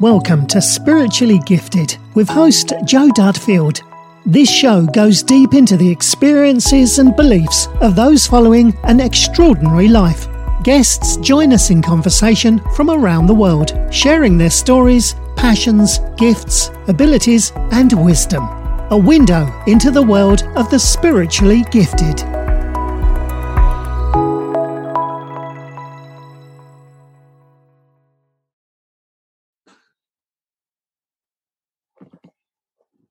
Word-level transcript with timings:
Welcome 0.00 0.46
to 0.48 0.62
Spiritually 0.62 1.40
Gifted 1.44 1.96
with 2.14 2.28
host 2.28 2.72
Joe 2.84 3.08
Dudfield. 3.08 3.80
This 4.24 4.48
show 4.48 4.86
goes 4.86 5.24
deep 5.24 5.54
into 5.54 5.76
the 5.76 5.90
experiences 5.90 7.00
and 7.00 7.16
beliefs 7.16 7.66
of 7.80 7.96
those 7.96 8.24
following 8.24 8.78
an 8.84 9.00
extraordinary 9.00 9.88
life. 9.88 10.28
Guests 10.62 11.16
join 11.16 11.52
us 11.52 11.70
in 11.70 11.82
conversation 11.82 12.60
from 12.76 12.90
around 12.90 13.26
the 13.26 13.34
world, 13.34 13.76
sharing 13.90 14.38
their 14.38 14.50
stories, 14.50 15.16
passions, 15.34 15.98
gifts, 16.16 16.70
abilities, 16.86 17.50
and 17.72 17.92
wisdom. 18.04 18.44
A 18.92 18.96
window 18.96 19.52
into 19.66 19.90
the 19.90 20.00
world 20.00 20.44
of 20.54 20.70
the 20.70 20.78
spiritually 20.78 21.64
gifted. 21.72 22.22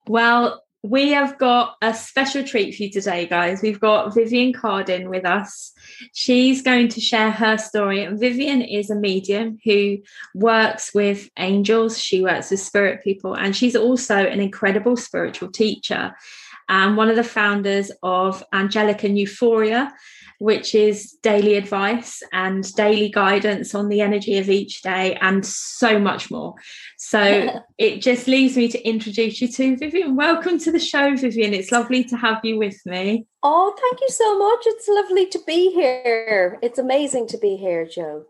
Well, 0.08 0.64
we 0.84 1.10
have 1.10 1.38
got 1.38 1.76
a 1.82 1.94
special 1.94 2.44
treat 2.44 2.76
for 2.76 2.84
you 2.84 2.92
today, 2.92 3.26
guys. 3.26 3.62
We've 3.62 3.80
got 3.80 4.14
Vivienne 4.14 4.54
Cardin 4.54 5.10
with 5.10 5.26
us. 5.26 5.74
She's 6.14 6.62
going 6.62 6.88
to 6.90 7.02
share 7.02 7.32
her 7.32 7.58
story. 7.58 8.04
And 8.04 8.20
Vivienne 8.20 8.62
is 8.62 8.90
a 8.90 8.96
medium 8.96 9.58
who 9.66 9.98
works 10.34 10.94
with 10.94 11.30
angels, 11.38 12.00
she 12.00 12.22
works 12.22 12.52
with 12.52 12.60
spirit 12.60 13.04
people, 13.04 13.34
and 13.34 13.56
she's 13.56 13.76
also 13.76 14.16
an 14.16 14.40
incredible 14.40 14.96
spiritual 14.96 15.52
teacher 15.52 16.16
and 16.70 16.98
one 16.98 17.10
of 17.10 17.16
the 17.16 17.24
founders 17.24 17.92
of 18.04 18.44
Angelic 18.54 19.04
and 19.04 19.18
Euphoria, 19.18 19.94
which 20.40 20.76
is 20.76 21.18
daily 21.24 21.56
advice 21.56 22.22
and 22.32 22.72
daily 22.76 23.10
guidance 23.10 23.74
on 23.74 23.90
the 23.90 24.02
energy 24.02 24.38
of 24.38 24.50
each 24.50 24.82
day 24.82 25.16
and 25.22 25.46
so 25.46 25.98
much 25.98 26.30
more. 26.30 26.54
So 26.98 27.62
it 27.78 28.02
just 28.02 28.28
leaves 28.28 28.56
me 28.56 28.68
to 28.68 28.88
introduce 28.88 29.42
you 29.42 29.48
to 29.48 29.78
Vivienne. 29.78 30.16
Welcome 30.16 30.60
to 30.60 30.72
the 30.72 30.80
show, 30.80 31.16
Vivienne. 31.16 31.54
It's 31.54 31.72
lovely 31.72 32.04
to 32.06 32.18
have 32.18 32.40
you 32.44 32.58
with 32.58 32.80
me. 32.86 33.26
Oh, 33.42 33.76
thank 33.80 34.02
you 34.02 34.10
so 34.10 34.38
much. 34.38 34.60
It's 34.66 34.88
lovely 34.88 35.26
to 35.28 35.40
be 35.48 35.72
here. 35.72 36.60
It's 36.62 36.80
amazing 36.80 37.28
to 37.30 37.38
be 37.38 37.56
here, 37.56 37.86
Joe. 37.88 38.26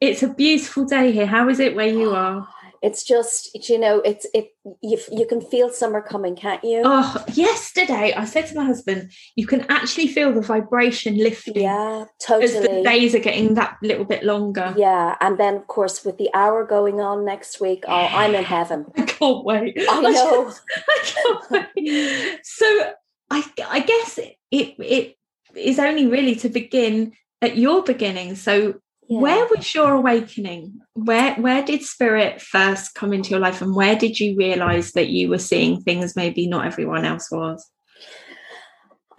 It's 0.00 0.22
a 0.22 0.28
beautiful 0.28 0.84
day 0.84 1.12
here. 1.12 1.26
How 1.26 1.48
is 1.48 1.60
it 1.60 1.76
where 1.76 1.86
you 1.86 2.10
are? 2.14 2.48
It's 2.82 3.04
just 3.04 3.68
you 3.68 3.78
know 3.78 4.00
it's 4.00 4.26
it 4.34 4.50
you, 4.82 4.98
you 5.10 5.26
can 5.26 5.40
feel 5.40 5.70
summer 5.70 6.02
coming 6.02 6.36
can't 6.36 6.62
you? 6.64 6.82
Oh 6.84 7.24
yesterday 7.32 8.12
i 8.16 8.24
said 8.24 8.46
to 8.48 8.54
my 8.54 8.64
husband 8.64 9.10
you 9.36 9.46
can 9.46 9.62
actually 9.68 10.08
feel 10.08 10.32
the 10.32 10.40
vibration 10.40 11.16
lifting 11.16 11.60
yeah 11.60 12.04
totally 12.20 12.44
as 12.44 12.62
the 12.62 12.82
days 12.82 13.14
are 13.14 13.20
getting 13.20 13.54
that 13.54 13.78
little 13.82 14.04
bit 14.04 14.24
longer. 14.24 14.74
Yeah 14.76 15.16
and 15.20 15.38
then 15.38 15.56
of 15.56 15.66
course 15.66 16.04
with 16.04 16.18
the 16.18 16.30
hour 16.34 16.64
going 16.64 17.00
on 17.00 17.24
next 17.24 17.60
week 17.60 17.84
oh 17.88 17.92
i'm 17.92 18.34
in 18.34 18.44
heaven. 18.44 18.86
I 18.96 19.02
can't 19.02 19.44
wait. 19.44 19.76
I 19.78 20.00
know. 20.00 20.52
I 20.88 20.98
can't 21.02 21.68
wait. 21.76 22.40
so 22.42 22.92
i 23.30 23.44
i 23.68 23.80
guess 23.80 24.18
it 24.18 24.36
it 24.50 25.16
is 25.54 25.78
only 25.78 26.06
really 26.06 26.34
to 26.36 26.48
begin 26.48 27.12
at 27.40 27.56
your 27.56 27.82
beginning. 27.82 28.36
So 28.36 28.80
yeah. 29.12 29.20
where 29.20 29.46
was 29.46 29.74
your 29.74 29.92
awakening? 29.92 30.80
Where 30.94 31.34
where 31.34 31.62
did 31.62 31.82
spirit 31.82 32.40
first 32.40 32.94
come 32.94 33.12
into 33.12 33.30
your 33.30 33.40
life 33.40 33.60
and 33.60 33.74
where 33.74 33.96
did 33.96 34.18
you 34.18 34.36
realize 34.36 34.92
that 34.92 35.08
you 35.08 35.28
were 35.28 35.38
seeing 35.38 35.80
things 35.82 36.16
maybe 36.16 36.46
not 36.46 36.66
everyone 36.66 37.04
else 37.04 37.30
was? 37.30 37.70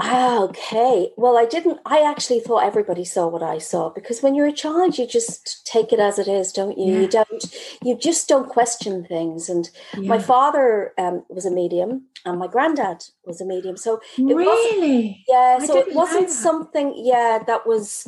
Okay. 0.03 1.11
Well 1.17 1.37
i 1.37 1.45
didn't 1.45 1.79
i 1.85 2.01
actually 2.01 2.39
thought 2.39 2.65
everybody 2.65 3.05
saw 3.05 3.27
what 3.27 3.43
i 3.43 3.59
saw 3.59 3.89
because 3.89 4.21
when 4.21 4.33
you're 4.33 4.47
a 4.47 4.51
child 4.51 4.97
you 4.97 5.05
just 5.05 5.65
take 5.65 5.93
it 5.93 5.99
as 5.99 6.17
it 6.17 6.27
is 6.27 6.51
don't 6.51 6.77
you? 6.77 6.93
Yeah. 6.93 6.99
you 7.01 7.07
don't 7.07 7.55
you 7.83 7.97
just 7.97 8.27
don't 8.27 8.49
question 8.49 9.05
things. 9.05 9.49
And 9.49 9.69
yeah. 9.97 10.09
my 10.09 10.19
father 10.19 10.93
um, 10.97 11.23
was 11.29 11.45
a 11.45 11.51
medium 11.51 12.07
and 12.25 12.39
my 12.39 12.47
granddad 12.47 13.03
was 13.25 13.39
a 13.39 13.45
medium. 13.45 13.77
So 13.77 14.01
it 14.17 14.23
really? 14.23 15.23
Yeah 15.27 15.59
so 15.59 15.77
it 15.77 15.93
wasn't 15.93 16.31
something 16.31 16.93
yeah 16.97 17.43
that 17.45 17.67
was 17.67 18.07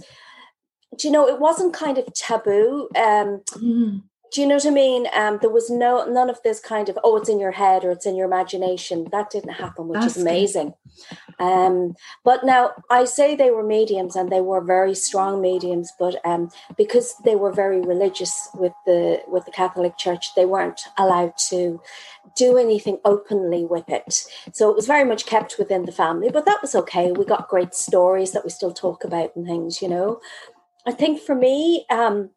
do 0.97 1.07
you 1.07 1.12
know 1.12 1.28
it 1.28 1.40
wasn't 1.40 1.73
kind 1.73 1.97
of 1.97 2.13
taboo 2.13 2.88
um 2.96 3.41
mm. 3.53 4.01
do 4.31 4.41
you 4.41 4.47
know 4.47 4.56
what 4.56 4.66
i 4.66 4.69
mean 4.69 5.07
um 5.13 5.38
there 5.41 5.50
was 5.50 5.69
no 5.69 6.06
none 6.06 6.29
of 6.29 6.41
this 6.44 6.59
kind 6.59 6.90
of 6.90 6.97
oh 7.03 7.18
it's 7.18 7.29
in 7.29 7.40
your 7.40 7.51
head 7.51 7.84
or 7.84 7.91
it's 7.91 8.06
in 8.06 8.16
your 8.16 8.25
imagination 8.25 9.07
that 9.12 9.29
didn't 9.29 9.53
happen 9.53 9.88
which 9.88 10.00
That's 10.00 10.16
is 10.16 10.22
amazing 10.22 10.74
good. 11.38 11.45
um 11.45 11.95
but 12.24 12.45
now 12.45 12.72
i 12.90 13.06
say 13.06 13.35
they 13.35 13.51
were 13.51 13.63
mediums 13.63 14.16
and 14.16 14.31
they 14.31 14.41
were 14.41 14.62
very 14.62 14.95
strong 14.95 15.41
mediums 15.41 15.91
but 16.00 16.16
um 16.25 16.50
because 16.78 17.16
they 17.25 17.35
were 17.35 17.51
very 17.51 17.81
religious 17.81 18.50
with 18.53 18.74
the 18.85 19.22
with 19.28 19.45
the 19.45 19.51
catholic 19.51 19.97
church 19.97 20.34
they 20.35 20.45
weren't 20.45 20.81
allowed 20.97 21.34
to 21.50 21.81
do 22.35 22.57
anything 22.57 23.00
openly 23.06 23.66
with 23.66 23.88
it. 23.90 24.25
So 24.51 24.69
it 24.69 24.75
was 24.75 24.88
very 24.88 25.06
much 25.06 25.25
kept 25.25 25.57
within 25.57 25.85
the 25.85 25.91
family, 25.91 26.29
but 26.29 26.45
that 26.45 26.62
was 26.62 26.75
okay. 26.75 27.12
We 27.12 27.25
got 27.25 27.50
great 27.50 27.74
stories 27.74 28.31
that 28.31 28.44
we 28.44 28.50
still 28.50 28.74
talk 28.74 29.03
about 29.03 29.35
and 29.35 29.45
things, 29.45 29.81
you 29.81 29.88
know. 29.88 30.19
I 30.85 30.91
think 30.91 31.22
for 31.22 31.35
me, 31.35 31.85
um, 31.90 32.29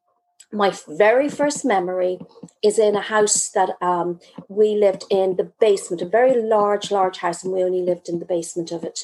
my 0.53 0.73
very 0.89 1.29
first 1.29 1.65
memory 1.65 2.19
is 2.63 2.79
in 2.79 2.97
a 2.97 3.03
house 3.03 3.51
that 3.51 3.71
um, 3.83 4.19
we 4.49 4.77
lived 4.77 5.05
in 5.11 5.37
the 5.37 5.53
basement, 5.61 6.01
a 6.01 6.07
very 6.07 6.41
large, 6.41 6.91
large 6.91 7.19
house, 7.19 7.45
and 7.45 7.53
we 7.53 7.63
only 7.63 7.83
lived 7.83 8.09
in 8.09 8.19
the 8.19 8.25
basement 8.25 8.73
of 8.73 8.83
it. 8.83 9.01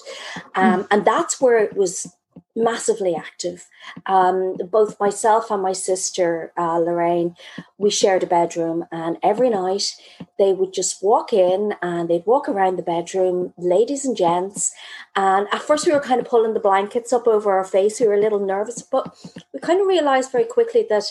Um, 0.55 0.87
and 0.91 1.05
that's 1.05 1.41
where 1.41 1.59
it 1.59 1.77
was 1.77 2.15
massively 2.57 3.15
active. 3.15 3.69
Um, 4.07 4.57
both 4.71 5.01
myself 5.01 5.51
and 5.51 5.63
my 5.63 5.73
sister, 5.73 6.53
uh, 6.57 6.79
Lorraine, 6.79 7.37
we 7.79 7.91
shared 7.91 8.23
a 8.23 8.27
bedroom, 8.27 8.87
and 8.93 9.19
every 9.23 9.51
night 9.51 9.97
they 10.39 10.53
would 10.53 10.73
just 10.73 11.03
walk 11.03 11.33
in 11.33 11.75
and 11.83 12.09
they'd 12.09 12.27
walk 12.27 12.49
around 12.49 12.77
the 12.77 12.83
bedroom, 12.83 13.53
ladies 13.57 14.05
and 14.05 14.17
gents. 14.17 14.73
And 15.17 15.49
at 15.53 15.63
first, 15.63 15.87
we 15.87 15.93
were 15.93 16.01
kind 16.01 16.21
of 16.21 16.29
pulling 16.29 16.55
the 16.55 16.61
blankets 16.61 17.13
up 17.13 17.27
over 17.27 17.53
our 17.53 17.65
face. 17.65 18.01
We 18.01 18.07
were 18.07 18.15
a 18.15 18.21
little 18.21 18.45
nervous, 18.45 18.83
but 18.83 19.15
we 19.53 19.61
kind 19.61 19.81
of 19.81 19.87
realized 19.87 20.33
very 20.33 20.45
quickly 20.45 20.87
that 20.89 21.05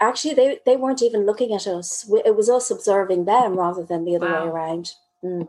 actually 0.00 0.34
they, 0.34 0.58
they 0.66 0.76
weren't 0.76 1.02
even 1.02 1.26
looking 1.26 1.54
at 1.54 1.66
us. 1.66 2.10
It 2.24 2.36
was 2.36 2.50
us 2.50 2.70
observing 2.70 3.24
them 3.24 3.56
rather 3.56 3.84
than 3.84 4.04
the 4.04 4.16
other 4.16 4.26
wow. 4.26 4.44
way 4.44 4.50
around. 4.50 4.92
Mm 5.24 5.48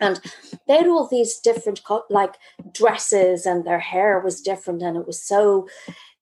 and 0.00 0.20
they 0.66 0.76
had 0.76 0.86
all 0.86 1.06
these 1.06 1.38
different 1.38 1.80
like 2.10 2.34
dresses 2.72 3.46
and 3.46 3.64
their 3.64 3.80
hair 3.80 4.20
was 4.20 4.40
different 4.40 4.82
and 4.82 4.96
it 4.96 5.06
was 5.06 5.22
so 5.22 5.66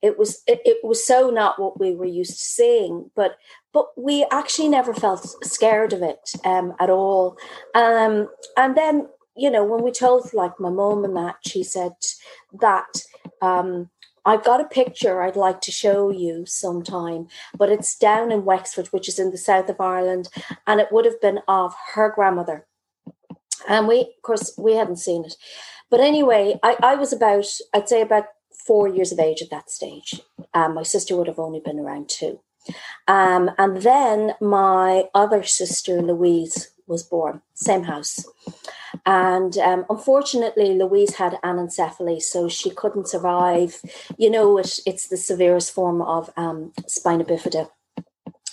it 0.03 0.19
was 0.19 0.43
it, 0.47 0.61
it 0.65 0.79
was 0.85 1.07
so 1.07 1.31
not 1.31 1.59
what 1.59 1.81
we 1.81 1.95
were 1.95 2.07
used 2.07 2.39
to 2.39 2.45
seeing. 2.45 3.11
But 3.15 3.37
but 3.73 3.87
we 3.97 4.27
actually 4.31 4.69
never 4.69 4.95
felt 4.95 5.27
scared 5.45 5.93
of 5.93 6.03
it 6.03 6.31
um, 6.45 6.75
at 6.81 6.91
all. 6.91 7.37
Um, 7.75 8.29
and 8.57 8.77
then 8.77 9.09
you 9.37 9.51
know 9.51 9.65
when 9.65 9.83
we 9.83 9.91
told 9.91 10.33
like 10.33 10.59
my 10.61 10.71
mom 10.71 11.05
and 11.05 11.17
that 11.17 11.37
she 11.47 11.63
said 11.63 11.93
that 12.61 13.03
um, 13.43 13.91
I've 14.25 14.45
got 14.45 14.61
a 14.61 14.65
picture 14.65 15.23
I'd 15.23 15.37
like 15.37 15.61
to 15.63 15.73
show 15.73 16.11
you 16.11 16.45
sometime, 16.47 17.29
but 17.57 17.71
it's 17.71 17.97
down 17.97 18.33
in 18.33 18.45
Wexford, 18.45 18.89
which 18.89 19.09
is 19.09 19.19
in 19.19 19.31
the 19.31 19.39
south 19.39 19.69
of 19.69 19.81
Ireland, 19.81 20.29
and 20.67 20.81
it 20.81 20.89
would 20.91 21.05
have 21.05 21.21
been 21.21 21.41
of 21.49 21.75
her 21.95 22.13
grandmother 22.15 22.67
and 23.69 23.89
we 23.89 24.01
of 24.01 24.23
course 24.23 24.55
we 24.57 24.75
hadn't 24.75 24.97
seen 24.99 25.25
it. 25.25 25.35
But 25.91 26.01
anyway 26.01 26.59
i, 26.63 26.77
I 26.83 26.95
was 26.97 27.13
about 27.13 27.47
i'd 27.75 27.89
say 27.89 28.01
about 28.03 28.25
four 28.67 28.89
years 28.89 29.13
of 29.13 29.21
age 29.21 29.43
at 29.43 29.51
that 29.51 29.71
stage. 29.71 30.21
Um, 30.53 30.75
my 30.75 30.83
sister 30.83 31.17
would 31.17 31.29
have 31.29 31.39
only 31.39 31.61
been 31.61 31.79
around 31.79 32.09
two. 32.09 32.41
Um, 33.07 33.51
and 33.59 33.83
then 33.83 34.35
my 34.41 35.05
other 35.15 35.45
sister 35.45 36.03
louise 36.03 36.73
was 36.89 37.03
born 37.03 37.43
same 37.55 37.85
house. 37.85 38.25
And 39.05 39.57
um, 39.59 39.85
unfortunately 39.89 40.75
louise 40.75 41.15
had 41.15 41.39
anencephaly 41.45 42.21
so 42.21 42.49
she 42.49 42.71
couldn't 42.71 43.09
survive. 43.09 43.81
You 44.19 44.31
know 44.31 44.59
it, 44.59 44.81
it's 44.85 45.09
the 45.09 45.17
severest 45.17 45.73
form 45.73 46.03
of 46.03 46.31
um, 46.37 46.73
spina 46.89 47.25
bifida 47.25 47.71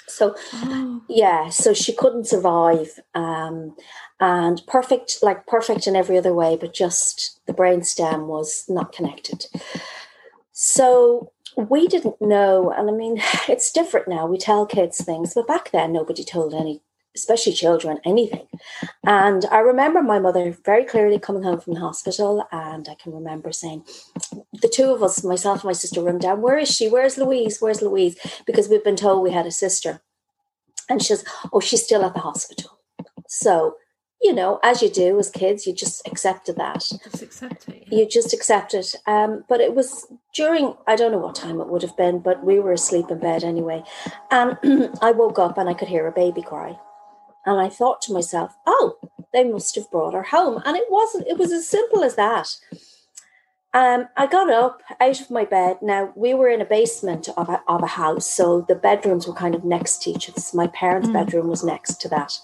so 0.08 0.36
oh. 0.54 1.02
yeah 1.10 1.50
so 1.50 1.74
she 1.74 1.94
couldn't 1.94 2.28
survive 2.28 3.00
um, 3.16 3.76
and 4.24 4.62
perfect, 4.68 5.18
like 5.22 5.48
perfect 5.48 5.86
in 5.86 5.98
every 5.98 6.18
other 6.18 6.34
way, 6.34 6.56
but 6.56 6.74
just 6.74 7.42
the 7.46 7.54
brainstem 7.54 8.28
was 8.28 8.64
not 8.70 8.94
connected. 8.94 9.48
So 10.54 11.34
we 11.58 11.88
didn't 11.88 12.22
know, 12.22 12.72
and 12.72 12.90
I 12.90 12.94
mean, 12.94 13.22
it's 13.50 13.72
different 13.74 14.08
now. 14.08 14.26
We 14.26 14.38
tell 14.38 14.66
kids 14.66 15.04
things, 15.04 15.34
but 15.34 15.46
back 15.46 15.72
then 15.72 15.92
nobody 15.92 16.24
told 16.24 16.54
any, 16.54 16.82
especially 17.16 17.52
children, 17.52 18.00
anything. 18.06 18.48
And 19.06 19.46
I 19.52 19.60
remember 19.60 20.02
my 20.02 20.20
mother 20.20 20.56
very 20.64 20.86
clearly 20.86 21.20
coming 21.20 21.44
home 21.44 21.60
from 21.60 21.74
the 21.74 21.82
hospital, 21.82 22.48
and 22.52 22.88
I 22.88 22.96
can 22.96 23.14
remember 23.14 23.52
saying, 23.52 23.84
the 24.64 24.68
two 24.68 24.92
of 24.92 25.04
us, 25.04 25.24
myself 25.24 25.60
and 25.60 25.66
my 25.66 25.74
sister, 25.74 26.02
run 26.02 26.18
down, 26.18 26.42
Where 26.42 26.58
is 26.58 26.70
she? 26.70 26.90
Where's 26.90 27.20
Louise? 27.20 27.60
Where's 27.60 27.84
Louise? 27.84 28.18
Because 28.48 28.68
we've 28.68 28.84
been 28.84 28.96
told 28.96 29.22
we 29.22 29.32
had 29.32 29.46
a 29.46 29.52
sister. 29.52 30.02
And 30.90 31.00
she 31.02 31.10
says, 31.10 31.24
Oh, 31.52 31.60
she's 31.60 31.84
still 31.84 32.04
at 32.04 32.16
the 32.16 32.22
hospital. 32.22 32.80
So 33.28 33.76
you 34.24 34.34
know, 34.34 34.60
as 34.64 34.82
you 34.82 34.90
do 34.90 35.20
as 35.20 35.30
kids, 35.30 35.68
you 35.68 35.74
just 35.74 36.08
accepted 36.08 36.56
that. 36.56 36.80
Just 36.80 37.22
accept 37.22 37.68
it. 37.68 37.84
Yeah. 37.88 38.00
You 38.00 38.08
just 38.08 38.34
accept 38.34 38.74
it. 38.74 38.96
Um, 39.06 39.44
but 39.50 39.60
it 39.60 39.76
was 39.76 40.08
during, 40.34 40.76
I 40.88 40.96
don't 40.96 41.12
know 41.12 41.18
what 41.18 41.36
time 41.36 41.60
it 41.60 41.68
would 41.68 41.82
have 41.82 41.98
been, 41.98 42.20
but 42.20 42.44
we 42.44 42.58
were 42.60 42.72
asleep 42.72 43.12
in 43.12 43.20
bed 43.20 43.44
anyway. 43.44 43.84
And 44.32 44.58
I 45.02 45.12
woke 45.12 45.40
up 45.40 45.58
and 45.58 45.70
I 45.70 45.74
could 45.74 45.90
hear 45.90 46.08
a 46.08 46.12
baby 46.12 46.42
cry. 46.42 46.80
And 47.46 47.60
I 47.60 47.68
thought 47.68 48.02
to 48.04 48.14
myself, 48.14 48.56
oh, 48.66 48.96
they 49.34 49.44
must 49.44 49.76
have 49.76 49.92
brought 49.92 50.14
her 50.14 50.24
home. 50.24 50.62
And 50.64 50.78
it 50.78 50.86
wasn't, 50.90 51.28
it 51.28 51.38
was 51.38 51.52
as 51.52 51.68
simple 51.68 52.06
as 52.06 52.16
that. 52.16 52.48
Um, 53.76 54.08
I 54.16 54.28
got 54.28 54.52
up 54.52 54.84
out 55.02 55.20
of 55.20 55.32
my 55.32 55.46
bed. 55.46 55.78
Now 55.82 56.14
we 56.16 56.36
were 56.36 56.48
in 56.48 56.62
a 56.62 56.66
basement 56.66 57.28
of 57.36 57.50
a, 57.50 57.64
of 57.68 57.82
a 57.82 57.88
house, 57.88 58.28
so 58.28 58.62
the 58.62 58.76
bedrooms 58.76 59.28
were 59.28 59.34
kind 59.34 59.56
of 59.56 59.64
next 59.64 60.04
to 60.04 60.12
each 60.12 60.30
other. 60.30 60.40
So 60.40 60.56
my 60.56 60.68
parents' 60.68 61.08
mm. 61.08 61.14
bedroom 61.14 61.48
was 61.48 61.64
next 61.64 62.00
to 62.02 62.10
that, 62.10 62.40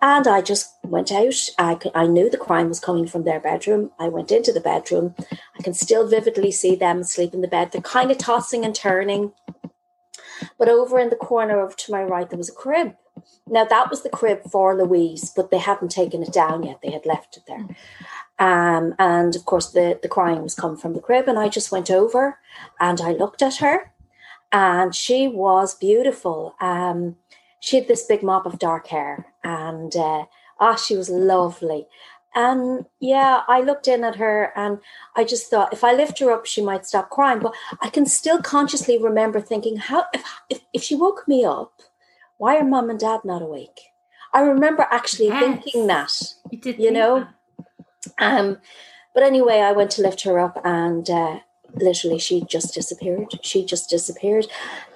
and 0.00 0.26
I 0.26 0.40
just 0.40 0.74
went 0.82 1.12
out. 1.12 1.34
I 1.58 1.78
I 1.94 2.06
knew 2.06 2.30
the 2.30 2.38
crime 2.38 2.68
was 2.68 2.80
coming 2.80 3.06
from 3.06 3.24
their 3.24 3.40
bedroom. 3.40 3.90
I 3.98 4.08
went 4.08 4.32
into 4.32 4.52
the 4.52 4.60
bedroom. 4.60 5.14
I 5.30 5.62
can 5.62 5.74
still 5.74 6.08
vividly 6.08 6.50
see 6.50 6.74
them 6.76 7.00
asleep 7.00 7.34
in 7.34 7.42
the 7.42 7.48
bed. 7.48 7.72
They're 7.72 7.82
kind 7.82 8.10
of 8.10 8.16
tossing 8.16 8.64
and 8.64 8.74
turning, 8.74 9.32
but 10.58 10.70
over 10.70 10.98
in 10.98 11.10
the 11.10 11.16
corner 11.16 11.60
over 11.60 11.74
to 11.74 11.92
my 11.92 12.02
right 12.02 12.28
there 12.30 12.38
was 12.38 12.48
a 12.48 12.52
crib. 12.52 12.96
Now 13.46 13.64
that 13.64 13.90
was 13.90 14.02
the 14.02 14.08
crib 14.08 14.44
for 14.50 14.74
Louise, 14.74 15.30
but 15.34 15.50
they 15.50 15.58
hadn't 15.58 15.90
taken 15.90 16.22
it 16.22 16.32
down 16.32 16.62
yet. 16.62 16.80
They 16.82 16.90
had 16.90 17.06
left 17.06 17.36
it 17.36 17.44
there. 17.46 17.66
Um, 18.38 18.94
and 18.98 19.36
of 19.36 19.44
course, 19.44 19.70
the, 19.70 19.98
the 20.02 20.08
crying 20.08 20.42
was 20.42 20.54
coming 20.54 20.76
from 20.76 20.94
the 20.94 21.00
crib. 21.00 21.28
And 21.28 21.38
I 21.38 21.48
just 21.48 21.72
went 21.72 21.90
over 21.90 22.38
and 22.80 23.00
I 23.00 23.12
looked 23.12 23.42
at 23.42 23.56
her, 23.56 23.92
and 24.52 24.94
she 24.94 25.28
was 25.28 25.74
beautiful. 25.74 26.54
Um, 26.60 27.16
she 27.60 27.76
had 27.76 27.88
this 27.88 28.04
big 28.04 28.22
mop 28.22 28.46
of 28.46 28.58
dark 28.58 28.88
hair, 28.88 29.26
and 29.42 29.94
uh, 29.96 30.26
ah, 30.60 30.76
she 30.76 30.96
was 30.96 31.08
lovely. 31.08 31.86
And 32.34 32.86
yeah, 33.00 33.42
I 33.46 33.60
looked 33.60 33.86
in 33.86 34.02
at 34.02 34.16
her 34.16 34.52
and 34.56 34.80
I 35.14 35.22
just 35.22 35.48
thought 35.48 35.72
if 35.72 35.84
I 35.84 35.92
lift 35.92 36.18
her 36.18 36.32
up, 36.32 36.46
she 36.46 36.60
might 36.60 36.84
stop 36.84 37.08
crying. 37.08 37.38
But 37.38 37.54
I 37.80 37.88
can 37.90 38.06
still 38.06 38.42
consciously 38.42 39.00
remember 39.00 39.40
thinking, 39.40 39.76
how 39.76 40.06
if, 40.12 40.24
if, 40.50 40.60
if 40.72 40.82
she 40.82 40.96
woke 40.96 41.28
me 41.28 41.44
up, 41.44 41.80
why 42.36 42.56
are 42.56 42.64
mom 42.64 42.90
and 42.90 42.98
dad 42.98 43.20
not 43.24 43.40
awake? 43.40 43.80
I 44.32 44.40
remember 44.40 44.86
actually 44.90 45.28
yes. 45.28 45.40
thinking 45.40 45.86
that. 45.86 46.12
You 46.50 46.74
you 46.76 46.90
know. 46.90 47.20
That. 47.20 47.34
Um, 48.18 48.58
but 49.14 49.22
anyway, 49.22 49.60
I 49.60 49.72
went 49.72 49.90
to 49.92 50.02
lift 50.02 50.22
her 50.22 50.38
up 50.38 50.60
and 50.64 51.08
uh, 51.08 51.40
literally 51.74 52.18
she 52.18 52.44
just 52.44 52.74
disappeared. 52.74 53.38
She 53.42 53.64
just 53.64 53.88
disappeared. 53.88 54.46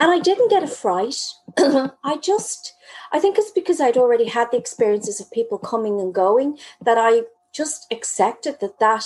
And 0.01 0.11
I 0.11 0.19
didn't 0.19 0.51
get 0.51 0.63
a 0.63 0.69
fright. 0.69 1.17
I 1.59 2.19
just, 2.21 2.75
I 3.13 3.21
think 3.21 3.39
it's 3.39 3.51
because 3.51 3.81
I'd 3.81 3.97
already 3.97 4.27
had 4.27 4.51
the 4.51 4.59
experiences 4.59 5.21
of 5.21 5.31
people 5.31 5.59
coming 5.59 6.01
and 6.01 6.15
going 6.15 6.59
that 6.81 6.99
I 6.99 7.23
just 7.53 7.87
accepted 7.91 8.61
that 8.61 8.79
that 8.81 9.05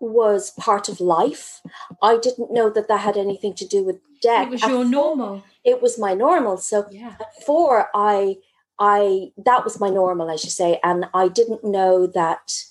was 0.00 0.50
part 0.50 0.88
of 0.88 1.00
life. 1.00 1.60
I 2.02 2.18
didn't 2.18 2.52
know 2.52 2.70
that 2.70 2.88
that 2.88 3.00
had 3.00 3.16
anything 3.16 3.54
to 3.54 3.66
do 3.66 3.84
with 3.84 3.96
death. 4.22 4.46
It 4.46 4.50
was 4.50 4.62
your 4.62 4.82
At 4.82 4.88
normal. 4.88 5.38
Four, 5.40 5.44
it 5.64 5.82
was 5.82 5.98
my 5.98 6.14
normal. 6.14 6.56
So 6.58 6.86
yeah. 6.90 7.14
four, 7.44 7.88
I, 7.94 8.36
I, 8.78 9.32
that 9.44 9.64
was 9.64 9.80
my 9.80 9.90
normal, 9.90 10.30
as 10.30 10.44
you 10.44 10.50
say. 10.50 10.78
And 10.84 11.06
I 11.12 11.28
didn't 11.28 11.64
know 11.64 12.06
that 12.06 12.62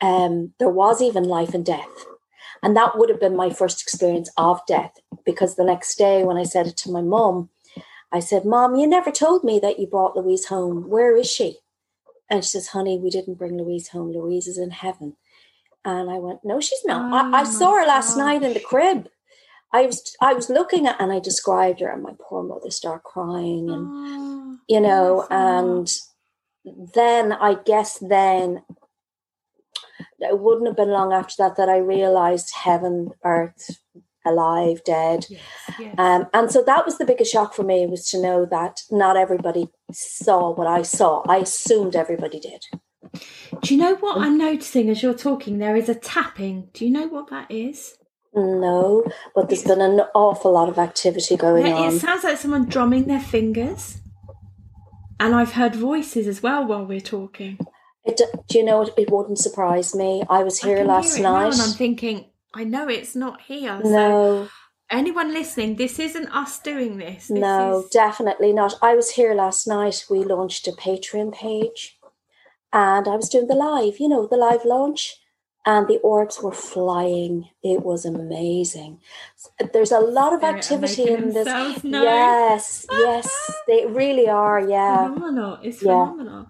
um, 0.00 0.52
there 0.58 0.68
was 0.68 1.02
even 1.02 1.24
life 1.24 1.54
and 1.54 1.64
death. 1.64 2.06
And 2.62 2.76
that 2.76 2.98
would 2.98 3.08
have 3.08 3.20
been 3.20 3.36
my 3.36 3.50
first 3.50 3.82
experience 3.82 4.30
of 4.36 4.60
death 4.66 4.92
because 5.24 5.54
the 5.54 5.64
next 5.64 5.96
day, 5.96 6.24
when 6.24 6.36
I 6.36 6.42
said 6.42 6.66
it 6.66 6.76
to 6.78 6.90
my 6.90 7.02
mom, 7.02 7.50
I 8.12 8.20
said, 8.20 8.44
Mom, 8.44 8.74
you 8.74 8.86
never 8.86 9.10
told 9.10 9.44
me 9.44 9.60
that 9.60 9.78
you 9.78 9.86
brought 9.86 10.16
Louise 10.16 10.46
home. 10.46 10.88
Where 10.88 11.16
is 11.16 11.30
she? 11.30 11.58
And 12.30 12.42
she 12.42 12.48
says, 12.50 12.68
Honey, 12.68 12.98
we 12.98 13.10
didn't 13.10 13.38
bring 13.38 13.56
Louise 13.56 13.88
home. 13.88 14.12
Louise 14.12 14.46
is 14.46 14.58
in 14.58 14.70
heaven. 14.70 15.16
And 15.84 16.10
I 16.10 16.18
went, 16.18 16.40
No, 16.42 16.60
she's 16.60 16.84
not. 16.84 17.12
Oh 17.12 17.36
I, 17.36 17.40
I 17.40 17.44
saw 17.44 17.76
her 17.76 17.86
last 17.86 18.16
gosh. 18.16 18.18
night 18.18 18.42
in 18.42 18.54
the 18.54 18.60
crib. 18.60 19.08
I 19.72 19.82
was 19.82 20.16
I 20.20 20.32
was 20.32 20.48
looking 20.48 20.86
at 20.86 21.00
and 21.00 21.12
I 21.12 21.20
described 21.20 21.80
her 21.80 21.90
and 21.90 22.02
my 22.02 22.14
poor 22.18 22.42
mother 22.42 22.70
started 22.70 23.02
crying 23.04 23.68
and 23.68 23.86
oh, 23.86 24.58
you 24.66 24.80
know 24.80 25.26
and 25.30 25.90
then 26.94 27.32
I 27.32 27.54
guess 27.54 27.98
then 27.98 28.62
it 30.20 30.38
wouldn't 30.38 30.66
have 30.66 30.76
been 30.76 30.90
long 30.90 31.12
after 31.12 31.34
that 31.38 31.56
that 31.56 31.68
I 31.68 31.78
realized 31.78 32.52
heaven, 32.54 33.10
earth, 33.24 33.78
alive, 34.26 34.82
dead. 34.84 35.26
Yes, 35.28 35.40
yes. 35.78 35.94
Um, 35.98 36.26
and 36.34 36.50
so 36.50 36.62
that 36.62 36.84
was 36.84 36.98
the 36.98 37.06
biggest 37.06 37.32
shock 37.32 37.54
for 37.54 37.62
me 37.62 37.86
was 37.86 38.06
to 38.10 38.20
know 38.20 38.46
that 38.46 38.82
not 38.90 39.16
everybody 39.16 39.68
saw 39.92 40.52
what 40.52 40.66
I 40.66 40.82
saw. 40.82 41.22
I 41.28 41.38
assumed 41.38 41.96
everybody 41.96 42.40
did. 42.40 42.64
Do 43.62 43.74
you 43.74 43.80
know 43.80 43.96
what 43.96 44.18
I'm 44.18 44.36
noticing 44.36 44.90
as 44.90 45.02
you're 45.02 45.14
talking? 45.14 45.58
There 45.58 45.76
is 45.76 45.88
a 45.88 45.94
tapping. 45.94 46.68
Do 46.72 46.84
you 46.84 46.90
know 46.90 47.06
what 47.06 47.30
that 47.30 47.50
is? 47.50 47.96
No, 48.34 49.04
but 49.34 49.48
there's 49.48 49.64
been 49.64 49.80
an 49.80 50.00
awful 50.14 50.52
lot 50.52 50.68
of 50.68 50.78
activity 50.78 51.36
going 51.36 51.72
on. 51.72 51.94
It 51.94 51.98
sounds 51.98 52.24
like 52.24 52.38
someone 52.38 52.66
drumming 52.66 53.06
their 53.06 53.20
fingers. 53.20 54.00
And 55.18 55.34
I've 55.34 55.52
heard 55.52 55.74
voices 55.74 56.28
as 56.28 56.42
well 56.42 56.64
while 56.64 56.84
we're 56.84 57.00
talking. 57.00 57.58
It, 58.08 58.20
do 58.48 58.58
you 58.58 58.64
know 58.64 58.80
it 58.82 59.10
wouldn't 59.10 59.38
surprise 59.38 59.94
me? 59.94 60.22
I 60.30 60.42
was 60.42 60.58
here 60.60 60.78
I 60.78 60.82
last 60.82 61.16
hear 61.16 61.24
night. 61.24 61.52
and 61.52 61.60
I'm 61.60 61.72
thinking, 61.72 62.24
I 62.54 62.64
know 62.64 62.88
it's 62.88 63.14
not 63.14 63.42
here. 63.42 63.78
No. 63.84 64.46
So 64.46 64.48
anyone 64.90 65.34
listening, 65.34 65.76
this 65.76 65.98
isn't 65.98 66.28
us 66.28 66.58
doing 66.58 66.96
this. 66.96 67.28
this 67.28 67.38
no, 67.38 67.80
is... 67.80 67.90
definitely 67.90 68.54
not. 68.54 68.74
I 68.80 68.94
was 68.94 69.10
here 69.10 69.34
last 69.34 69.66
night. 69.66 70.06
We 70.08 70.24
launched 70.24 70.66
a 70.66 70.72
Patreon 70.72 71.34
page 71.34 71.98
and 72.72 73.06
I 73.06 73.14
was 73.16 73.28
doing 73.28 73.46
the 73.46 73.54
live, 73.54 73.98
you 74.00 74.08
know, 74.08 74.26
the 74.26 74.36
live 74.36 74.64
launch. 74.64 75.16
And 75.66 75.86
the 75.86 75.98
orbs 75.98 76.40
were 76.40 76.52
flying. 76.52 77.50
It 77.62 77.82
was 77.82 78.06
amazing. 78.06 79.00
There's 79.74 79.92
a 79.92 79.98
lot 79.98 80.32
of 80.32 80.42
activity 80.42 81.10
in 81.10 81.34
this. 81.34 81.46
Yes, 81.84 82.86
yes, 82.90 83.52
they 83.66 83.84
really 83.84 84.28
are. 84.30 84.60
Yeah, 84.60 85.08
phenomenal. 85.08 85.58
It's 85.62 85.82
yeah. 85.82 86.06
phenomenal. 86.06 86.46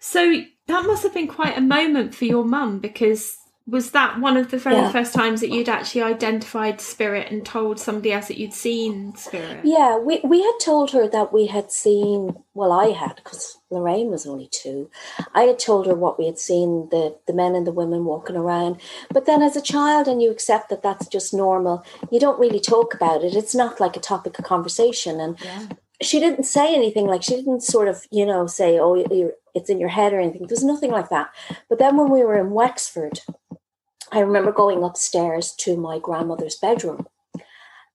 So 0.00 0.42
that 0.68 0.86
must 0.86 1.02
have 1.02 1.14
been 1.14 1.28
quite 1.28 1.58
a 1.58 1.60
moment 1.60 2.14
for 2.14 2.24
your 2.24 2.44
mum 2.44 2.78
because 2.78 3.36
was 3.68 3.90
that 3.90 4.18
one 4.18 4.38
of 4.38 4.50
the 4.50 4.56
very 4.56 4.76
yeah. 4.76 4.90
first 4.90 5.12
times 5.12 5.42
that 5.42 5.50
you'd 5.50 5.68
actually 5.68 6.00
identified 6.00 6.80
spirit 6.80 7.30
and 7.30 7.44
told 7.44 7.78
somebody 7.78 8.10
else 8.10 8.28
that 8.28 8.38
you'd 8.38 8.54
seen 8.54 9.14
spirit? 9.14 9.60
Yeah, 9.62 9.98
we, 9.98 10.20
we 10.24 10.42
had 10.42 10.56
told 10.58 10.90
her 10.92 11.06
that 11.08 11.34
we 11.34 11.48
had 11.48 11.70
seen, 11.70 12.42
well, 12.54 12.72
I 12.72 12.92
had, 12.92 13.16
because 13.16 13.58
Lorraine 13.70 14.10
was 14.10 14.26
only 14.26 14.48
two. 14.50 14.90
I 15.34 15.42
had 15.42 15.58
told 15.58 15.86
her 15.86 15.94
what 15.94 16.18
we 16.18 16.24
had 16.24 16.38
seen 16.38 16.88
the, 16.90 17.18
the 17.26 17.34
men 17.34 17.54
and 17.54 17.66
the 17.66 17.72
women 17.72 18.06
walking 18.06 18.36
around. 18.36 18.80
But 19.12 19.26
then 19.26 19.42
as 19.42 19.54
a 19.54 19.60
child, 19.60 20.08
and 20.08 20.22
you 20.22 20.30
accept 20.30 20.70
that 20.70 20.82
that's 20.82 21.06
just 21.06 21.34
normal, 21.34 21.84
you 22.10 22.18
don't 22.18 22.40
really 22.40 22.60
talk 22.60 22.94
about 22.94 23.22
it. 23.22 23.34
It's 23.34 23.54
not 23.54 23.80
like 23.80 23.98
a 23.98 24.00
topic 24.00 24.38
of 24.38 24.46
conversation. 24.46 25.20
And 25.20 25.38
yeah. 25.44 25.66
She 26.00 26.20
didn't 26.20 26.44
say 26.44 26.74
anything, 26.74 27.06
like, 27.06 27.22
she 27.22 27.36
didn't 27.36 27.62
sort 27.62 27.88
of, 27.88 28.06
you 28.10 28.24
know, 28.24 28.46
say, 28.46 28.78
oh, 28.78 28.94
you're 28.94 29.32
it's 29.54 29.68
in 29.68 29.80
your 29.80 29.88
head 29.88 30.12
or 30.12 30.20
anything. 30.20 30.46
There's 30.46 30.64
nothing 30.64 30.90
like 30.90 31.08
that. 31.10 31.30
But 31.68 31.78
then 31.78 31.96
when 31.96 32.10
we 32.10 32.24
were 32.24 32.38
in 32.38 32.52
Wexford, 32.52 33.20
I 34.12 34.20
remember 34.20 34.52
going 34.52 34.82
upstairs 34.82 35.52
to 35.58 35.76
my 35.76 35.98
grandmother's 35.98 36.56
bedroom. 36.56 37.06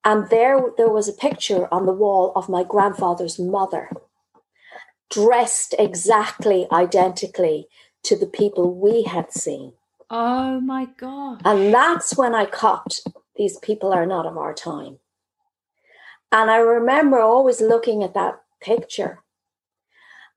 And 0.05 0.29
there, 0.29 0.59
there 0.77 0.89
was 0.89 1.07
a 1.07 1.13
picture 1.13 1.73
on 1.73 1.85
the 1.85 1.93
wall 1.93 2.33
of 2.35 2.49
my 2.49 2.63
grandfather's 2.63 3.39
mother, 3.39 3.89
dressed 5.09 5.73
exactly 5.79 6.67
identically 6.71 7.67
to 8.03 8.17
the 8.17 8.27
people 8.27 8.73
we 8.73 9.03
had 9.03 9.31
seen. 9.31 9.73
Oh 10.09 10.59
my 10.59 10.87
God. 10.97 11.41
And 11.45 11.73
that's 11.73 12.17
when 12.17 12.35
I 12.35 12.45
caught 12.45 12.99
these 13.37 13.57
people 13.59 13.93
are 13.93 14.05
not 14.05 14.25
of 14.25 14.37
our 14.37 14.53
time. 14.53 14.99
And 16.33 16.49
I 16.49 16.57
remember 16.57 17.19
always 17.19 17.61
looking 17.61 18.03
at 18.03 18.15
that 18.15 18.41
picture 18.59 19.21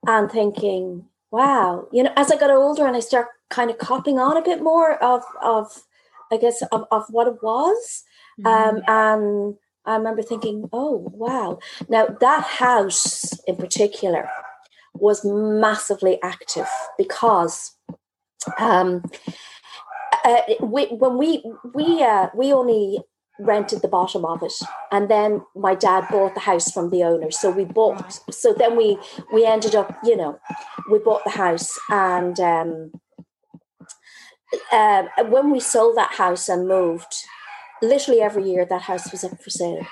and 0.05 0.31
thinking, 0.31 1.05
wow, 1.31 1.87
you 1.91 2.03
know, 2.03 2.13
as 2.15 2.31
I 2.31 2.37
got 2.37 2.51
older 2.51 2.85
and 2.85 2.95
I 2.95 2.99
start 2.99 3.27
kind 3.49 3.71
of 3.71 3.79
copying 3.79 4.19
on 4.19 4.37
a 4.37 4.43
bit 4.43 4.61
more 4.61 5.03
of, 5.03 5.23
of 5.41 5.83
I 6.31 6.37
guess, 6.37 6.61
of, 6.71 6.85
of 6.91 7.05
what 7.09 7.27
it 7.27 7.41
was. 7.41 8.03
Um, 8.45 8.53
mm-hmm. 8.53 8.77
and 8.87 9.55
I 9.85 9.95
remember 9.95 10.21
thinking, 10.21 10.69
oh, 10.71 11.11
wow. 11.15 11.57
Now, 11.89 12.05
that 12.21 12.43
house 12.43 13.33
in 13.47 13.55
particular 13.55 14.29
was 14.93 15.25
massively 15.25 16.19
active 16.21 16.69
because 16.95 17.75
um, 18.59 19.03
uh, 20.23 20.41
we, 20.61 20.85
when 20.87 21.17
we 21.17 21.43
we 21.73 22.03
uh, 22.03 22.27
we 22.35 22.51
only 22.53 22.99
rented 23.39 23.81
the 23.81 23.87
bottom 23.87 24.25
of 24.25 24.41
it 24.41 24.53
and 24.91 25.09
then 25.09 25.41
my 25.55 25.75
dad 25.75 26.05
bought 26.09 26.33
the 26.33 26.39
house 26.39 26.71
from 26.71 26.89
the 26.89 27.03
owner 27.03 27.29
so 27.29 27.51
we 27.51 27.65
bought 27.65 28.19
so 28.31 28.53
then 28.53 28.75
we 28.75 28.97
we 29.33 29.45
ended 29.45 29.75
up 29.75 29.97
you 30.03 30.15
know 30.15 30.39
we 30.89 30.97
bought 30.99 31.23
the 31.23 31.31
house 31.31 31.77
and 31.89 32.39
um, 32.39 32.91
uh, 34.71 35.03
when 35.25 35.51
we 35.51 35.59
sold 35.59 35.95
that 35.97 36.13
house 36.13 36.49
and 36.49 36.67
moved 36.67 37.13
literally 37.81 38.21
every 38.21 38.49
year 38.49 38.65
that 38.65 38.83
house 38.83 39.11
was 39.11 39.23
up 39.23 39.41
for 39.41 39.49
sale 39.49 39.85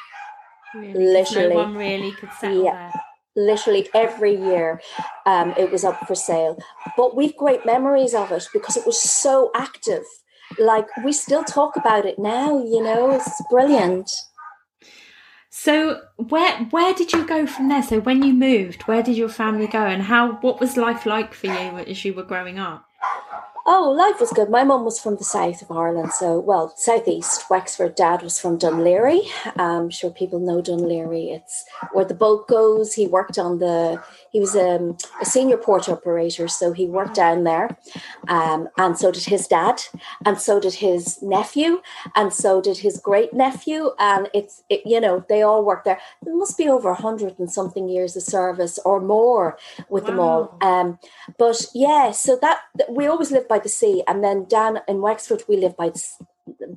really? 0.73 1.05
literally 1.05 1.49
no 1.49 1.55
one 1.55 1.75
really 1.75 2.11
could 2.13 2.31
sell 2.39 2.63
yeah. 2.63 2.91
there 2.91 3.01
literally 3.35 3.87
every 3.93 4.35
year 4.35 4.81
um, 5.25 5.53
it 5.57 5.71
was 5.71 5.83
up 5.83 6.07
for 6.07 6.15
sale. 6.15 6.57
But 6.95 7.15
we've 7.15 7.35
great 7.35 7.65
memories 7.65 8.13
of 8.13 8.31
it 8.31 8.47
because 8.53 8.77
it 8.77 8.85
was 8.85 8.99
so 8.99 9.51
active. 9.55 10.03
Like 10.59 10.87
we 11.03 11.13
still 11.13 11.43
talk 11.43 11.75
about 11.75 12.05
it 12.05 12.19
now, 12.19 12.63
you 12.63 12.83
know, 12.83 13.11
it's 13.11 13.41
brilliant. 13.49 14.11
So 15.49 16.01
where 16.17 16.57
where 16.65 16.93
did 16.93 17.13
you 17.13 17.25
go 17.25 17.47
from 17.47 17.69
there? 17.69 17.81
So 17.81 17.99
when 17.99 18.23
you 18.23 18.33
moved, 18.33 18.83
where 18.83 19.01
did 19.01 19.15
your 19.15 19.29
family 19.29 19.67
go 19.67 19.85
and 19.85 20.03
how 20.03 20.33
what 20.41 20.59
was 20.59 20.75
life 20.77 21.05
like 21.05 21.33
for 21.33 21.47
you 21.47 21.77
as 21.77 22.03
you 22.03 22.13
were 22.13 22.23
growing 22.23 22.59
up? 22.59 22.85
Oh, 23.67 23.89
life 23.89 24.19
was 24.19 24.31
good. 24.31 24.49
My 24.51 24.63
mum 24.63 24.85
was 24.85 24.99
from 24.99 25.15
the 25.15 25.23
south 25.23 25.63
of 25.63 25.71
Ireland, 25.71 26.11
so 26.11 26.39
well, 26.39 26.71
southeast 26.77 27.49
Wexford. 27.49 27.95
Dad 27.95 28.21
was 28.21 28.39
from 28.39 28.59
Laoghaire. 28.59 29.21
I'm 29.57 29.89
sure 29.89 30.11
people 30.11 30.39
know 30.39 30.61
Laoghaire. 30.61 31.35
It's 31.35 31.65
where 31.91 32.05
the 32.05 32.13
boat 32.13 32.47
goes. 32.47 32.93
He 32.93 33.07
worked 33.07 33.39
on 33.39 33.57
the. 33.57 34.03
He 34.35 34.41
was 34.41 34.53
um, 34.53 34.97
a 35.21 35.25
senior 35.25 35.55
port 35.55 35.87
operator, 35.87 36.49
so 36.49 36.73
he 36.73 36.87
worked 36.87 37.15
down 37.15 37.45
there, 37.45 37.77
um, 38.27 38.67
and 38.77 38.97
so 38.97 39.09
did 39.09 39.23
his 39.23 39.47
dad, 39.47 39.81
and 40.25 40.37
so 40.37 40.59
did 40.59 40.73
his 40.73 41.21
nephew, 41.21 41.81
and 42.17 42.33
so 42.33 42.61
did 42.61 42.79
his 42.79 42.99
great 42.99 43.33
nephew, 43.33 43.91
and 43.97 44.27
it's 44.33 44.61
it, 44.69 44.81
you 44.85 44.99
know 44.99 45.23
they 45.29 45.41
all 45.41 45.63
worked 45.63 45.85
there. 45.85 46.01
There 46.21 46.35
must 46.35 46.57
be 46.57 46.67
over 46.67 46.89
a 46.89 47.01
hundred 47.01 47.39
and 47.39 47.49
something 47.49 47.87
years 47.87 48.17
of 48.17 48.23
service 48.23 48.77
or 48.83 48.99
more 48.99 49.57
with 49.87 50.03
wow. 50.03 50.09
them 50.09 50.19
all. 50.19 50.57
Um, 50.59 50.99
but 51.37 51.67
yeah, 51.73 52.11
so 52.11 52.37
that 52.41 52.59
we 52.89 53.07
always 53.07 53.31
lived 53.31 53.47
by 53.47 53.59
the 53.59 53.69
sea, 53.69 54.03
and 54.05 54.21
then 54.21 54.43
down 54.49 54.81
in 54.85 54.99
Wexford 54.99 55.43
we 55.47 55.55
live 55.55 55.77
by 55.77 55.91
the, 55.91 56.03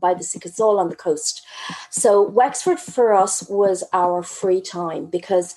by 0.00 0.14
the 0.14 0.22
sea. 0.22 0.38
It's 0.44 0.60
all 0.60 0.78
on 0.78 0.90
the 0.90 1.02
coast. 1.08 1.44
So 1.90 2.22
Wexford 2.22 2.78
for 2.78 3.14
us 3.14 3.48
was 3.48 3.82
our 3.92 4.22
free 4.22 4.60
time 4.60 5.06
because 5.06 5.56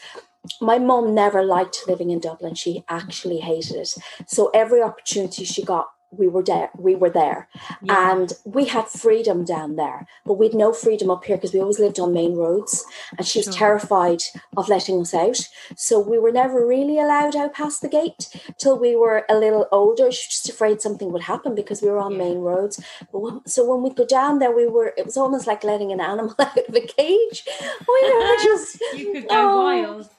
my 0.59 0.79
mom 0.79 1.13
never 1.13 1.43
liked 1.43 1.83
living 1.87 2.09
in 2.09 2.19
Dublin. 2.19 2.55
She 2.55 2.83
actually 2.89 3.39
hated 3.39 3.75
it. 3.75 3.93
So 4.27 4.49
every 4.53 4.81
opportunity 4.81 5.45
she 5.45 5.63
got 5.63 5.89
we 6.11 6.27
were 6.27 6.43
there 6.43 6.69
we 6.77 6.93
were 6.93 7.09
there 7.09 7.47
yeah. 7.81 8.11
and 8.11 8.33
we 8.43 8.65
had 8.65 8.85
freedom 8.87 9.45
down 9.45 9.77
there 9.77 10.05
but 10.25 10.33
we'd 10.33 10.53
no 10.53 10.73
freedom 10.73 11.09
up 11.09 11.23
here 11.23 11.37
because 11.37 11.53
we 11.53 11.59
always 11.59 11.79
lived 11.79 11.99
on 11.99 12.13
main 12.13 12.35
roads 12.35 12.83
and 13.17 13.25
she 13.25 13.39
was 13.39 13.45
sure. 13.45 13.53
terrified 13.53 14.19
of 14.57 14.67
letting 14.67 14.99
us 14.99 15.13
out 15.13 15.47
so 15.75 15.99
we 15.99 16.19
were 16.19 16.31
never 16.31 16.67
really 16.67 16.99
allowed 16.99 17.35
out 17.35 17.53
past 17.53 17.81
the 17.81 17.87
gate 17.87 18.27
till 18.59 18.77
we 18.77 18.95
were 18.95 19.25
a 19.29 19.35
little 19.35 19.67
older 19.71 20.11
she 20.11 20.25
was 20.25 20.27
just 20.27 20.49
afraid 20.49 20.81
something 20.81 21.11
would 21.13 21.23
happen 21.23 21.55
because 21.55 21.81
we 21.81 21.89
were 21.89 21.99
on 21.99 22.11
yeah. 22.11 22.17
main 22.17 22.39
roads 22.39 22.83
but 23.13 23.49
so 23.49 23.65
when 23.65 23.81
we 23.81 23.95
go 23.95 24.05
down 24.05 24.39
there 24.39 24.55
we 24.55 24.67
were 24.67 24.93
it 24.97 25.05
was 25.05 25.15
almost 25.15 25.47
like 25.47 25.63
letting 25.63 25.93
an 25.93 26.01
animal 26.01 26.35
out 26.39 26.57
of 26.57 26.75
a 26.75 26.81
cage 26.81 27.47
we 27.87 28.13
were 28.13 28.35
just 28.43 28.81
you 28.97 29.13
could 29.13 29.29
go 29.29 29.51
oh, 29.51 29.63
wild 29.63 30.09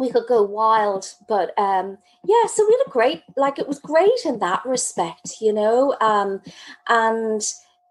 we 0.00 0.10
could 0.10 0.26
go 0.26 0.42
wild 0.42 1.14
but 1.28 1.56
um 1.58 1.98
yeah 2.26 2.46
so 2.46 2.66
we 2.66 2.72
had 2.72 2.86
a 2.86 2.90
great 2.90 3.22
like 3.36 3.58
it 3.58 3.68
was 3.68 3.78
great 3.78 4.24
in 4.24 4.38
that 4.38 4.64
respect 4.64 5.40
you 5.40 5.52
know 5.52 5.96
um 6.00 6.40
and 6.88 7.42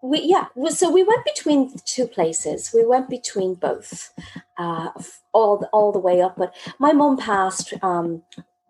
we 0.02 0.20
yeah 0.22 0.46
so 0.68 0.90
we 0.90 1.02
went 1.02 1.24
between 1.24 1.72
two 1.84 2.06
places. 2.06 2.72
We 2.74 2.86
went 2.86 3.08
between 3.08 3.54
both 3.54 4.12
uh 4.58 4.90
all 5.32 5.58
the, 5.58 5.66
all 5.68 5.92
the 5.92 5.98
way 5.98 6.20
up 6.20 6.36
but 6.36 6.54
my 6.78 6.92
mom 6.92 7.16
passed 7.16 7.74
um 7.82 8.22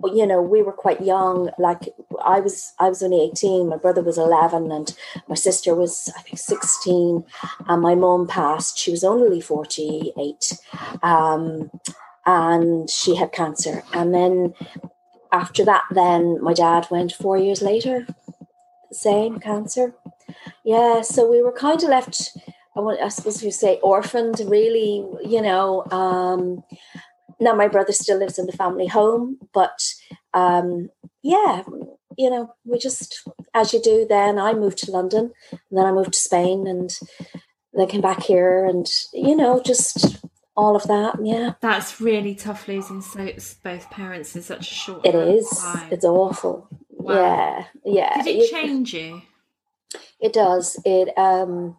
you 0.05 0.27
know 0.27 0.41
we 0.41 0.63
were 0.63 0.73
quite 0.73 1.03
young 1.03 1.51
like 1.59 1.89
i 2.25 2.41
was 2.41 2.73
i 2.79 2.89
was 2.89 3.03
only 3.03 3.21
18 3.23 3.69
my 3.69 3.77
brother 3.77 4.03
was 4.03 4.17
11 4.19 4.73
and 4.73 4.97
my 5.29 5.35
sister 5.35 5.75
was 5.75 6.11
i 6.17 6.23
think 6.23 6.39
16 6.39 7.25
and 7.69 7.83
my 7.83 7.95
mom 7.95 8.27
passed 8.27 8.79
she 8.79 8.91
was 8.91 9.05
only 9.05 9.41
48 9.41 10.59
um 11.03 11.71
and 12.27 12.89
she 12.89 13.17
had 13.17 13.33
cancer. 13.33 13.83
And 13.93 14.15
then 14.15 14.55
after 15.33 15.65
that, 15.65 15.85
then 15.91 16.43
my 16.43 16.55
dad 16.55 16.87
went 16.91 17.13
four 17.13 17.39
years 17.39 17.63
later, 17.63 18.07
same 18.93 19.39
cancer. 19.39 19.95
Yeah, 20.65 21.03
so 21.03 21.31
we 21.31 21.43
were 21.43 21.53
kind 21.53 21.83
of 21.83 21.89
left, 21.89 22.37
I, 22.77 23.09
suppose 23.09 23.43
you 23.43 23.51
say 23.51 23.79
orphaned, 23.83 24.41
really, 24.47 25.05
you 25.25 25.41
know. 25.41 25.85
Um, 25.91 26.63
now 27.41 27.55
my 27.55 27.69
brother 27.69 27.93
still 27.93 28.19
lives 28.19 28.39
in 28.39 28.47
the 28.47 28.53
family 28.53 28.87
home, 28.87 29.39
but 29.55 29.81
um, 30.35 30.91
yeah, 31.23 31.63
you 32.19 32.29
know, 32.29 32.55
we 32.65 32.79
just, 32.79 33.27
as 33.55 33.73
you 33.73 33.81
do 33.81 34.07
then, 34.09 34.39
I 34.39 34.53
moved 34.53 34.79
to 34.79 34.91
London 34.91 35.33
and 35.51 35.79
then 35.79 35.87
I 35.87 35.93
moved 35.93 36.13
to 36.13 36.19
Spain 36.19 36.67
and 36.67 36.91
then 37.73 37.89
came 37.89 38.01
back 38.01 38.23
here 38.23 38.65
and, 38.65 38.87
you 39.13 39.35
know, 39.35 39.63
just 39.65 40.19
all 40.61 40.77
of 40.77 40.85
that. 40.85 41.17
Yeah, 41.23 41.55
that's 41.61 42.01
really 42.01 42.35
tough 42.35 42.69
losing 42.69 43.01
so 43.01 43.33
both 43.63 43.91
parents 43.91 44.37
in 44.37 44.43
such 44.43 44.71
a 44.71 44.75
short. 44.75 45.07
It 45.07 45.15
is. 45.15 45.49
Time. 45.51 45.89
It's 45.93 46.05
awful. 46.05 46.69
Wow. 46.91 47.15
Yeah, 47.15 47.65
yeah. 47.85 48.23
Did 48.23 48.37
it 48.37 48.51
change 48.51 48.95
you? 48.95 49.23
It 50.21 50.33
does. 50.33 50.79
It. 50.85 51.17
um 51.19 51.77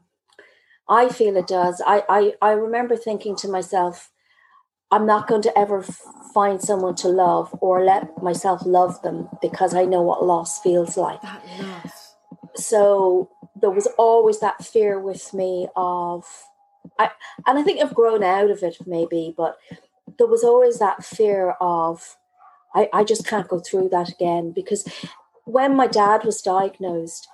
I 0.91 1.07
feel 1.07 1.37
it 1.37 1.47
does. 1.47 1.81
I, 1.87 2.03
I, 2.09 2.33
I 2.41 2.51
remember 2.51 2.97
thinking 2.97 3.37
to 3.37 3.47
myself, 3.47 4.11
I'm 4.91 5.05
not 5.05 5.25
going 5.25 5.41
to 5.43 5.57
ever 5.57 5.81
find 6.33 6.61
someone 6.61 6.95
to 6.95 7.07
love 7.07 7.57
or 7.61 7.85
let 7.85 8.21
myself 8.21 8.65
love 8.65 9.01
them 9.01 9.29
because 9.41 9.73
I 9.73 9.85
know 9.85 10.01
what 10.01 10.25
loss 10.25 10.59
feels 10.59 10.97
like. 10.97 11.21
That 11.21 11.45
loss. 11.61 12.15
So 12.55 13.29
there 13.55 13.69
was 13.71 13.87
always 13.97 14.41
that 14.41 14.65
fear 14.65 14.99
with 14.99 15.33
me 15.33 15.69
of 15.77 16.25
I 16.99 17.11
and 17.47 17.59
I 17.59 17.63
think 17.63 17.81
I've 17.81 17.95
grown 17.95 18.23
out 18.23 18.49
of 18.49 18.63
it 18.63 18.77
maybe, 18.85 19.33
but 19.35 19.57
there 20.17 20.27
was 20.27 20.43
always 20.43 20.79
that 20.79 21.03
fear 21.03 21.55
of 21.61 22.17
I, 22.73 22.89
I 22.93 23.03
just 23.03 23.27
can't 23.27 23.47
go 23.47 23.59
through 23.59 23.89
that 23.89 24.09
again 24.09 24.51
because 24.51 24.87
when 25.45 25.75
my 25.75 25.87
dad 25.87 26.23
was 26.23 26.41
diagnosed, 26.41 27.27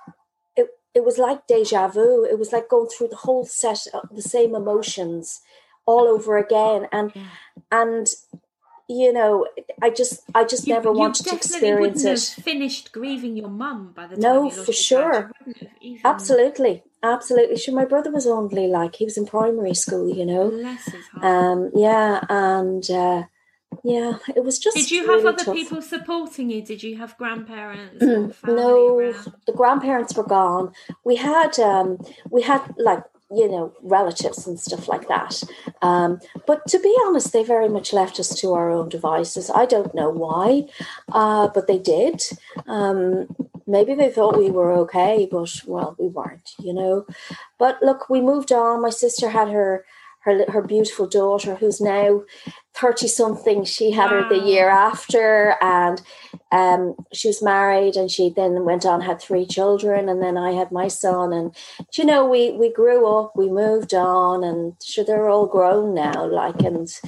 it, 0.55 0.69
it 0.93 1.05
was 1.05 1.17
like 1.17 1.47
deja 1.47 1.87
vu. 1.87 2.25
It 2.25 2.39
was 2.39 2.51
like 2.51 2.69
going 2.69 2.89
through 2.89 3.09
the 3.09 3.17
whole 3.17 3.45
set 3.45 3.85
of 3.93 4.09
the 4.11 4.21
same 4.21 4.55
emotions 4.55 5.41
all 5.85 6.07
over 6.07 6.37
again. 6.37 6.87
And 6.91 7.13
and 7.71 8.07
you 8.87 9.11
know, 9.11 9.45
I 9.81 9.89
just 9.89 10.21
I 10.33 10.43
just 10.43 10.67
you, 10.67 10.73
never 10.73 10.91
wanted 10.91 11.25
to 11.27 11.35
experience 11.35 12.05
it. 12.05 12.41
finished 12.41 12.91
grieving 12.91 13.35
your 13.35 13.49
mum 13.49 13.91
by 13.93 14.07
the 14.07 14.15
time 14.15 14.21
no, 14.21 14.49
for 14.49 14.71
sure, 14.71 15.31
even... 15.81 16.01
absolutely, 16.05 16.83
absolutely. 17.03 17.57
Sure, 17.57 17.75
my 17.75 17.85
brother 17.85 18.11
was 18.11 18.27
only 18.27 18.67
like 18.67 18.95
he 18.95 19.05
was 19.05 19.17
in 19.17 19.25
primary 19.25 19.73
school, 19.73 20.13
you 20.13 20.25
know. 20.25 20.77
Um, 21.21 21.71
yeah, 21.75 22.21
and 22.29 22.89
uh, 22.89 23.23
yeah, 23.83 24.17
it 24.35 24.43
was 24.43 24.59
just. 24.59 24.77
Did 24.77 24.91
you 24.91 25.01
have 25.01 25.23
really 25.23 25.27
other 25.27 25.45
tough. 25.45 25.55
people 25.55 25.81
supporting 25.81 26.49
you? 26.49 26.61
Did 26.61 26.83
you 26.83 26.97
have 26.97 27.17
grandparents? 27.17 28.03
no, 28.45 28.97
around? 28.97 29.33
the 29.45 29.53
grandparents 29.53 30.15
were 30.15 30.23
gone. 30.23 30.73
We 31.03 31.15
had 31.15 31.59
um, 31.59 31.97
we 32.29 32.41
had 32.41 32.61
like 32.77 33.03
you 33.29 33.49
know, 33.49 33.73
relatives 33.81 34.47
and 34.47 34.59
stuff 34.59 34.87
like 34.87 35.07
that. 35.09 35.43
Um, 35.81 36.19
but 36.45 36.65
to 36.67 36.79
be 36.79 36.95
honest, 37.05 37.33
they 37.33 37.43
very 37.43 37.67
much 37.67 37.91
left 37.91 38.19
us 38.19 38.29
to 38.39 38.53
our 38.53 38.71
own 38.71 38.89
devices. 38.89 39.51
I 39.53 39.65
don't 39.65 39.93
know 39.93 40.09
why, 40.09 40.67
uh, 41.11 41.49
but 41.53 41.67
they 41.67 41.77
did. 41.77 42.21
Um, 42.67 43.27
maybe 43.67 43.93
they 43.93 44.09
thought 44.09 44.37
we 44.37 44.49
were 44.49 44.71
okay, 44.71 45.27
but 45.29 45.61
well, 45.65 45.95
we 45.99 46.07
weren't, 46.07 46.51
you 46.59 46.73
know. 46.73 47.05
But 47.59 47.81
look, 47.81 48.09
we 48.09 48.21
moved 48.21 48.51
on. 48.51 48.81
My 48.81 48.89
sister 48.89 49.29
had 49.29 49.49
her 49.49 49.85
her 50.21 50.49
her 50.51 50.61
beautiful 50.61 51.07
daughter, 51.07 51.55
who's 51.55 51.79
now 51.79 52.23
30 52.73 53.07
something 53.07 53.63
she 53.63 53.91
had 53.91 54.11
wow. 54.11 54.23
her 54.23 54.29
the 54.29 54.45
year 54.45 54.69
after 54.69 55.55
and 55.61 56.01
um, 56.51 56.95
she 57.11 57.27
was 57.27 57.41
married 57.41 57.95
and 57.95 58.11
she 58.11 58.29
then 58.29 58.63
went 58.63 58.85
on 58.85 59.01
had 59.01 59.19
three 59.19 59.45
children 59.45 60.07
and 60.07 60.21
then 60.21 60.37
i 60.37 60.51
had 60.51 60.71
my 60.71 60.87
son 60.87 61.33
and 61.33 61.55
you 61.95 62.05
know 62.05 62.25
we 62.25 62.51
we 62.51 62.71
grew 62.71 63.07
up 63.07 63.33
we 63.35 63.49
moved 63.49 63.93
on 63.93 64.43
and 64.43 64.73
sure 64.83 65.03
they're 65.03 65.29
all 65.29 65.47
grown 65.47 65.93
now 65.93 66.25
like 66.25 66.61
and 66.61 66.99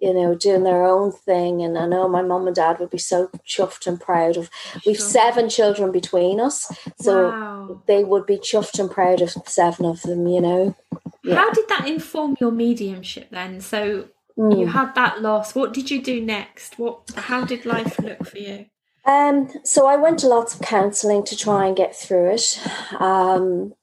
you 0.00 0.14
know 0.14 0.34
doing 0.34 0.64
their 0.64 0.84
own 0.84 1.12
thing 1.12 1.62
and 1.62 1.76
i 1.78 1.86
know 1.86 2.08
my 2.08 2.22
mom 2.22 2.46
and 2.46 2.56
dad 2.56 2.78
would 2.78 2.90
be 2.90 2.98
so 2.98 3.28
chuffed 3.46 3.86
and 3.86 4.00
proud 4.00 4.36
of 4.36 4.50
we've 4.86 5.00
seven 5.00 5.48
children 5.48 5.92
between 5.92 6.40
us 6.40 6.70
so 7.00 7.30
wow. 7.30 7.82
they 7.86 8.02
would 8.04 8.26
be 8.26 8.38
chuffed 8.38 8.78
and 8.78 8.90
proud 8.90 9.20
of 9.20 9.30
seven 9.46 9.84
of 9.84 10.02
them 10.02 10.26
you 10.26 10.40
know 10.40 10.74
yeah. 11.22 11.34
how 11.34 11.50
did 11.50 11.68
that 11.68 11.86
inform 11.86 12.36
your 12.40 12.50
mediumship 12.50 13.28
then 13.30 13.60
so 13.60 14.08
Mm. 14.40 14.58
You 14.58 14.66
had 14.68 14.94
that 14.94 15.20
loss. 15.20 15.54
What 15.54 15.74
did 15.74 15.90
you 15.90 16.02
do 16.02 16.20
next? 16.20 16.78
What? 16.78 17.10
How 17.14 17.44
did 17.44 17.66
life 17.66 17.98
look 17.98 18.26
for 18.26 18.38
you? 18.38 18.66
Um, 19.04 19.50
so 19.64 19.86
I 19.86 19.96
went 19.96 20.18
to 20.20 20.28
lots 20.28 20.54
of 20.54 20.62
counselling 20.62 21.24
to 21.24 21.36
try 21.36 21.66
and 21.66 21.76
get 21.76 21.94
through 21.94 22.34
it. 22.34 22.60
Um, 22.98 23.74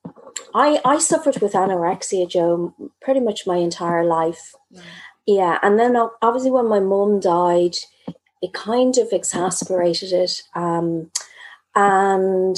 I 0.55 0.79
I 0.83 0.97
suffered 0.97 1.39
with 1.41 1.53
anorexia, 1.53 2.29
Joe, 2.29 2.73
pretty 3.01 3.19
much 3.19 3.45
my 3.45 3.57
entire 3.57 4.03
life. 4.03 4.55
Yeah, 5.27 5.59
and 5.61 5.77
then 5.77 5.97
obviously 6.21 6.51
when 6.51 6.69
my 6.69 6.79
mum 6.79 7.19
died, 7.19 7.75
it 8.41 8.53
kind 8.53 8.97
of 8.97 9.09
exasperated 9.11 10.13
it. 10.13 10.41
Um, 10.55 11.11
and 11.75 12.57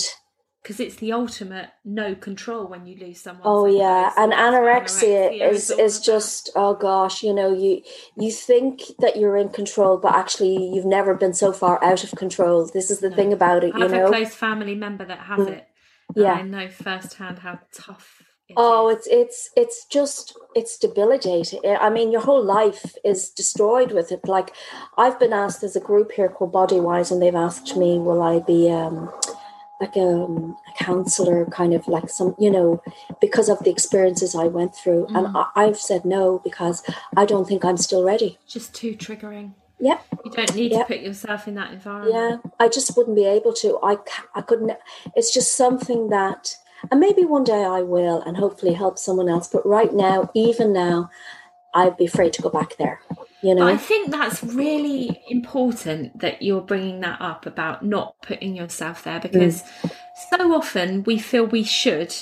because 0.62 0.80
it's 0.80 0.98
the 0.98 1.14
ultimate 1.14 1.70
no 1.84 2.14
control 2.14 2.68
when 2.68 2.86
you 2.86 2.96
lose 2.98 3.22
someone. 3.22 3.42
Oh 3.44 3.66
yeah, 3.66 4.14
and 4.16 4.32
anorexia, 4.32 5.32
anorexia, 5.32 5.52
is 5.52 5.72
is 5.72 6.00
just 6.00 6.52
oh 6.56 6.76
gosh, 6.76 7.24
you 7.24 7.34
know 7.34 7.52
you 7.52 7.82
you 8.16 8.32
think 8.32 8.82
that 9.00 9.18
you're 9.18 9.36
in 9.36 9.50
control, 9.50 9.98
but 9.98 10.14
actually 10.14 10.72
you've 10.72 10.86
never 10.86 11.16
been 11.16 11.34
so 11.34 11.52
far 11.52 11.84
out 11.84 12.04
of 12.04 12.12
control. 12.12 12.70
This 12.72 12.92
is 12.92 13.00
the 13.00 13.10
no. 13.10 13.16
thing 13.16 13.34
about 13.34 13.64
it. 13.64 13.74
I 13.74 13.80
have 13.80 13.92
you 13.92 13.98
know? 13.98 14.06
a 14.06 14.10
close 14.10 14.36
family 14.36 14.76
member 14.76 15.06
that 15.06 15.20
has 15.20 15.40
mm. 15.40 15.50
it. 15.50 15.68
Yeah, 16.16 16.34
I 16.34 16.42
know 16.44 16.70
firsthand 16.70 17.40
how 17.40 17.60
tough 17.74 18.19
oh 18.58 18.89
it's 18.89 19.08
it's 19.08 19.50
it's 19.56 19.86
just 19.86 20.38
it's 20.56 20.77
debilitating. 20.77 21.62
I 21.65 21.89
mean 21.89 22.12
your 22.12 22.22
whole 22.22 22.44
life 22.44 22.96
is 23.03 23.29
destroyed 23.29 23.91
with 23.91 24.12
it. 24.12 24.27
Like 24.27 24.53
i've 24.98 25.20
been 25.20 25.34
asked 25.34 25.62
there's 25.62 25.75
a 25.75 25.79
group 25.79 26.12
here 26.12 26.29
called 26.29 26.53
Bodywhys 26.53 27.12
and 27.12 27.22
they've 27.22 27.36
asked 27.36 27.75
me 27.75 28.00
will 28.00 28.22
i 28.22 28.39
be 28.39 28.70
um 28.70 29.12
like 29.82 29.96
a, 29.96 30.01
um, 30.01 30.58
a 30.68 30.84
counselor 30.84 31.46
kind 31.46 31.74
of 31.74 31.88
like 31.88 32.10
some 32.10 32.36
you 32.38 32.51
know 32.51 32.82
because 33.22 33.48
of 33.48 33.60
the 33.63 33.70
experiences 33.70 34.36
i 34.36 34.46
went 34.46 34.75
through. 34.75 35.06
Mm. 35.08 35.18
and 35.18 35.38
I, 35.56 35.63
have 35.65 35.77
said 35.77 36.06
no 36.06 36.39
because 36.39 36.84
i 37.15 37.25
don't 37.25 37.48
think 37.48 37.63
i'm 37.63 37.77
still 37.77 38.03
ready. 38.03 38.38
Just 38.48 38.75
too 38.75 38.96
triggering. 38.96 39.53
Yeah 39.79 40.00
you 40.25 40.32
don't 40.32 40.56
need 40.56 40.70
to 40.70 40.84
put 40.84 41.00
yourself 41.00 41.48
in 41.48 41.56
that 41.56 41.72
environment. 41.72 42.13
Yeah 42.13 42.51
i 42.60 42.68
just 42.68 42.98
wouldn't 42.98 43.15
be 43.15 43.25
able 43.25 43.53
to. 43.53 43.79
I 43.82 43.98
i 44.36 44.41
couldn't 44.41 44.72
it's 45.15 45.34
just 45.34 45.56
something 45.56 46.10
that 46.10 46.56
and 46.92 47.00
maybe 47.00 47.24
one 47.24 47.44
day 47.44 47.64
I 47.64 47.82
will 47.82 48.22
and 48.22 48.38
hopefully 48.38 48.74
help 48.74 48.98
someone 48.98 49.30
else. 49.30 49.48
But 49.48 49.66
right 49.66 49.94
now, 49.94 50.30
even 50.34 50.74
now, 50.74 51.10
I'd 51.74 51.98
be 51.98 52.06
afraid 52.06 52.34
to 52.34 52.42
go 52.42 52.50
back 52.50 52.78
there. 52.78 53.00
You 53.42 53.56
know, 53.56 53.66
I 53.66 53.78
think 53.78 54.12
that's 54.12 54.44
really 54.44 55.22
important 55.30 56.20
that 56.20 56.42
you're 56.42 56.62
bringing 56.62 57.00
that 57.02 57.22
up 57.22 57.46
about 57.46 57.86
not 57.86 58.16
putting 58.22 58.56
yourself 58.56 59.04
there 59.04 59.20
because 59.20 59.64
mm. 59.82 59.92
so 60.30 60.54
often 60.54 61.04
we 61.04 61.20
feel 61.20 61.46
we 61.46 61.64
should 61.64 62.14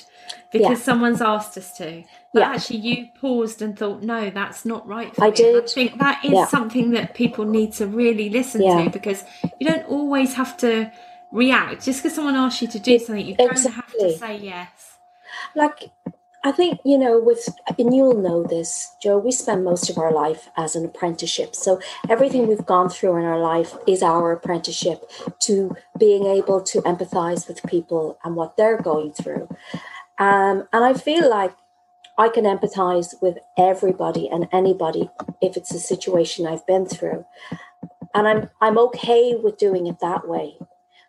because 0.52 0.80
yeah. 0.80 0.84
someone's 0.84 1.22
asked 1.22 1.58
us 1.58 1.76
to. 1.78 2.04
But 2.34 2.40
yeah. 2.42 2.52
actually, 2.52 2.80
you 2.80 3.08
paused 3.20 3.62
and 3.62 3.78
thought, 3.78 4.04
no, 4.04 4.30
that's 4.30 4.64
not 4.64 4.88
right 4.88 5.12
I 5.20 5.30
me. 5.30 5.36
did. 5.36 5.64
I 5.64 5.68
think 5.68 5.98
that 5.98 6.24
is 6.24 6.34
yeah. 6.34 6.48
something 6.48 6.92
that 6.92 7.16
people 7.16 7.46
need 7.46 7.74
to 7.74 7.88
really 7.88 8.30
listen 8.30 8.62
to 8.62 8.90
because 8.92 9.24
you 9.60 9.68
don't 9.68 9.88
always 9.88 10.34
have 10.36 10.56
to 10.58 10.92
react 11.38 11.86
just 11.86 12.02
because 12.02 12.16
someone 12.16 12.36
asks 12.36 12.62
you 12.62 12.68
to 12.68 12.80
do 12.80 12.98
something 12.98 13.26
you 13.26 13.36
don't 13.36 13.52
exactly. 13.52 13.74
have 13.74 13.92
to 13.92 14.18
say 14.18 14.38
yes 14.38 14.98
like 15.56 15.92
i 16.44 16.52
think 16.52 16.80
you 16.84 16.98
know 16.98 17.20
with 17.20 17.48
and 17.78 17.96
you'll 17.96 18.20
know 18.20 18.44
this 18.44 18.96
joe 19.02 19.18
we 19.18 19.32
spend 19.32 19.64
most 19.64 19.90
of 19.90 19.98
our 19.98 20.12
life 20.12 20.50
as 20.58 20.76
an 20.76 20.84
apprenticeship 20.84 21.56
so 21.56 21.80
everything 22.10 22.48
we've 22.48 22.66
gone 22.66 22.90
through 22.90 23.16
in 23.18 23.24
our 23.24 23.40
life 23.40 23.76
is 23.86 24.02
our 24.02 24.32
apprenticeship 24.32 25.10
to 25.40 25.76
being 25.98 26.26
able 26.26 26.60
to 26.62 26.82
empathize 26.82 27.48
with 27.48 27.62
people 27.64 28.18
and 28.24 28.36
what 28.36 28.58
they're 28.58 28.82
going 28.82 29.12
through 29.14 29.48
um, 30.18 30.68
and 30.74 30.84
i 30.84 30.94
feel 30.94 31.30
like 31.30 31.54
I 32.20 32.30
can 32.30 32.46
empathize 32.46 33.14
with 33.22 33.38
everybody 33.60 34.28
and 34.28 34.48
anybody 34.52 35.08
if 35.40 35.56
it's 35.56 35.72
a 35.72 35.80
situation 35.80 36.48
I've 36.48 36.66
been 36.66 36.88
through. 36.88 37.26
And 38.16 38.28
I'm 38.28 38.50
I'm 38.60 38.80
okay 38.80 39.36
with 39.36 39.60
doing 39.60 39.86
it 39.86 40.00
that 40.00 40.28
way. 40.28 40.58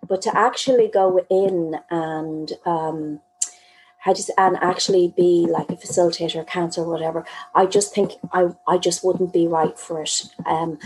But 0.06 0.22
to 0.22 0.36
actually 0.36 0.88
go 0.88 1.24
in 1.30 1.76
and 1.90 2.52
um, 2.64 3.20
how 3.98 4.14
just 4.14 4.30
and 4.38 4.56
actually 4.62 5.12
be 5.16 5.46
like 5.50 5.70
a 5.70 5.76
facilitator, 5.76 6.40
a 6.40 6.44
counselor, 6.44 6.88
whatever, 6.88 7.24
I 7.54 7.66
just 7.66 7.94
think 7.94 8.12
I 8.32 8.48
I 8.66 8.78
just 8.78 9.04
wouldn't 9.04 9.32
be 9.32 9.46
right 9.46 9.78
for 9.78 10.02
it. 10.02 10.22
Um, 10.46 10.78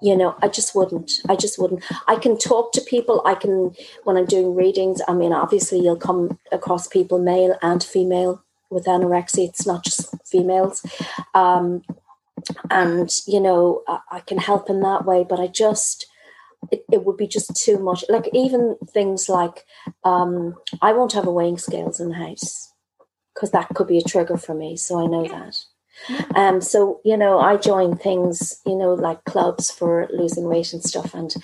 you 0.00 0.16
know, 0.16 0.36
I 0.42 0.48
just 0.48 0.74
wouldn't. 0.74 1.10
I 1.28 1.36
just 1.36 1.58
wouldn't. 1.58 1.84
I 2.08 2.16
can 2.16 2.38
talk 2.38 2.72
to 2.72 2.80
people. 2.80 3.22
I 3.24 3.34
can 3.34 3.74
when 4.04 4.16
I'm 4.16 4.26
doing 4.26 4.54
readings. 4.54 5.00
I 5.06 5.14
mean, 5.14 5.32
obviously, 5.32 5.80
you'll 5.80 5.96
come 5.96 6.38
across 6.52 6.86
people, 6.88 7.18
male 7.18 7.56
and 7.62 7.82
female, 7.82 8.42
with 8.70 8.86
anorexia. 8.86 9.48
It's 9.48 9.66
not 9.66 9.84
just 9.84 10.14
females. 10.26 10.84
Um, 11.34 11.82
and 12.70 13.10
you 13.26 13.40
know, 13.40 13.82
I, 13.86 13.98
I 14.12 14.20
can 14.20 14.38
help 14.38 14.70
in 14.70 14.80
that 14.80 15.04
way. 15.04 15.24
But 15.28 15.40
I 15.40 15.46
just 15.46 16.06
it, 16.70 16.84
it 16.92 17.04
would 17.04 17.16
be 17.16 17.26
just 17.26 17.54
too 17.56 17.78
much. 17.78 18.04
Like 18.08 18.28
even 18.32 18.76
things 18.88 19.28
like 19.28 19.64
um, 20.04 20.54
I 20.82 20.92
won't 20.92 21.12
have 21.12 21.26
a 21.26 21.32
weighing 21.32 21.58
scales 21.58 22.00
in 22.00 22.08
the 22.10 22.14
house 22.14 22.72
because 23.34 23.50
that 23.52 23.68
could 23.74 23.86
be 23.88 23.98
a 23.98 24.02
trigger 24.02 24.36
for 24.36 24.54
me. 24.54 24.76
So 24.76 25.00
I 25.00 25.06
know 25.06 25.26
that. 25.26 25.56
Um, 26.34 26.60
so 26.60 27.00
you 27.04 27.16
know, 27.16 27.38
I 27.38 27.56
join 27.56 27.96
things, 27.96 28.60
you 28.66 28.76
know, 28.76 28.94
like 28.94 29.24
clubs 29.24 29.70
for 29.70 30.08
losing 30.12 30.44
weight 30.44 30.72
and 30.72 30.82
stuff. 30.82 31.14
And 31.14 31.34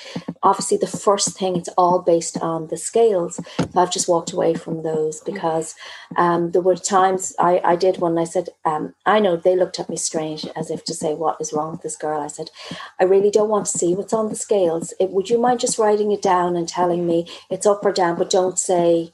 obviously, 0.43 0.77
the 0.77 0.87
first 0.87 1.39
thing 1.39 1.57
it's 1.57 1.69
all 1.77 2.01
based 2.01 2.39
on 2.39 2.69
the 2.69 2.77
scales. 2.77 3.37
So 3.59 3.81
I've 3.81 3.93
just 3.93 4.09
walked 4.09 4.33
away 4.33 4.55
from 4.55 4.83
those 4.83 5.21
because 5.21 5.75
um, 6.17 6.51
there 6.53 6.63
were 6.63 6.77
times 6.77 7.35
I, 7.39 7.61
I 7.65 7.77
did 7.77 7.99
one. 7.99 8.19
I 8.19 8.25
said, 8.25 8.49
um, 8.65 8.95
I 9.07 9.21
know 9.21 9.37
they 9.37 9.57
looked 9.57 9.79
at 9.81 9.89
me 9.89 9.97
strange, 9.97 10.47
as 10.57 10.71
if 10.71 10.85
to 10.85 10.95
say, 10.95 11.15
"What 11.15 11.41
is 11.41 11.53
wrong 11.53 11.73
with 11.73 11.83
this 11.83 11.97
girl?" 11.97 12.21
I 12.21 12.29
said, 12.29 12.51
"I 12.99 13.05
really 13.05 13.31
don't 13.31 13.49
want 13.49 13.67
to 13.67 13.79
see 13.79 13.95
what's 13.95 14.13
on 14.13 14.29
the 14.29 14.37
scales. 14.37 14.95
It, 15.01 15.11
would 15.11 15.31
you 15.31 15.39
mind 15.39 15.61
just 15.61 15.79
writing 15.79 16.13
it 16.13 16.23
down 16.23 16.57
and 16.57 16.69
telling 16.69 17.07
me 17.07 17.27
it's 17.51 17.67
up 17.67 17.85
or 17.85 17.93
down, 17.93 18.17
but 18.17 18.31
don't 18.31 18.59
say." 18.59 19.13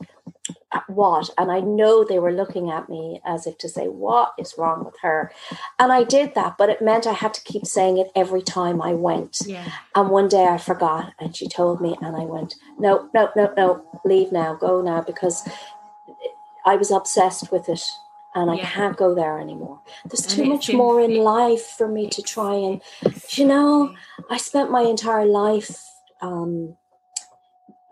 What 0.89 1.31
and 1.39 1.51
i 1.51 1.61
know 1.61 2.05
they 2.05 2.19
were 2.19 2.33
looking 2.33 2.71
at 2.71 2.89
me 2.89 3.21
as 3.25 3.47
if 3.47 3.57
to 3.59 3.69
say 3.69 3.87
what 3.87 4.33
is 4.39 4.55
wrong 4.59 4.85
with 4.85 4.95
her 5.01 5.33
and 5.79 5.93
i 5.93 6.05
did 6.05 6.35
that 6.35 6.57
but 6.59 6.69
it 6.69 6.83
meant 6.83 7.07
i 7.07 7.13
had 7.13 7.35
to 7.35 7.43
keep 7.43 7.67
saying 7.67 7.99
it 7.99 8.11
every 8.15 8.43
time 8.43 8.81
i 8.83 8.93
went 8.93 9.39
yeah. 9.47 9.69
and 9.95 10.11
one 10.11 10.29
day 10.29 10.45
i 10.45 10.59
forgot 10.59 11.13
and 11.19 11.37
she 11.37 11.49
told 11.49 11.81
me 11.81 11.97
and 12.01 12.17
i 12.17 12.25
went 12.25 12.55
no 12.79 13.09
no 13.15 13.31
no 13.37 13.53
no 13.57 14.01
leave 14.05 14.33
now 14.33 14.55
go 14.55 14.81
now 14.83 15.01
because 15.01 15.49
i 16.65 16.77
was 16.77 16.91
obsessed 16.91 17.51
with 17.51 17.69
it 17.69 17.83
and 18.35 18.51
I 18.51 18.57
yeah. 18.57 18.71
can't 18.71 18.97
go 18.99 19.15
there 19.15 19.41
anymore. 19.41 19.81
There's 20.05 20.27
too 20.27 20.45
much 20.45 20.71
more 20.71 21.01
in 21.01 21.17
life 21.17 21.63
for 21.63 21.89
me 21.89 22.07
to 22.11 22.21
try 22.21 22.53
and, 22.53 22.83
you 23.31 23.47
know, 23.47 23.95
I 24.29 24.37
spent 24.37 24.71
my 24.71 24.83
entire 24.83 25.25
life 25.25 25.83
um, 26.21 26.77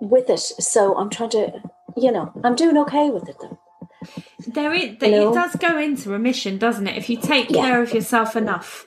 with 0.00 0.28
it. 0.28 0.40
So 0.40 0.98
I'm 0.98 1.08
trying 1.08 1.30
to 1.30 1.62
you 1.96 2.12
know, 2.12 2.32
I'm 2.42 2.54
doing 2.54 2.76
okay 2.78 3.10
with 3.10 3.28
it 3.28 3.36
though. 3.40 3.58
There 4.46 4.72
is, 4.72 4.96
you 5.00 5.10
know? 5.10 5.30
it 5.30 5.34
does 5.34 5.56
go 5.56 5.78
into 5.78 6.10
remission, 6.10 6.58
doesn't 6.58 6.86
it? 6.86 6.96
If 6.96 7.08
you 7.08 7.16
take 7.16 7.50
yeah. 7.50 7.62
care 7.62 7.82
of 7.82 7.94
yourself 7.94 8.36
enough, 8.36 8.86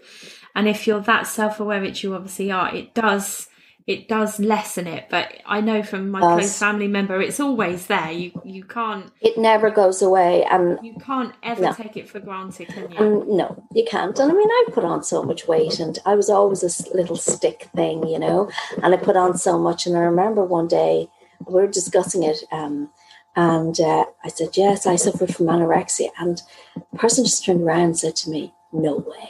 and 0.55 0.67
if 0.67 0.85
you're 0.85 1.01
that 1.01 1.27
self-aware, 1.27 1.81
which 1.81 2.03
you 2.03 2.13
obviously 2.13 2.51
are, 2.51 2.73
it 2.73 2.93
does 2.93 3.47
it 3.87 4.09
does 4.09 4.37
lessen 4.37 4.85
it. 4.85 5.07
But 5.09 5.33
I 5.45 5.61
know 5.61 5.81
from 5.81 6.11
my 6.11 6.19
close 6.19 6.59
family 6.59 6.89
member, 6.89 7.21
it's 7.21 7.39
always 7.39 7.87
there. 7.87 8.11
You 8.11 8.31
you 8.43 8.63
can't. 8.65 9.11
It 9.21 9.37
never 9.37 9.69
goes 9.71 10.01
away, 10.01 10.43
and 10.43 10.77
you 10.83 10.95
can't 10.99 11.33
ever 11.41 11.61
no. 11.61 11.73
take 11.73 11.95
it 11.95 12.09
for 12.09 12.19
granted, 12.19 12.67
can 12.67 12.91
you? 12.91 12.97
And 12.97 13.27
no, 13.29 13.63
you 13.73 13.85
can't. 13.89 14.19
And 14.19 14.31
I 14.31 14.35
mean, 14.35 14.49
I 14.49 14.65
put 14.71 14.83
on 14.83 15.03
so 15.03 15.23
much 15.23 15.47
weight, 15.47 15.79
and 15.79 15.97
I 16.05 16.15
was 16.15 16.29
always 16.29 16.63
a 16.63 16.95
little 16.95 17.15
stick 17.15 17.69
thing, 17.75 18.05
you 18.05 18.19
know. 18.19 18.51
And 18.83 18.93
I 18.93 18.97
put 18.97 19.15
on 19.15 19.37
so 19.37 19.57
much, 19.57 19.87
and 19.87 19.95
I 19.95 20.01
remember 20.01 20.43
one 20.43 20.67
day 20.67 21.07
we 21.45 21.53
were 21.53 21.67
discussing 21.67 22.23
it. 22.23 22.43
Um, 22.51 22.89
and 23.37 23.79
uh, 23.79 24.05
I 24.23 24.29
said, 24.29 24.57
Yes, 24.57 24.87
I 24.87 24.95
suffered 24.95 25.33
from 25.33 25.45
anorexia. 25.45 26.09
And 26.17 26.41
the 26.75 26.97
person 26.97 27.23
just 27.23 27.45
turned 27.45 27.61
around 27.61 27.81
and 27.81 27.99
said 27.99 28.15
to 28.17 28.29
me, 28.31 28.53
No 28.73 28.97
way. 28.97 29.29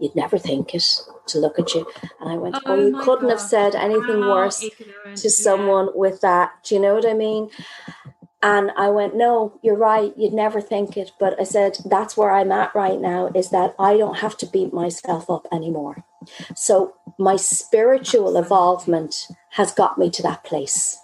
You'd 0.00 0.16
never 0.16 0.36
think 0.36 0.74
it 0.74 0.84
to 1.28 1.38
look 1.38 1.58
at 1.58 1.72
you. 1.74 1.86
And 2.20 2.28
I 2.28 2.36
went, 2.36 2.56
Oh, 2.56 2.62
oh 2.66 2.86
you 2.86 2.98
couldn't 3.02 3.28
God. 3.28 3.30
have 3.30 3.40
said 3.40 3.74
anything 3.76 4.22
How 4.22 4.30
worse 4.30 4.64
ignorant. 4.64 5.18
to 5.18 5.30
someone 5.30 5.86
yeah. 5.86 5.92
with 5.94 6.20
that. 6.22 6.52
Do 6.64 6.74
you 6.74 6.80
know 6.80 6.94
what 6.94 7.08
I 7.08 7.14
mean? 7.14 7.50
And 8.42 8.72
I 8.76 8.88
went, 8.88 9.14
No, 9.14 9.60
you're 9.62 9.76
right. 9.76 10.12
You'd 10.16 10.32
never 10.32 10.60
think 10.60 10.96
it. 10.96 11.12
But 11.20 11.38
I 11.40 11.44
said, 11.44 11.78
That's 11.84 12.16
where 12.16 12.32
I'm 12.32 12.50
at 12.50 12.74
right 12.74 13.00
now 13.00 13.30
is 13.32 13.50
that 13.50 13.76
I 13.78 13.96
don't 13.96 14.18
have 14.18 14.36
to 14.38 14.46
beat 14.46 14.72
myself 14.72 15.30
up 15.30 15.46
anymore. 15.52 16.02
So 16.56 16.94
my 17.16 17.36
spiritual 17.36 18.36
involvement 18.36 19.28
has 19.50 19.72
got 19.72 19.98
me 19.98 20.10
to 20.10 20.22
that 20.22 20.42
place 20.42 20.98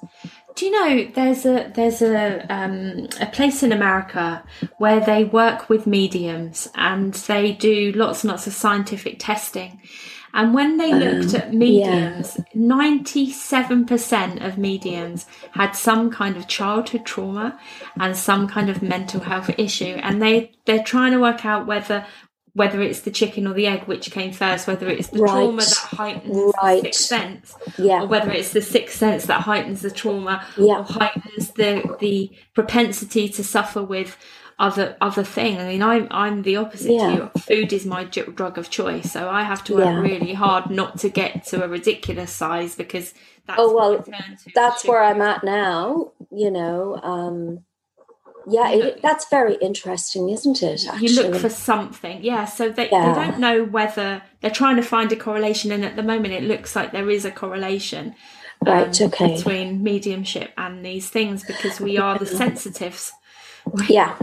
do 0.57 0.65
you 0.65 0.71
know 0.73 1.11
there's 1.15 1.45
a 1.45 1.71
there's 1.75 2.03
a 2.03 2.47
um, 2.53 3.09
a 3.21 3.27
place 3.27 3.63
in 3.63 3.73
America 3.73 4.43
where 4.79 5.01
they 5.01 5.23
work 5.23 5.69
with 5.69 5.87
mediums 5.87 6.69
and 6.75 7.13
they 7.15 7.53
do 7.53 7.93
lots 7.93 8.25
and 8.25 8.31
lots 8.31 8.47
of 8.47 8.53
scientific 8.55 9.17
testing. 9.19 9.81
And 10.33 10.53
when 10.53 10.77
they 10.77 10.93
looked 10.93 11.35
um, 11.35 11.41
at 11.41 11.55
mediums, 11.55 12.41
ninety-seven 12.55 13.81
yeah. 13.81 13.87
percent 13.87 14.43
of 14.43 14.59
mediums 14.59 15.27
had 15.53 15.73
some 15.73 16.11
kind 16.11 16.37
of 16.37 16.49
childhood 16.49 17.07
trauma 17.07 17.59
and 17.99 18.17
some 18.17 18.49
kind 18.49 18.69
of 18.69 18.83
mental 18.83 19.21
health 19.21 19.51
issue, 19.59 19.99
and 20.03 20.21
they 20.21 20.53
they're 20.65 20.83
trying 20.83 21.13
to 21.13 21.21
work 21.21 21.47
out 21.47 21.67
whether 21.67 22.07
whether 22.57 22.81
it's 22.81 23.01
the 23.01 23.11
chicken 23.11 23.47
or 23.47 23.53
the 23.53 23.67
egg 23.67 23.83
which 23.83 24.11
came 24.11 24.33
first, 24.33 24.67
whether 24.67 24.89
it's 24.89 25.09
the 25.09 25.19
right. 25.19 25.31
trauma 25.31 25.61
that 25.61 25.77
heightens 25.77 26.55
right. 26.63 26.83
the 26.83 26.87
sixth 26.87 27.05
sense, 27.05 27.55
yeah. 27.77 28.03
or 28.03 28.07
whether 28.07 28.33
it's 28.33 28.53
the 28.53 28.63
sixth 28.63 28.97
sense 28.97 29.27
that 29.27 29.43
heightens 29.43 29.83
the 29.83 29.91
trauma, 29.91 30.43
yeah. 30.57 30.79
or 30.79 30.83
heightens 30.85 31.51
the 31.51 31.97
the 32.01 32.35
propensity 32.55 33.29
to 33.29 33.45
suffer 33.45 33.83
with 33.83 34.17
other 34.59 34.97
other 35.03 35.23
thing. 35.23 35.59
I 35.59 35.69
mean, 35.69 35.83
I'm 35.83 36.09
I'm 36.11 36.43
the 36.43 36.57
opposite 36.57 36.93
yeah. 36.93 37.09
to 37.09 37.15
you. 37.15 37.41
Food 37.41 37.75
is 37.75 37.85
my 37.85 38.05
drug 38.05 38.57
of 38.57 38.71
choice, 38.71 39.13
so 39.13 39.29
I 39.29 39.43
have 39.43 39.63
to 39.65 39.75
work 39.75 39.85
yeah. 39.85 40.01
really 40.01 40.33
hard 40.33 40.71
not 40.71 40.99
to 41.01 41.11
get 41.11 41.45
to 41.49 41.63
a 41.63 41.69
ridiculous 41.69 42.33
size 42.33 42.75
because 42.75 43.13
that's 43.47 43.61
oh 43.61 43.75
well, 43.75 44.03
that's 44.55 44.87
where 44.87 45.05
I'm 45.05 45.21
at 45.21 45.45
now. 45.45 46.13
You 46.31 46.51
know, 46.51 46.97
um, 47.03 47.66
yeah, 48.49 48.71
it, 48.71 49.03
that's 49.03 49.29
very 49.29 49.57
interesting, 49.57 50.29
isn't 50.29 50.63
it? 50.63 50.87
Actually? 50.87 51.09
You 51.09 51.23
look 51.23 51.41
for 51.41 51.49
something, 51.49 52.23
yeah. 52.23 52.45
So 52.45 52.69
they, 52.69 52.89
yeah. 52.91 53.13
they 53.13 53.27
don't 53.27 53.41
know 53.41 53.65
whether 53.65 54.23
they're 54.41 54.51
trying 54.51 54.77
to 54.77 54.83
find 54.83 55.11
a 55.11 55.17
correlation, 55.17 55.73
and 55.73 55.85
at 55.85 55.97
the 55.97 56.03
moment, 56.03 56.33
it 56.33 56.45
looks 56.45 56.77
like 56.77 56.93
there 56.93 57.11
is 57.11 57.25
a 57.25 57.31
correlation, 57.31 58.15
right? 58.65 59.01
Um, 59.01 59.09
okay, 59.09 59.37
between 59.37 59.83
mediumship 59.83 60.53
and 60.57 60.85
these 60.85 61.11
things 61.11 61.45
because 61.45 61.81
we 61.81 61.99
are 61.99 62.19
the 62.19 62.27
sensitives. 62.27 63.13
Yeah, 63.89 64.17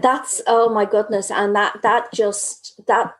that's 0.00 0.40
oh 0.46 0.72
my 0.72 0.86
goodness, 0.86 1.30
and 1.30 1.54
that 1.54 1.82
that 1.82 2.10
just 2.14 2.80
that 2.86 3.14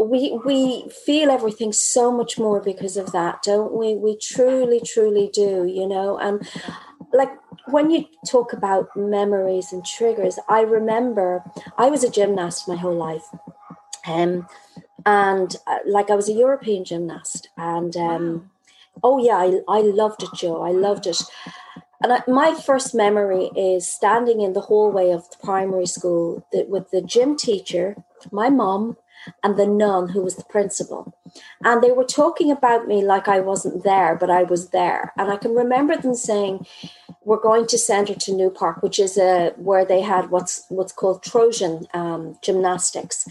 we 0.00 0.38
we 0.44 0.88
feel 1.04 1.28
everything 1.28 1.72
so 1.72 2.12
much 2.12 2.38
more 2.38 2.60
because 2.60 2.96
of 2.96 3.10
that, 3.10 3.42
don't 3.42 3.72
we? 3.72 3.96
We 3.96 4.16
truly, 4.16 4.80
truly 4.80 5.28
do, 5.32 5.66
you 5.66 5.88
know, 5.88 6.18
and 6.18 6.48
like 7.12 7.30
when 7.72 7.90
you 7.90 8.06
talk 8.26 8.52
about 8.52 8.94
memories 8.96 9.72
and 9.72 9.84
triggers, 9.84 10.38
I 10.48 10.60
remember 10.62 11.44
I 11.78 11.90
was 11.90 12.04
a 12.04 12.10
gymnast 12.10 12.68
my 12.68 12.76
whole 12.76 12.96
life. 12.96 13.24
Um, 14.06 14.46
and 15.06 15.56
uh, 15.66 15.78
like 15.86 16.10
I 16.10 16.14
was 16.14 16.28
a 16.28 16.32
European 16.32 16.84
gymnast, 16.84 17.48
and 17.56 17.96
um, 17.96 18.50
oh 19.02 19.18
yeah, 19.18 19.36
I, 19.36 19.60
I 19.68 19.80
loved 19.80 20.22
it, 20.22 20.30
Joe. 20.34 20.62
I 20.62 20.72
loved 20.72 21.06
it. 21.06 21.22
And 22.02 22.12
I, 22.12 22.22
my 22.26 22.54
first 22.54 22.94
memory 22.94 23.50
is 23.56 23.88
standing 23.88 24.40
in 24.40 24.52
the 24.52 24.62
hallway 24.62 25.10
of 25.10 25.28
the 25.30 25.36
primary 25.42 25.86
school 25.86 26.46
with 26.52 26.90
the 26.90 27.02
gym 27.02 27.36
teacher, 27.36 27.96
my 28.30 28.48
mom, 28.48 28.96
and 29.42 29.56
the 29.56 29.66
nun 29.66 30.08
who 30.08 30.22
was 30.22 30.36
the 30.36 30.44
principal. 30.44 31.14
And 31.64 31.82
they 31.82 31.92
were 31.92 32.04
talking 32.04 32.50
about 32.50 32.88
me 32.88 33.04
like 33.04 33.28
I 33.28 33.40
wasn't 33.40 33.84
there, 33.84 34.16
but 34.16 34.30
I 34.30 34.42
was 34.42 34.70
there. 34.70 35.12
And 35.16 35.30
I 35.30 35.36
can 35.36 35.54
remember 35.54 35.96
them 35.96 36.14
saying, 36.14 36.66
we're 37.24 37.40
going 37.40 37.66
to 37.66 37.78
send 37.78 38.08
her 38.08 38.14
to 38.14 38.32
New 38.32 38.50
Park, 38.50 38.82
which 38.82 38.98
is 38.98 39.18
a 39.18 39.52
where 39.56 39.84
they 39.84 40.00
had 40.00 40.30
what's 40.30 40.64
what's 40.68 40.92
called 40.92 41.22
Trojan 41.22 41.86
um, 41.92 42.38
gymnastics. 42.42 43.28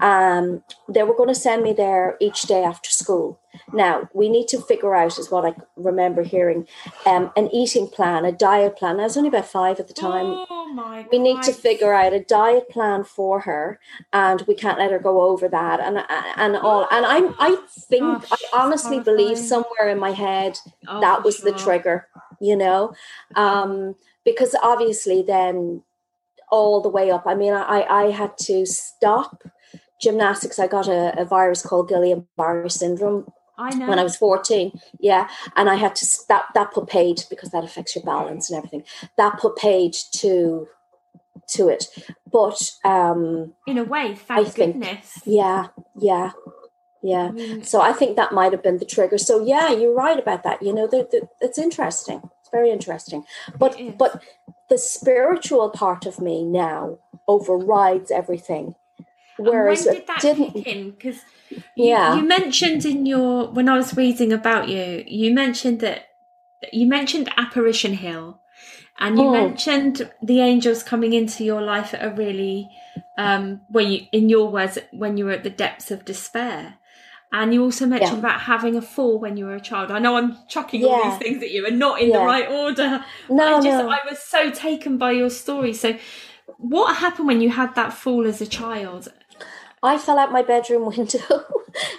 Um, 0.00 0.62
they 0.88 1.02
were 1.02 1.16
going 1.16 1.28
to 1.28 1.34
send 1.34 1.62
me 1.62 1.72
there 1.72 2.16
each 2.20 2.42
day 2.42 2.62
after 2.62 2.90
school. 2.90 3.38
Now 3.72 4.08
we 4.12 4.28
need 4.28 4.48
to 4.48 4.60
figure 4.60 4.94
out, 4.94 5.18
is 5.18 5.30
what 5.30 5.44
I 5.44 5.54
remember 5.76 6.22
hearing, 6.22 6.66
um, 7.06 7.30
an 7.36 7.48
eating 7.52 7.88
plan, 7.88 8.24
a 8.24 8.32
diet 8.32 8.76
plan. 8.76 9.00
I 9.00 9.04
was 9.04 9.16
only 9.16 9.28
about 9.28 9.46
five 9.46 9.80
at 9.80 9.88
the 9.88 9.94
time. 9.94 10.44
Oh 10.50 10.68
my! 10.72 11.06
We 11.10 11.18
need 11.18 11.42
to 11.42 11.52
figure 11.52 11.92
out 11.92 12.12
a 12.12 12.20
diet 12.20 12.68
plan 12.68 13.04
for 13.04 13.40
her, 13.40 13.78
and 14.12 14.42
we 14.42 14.54
can't 14.54 14.78
let 14.78 14.90
her 14.90 14.98
go 14.98 15.22
over 15.22 15.48
that, 15.48 15.80
and 15.80 15.98
and 16.36 16.56
all. 16.56 16.86
And 16.90 17.06
I 17.06 17.32
I 17.38 17.56
think 17.68 18.28
Gosh, 18.28 18.42
I 18.52 18.62
honestly 18.62 19.00
believe 19.00 19.38
somewhere 19.38 19.88
in 19.88 19.98
my 19.98 20.12
head 20.12 20.58
oh, 20.88 21.00
that 21.00 21.24
was 21.24 21.36
sure. 21.36 21.52
the 21.52 21.58
trigger. 21.58 22.08
You 22.40 22.56
know, 22.56 22.94
um, 23.36 23.94
because 24.24 24.56
obviously 24.62 25.22
then 25.22 25.82
all 26.50 26.80
the 26.80 26.88
way 26.88 27.10
up. 27.10 27.24
I 27.26 27.34
mean, 27.34 27.52
I 27.52 27.82
I 27.82 28.10
had 28.10 28.36
to 28.38 28.66
stop 28.66 29.44
gymnastics. 30.00 30.58
I 30.58 30.66
got 30.66 30.88
a, 30.88 31.18
a 31.20 31.24
virus 31.24 31.62
called 31.62 31.88
Guillain-Barré 31.88 32.70
syndrome 32.70 33.32
I 33.58 33.70
know. 33.74 33.88
When 33.88 33.98
I 33.98 34.02
was 34.02 34.16
14. 34.16 34.78
Yeah. 34.98 35.28
And 35.56 35.68
I 35.68 35.74
had 35.76 35.94
to, 35.96 36.06
that, 36.28 36.46
that 36.54 36.72
put 36.72 36.86
paid 36.88 37.24
because 37.28 37.50
that 37.50 37.64
affects 37.64 37.94
your 37.94 38.04
balance 38.04 38.50
and 38.50 38.56
everything. 38.56 38.84
That 39.16 39.38
put 39.38 39.56
paid 39.56 39.94
to, 40.12 40.68
to 41.48 41.68
it. 41.68 41.86
But, 42.30 42.72
um, 42.84 43.52
in 43.66 43.78
a 43.78 43.84
way, 43.84 44.14
thank 44.14 44.48
I 44.48 44.50
think, 44.50 44.80
goodness. 44.80 45.20
Yeah. 45.24 45.68
Yeah. 46.00 46.32
Yeah. 47.02 47.32
Mean, 47.32 47.62
so 47.62 47.80
I 47.80 47.92
think 47.92 48.16
that 48.16 48.32
might 48.32 48.52
have 48.52 48.62
been 48.62 48.78
the 48.78 48.84
trigger. 48.84 49.18
So 49.18 49.44
yeah, 49.44 49.70
you're 49.70 49.94
right 49.94 50.18
about 50.18 50.44
that. 50.44 50.62
You 50.62 50.72
know, 50.72 50.86
the, 50.86 51.08
the, 51.10 51.28
it's 51.40 51.58
interesting. 51.58 52.22
It's 52.40 52.50
very 52.50 52.70
interesting. 52.70 53.24
But, 53.58 53.76
but 53.98 54.22
the 54.70 54.78
spiritual 54.78 55.70
part 55.70 56.06
of 56.06 56.20
me 56.20 56.44
now 56.44 56.98
overrides 57.28 58.10
everything 58.10 58.76
Whereas 59.50 59.84
when 59.84 59.94
did 59.94 60.06
that 60.06 60.20
didn't, 60.20 60.52
kick 60.52 60.66
in? 60.66 60.90
Because 60.90 61.20
yeah, 61.76 62.16
you 62.16 62.22
mentioned 62.22 62.84
in 62.84 63.06
your 63.06 63.48
when 63.50 63.68
I 63.68 63.76
was 63.76 63.96
reading 63.96 64.32
about 64.32 64.68
you, 64.68 65.04
you 65.06 65.32
mentioned 65.34 65.80
that 65.80 66.06
you 66.72 66.86
mentioned 66.86 67.28
Apparition 67.36 67.94
Hill, 67.94 68.40
and 68.98 69.18
you 69.18 69.26
oh. 69.26 69.32
mentioned 69.32 70.10
the 70.22 70.40
angels 70.40 70.82
coming 70.82 71.12
into 71.12 71.44
your 71.44 71.60
life 71.62 71.94
at 71.94 72.04
a 72.04 72.14
really 72.14 72.68
um 73.18 73.60
when 73.68 73.90
you 73.90 74.06
in 74.12 74.28
your 74.28 74.50
words 74.50 74.78
when 74.92 75.16
you 75.16 75.26
were 75.26 75.32
at 75.32 75.44
the 75.44 75.50
depths 75.50 75.90
of 75.90 76.04
despair. 76.04 76.78
And 77.34 77.54
you 77.54 77.62
also 77.64 77.86
mentioned 77.86 78.12
yeah. 78.12 78.18
about 78.18 78.40
having 78.42 78.76
a 78.76 78.82
fall 78.82 79.18
when 79.18 79.38
you 79.38 79.46
were 79.46 79.54
a 79.54 79.60
child. 79.60 79.90
I 79.90 79.98
know 80.00 80.16
I'm 80.18 80.36
chucking 80.48 80.82
yeah. 80.82 80.88
all 80.88 81.10
these 81.10 81.18
things 81.18 81.42
at 81.42 81.50
you 81.50 81.66
and 81.66 81.78
not 81.78 82.02
in 82.02 82.10
yeah. 82.10 82.18
the 82.18 82.24
right 82.26 82.46
order. 82.46 83.02
No, 83.30 83.56
I 83.56 83.62
just 83.62 83.64
no. 83.64 83.88
I 83.88 84.00
was 84.06 84.18
so 84.18 84.50
taken 84.50 84.98
by 84.98 85.12
your 85.12 85.30
story. 85.30 85.72
So 85.72 85.96
what 86.58 86.96
happened 86.96 87.26
when 87.26 87.40
you 87.40 87.48
had 87.48 87.74
that 87.74 87.94
fall 87.94 88.26
as 88.26 88.40
a 88.40 88.46
child 88.46 89.12
I 89.82 89.98
fell 89.98 90.18
out 90.18 90.32
my 90.32 90.42
bedroom 90.42 90.86
window. 90.96 91.44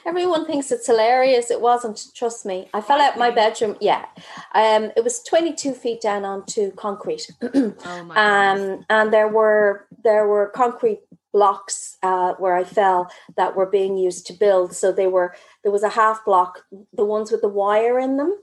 Everyone 0.06 0.46
thinks 0.46 0.72
it's 0.72 0.88
hilarious. 0.88 1.50
It 1.52 1.62
wasn't. 1.62 2.06
Trust 2.14 2.46
me. 2.46 2.70
I 2.74 2.82
fell 2.82 3.02
out 3.02 3.18
my 3.18 3.32
bedroom. 3.32 3.76
Yeah, 3.82 4.06
um, 4.54 4.92
it 4.96 5.04
was 5.04 5.22
twenty 5.24 5.54
two 5.54 5.74
feet 5.74 6.02
down 6.02 6.26
onto 6.26 6.72
concrete. 6.72 7.30
oh 7.42 8.04
my 8.06 8.52
um, 8.52 8.86
and 8.90 9.12
there 9.12 9.28
were 9.28 9.88
there 10.04 10.28
were 10.28 10.48
concrete 10.48 11.02
blocks 11.34 11.98
uh, 12.04 12.34
where 12.36 12.56
I 12.56 12.64
fell 12.64 13.12
that 13.36 13.56
were 13.56 13.66
being 13.66 13.98
used 13.98 14.28
to 14.28 14.34
build. 14.34 14.74
So 14.74 14.92
they 14.92 15.08
were 15.08 15.36
there 15.64 15.72
was 15.72 15.84
a 15.84 15.90
half 15.90 16.24
block, 16.24 16.62
the 16.94 17.06
ones 17.06 17.32
with 17.32 17.42
the 17.42 17.50
wire 17.50 18.00
in 18.00 18.18
them. 18.18 18.38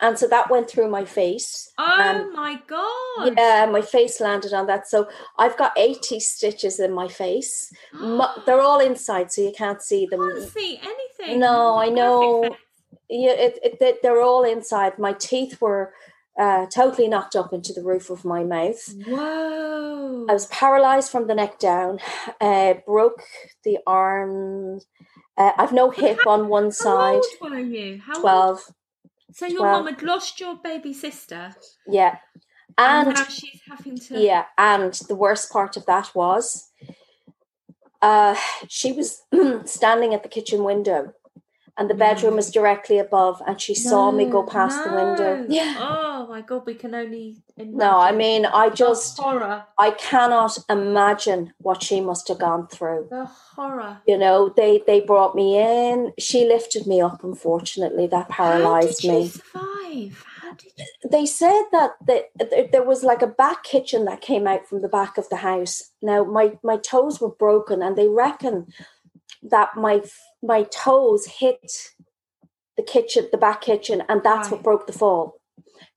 And 0.00 0.18
so 0.18 0.26
that 0.28 0.50
went 0.50 0.70
through 0.70 0.88
my 0.88 1.04
face. 1.04 1.72
Oh 1.78 2.30
my 2.34 2.60
God. 2.66 3.34
Yeah, 3.36 3.66
my 3.70 3.82
face 3.82 4.20
landed 4.20 4.52
on 4.52 4.66
that. 4.66 4.88
So 4.88 5.08
I've 5.38 5.56
got 5.56 5.72
80 5.76 6.20
stitches 6.20 6.78
in 6.78 6.92
my 6.92 7.08
face. 7.08 7.72
They're 8.46 8.60
all 8.60 8.80
inside, 8.80 9.32
so 9.32 9.42
you 9.42 9.52
can't 9.52 9.82
see 9.82 10.06
them. 10.06 10.20
I 10.22 10.38
can't 10.38 10.50
see 10.52 10.80
anything. 10.82 11.40
No, 11.40 11.76
I 11.78 11.88
know. 11.88 12.56
Yeah, 13.10 13.32
it, 13.32 13.58
it, 13.80 14.02
they're 14.02 14.20
all 14.20 14.44
inside. 14.44 14.98
My 14.98 15.14
teeth 15.14 15.62
were 15.62 15.94
uh, 16.38 16.66
totally 16.66 17.08
knocked 17.08 17.34
up 17.34 17.52
into 17.52 17.72
the 17.72 17.82
roof 17.82 18.10
of 18.10 18.24
my 18.24 18.44
mouth. 18.44 18.94
Whoa. 19.06 20.26
I 20.28 20.32
was 20.32 20.46
paralyzed 20.46 21.10
from 21.10 21.26
the 21.26 21.34
neck 21.34 21.58
down, 21.58 21.98
uh, 22.40 22.74
broke 22.86 23.22
the 23.64 23.78
arm. 23.86 24.80
Uh, 25.36 25.52
I've 25.56 25.72
no 25.72 25.90
hip 25.90 26.26
on 26.26 26.48
one 26.48 26.70
side. 26.70 27.22
How 27.40 27.46
old 27.46 27.52
were 27.52 27.58
you? 27.58 28.00
How 28.04 28.20
12. 28.20 28.48
Old? 28.48 28.74
So 29.32 29.46
your 29.46 29.62
well, 29.62 29.82
mum 29.82 29.94
had 29.94 30.02
lost 30.02 30.40
your 30.40 30.56
baby 30.56 30.92
sister. 30.92 31.54
Yeah. 31.86 32.16
And, 32.76 33.08
and 33.08 33.16
now 33.16 33.24
she's 33.24 33.60
having 33.68 33.98
to 33.98 34.20
Yeah, 34.20 34.44
and 34.56 34.94
the 35.08 35.14
worst 35.14 35.52
part 35.52 35.76
of 35.76 35.86
that 35.86 36.14
was 36.14 36.70
uh 38.00 38.36
she 38.68 38.92
was 38.92 39.22
standing 39.64 40.14
at 40.14 40.22
the 40.22 40.28
kitchen 40.28 40.62
window 40.62 41.12
and 41.78 41.88
the 41.88 41.94
mm. 41.94 41.98
bedroom 41.98 42.34
was 42.34 42.50
directly 42.50 42.98
above 42.98 43.40
and 43.46 43.60
she 43.60 43.72
no, 43.72 43.90
saw 43.90 44.10
me 44.10 44.26
go 44.26 44.42
past 44.42 44.76
no. 44.78 44.84
the 44.84 44.96
window. 44.96 45.44
Oh 45.44 45.46
yeah. 45.48 45.76
oh 45.78 46.26
my 46.28 46.40
god 46.42 46.66
we 46.66 46.74
can 46.74 46.94
only 46.94 47.36
no 47.56 47.98
i 47.98 48.12
mean 48.12 48.44
i 48.46 48.68
just 48.68 49.16
the 49.16 49.22
horror. 49.22 49.64
I 49.78 49.92
cannot 49.92 50.58
imagine 50.68 51.54
what 51.58 51.82
she 51.82 52.00
must 52.00 52.28
have 52.28 52.40
gone 52.40 52.66
through. 52.66 53.06
The 53.10 53.24
horror. 53.24 53.98
You 54.06 54.18
know 54.18 54.52
they 54.54 54.82
they 54.86 55.00
brought 55.00 55.34
me 55.34 55.58
in. 55.58 56.12
She 56.18 56.46
lifted 56.46 56.86
me 56.86 57.00
up 57.00 57.22
unfortunately. 57.22 58.06
That 58.08 58.28
paralyzed 58.28 59.06
me. 59.06 59.28
survive? 59.28 60.24
How 60.42 60.54
did 60.54 60.72
you... 60.76 61.10
they 61.10 61.26
said 61.26 61.64
that 61.72 61.92
the, 62.04 62.68
there 62.72 62.82
was 62.82 63.04
like 63.04 63.22
a 63.22 63.26
back 63.26 63.62
kitchen 63.62 64.04
that 64.06 64.20
came 64.20 64.46
out 64.46 64.66
from 64.66 64.82
the 64.82 64.88
back 64.88 65.16
of 65.16 65.28
the 65.28 65.36
house. 65.36 65.90
Now 66.02 66.24
my 66.24 66.58
my 66.62 66.76
toes 66.76 67.20
were 67.20 67.30
broken 67.30 67.82
and 67.82 67.96
they 67.96 68.08
reckon 68.08 68.72
that 69.42 69.76
my 69.76 70.02
my 70.42 70.64
toes 70.64 71.26
hit 71.26 71.90
the 72.76 72.82
kitchen, 72.82 73.28
the 73.32 73.38
back 73.38 73.60
kitchen, 73.60 74.02
and 74.08 74.22
that's 74.22 74.48
right. 74.48 74.52
what 74.52 74.62
broke 74.62 74.86
the 74.86 74.92
fall. 74.92 75.40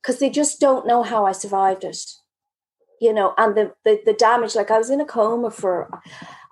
Because 0.00 0.18
they 0.18 0.30
just 0.30 0.60
don't 0.60 0.86
know 0.86 1.02
how 1.02 1.24
I 1.24 1.32
survived 1.32 1.84
it. 1.84 1.98
You 3.00 3.12
know, 3.12 3.34
and 3.36 3.56
the, 3.56 3.72
the 3.84 4.00
the 4.04 4.12
damage, 4.12 4.54
like 4.54 4.70
I 4.70 4.78
was 4.78 4.90
in 4.90 5.00
a 5.00 5.04
coma 5.04 5.50
for 5.50 5.88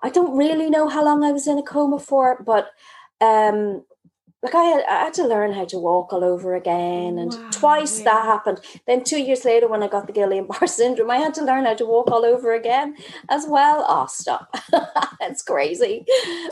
I 0.03 0.09
don't 0.09 0.35
really 0.35 0.69
know 0.69 0.87
how 0.87 1.03
long 1.03 1.23
I 1.23 1.31
was 1.31 1.47
in 1.47 1.57
a 1.57 1.63
coma 1.63 1.99
for, 1.99 2.43
but 2.43 2.69
um 3.21 3.83
like 4.43 4.55
I 4.55 4.63
had, 4.63 4.83
I 4.89 5.03
had 5.05 5.13
to 5.15 5.27
learn 5.27 5.53
how 5.53 5.65
to 5.65 5.77
walk 5.77 6.11
all 6.11 6.23
over 6.23 6.55
again, 6.55 7.19
and 7.19 7.31
wow, 7.31 7.49
twice 7.51 7.99
yeah. 7.99 8.05
that 8.05 8.25
happened. 8.25 8.59
Then 8.87 9.03
two 9.03 9.21
years 9.21 9.45
later, 9.45 9.67
when 9.67 9.83
I 9.83 9.87
got 9.87 10.07
the 10.07 10.13
Guillain-Barré 10.13 10.67
syndrome, 10.81 11.11
I 11.11 11.17
had 11.17 11.35
to 11.35 11.45
learn 11.45 11.65
how 11.65 11.75
to 11.75 11.85
walk 11.85 12.09
all 12.09 12.25
over 12.25 12.53
again 12.53 12.95
as 13.29 13.45
well. 13.47 13.85
Oh, 13.87 14.07
stop! 14.07 14.55
That's 15.19 15.43
crazy, 15.43 16.05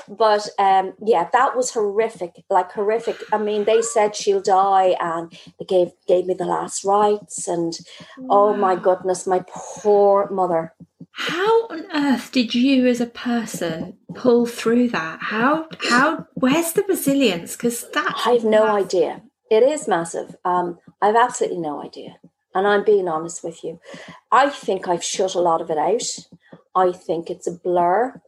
but 0.08 0.47
um, 0.60 0.93
yeah, 1.04 1.30
that 1.34 1.56
was 1.56 1.71
horrific. 1.71 2.43
Like 2.49 2.71
horrific. 2.71 3.17
I 3.34 3.39
mean, 3.39 3.65
they 3.65 3.82
said 3.82 4.15
she'll 4.15 4.41
die, 4.41 4.95
and 4.99 5.32
they 5.58 5.65
gave 5.65 5.91
gave 6.08 6.28
me 6.28 6.36
the 6.36 6.45
last 6.45 6.84
rites, 6.84 7.47
and 7.47 7.78
wow. 8.19 8.28
oh 8.30 8.56
my 8.56 8.75
goodness, 8.75 9.25
my 9.25 9.43
poor 9.47 10.30
mother. 10.30 10.75
How 11.12 11.68
on 11.68 11.86
earth 11.94 12.32
did 12.32 12.54
you 12.56 12.88
as 12.88 13.02
a 13.02 13.06
person 13.06 13.98
pull 14.16 14.46
through 14.46 14.90
that? 14.90 15.20
How 15.22 15.68
how 15.90 16.28
where's 16.36 16.74
the 16.74 16.84
resilience? 16.84 17.56
Because 17.56 17.90
that 17.92 18.14
I 18.26 18.32
have 18.32 18.44
no 18.44 18.66
massive. 18.66 18.86
idea. 18.88 19.22
It 19.50 19.64
is 19.64 19.88
massive. 19.88 20.36
Um, 20.46 20.78
I've 21.02 21.16
absolutely 21.16 21.60
no 21.60 21.82
idea. 21.84 22.18
And 22.54 22.68
I'm 22.68 22.84
being 22.84 23.08
honest 23.08 23.44
with 23.44 23.64
you. 23.64 23.80
I 24.32 24.50
think 24.50 24.88
I've 24.88 25.04
shut 25.04 25.36
a 25.36 25.40
lot 25.40 25.62
of 25.62 25.70
it 25.70 25.78
out. 25.78 26.04
I 26.76 26.92
think 26.92 27.30
it's 27.30 27.48
a 27.48 27.52
blur. 27.52 28.22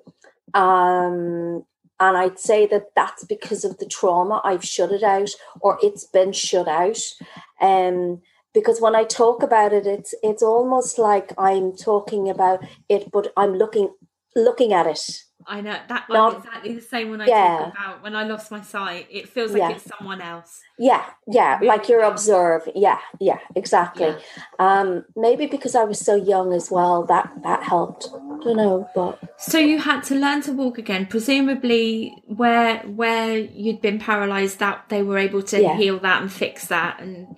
Um, 0.53 1.65
and 1.99 2.17
I'd 2.17 2.39
say 2.39 2.65
that 2.67 2.87
that's 2.95 3.23
because 3.25 3.63
of 3.63 3.77
the 3.77 3.85
trauma. 3.85 4.41
I've 4.43 4.65
shut 4.65 4.91
it 4.91 5.03
out, 5.03 5.29
or 5.61 5.77
it's 5.83 6.03
been 6.05 6.31
shut 6.33 6.67
out. 6.67 6.97
Um, 7.59 8.21
because 8.53 8.81
when 8.81 8.95
I 8.95 9.03
talk 9.03 9.43
about 9.43 9.73
it, 9.73 9.85
it's 9.87 10.13
it's 10.23 10.43
almost 10.43 10.97
like 10.97 11.33
I'm 11.37 11.75
talking 11.75 12.29
about 12.29 12.63
it, 12.89 13.11
but 13.11 13.31
I'm 13.37 13.53
looking 13.55 13.93
looking 14.35 14.73
at 14.73 14.87
it 14.87 15.23
I 15.47 15.61
know 15.61 15.77
that 15.87 16.09
Not, 16.09 16.37
exactly 16.37 16.75
the 16.75 16.81
same 16.81 17.09
when 17.09 17.21
I 17.21 17.27
yeah. 17.27 17.57
talk 17.57 17.73
about 17.73 18.03
when 18.03 18.15
I 18.15 18.23
lost 18.23 18.51
my 18.51 18.61
sight. 18.61 19.07
It 19.09 19.29
feels 19.29 19.51
like 19.51 19.59
yeah. 19.59 19.71
it's 19.71 19.85
someone 19.85 20.21
else. 20.21 20.61
Yeah, 20.77 21.05
yeah, 21.27 21.59
like 21.61 21.89
you're 21.89 22.03
observing. 22.03 22.73
Yeah, 22.75 22.99
yeah, 23.19 23.39
exactly. 23.55 24.07
Yeah. 24.07 24.19
Um, 24.59 25.05
maybe 25.15 25.45
because 25.45 25.75
I 25.75 25.83
was 25.83 25.99
so 25.99 26.15
young 26.15 26.53
as 26.53 26.71
well, 26.71 27.03
that 27.05 27.31
that 27.43 27.63
helped. 27.63 28.09
I 28.13 28.43
don't 28.43 28.57
know, 28.57 28.89
but 28.95 29.19
so 29.37 29.59
you 29.59 29.77
had 29.77 30.01
to 30.05 30.15
learn 30.15 30.41
to 30.43 30.53
walk 30.53 30.77
again. 30.77 31.05
Presumably, 31.05 32.15
where 32.25 32.79
where 32.79 33.37
you'd 33.37 33.81
been 33.81 33.99
paralysed, 33.99 34.59
that 34.59 34.85
they 34.89 35.03
were 35.03 35.17
able 35.17 35.43
to 35.43 35.73
heal 35.75 35.99
that 35.99 36.21
and 36.21 36.31
fix 36.31 36.67
that. 36.67 36.99
And 36.99 37.35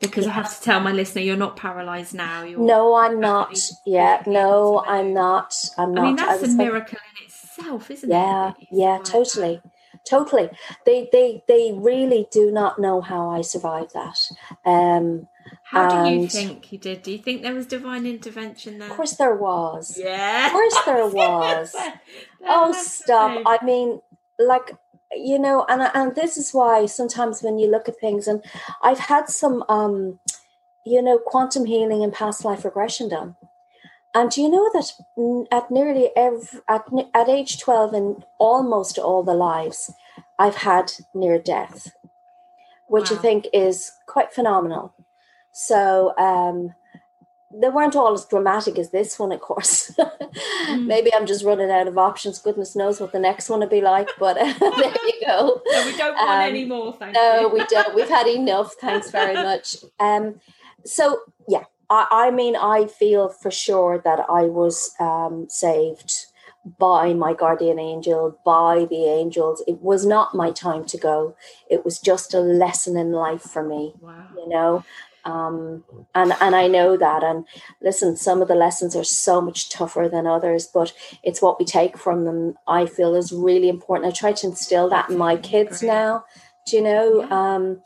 because 0.00 0.26
I 0.26 0.30
have 0.30 0.56
to 0.56 0.62
tell 0.62 0.80
my 0.80 0.92
listener, 0.92 1.22
you're 1.22 1.36
not 1.36 1.56
paralysed 1.56 2.14
now. 2.14 2.42
You're 2.42 2.60
no, 2.60 2.94
I'm 2.94 3.18
not. 3.18 3.58
Yeah, 3.86 4.22
no, 4.26 4.84
I'm 4.86 5.12
not. 5.12 5.54
I'm 5.76 5.92
not. 5.92 6.02
I 6.02 6.06
mean, 6.06 6.16
that's 6.16 6.42
a 6.42 6.48
miracle 6.48 6.98
in 6.98 7.24
itself, 7.24 7.33
isn't 7.58 8.10
yeah, 8.10 8.50
it? 8.50 8.68
Yeah, 8.70 8.96
yeah, 8.96 8.98
totally. 9.02 9.60
Totally. 10.08 10.50
They 10.84 11.08
they 11.12 11.42
they 11.48 11.72
really 11.74 12.26
do 12.30 12.50
not 12.50 12.78
know 12.78 13.00
how 13.00 13.30
I 13.30 13.40
survived 13.42 13.94
that. 13.94 14.18
Um 14.64 15.28
how 15.62 16.04
do 16.04 16.10
you 16.10 16.28
think 16.28 16.72
you 16.72 16.78
did? 16.78 17.02
Do 17.02 17.12
you 17.12 17.18
think 17.18 17.42
there 17.42 17.54
was 17.54 17.66
divine 17.66 18.06
intervention 18.06 18.78
there? 18.78 18.90
Of 18.90 18.96
course 18.96 19.16
there 19.16 19.34
was. 19.34 19.96
Yeah. 19.98 20.46
Of 20.46 20.52
course 20.52 20.78
there 20.84 21.06
was. 21.22 21.74
oh 22.46 22.72
stop. 22.72 23.42
I 23.46 23.64
mean, 23.64 24.00
like 24.38 24.76
you 25.12 25.38
know, 25.38 25.64
and 25.68 25.82
and 25.94 26.14
this 26.14 26.36
is 26.36 26.52
why 26.52 26.86
sometimes 26.86 27.42
when 27.42 27.58
you 27.58 27.70
look 27.70 27.88
at 27.88 27.98
things 27.98 28.26
and 28.26 28.44
I've 28.82 28.98
had 28.98 29.28
some 29.28 29.64
um 29.68 30.18
you 30.84 31.02
know 31.02 31.18
quantum 31.18 31.64
healing 31.64 32.02
and 32.02 32.12
past 32.12 32.44
life 32.44 32.64
regression 32.64 33.08
done 33.08 33.36
and 34.14 34.30
do 34.30 34.40
you 34.40 34.48
know 34.48 34.70
that 34.72 34.92
at 35.50 35.70
nearly 35.70 36.10
every 36.16 36.60
at, 36.68 36.84
at 37.14 37.28
age 37.28 37.60
12 37.60 37.94
in 37.94 38.24
almost 38.38 38.98
all 38.98 39.22
the 39.22 39.34
lives 39.34 39.92
I've 40.38 40.56
had 40.56 40.92
near 41.14 41.38
death, 41.38 41.92
which 42.88 43.10
wow. 43.10 43.16
I 43.16 43.20
think 43.20 43.48
is 43.52 43.92
quite 44.06 44.32
phenomenal. 44.32 44.94
So 45.52 46.16
um, 46.18 46.74
they 47.52 47.68
weren't 47.68 47.96
all 47.96 48.12
as 48.12 48.24
dramatic 48.24 48.78
as 48.78 48.90
this 48.90 49.18
one, 49.18 49.32
of 49.32 49.40
course. 49.40 49.92
mm. 49.98 50.86
Maybe 50.86 51.14
I'm 51.14 51.26
just 51.26 51.44
running 51.44 51.70
out 51.70 51.86
of 51.86 51.98
options. 51.98 52.38
Goodness 52.38 52.74
knows 52.74 53.00
what 53.00 53.12
the 53.12 53.20
next 53.20 53.48
one 53.48 53.60
will 53.60 53.68
be 53.68 53.80
like, 53.80 54.08
but 54.18 54.34
there 54.34 54.46
you 54.48 55.20
go. 55.24 55.60
No, 55.66 55.86
we 55.86 55.96
don't 55.96 56.14
want 56.14 56.30
um, 56.30 56.40
any 56.40 56.64
more. 56.64 56.92
Thank 56.92 57.14
no, 57.14 57.34
you. 57.34 57.42
No, 57.42 57.48
we 57.48 57.64
don't. 57.66 57.94
We've 57.94 58.08
had 58.08 58.26
enough. 58.26 58.74
Thanks 58.80 59.10
very 59.10 59.34
much. 59.42 59.76
Um, 60.00 60.40
so 60.84 61.20
yeah, 61.48 61.64
I, 61.94 62.06
I 62.10 62.30
mean, 62.30 62.56
I 62.56 62.86
feel 62.86 63.28
for 63.28 63.50
sure 63.50 64.00
that 64.04 64.20
I 64.28 64.42
was 64.42 64.94
um, 64.98 65.46
saved 65.48 66.26
by 66.78 67.12
my 67.12 67.34
guardian 67.34 67.78
angel, 67.78 68.38
by 68.44 68.86
the 68.88 69.04
angels. 69.06 69.62
It 69.66 69.80
was 69.80 70.04
not 70.04 70.34
my 70.34 70.50
time 70.50 70.84
to 70.86 70.98
go. 70.98 71.36
It 71.70 71.84
was 71.84 71.98
just 71.98 72.34
a 72.34 72.40
lesson 72.40 72.96
in 72.96 73.12
life 73.12 73.42
for 73.42 73.62
me. 73.62 73.94
Wow. 74.00 74.26
You 74.36 74.48
know, 74.48 74.84
um, 75.24 75.84
and 76.14 76.32
and 76.40 76.54
I 76.56 76.66
know 76.66 76.96
that. 76.96 77.22
And 77.22 77.46
listen, 77.80 78.16
some 78.16 78.42
of 78.42 78.48
the 78.48 78.54
lessons 78.54 78.96
are 78.96 79.04
so 79.04 79.40
much 79.40 79.68
tougher 79.68 80.08
than 80.08 80.26
others, 80.26 80.66
but 80.66 80.92
it's 81.22 81.42
what 81.42 81.58
we 81.58 81.64
take 81.64 81.98
from 81.98 82.24
them. 82.24 82.54
I 82.66 82.86
feel 82.86 83.14
is 83.14 83.32
really 83.32 83.68
important. 83.68 84.08
I 84.08 84.16
try 84.16 84.32
to 84.32 84.46
instill 84.46 84.88
that 84.90 85.10
in 85.10 85.18
my 85.18 85.36
kids 85.36 85.82
now. 85.82 86.24
Do 86.66 86.76
you 86.76 86.82
know? 86.82 87.30
Um, 87.30 87.82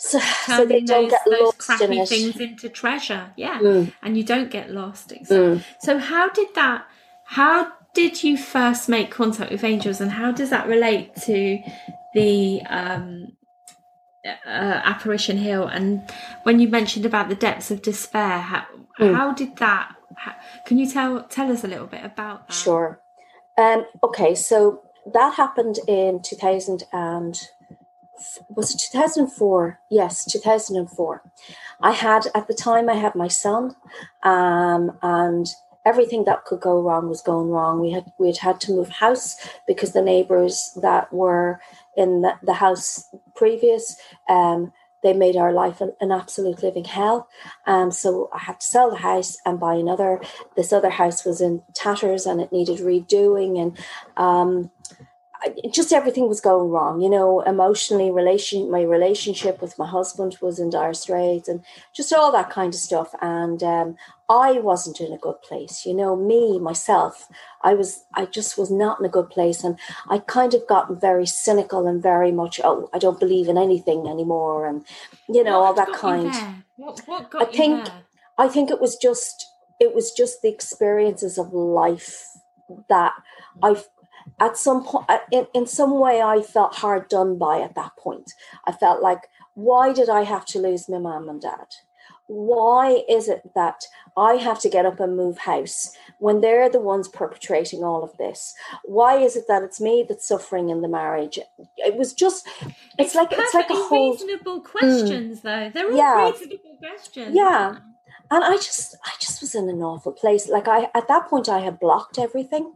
so, 0.00 0.18
so 0.46 0.64
they 0.64 0.80
don't 0.80 1.02
those, 1.02 1.10
get 1.10 1.24
those 1.26 1.40
lost 1.40 1.58
crappy 1.58 1.98
in 1.98 2.06
things 2.06 2.36
into 2.36 2.68
treasure. 2.68 3.32
Yeah. 3.36 3.58
Mm. 3.60 3.92
and 4.02 4.16
you 4.16 4.24
don't 4.24 4.50
get 4.50 4.70
lost 4.70 5.10
mm. 5.10 5.62
so 5.80 5.98
how 5.98 6.30
did 6.30 6.54
that 6.54 6.86
how 7.24 7.72
did 7.94 8.22
you 8.22 8.36
first 8.36 8.88
make 8.88 9.10
contact 9.10 9.50
with 9.50 9.64
angels 9.64 10.00
and 10.00 10.10
how 10.12 10.32
does 10.32 10.50
that 10.50 10.68
relate 10.68 11.14
to 11.16 11.58
the 12.14 12.62
um, 12.68 13.28
uh, 14.24 14.80
apparition 14.84 15.38
hill? 15.38 15.66
And 15.66 16.02
when 16.44 16.60
you 16.60 16.68
mentioned 16.68 17.06
about 17.06 17.28
the 17.28 17.34
depths 17.34 17.70
of 17.70 17.82
despair 17.82 18.38
how, 18.38 18.66
mm. 18.98 19.14
how 19.14 19.32
did 19.32 19.56
that 19.56 19.94
how, 20.16 20.34
can 20.66 20.78
you 20.78 20.90
tell 20.90 21.22
tell 21.24 21.50
us 21.50 21.64
a 21.64 21.68
little 21.68 21.86
bit 21.86 22.04
about 22.04 22.48
that? 22.48 22.54
Sure. 22.54 23.00
Um, 23.58 23.84
okay 24.02 24.34
so 24.34 24.82
that 25.12 25.34
happened 25.34 25.78
in 25.88 26.20
2000 26.22 26.84
and 26.92 27.40
was 28.48 28.74
it 28.74 28.80
2004 28.92 29.80
yes 29.90 30.24
2004 30.24 31.22
i 31.80 31.92
had 31.92 32.26
at 32.34 32.46
the 32.48 32.54
time 32.54 32.88
i 32.88 32.94
had 32.94 33.14
my 33.14 33.28
son 33.28 33.74
um, 34.22 34.96
and 35.02 35.48
everything 35.86 36.24
that 36.24 36.44
could 36.44 36.60
go 36.60 36.80
wrong 36.80 37.08
was 37.08 37.22
going 37.22 37.48
wrong 37.48 37.80
we 37.80 37.90
had 37.90 38.12
we 38.18 38.28
had 38.28 38.38
had 38.38 38.60
to 38.60 38.72
move 38.72 38.88
house 38.88 39.36
because 39.66 39.92
the 39.92 40.02
neighbors 40.02 40.76
that 40.82 41.12
were 41.12 41.60
in 41.96 42.20
the, 42.22 42.34
the 42.42 42.54
house 42.54 43.08
previous 43.34 43.96
um, 44.28 44.72
they 45.02 45.12
made 45.12 45.36
our 45.36 45.52
life 45.52 45.80
an, 45.80 45.92
an 46.00 46.12
absolute 46.12 46.62
living 46.62 46.84
hell. 46.84 47.28
Um, 47.66 47.90
so 47.90 48.28
I 48.32 48.38
had 48.38 48.60
to 48.60 48.66
sell 48.66 48.90
the 48.90 48.96
house 48.96 49.38
and 49.46 49.58
buy 49.58 49.74
another. 49.74 50.20
This 50.56 50.72
other 50.72 50.90
house 50.90 51.24
was 51.24 51.40
in 51.40 51.62
tatters 51.74 52.26
and 52.26 52.40
it 52.40 52.52
needed 52.52 52.80
redoing. 52.80 53.60
And 53.60 53.78
um, 54.16 54.70
just 55.72 55.92
everything 55.92 56.28
was 56.28 56.40
going 56.40 56.70
wrong 56.70 57.00
you 57.00 57.08
know 57.08 57.40
emotionally 57.40 58.10
relation 58.10 58.70
my 58.70 58.82
relationship 58.82 59.60
with 59.60 59.78
my 59.78 59.86
husband 59.86 60.36
was 60.40 60.58
in 60.58 60.70
dire 60.70 60.94
straits 60.94 61.48
and 61.48 61.62
just 61.92 62.12
all 62.12 62.30
that 62.32 62.50
kind 62.50 62.74
of 62.74 62.80
stuff. 62.80 63.14
And 63.20 63.62
um, 63.62 63.96
i 64.28 64.52
wasn't 64.52 65.00
in 65.00 65.12
a 65.12 65.18
good 65.18 65.40
place 65.42 65.84
you 65.84 65.94
know 65.94 66.14
me 66.14 66.58
myself 66.58 67.26
i 67.62 67.74
was 67.74 68.04
i 68.14 68.24
just 68.26 68.56
was 68.56 68.70
not 68.70 69.00
in 69.00 69.06
a 69.06 69.08
good 69.08 69.28
place. 69.30 69.64
And 69.64 69.78
i 70.08 70.18
kind 70.18 70.54
of 70.54 70.66
gotten 70.68 70.98
very 70.98 71.26
cynical 71.26 71.86
and 71.86 72.02
very 72.02 72.32
much 72.32 72.60
oh 72.62 72.88
i 72.92 72.98
don't 72.98 73.20
believe 73.20 73.48
in 73.48 73.58
anything 73.58 74.06
anymore 74.06 74.66
and 74.66 74.84
you 75.28 75.42
know 75.42 75.60
what 75.60 75.66
all 75.66 75.74
that 75.74 75.92
kind. 75.92 76.62
what, 76.76 77.00
what 77.06 77.30
got 77.30 77.42
i 77.42 77.44
think 77.50 77.86
there? 77.86 77.94
i 78.38 78.48
think 78.48 78.70
it 78.70 78.80
was 78.80 78.96
just 78.96 79.46
it 79.80 79.94
was 79.94 80.12
just 80.12 80.42
the 80.42 80.48
experiences 80.48 81.38
of 81.38 81.52
life 81.52 82.26
that 82.88 83.12
i 83.62 83.74
at 84.38 84.56
some 84.56 84.84
point 84.84 85.06
in, 85.32 85.46
in 85.54 85.66
some 85.66 85.98
way 85.98 86.20
i 86.20 86.40
felt 86.40 86.76
hard 86.76 87.08
done 87.08 87.38
by 87.38 87.60
at 87.60 87.74
that 87.74 87.92
point. 87.98 88.32
I 88.66 88.72
felt 88.72 89.02
like 89.02 89.28
why 89.54 89.92
did 89.92 90.08
i 90.08 90.22
have 90.22 90.44
to 90.46 90.58
lose 90.58 90.88
my 90.88 90.98
mom 90.98 91.28
and 91.28 91.40
dad? 91.40 91.66
Why 92.26 93.02
is 93.08 93.28
it 93.28 93.42
that 93.54 93.82
i 94.16 94.34
have 94.34 94.60
to 94.60 94.68
get 94.68 94.86
up 94.86 95.00
and 95.00 95.16
move 95.16 95.38
house 95.38 95.94
when 96.18 96.40
they're 96.40 96.70
the 96.70 96.80
ones 96.80 97.08
perpetrating 97.08 97.82
all 97.82 98.04
of 98.04 98.16
this? 98.18 98.54
Why 98.84 99.16
is 99.16 99.36
it 99.36 99.44
that 99.48 99.62
it's 99.62 99.80
me 99.80 100.04
that's 100.08 100.28
suffering 100.28 100.68
in 100.68 100.80
the 100.80 100.88
marriage? 100.88 101.38
It 101.76 101.96
was 101.96 102.12
just 102.14 102.46
it's, 102.62 102.74
it's 102.98 103.14
like 103.14 103.32
it's 103.32 103.54
like 103.54 103.70
a 103.70 103.74
whole 103.74 104.12
reasonable 104.12 104.60
questions 104.60 105.40
mm, 105.40 105.42
though. 105.42 105.70
They're 105.72 105.90
all 105.90 105.96
yeah, 105.96 106.30
reasonable 106.30 106.76
questions. 106.78 107.34
Yeah 107.34 107.76
and 108.30 108.44
i 108.44 108.56
just 108.56 108.96
i 109.04 109.10
just 109.18 109.40
was 109.40 109.54
in 109.54 109.68
an 109.68 109.82
awful 109.82 110.12
place 110.12 110.48
like 110.48 110.68
i 110.68 110.88
at 110.94 111.08
that 111.08 111.28
point 111.28 111.48
i 111.48 111.58
had 111.58 111.78
blocked 111.80 112.18
everything 112.18 112.72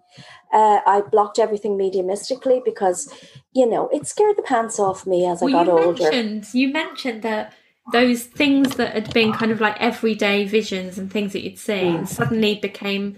uh, 0.52 0.80
i 0.86 1.02
blocked 1.10 1.38
everything 1.38 1.78
mediumistically 1.78 2.60
because 2.64 3.12
you 3.52 3.68
know 3.68 3.88
it 3.88 4.06
scared 4.06 4.36
the 4.36 4.42
pants 4.42 4.78
off 4.78 5.06
me 5.06 5.26
as 5.26 5.40
well, 5.40 5.56
i 5.56 5.64
got 5.64 5.66
you 5.66 5.86
older 5.86 6.02
mentioned, 6.02 6.54
you 6.54 6.68
mentioned 6.72 7.22
that 7.22 7.52
those 7.92 8.24
things 8.24 8.76
that 8.76 8.94
had 8.94 9.12
been 9.12 9.32
kind 9.32 9.52
of 9.52 9.60
like 9.60 9.78
everyday 9.78 10.44
visions 10.44 10.98
and 10.98 11.12
things 11.12 11.32
that 11.34 11.42
you'd 11.42 11.58
seen 11.58 11.94
yeah. 11.94 12.04
suddenly 12.04 12.54
became 12.54 13.16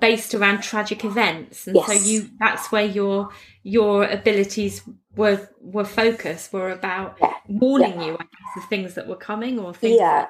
based 0.00 0.34
around 0.34 0.62
tragic 0.62 1.04
events 1.04 1.66
and 1.66 1.76
yes. 1.76 1.86
so 1.86 1.92
you 1.92 2.28
that's 2.38 2.72
where 2.72 2.84
your 2.84 3.30
your 3.62 4.04
abilities 4.04 4.82
were 5.14 5.48
were 5.60 5.84
focused 5.84 6.52
were 6.52 6.70
about 6.70 7.16
yeah. 7.20 7.32
warning 7.48 8.00
yeah. 8.00 8.06
you 8.06 8.12
I 8.14 8.24
guess 8.24 8.62
of 8.62 8.68
things 8.68 8.94
that 8.94 9.06
were 9.06 9.16
coming 9.16 9.58
or 9.58 9.72
things 9.74 9.98
yeah 9.98 10.26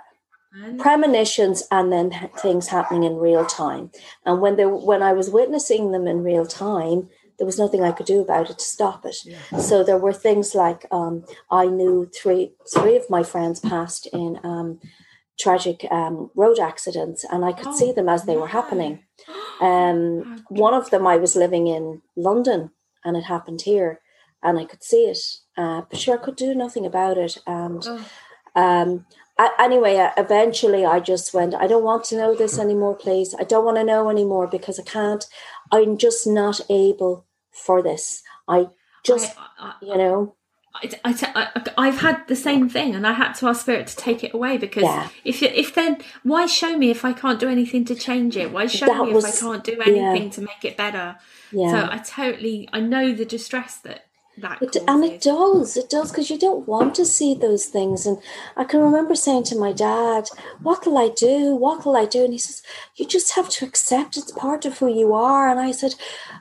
premonitions 0.78 1.64
and 1.70 1.92
then 1.92 2.10
things 2.38 2.68
happening 2.68 3.04
in 3.04 3.16
real 3.16 3.44
time 3.44 3.90
and 4.24 4.40
when 4.40 4.56
they 4.56 4.64
when 4.64 5.02
i 5.02 5.12
was 5.12 5.30
witnessing 5.30 5.92
them 5.92 6.06
in 6.06 6.22
real 6.22 6.46
time 6.46 7.08
there 7.38 7.46
was 7.46 7.58
nothing 7.58 7.82
i 7.82 7.90
could 7.90 8.06
do 8.06 8.20
about 8.20 8.50
it 8.50 8.58
to 8.58 8.64
stop 8.64 9.04
it 9.04 9.16
yeah. 9.24 9.58
so 9.58 9.82
there 9.82 9.98
were 9.98 10.12
things 10.12 10.54
like 10.54 10.86
um, 10.90 11.24
i 11.50 11.66
knew 11.66 12.08
three 12.14 12.52
three 12.72 12.96
of 12.96 13.08
my 13.10 13.22
friends 13.22 13.58
passed 13.60 14.06
in 14.12 14.38
um, 14.44 14.78
tragic 15.38 15.86
um, 15.90 16.30
road 16.34 16.58
accidents, 16.58 17.24
and 17.30 17.44
I 17.44 17.52
could 17.52 17.68
oh, 17.68 17.76
see 17.76 17.92
them 17.92 18.08
as 18.08 18.24
they 18.24 18.36
were 18.36 18.48
happening. 18.48 19.00
Um, 19.60 20.44
one 20.48 20.74
of 20.74 20.90
them, 20.90 21.06
I 21.06 21.16
was 21.16 21.36
living 21.36 21.68
in 21.68 22.02
London, 22.16 22.72
and 23.04 23.16
it 23.16 23.22
happened 23.22 23.62
here, 23.62 24.00
and 24.42 24.58
I 24.58 24.64
could 24.64 24.82
see 24.82 25.04
it, 25.04 25.18
uh, 25.56 25.82
but 25.88 25.98
sure, 25.98 26.18
I 26.18 26.22
could 26.22 26.34
do 26.34 26.56
nothing 26.56 26.84
about 26.84 27.16
it. 27.18 27.38
And 27.46 27.80
oh. 27.86 28.04
um, 28.56 29.06
I, 29.36 29.50
anyway, 29.58 29.96
uh, 29.96 30.10
eventually, 30.16 30.84
I 30.84 31.00
just 31.00 31.34
went. 31.34 31.54
I 31.54 31.66
don't 31.66 31.82
want 31.82 32.04
to 32.04 32.16
know 32.16 32.34
this 32.34 32.58
anymore, 32.58 32.94
please. 32.94 33.34
I 33.38 33.42
don't 33.44 33.64
want 33.64 33.78
to 33.78 33.84
know 33.84 34.08
anymore 34.08 34.46
because 34.46 34.78
I 34.78 34.84
can't. 34.84 35.24
I'm 35.72 35.98
just 35.98 36.26
not 36.26 36.60
able 36.70 37.26
for 37.50 37.82
this. 37.82 38.22
I 38.46 38.68
just, 39.04 39.36
I, 39.36 39.48
I, 39.58 39.74
you 39.82 39.96
know. 39.96 40.36
I, 41.04 41.54
I, 41.76 41.86
have 41.86 42.00
had 42.00 42.26
the 42.26 42.34
same 42.34 42.68
thing, 42.68 42.96
and 42.96 43.06
I 43.06 43.12
had 43.12 43.32
to 43.34 43.46
ask 43.46 43.62
Spirit 43.62 43.86
to 43.88 43.96
take 43.96 44.24
it 44.24 44.34
away 44.34 44.58
because 44.58 44.82
yeah. 44.82 45.08
if 45.24 45.40
if 45.40 45.72
then 45.72 45.98
why 46.24 46.46
show 46.46 46.76
me 46.76 46.90
if 46.90 47.04
I 47.04 47.12
can't 47.12 47.38
do 47.38 47.48
anything 47.48 47.84
to 47.86 47.94
change 47.94 48.36
it? 48.36 48.50
Why 48.50 48.66
show 48.66 48.86
that 48.86 49.04
me 49.04 49.12
was, 49.12 49.24
if 49.24 49.36
I 49.36 49.46
can't 49.46 49.64
do 49.64 49.80
anything 49.80 50.24
yeah. 50.24 50.30
to 50.30 50.40
make 50.40 50.64
it 50.64 50.76
better? 50.76 51.16
Yeah. 51.52 51.70
So 51.70 51.88
I 51.92 51.98
totally 51.98 52.68
I 52.72 52.80
know 52.80 53.12
the 53.12 53.24
distress 53.24 53.76
that 53.78 54.06
that 54.38 54.60
it, 54.60 54.76
and 54.88 55.04
it 55.04 55.20
does 55.20 55.76
it 55.76 55.88
does 55.88 56.10
because 56.10 56.30
you 56.30 56.38
don't 56.38 56.66
want 56.66 56.94
to 56.96 57.04
see 57.04 57.34
those 57.34 57.66
things. 57.66 58.06
And 58.06 58.18
i 58.56 58.64
can 58.64 58.80
remember 58.80 59.14
saying 59.14 59.44
to 59.44 59.56
my 59.56 59.72
dad 59.72 60.28
what'll 60.62 60.98
i 60.98 61.08
do? 61.08 61.54
What'll 61.54 61.96
i 61.96 62.04
do? 62.04 62.24
And 62.24 62.32
he 62.32 62.38
says 62.38 62.62
you 62.96 63.06
just 63.06 63.34
have 63.36 63.48
to 63.50 63.64
accept 63.64 64.16
it's 64.16 64.32
part 64.32 64.64
of 64.64 64.78
who 64.78 64.88
you 64.88 65.14
are. 65.14 65.48
And 65.48 65.60
i 65.60 65.70
said 65.70 65.94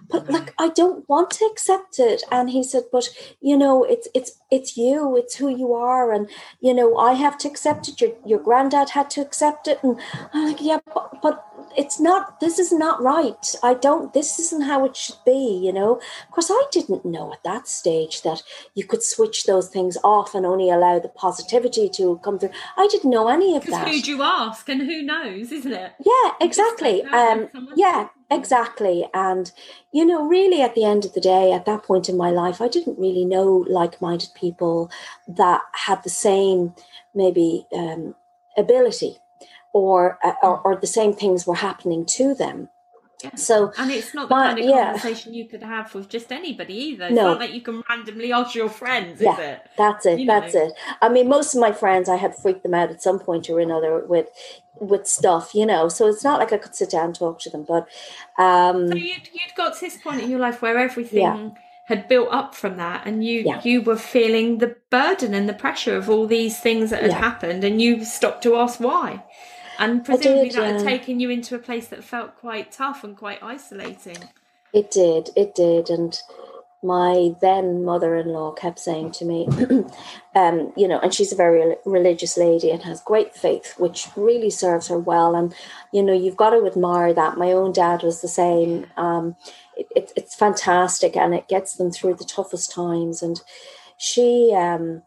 but 0.10 0.24
mm-hmm. 0.24 0.34
like 0.34 0.54
i 0.58 0.70
don't 0.70 1.08
want 1.08 1.32
to 1.32 1.46
accept 1.46 2.00
it. 2.00 2.24
And 2.32 2.50
he 2.50 2.64
said 2.64 2.84
but 2.92 3.10
you 3.42 3.58
know 3.58 3.84
it's 3.84 4.08
it's 4.14 4.40
it's 4.50 4.76
you 4.78 5.16
it's 5.16 5.36
who 5.36 5.50
you 5.50 5.74
are. 5.74 6.12
And 6.12 6.30
you 6.62 6.74
know 6.74 6.98
i 6.98 7.14
have 7.14 7.38
to 7.40 7.48
accept 7.48 7.88
it. 7.88 8.02
Your 8.02 8.12
your 8.26 8.40
granddad 8.40 8.90
had 8.92 9.10
to 9.12 9.22
accept 9.22 9.68
it. 9.68 9.80
And 9.84 10.00
i'm 10.34 10.48
like 10.48 10.62
yeah 10.62 10.80
but, 10.94 11.22
but 11.22 11.53
it's 11.78 12.00
not 12.00 12.40
this 12.40 12.60
is 12.60 12.72
not 12.72 13.02
right. 13.02 13.56
I 13.64 13.74
don't 13.74 14.14
this 14.14 14.40
isn't 14.40 14.64
how 14.64 14.86
it 14.86 14.96
should 14.96 15.18
be 15.26 15.62
you 15.64 15.74
know? 15.74 15.96
Of 15.96 16.32
course 16.32 16.50
i 16.52 16.64
didn't 16.72 17.06
know 17.06 17.32
at 17.34 17.44
that 17.44 17.68
stage 17.68 18.22
that 18.24 18.44
you 18.76 18.86
could 18.86 19.04
switch 19.04 19.46
those 19.46 19.70
things 19.70 19.98
off 20.04 20.36
and 20.36 20.46
only 20.46 20.70
allow 20.70 21.00
the 21.00 21.10
positivity 21.10 21.90
to 21.90 22.20
come 22.24 22.40
through. 22.40 22.52
I 22.78 22.88
didn't 22.88 23.10
know 23.10 23.28
any 23.28 23.56
of 23.56 23.66
that. 23.68 23.88
who'd 23.88 24.08
you 24.08 24.22
ask? 24.22 24.68
And 24.70 24.82
who 24.82 25.02
knows 25.02 25.52
isn't 25.52 25.72
it? 25.72 25.94
Yeah 26.00 26.32
exactly. 26.42 27.04
um 27.04 27.50
yeah 27.76 28.10
exactly. 28.32 29.08
And 29.14 29.52
you 29.92 30.06
know 30.06 30.26
really 30.26 30.62
at 30.62 30.76
the 30.76 30.84
end 30.84 31.06
of 31.06 31.14
the 31.14 31.22
day 31.22 31.52
at 31.52 31.66
that 31.66 31.84
point 31.84 32.10
in 32.10 32.18
my 32.18 32.30
life 32.30 32.60
i 32.60 32.68
didn't 32.68 33.00
really 33.00 33.24
know 33.24 33.66
like-minded 33.70 34.30
people 34.36 34.90
that 35.28 35.62
had 35.74 36.04
the 36.04 36.10
same 36.10 36.74
maybe 37.16 37.66
um, 37.74 38.16
ability 38.58 39.18
or, 39.74 40.20
uh, 40.24 40.34
or, 40.42 40.60
or 40.62 40.76
the 40.76 40.88
same 40.88 41.14
things 41.14 41.46
were 41.46 41.56
happening 41.56 42.06
to 42.06 42.34
them. 42.34 42.70
Yeah. 43.24 43.36
So, 43.36 43.72
and 43.78 43.90
it's 43.90 44.14
not 44.14 44.28
the 44.28 44.36
kind 44.36 44.60
of 44.60 44.66
yeah. 44.66 44.92
conversation 44.92 45.34
you 45.34 45.48
could 45.48 45.64
have 45.64 45.96
with 45.96 46.10
just 46.10 46.30
anybody 46.32 46.74
either. 46.74 47.06
It's 47.06 47.16
no. 47.16 47.30
not 47.30 47.40
like 47.40 47.54
you 47.54 47.62
can 47.62 47.82
randomly 47.90 48.34
ask 48.34 48.54
your 48.54 48.68
friends, 48.68 49.22
yeah, 49.22 49.40
it? 49.40 49.62
That's 49.78 50.06
it. 50.06 50.20
You 50.20 50.26
that's 50.26 50.54
know. 50.54 50.66
it. 50.66 50.74
I 51.02 51.08
mean, 51.08 51.30
most 51.30 51.56
of 51.56 51.62
my 51.62 51.72
friends, 51.72 52.10
I 52.10 52.18
had 52.18 52.36
freaked 52.36 52.64
them 52.64 52.74
out 52.74 52.90
at 52.90 53.02
some 53.02 53.20
point 53.20 53.50
or 53.50 53.62
another 53.62 54.06
with 54.06 54.28
with 54.82 55.08
stuff, 55.08 55.56
you 55.56 55.66
know. 55.66 55.88
So 55.88 56.08
it's 56.08 56.24
not 56.26 56.40
like 56.40 56.52
I 56.52 56.58
could 56.58 56.76
sit 56.76 56.90
down 56.90 57.06
and 57.06 57.16
talk 57.16 57.40
to 57.42 57.50
them. 57.50 57.64
But 57.66 57.88
um, 58.38 58.90
so 58.90 58.96
you'd, 58.96 59.30
you'd 59.32 59.56
got 59.56 59.76
to 59.76 59.80
this 59.80 59.96
point 59.96 60.22
in 60.22 60.30
your 60.30 60.40
life 60.40 60.62
where 60.62 60.78
everything 60.78 61.22
yeah. 61.22 61.50
had 61.86 62.10
built 62.10 62.28
up 62.30 62.56
from 62.56 62.76
that, 62.76 63.08
and 63.08 63.24
you 63.24 63.58
you 63.64 63.82
were 63.82 63.96
feeling 63.96 64.58
the 64.58 64.76
burden 64.90 65.34
and 65.34 65.48
the 65.48 65.54
pressure 65.54 65.96
of 65.96 66.10
all 66.10 66.28
these 66.28 66.60
things 66.60 66.90
that 66.90 67.02
had 67.02 67.14
happened, 67.14 67.64
and 67.64 67.82
you 67.82 68.04
stopped 68.04 68.44
to 68.44 68.58
ask 68.58 68.82
why. 68.82 69.24
And 69.84 70.06
presumably 70.06 70.50
did, 70.50 70.58
that 70.58 70.62
yeah. 70.62 70.72
had 70.74 70.84
taken 70.84 71.20
you 71.20 71.30
into 71.30 71.56
a 71.56 71.60
place 71.60 71.88
that 71.88 72.04
felt 72.04 72.36
quite 72.38 72.72
tough 72.72 73.04
and 73.04 73.18
quite 73.18 73.42
isolating. 73.44 74.18
It 74.74 74.92
did, 74.92 75.30
it 75.36 75.54
did. 75.54 75.90
And 75.90 76.20
my 76.84 77.34
then 77.42 77.86
mother-in-law 77.86 78.52
kept 78.54 78.78
saying 78.78 79.12
to 79.12 79.26
me, 79.26 79.48
um, 80.36 80.74
you 80.76 80.88
know, 80.88 81.00
and 81.00 81.14
she's 81.14 81.32
a 81.32 81.36
very 81.36 81.76
religious 81.86 82.38
lady 82.38 82.70
and 82.70 82.84
has 82.84 83.02
great 83.02 83.34
faith, 83.36 83.76
which 83.78 84.08
really 84.16 84.50
serves 84.50 84.90
her 84.90 85.00
well. 85.00 85.36
And 85.36 85.54
you 85.92 86.04
know, 86.04 86.14
you've 86.14 86.38
got 86.38 86.52
to 86.52 86.66
admire 86.66 87.14
that. 87.14 87.38
My 87.38 87.52
own 87.52 87.72
dad 87.72 88.04
was 88.04 88.22
the 88.22 88.28
same. 88.28 88.88
Um, 88.98 89.36
it, 89.78 89.88
it, 89.96 90.14
it's 90.16 90.36
fantastic, 90.36 91.16
and 91.16 91.34
it 91.34 91.48
gets 91.48 91.76
them 91.76 91.90
through 91.90 92.16
the 92.16 92.26
toughest 92.26 92.72
times. 92.72 93.24
And 93.24 93.42
she, 93.98 94.54
um, 94.56 95.04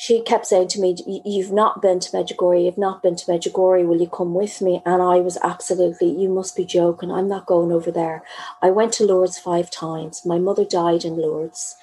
she 0.00 0.22
kept 0.22 0.46
saying 0.46 0.68
to 0.68 0.80
me, 0.80 0.96
You've 1.26 1.52
not 1.52 1.82
been 1.82 2.00
to 2.00 2.10
Medjugorje, 2.10 2.64
you've 2.64 2.78
not 2.78 3.02
been 3.02 3.16
to 3.16 3.26
Medjugorje, 3.26 3.86
will 3.86 4.00
you 4.00 4.08
come 4.08 4.32
with 4.32 4.62
me? 4.62 4.80
And 4.86 5.02
I 5.02 5.16
was 5.16 5.36
absolutely, 5.42 6.08
You 6.08 6.30
must 6.30 6.56
be 6.56 6.64
joking, 6.64 7.10
I'm 7.10 7.28
not 7.28 7.44
going 7.44 7.70
over 7.70 7.90
there. 7.90 8.22
I 8.62 8.70
went 8.70 8.94
to 8.94 9.04
Lourdes 9.04 9.38
five 9.38 9.70
times. 9.70 10.24
My 10.24 10.38
mother 10.38 10.64
died 10.64 11.04
in 11.04 11.16
Lourdes. 11.16 11.76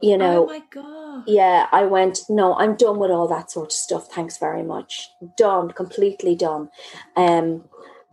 You 0.00 0.16
know, 0.18 0.44
oh 0.44 0.46
my 0.46 0.62
God. 0.70 1.24
Yeah, 1.26 1.66
I 1.72 1.82
went, 1.82 2.20
No, 2.28 2.54
I'm 2.54 2.76
done 2.76 3.00
with 3.00 3.10
all 3.10 3.26
that 3.26 3.50
sort 3.50 3.70
of 3.70 3.72
stuff. 3.72 4.06
Thanks 4.06 4.38
very 4.38 4.62
much. 4.62 5.10
Done, 5.36 5.72
completely 5.72 6.36
done. 6.36 6.70
Um, 7.16 7.64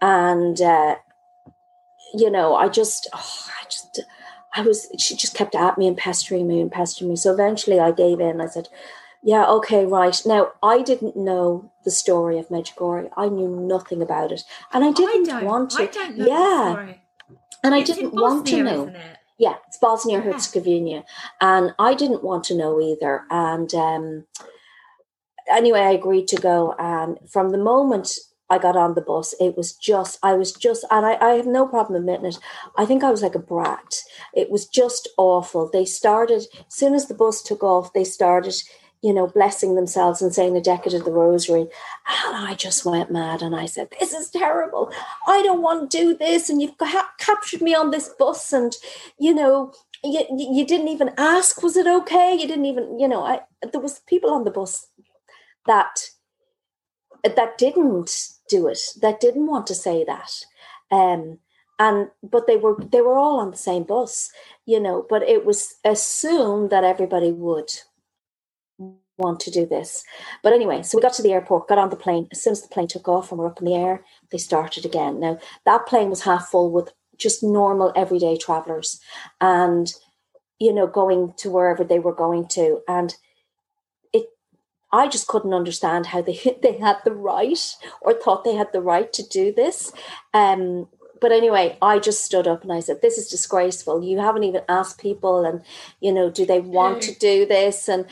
and, 0.02 0.60
uh, 0.60 0.96
you 2.16 2.32
know, 2.32 2.56
I 2.56 2.68
just, 2.68 3.08
oh, 3.14 3.48
I 3.62 3.66
just, 3.66 4.02
I 4.56 4.62
was, 4.64 4.88
she 4.98 5.16
just 5.16 5.36
kept 5.36 5.54
at 5.54 5.78
me 5.78 5.88
and 5.88 5.96
pestering 5.96 6.48
me 6.48 6.60
and 6.62 6.72
pestering 6.72 7.12
me. 7.12 7.16
So 7.16 7.32
eventually 7.32 7.80
I 7.80 7.92
gave 7.92 8.20
in. 8.20 8.42
I 8.42 8.48
said, 8.48 8.70
yeah, 9.26 9.48
okay, 9.48 9.88
right. 9.88 10.22
Now, 10.24 10.52
I 10.62 10.84
didn't 10.84 11.18
know 11.18 11.72
the 11.84 11.90
story 11.90 12.38
of 12.38 12.50
Medjugorje. 12.50 13.10
I 13.18 13.28
knew 13.28 13.50
nothing 13.50 14.04
about 14.04 14.32
it. 14.32 14.44
And 14.72 14.86
I 14.86 14.92
didn't 14.92 15.32
I 15.32 15.42
want 15.42 15.72
to. 15.72 15.82
I 15.82 15.88
don't 15.88 16.18
know 16.18 16.28
yeah. 16.28 16.94
And 17.64 17.74
I 17.74 17.82
didn't 17.82 18.12
Bosnia, 18.12 18.22
want 18.22 18.48
to 18.48 18.64
know. 18.64 18.94
Yeah, 19.40 19.56
it's 19.68 19.80
Bosnia 19.80 20.22
Herzegovina. 20.22 21.06
And 21.42 21.74
I 21.80 21.96
didn't 21.96 22.24
want 22.24 22.44
to 22.46 22.56
know 22.56 22.80
either. 22.80 23.24
And 23.32 23.74
um, 23.74 24.26
anyway, 25.52 25.80
I 25.80 25.92
agreed 25.92 26.28
to 26.28 26.36
go. 26.36 26.76
And 26.78 27.18
from 27.28 27.50
the 27.50 27.58
moment 27.58 28.20
I 28.48 28.60
got 28.60 28.78
on 28.78 28.94
the 28.94 29.02
bus, 29.02 29.34
it 29.40 29.58
was 29.58 29.74
just, 29.74 30.20
I 30.22 30.34
was 30.34 30.52
just, 30.54 30.86
and 30.92 31.04
I, 31.04 31.16
I 31.16 31.30
have 31.32 31.48
no 31.48 31.68
problem 31.68 32.00
admitting 32.00 32.28
it. 32.28 32.38
I 32.78 32.86
think 32.86 33.04
I 33.04 33.10
was 33.10 33.24
like 33.24 33.34
a 33.34 33.40
brat. 33.40 34.04
It 34.36 34.52
was 34.52 34.68
just 34.68 35.10
awful. 35.18 35.68
They 35.68 35.86
started, 35.86 36.46
as 36.60 36.66
soon 36.68 36.94
as 36.94 37.08
the 37.08 37.16
bus 37.16 37.42
took 37.42 37.64
off, 37.64 37.92
they 37.94 38.04
started 38.04 38.54
you 39.06 39.14
know, 39.14 39.28
blessing 39.28 39.76
themselves 39.76 40.20
and 40.20 40.34
saying 40.34 40.58
a 40.58 40.62
decade 40.62 40.96
of 40.96 41.06
the 41.06 41.12
rosary. 41.12 41.62
And 41.62 41.70
I 42.36 42.56
just 42.56 42.86
went 42.86 43.12
mad 43.12 43.44
and 43.44 43.56
I 43.56 43.68
said, 43.68 43.90
This 44.00 44.14
is 44.14 44.32
terrible. 44.32 44.92
I 45.28 45.44
don't 45.44 45.62
want 45.62 45.92
to 45.92 45.98
do 45.98 46.18
this. 46.18 46.50
And 46.50 46.60
you've 46.60 46.76
ca- 46.80 47.12
captured 47.20 47.62
me 47.62 47.76
on 47.76 47.92
this 47.92 48.10
bus. 48.18 48.52
And, 48.52 48.76
you 49.20 49.36
know, 49.36 49.74
you, 50.04 50.26
you 50.32 50.66
didn't 50.66 50.88
even 50.88 51.12
ask, 51.20 51.62
was 51.62 51.78
it 51.78 51.86
okay? 51.86 52.34
You 52.34 52.48
didn't 52.48 52.66
even, 52.66 53.00
you 53.00 53.08
know, 53.08 53.24
I, 53.24 53.42
there 53.72 53.80
was 53.80 54.00
people 54.08 54.32
on 54.32 54.44
the 54.44 54.50
bus 54.50 54.88
that 55.68 56.10
that 57.24 57.60
didn't 57.60 58.30
do 58.50 58.68
it, 58.68 58.80
that 59.02 59.20
didn't 59.20 59.46
want 59.46 59.68
to 59.68 59.76
say 59.76 60.04
that. 60.04 60.32
Um, 60.90 61.38
and 61.78 62.10
but 62.24 62.48
they 62.48 62.58
were 62.58 62.76
they 62.92 63.02
were 63.02 63.18
all 63.18 63.40
on 63.40 63.52
the 63.52 63.58
same 63.58 63.84
bus 63.84 64.32
you 64.66 64.80
know 64.80 65.06
but 65.10 65.22
it 65.24 65.46
was 65.46 65.76
assumed 65.84 66.70
that 66.70 66.86
everybody 66.86 67.34
would 67.34 67.70
want 69.18 69.40
to 69.42 69.52
do 69.52 69.66
this. 69.66 70.04
But 70.44 70.54
anyway, 70.54 70.84
so 70.84 70.98
we 70.98 71.02
got 71.02 71.14
to 71.14 71.22
the 71.22 71.32
airport, 71.32 71.68
got 71.68 71.78
on 71.78 71.90
the 71.90 71.96
plane. 71.96 72.28
As 72.32 72.42
soon 72.44 72.52
as 72.52 72.62
the 72.62 72.68
plane 72.68 72.88
took 72.88 73.08
off 73.08 73.32
and 73.32 73.40
we're 73.40 73.48
up 73.48 73.60
in 73.60 73.66
the 73.66 73.76
air, 73.76 74.04
they 74.32 74.38
started 74.38 74.86
again. 74.86 75.20
Now, 75.20 75.40
that 75.66 75.86
plane 75.86 76.10
was 76.10 76.24
half 76.24 76.48
full 76.50 76.72
with 76.72 76.92
just 77.18 77.44
normal 77.44 77.94
everyday 77.96 78.38
travelers 78.38 79.00
and, 79.40 79.94
you 80.60 80.74
know, 80.74 80.88
going 80.88 81.34
to 81.38 81.50
wherever 81.50 81.84
they 81.84 82.00
were 82.00 82.14
going 82.14 82.48
to. 82.50 82.82
And 82.88 83.16
it, 84.12 84.26
I 84.92 85.08
just 85.08 85.28
couldn't 85.28 85.54
understand 85.54 86.08
how 86.08 86.22
they, 86.22 86.58
they 86.62 86.78
had 86.78 86.98
the 87.06 87.14
right 87.14 87.76
or 88.02 88.14
thought 88.14 88.44
they 88.44 88.56
had 88.56 88.74
the 88.74 88.82
right 88.82 89.12
to 89.14 89.24
do 89.24 89.54
this. 89.54 89.94
Um, 90.34 90.88
but 91.22 91.32
anyway, 91.32 91.78
I 91.82 92.00
just 92.00 92.24
stood 92.24 92.48
up 92.48 92.64
and 92.64 92.72
I 92.72 92.82
said, 92.82 93.02
"This 93.02 93.18
is 93.18 93.30
disgraceful. 93.30 94.04
You 94.04 94.20
haven't 94.20 94.44
even 94.44 94.62
asked 94.68 95.00
people, 95.00 95.46
and 95.46 95.62
you 96.02 96.12
know, 96.12 96.30
do 96.30 96.46
they 96.46 96.60
want 96.60 97.02
to 97.04 97.16
do 97.16 97.46
this 97.46 97.88
and 97.88 98.06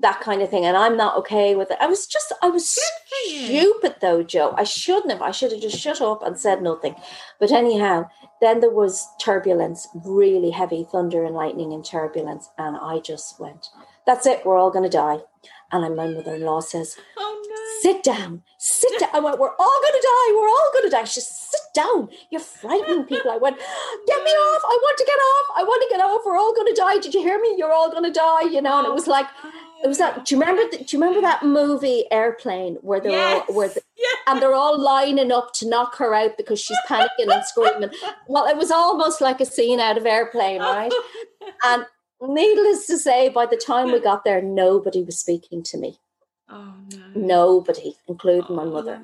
that 0.00 0.20
kind 0.20 0.42
of 0.42 0.50
thing?" 0.50 0.64
And 0.64 0.76
I'm 0.76 0.96
not 0.96 1.16
okay 1.18 1.54
with 1.54 1.70
it. 1.70 1.78
I 1.80 1.86
was 1.86 2.06
just, 2.06 2.32
I 2.42 2.48
was 2.48 2.68
stupid 2.68 3.96
though, 4.00 4.22
Joe. 4.22 4.54
I 4.56 4.64
shouldn't 4.64 5.12
have. 5.12 5.22
I 5.22 5.30
should 5.30 5.52
have 5.52 5.60
just 5.60 5.78
shut 5.78 6.00
up 6.00 6.22
and 6.22 6.38
said 6.38 6.62
nothing. 6.62 6.94
But 7.38 7.52
anyhow, 7.52 8.08
then 8.40 8.60
there 8.60 8.70
was 8.70 9.06
turbulence, 9.20 9.88
really 10.04 10.50
heavy 10.50 10.86
thunder 10.90 11.24
and 11.24 11.34
lightning 11.34 11.72
and 11.72 11.84
turbulence, 11.84 12.50
and 12.58 12.76
I 12.76 13.00
just 13.00 13.40
went, 13.40 13.68
"That's 14.06 14.26
it. 14.26 14.44
We're 14.44 14.58
all 14.58 14.70
going 14.70 14.88
to 14.90 14.96
die." 14.96 15.18
And 15.72 15.96
my 15.96 16.06
mother-in-law 16.06 16.60
says, 16.60 16.96
"Oh 17.16 17.42
no." 17.48 17.60
sit 17.80 18.02
down, 18.02 18.42
sit 18.58 18.92
down. 18.98 19.08
I 19.14 19.20
went, 19.20 19.38
we're 19.38 19.54
all 19.56 19.80
going 19.82 19.94
to 19.94 20.06
die. 20.06 20.34
We're 20.34 20.48
all 20.48 20.70
going 20.72 20.84
to 20.84 20.90
die. 20.90 21.04
She 21.04 21.20
said, 21.20 21.34
sit 21.34 21.74
down. 21.74 22.08
You're 22.30 22.40
frightening 22.40 23.04
people. 23.04 23.30
I 23.30 23.38
went, 23.38 23.56
get 24.06 24.22
me 24.22 24.30
off. 24.30 24.62
I 24.64 24.78
want 24.82 24.98
to 24.98 25.04
get 25.04 25.12
off. 25.12 25.46
I 25.56 25.62
want 25.64 25.82
to 25.82 25.96
get 25.96 26.04
off. 26.04 26.20
We're 26.24 26.36
all 26.36 26.54
going 26.54 26.74
to 26.74 26.80
die. 26.80 26.98
Did 26.98 27.14
you 27.14 27.20
hear 27.20 27.40
me? 27.40 27.54
You're 27.56 27.72
all 27.72 27.90
going 27.90 28.04
to 28.04 28.12
die, 28.12 28.42
you 28.42 28.60
know? 28.60 28.78
And 28.78 28.86
it 28.86 28.92
was 28.92 29.06
like, 29.06 29.26
it 29.82 29.88
was 29.88 29.98
that. 29.98 30.24
Do 30.24 30.34
you 30.34 30.40
remember? 30.40 30.62
The, 30.70 30.84
do 30.84 30.96
you 30.96 31.00
remember 31.02 31.20
that 31.22 31.42
movie 31.42 32.04
Airplane 32.10 32.76
where 32.82 33.00
they're 33.00 33.12
yes. 33.12 33.44
all 33.48 33.54
where 33.54 33.68
the, 33.68 33.82
yes. 33.96 34.18
and 34.26 34.40
they're 34.40 34.54
all 34.54 34.78
lining 34.78 35.32
up 35.32 35.52
to 35.54 35.68
knock 35.68 35.96
her 35.96 36.14
out 36.14 36.36
because 36.36 36.60
she's 36.60 36.78
panicking 36.88 37.32
and 37.32 37.44
screaming? 37.44 37.90
Well, 38.28 38.46
it 38.46 38.56
was 38.56 38.70
almost 38.70 39.20
like 39.20 39.40
a 39.40 39.46
scene 39.46 39.80
out 39.80 39.96
of 39.96 40.04
Airplane, 40.04 40.60
right? 40.60 40.92
and 41.64 41.86
needless 42.20 42.86
to 42.88 42.98
say, 42.98 43.30
by 43.30 43.46
the 43.46 43.56
time 43.56 43.90
we 43.90 44.00
got 44.00 44.24
there, 44.24 44.42
nobody 44.42 45.02
was 45.02 45.18
speaking 45.18 45.62
to 45.64 45.78
me. 45.78 45.98
Oh 46.50 46.74
no! 46.92 47.06
Nobody, 47.14 47.94
including 48.06 48.44
oh, 48.50 48.54
my 48.54 48.64
mother. 48.64 49.00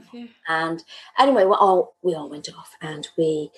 And 0.48 0.82
anyway, 1.18 1.44
well, 1.44 1.58
all 1.58 1.96
we 2.02 2.14
all 2.14 2.28
went 2.28 2.48
off, 2.54 2.76
and 2.82 3.08
we 3.16 3.50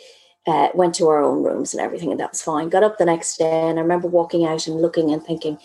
uh, 0.47 0.69
went 0.75 0.95
to 0.95 1.09
our 1.09 1.23
own 1.23 1.43
rooms 1.43 1.75
and 1.75 1.81
everything, 1.81 2.11
and 2.11 2.21
that 2.21 2.33
was 2.33 2.43
fine. 2.43 2.69
Got 2.69 2.85
up 2.85 2.99
the 2.99 3.05
next 3.05 3.39
day, 3.39 3.69
and 3.69 3.79
I 3.79 3.83
remember 3.83 4.09
walking 4.09 4.47
out 4.47 4.67
and 4.67 4.81
looking 4.81 5.11
and 5.11 5.23
thinking, 5.23 5.59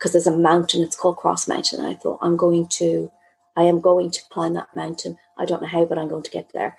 because 0.00 0.12
there's 0.12 0.26
a 0.26 0.36
mountain, 0.36 0.82
it's 0.82 0.96
called 0.96 1.18
Cross 1.18 1.46
Mountain. 1.46 1.84
I 1.84 1.92
thought, 1.92 2.20
I'm 2.22 2.38
going 2.38 2.66
to, 2.68 3.12
I 3.54 3.64
am 3.64 3.82
going 3.82 4.10
to 4.10 4.22
climb 4.30 4.54
that 4.54 4.74
mountain. 4.74 5.18
I 5.36 5.44
don't 5.44 5.60
know 5.60 5.68
how, 5.68 5.84
but 5.84 5.98
I'm 5.98 6.08
going 6.08 6.22
to 6.22 6.30
get 6.30 6.50
there. 6.54 6.78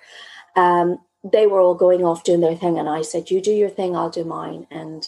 Um, 0.56 0.98
they 1.22 1.46
were 1.46 1.60
all 1.60 1.76
going 1.76 2.04
off 2.04 2.24
doing 2.24 2.40
their 2.40 2.56
thing, 2.56 2.78
and 2.78 2.88
I 2.88 3.02
said, 3.02 3.30
"You 3.30 3.40
do 3.40 3.52
your 3.52 3.68
thing, 3.68 3.94
I'll 3.94 4.10
do 4.10 4.24
mine," 4.24 4.66
and 4.72 5.06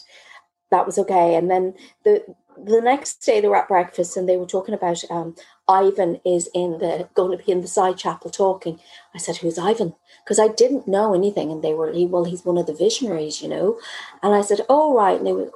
that 0.71 0.85
was 0.85 0.97
okay. 0.97 1.35
And 1.35 1.51
then 1.51 1.73
the 2.05 2.23
the 2.57 2.79
next 2.79 3.17
day 3.17 3.41
they 3.41 3.49
were 3.49 3.57
at 3.57 3.67
breakfast 3.67 4.15
and 4.15 4.29
they 4.29 4.37
were 4.37 4.45
talking 4.45 4.73
about 4.73 5.03
um, 5.11 5.35
Ivan 5.67 6.21
is 6.25 6.49
in 6.53 6.77
the 6.77 7.09
going 7.15 7.37
to 7.37 7.43
be 7.43 7.51
in 7.51 7.59
the 7.59 7.67
side 7.67 7.97
chapel 7.97 8.31
talking. 8.31 8.79
I 9.13 9.17
said, 9.17 9.37
"Who's 9.37 9.59
Ivan?" 9.59 9.93
Because 10.23 10.39
I 10.39 10.47
didn't 10.47 10.87
know 10.87 11.13
anything, 11.13 11.51
and 11.51 11.61
they 11.61 11.73
were, 11.73 11.91
he, 11.91 12.05
"Well, 12.05 12.23
he's 12.23 12.45
one 12.45 12.57
of 12.57 12.65
the 12.65 12.73
visionaries, 12.73 13.41
you 13.41 13.49
know." 13.49 13.77
And 14.23 14.33
I 14.33 14.41
said, 14.41 14.61
"Oh, 14.69 14.95
right." 14.95 15.17
And 15.17 15.27
they 15.27 15.33
were, 15.33 15.51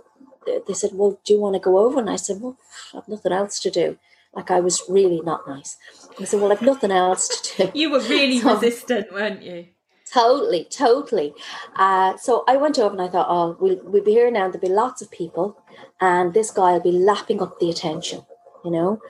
they 0.68 0.74
said, 0.74 0.91
"Well, 0.93 1.20
do 1.24 1.34
you 1.34 1.39
want 1.39 1.56
to 1.56 1.60
go 1.60 1.78
over?" 1.80 2.00
And 2.00 2.10
I 2.10 2.16
said, 2.16 2.41
"Well, 2.41 2.58
I 2.93 2.97
have 2.97 3.08
nothing 3.08 3.32
else 3.32 3.60
to 3.60 3.70
do." 3.70 3.97
Like 4.34 4.52
I 4.52 4.60
was 4.60 4.84
really 4.88 5.22
not 5.22 5.47
nice. 5.47 5.78
I 6.20 6.26
said, 6.26 6.41
"Well, 6.41 6.52
I've 6.52 6.62
nothing 6.62 6.91
else 6.91 7.28
to 7.28 7.68
do." 7.68 7.72
You 7.74 7.91
were 7.91 8.02
really 8.02 8.39
so, 8.41 8.54
resistant, 8.54 9.12
weren't 9.12 9.41
you? 9.41 9.68
Totally, 10.12 10.66
totally. 10.66 11.34
Uh, 11.76 12.18
so 12.18 12.43
I 12.47 12.58
went 12.58 12.80
over 12.80 12.93
and 12.93 13.02
I 13.02 13.08
thought, 13.08 13.28
"Oh, 13.30 13.58
we'll 13.60 13.80
we'll 13.84 14.04
be 14.04 14.12
here 14.12 14.32
now. 14.32 14.50
There'll 14.50 14.60
be 14.60 14.70
lots 14.70 15.02
of 15.02 15.12
people, 15.12 15.58
and 16.02 16.34
this 16.34 16.52
guy 16.52 16.74
will 16.74 16.88
be 16.91 16.91
lapping 16.91 17.41
up 17.41 17.60
the 17.60 17.70
attention," 17.70 18.26
you 18.64 18.72
know. 18.72 19.02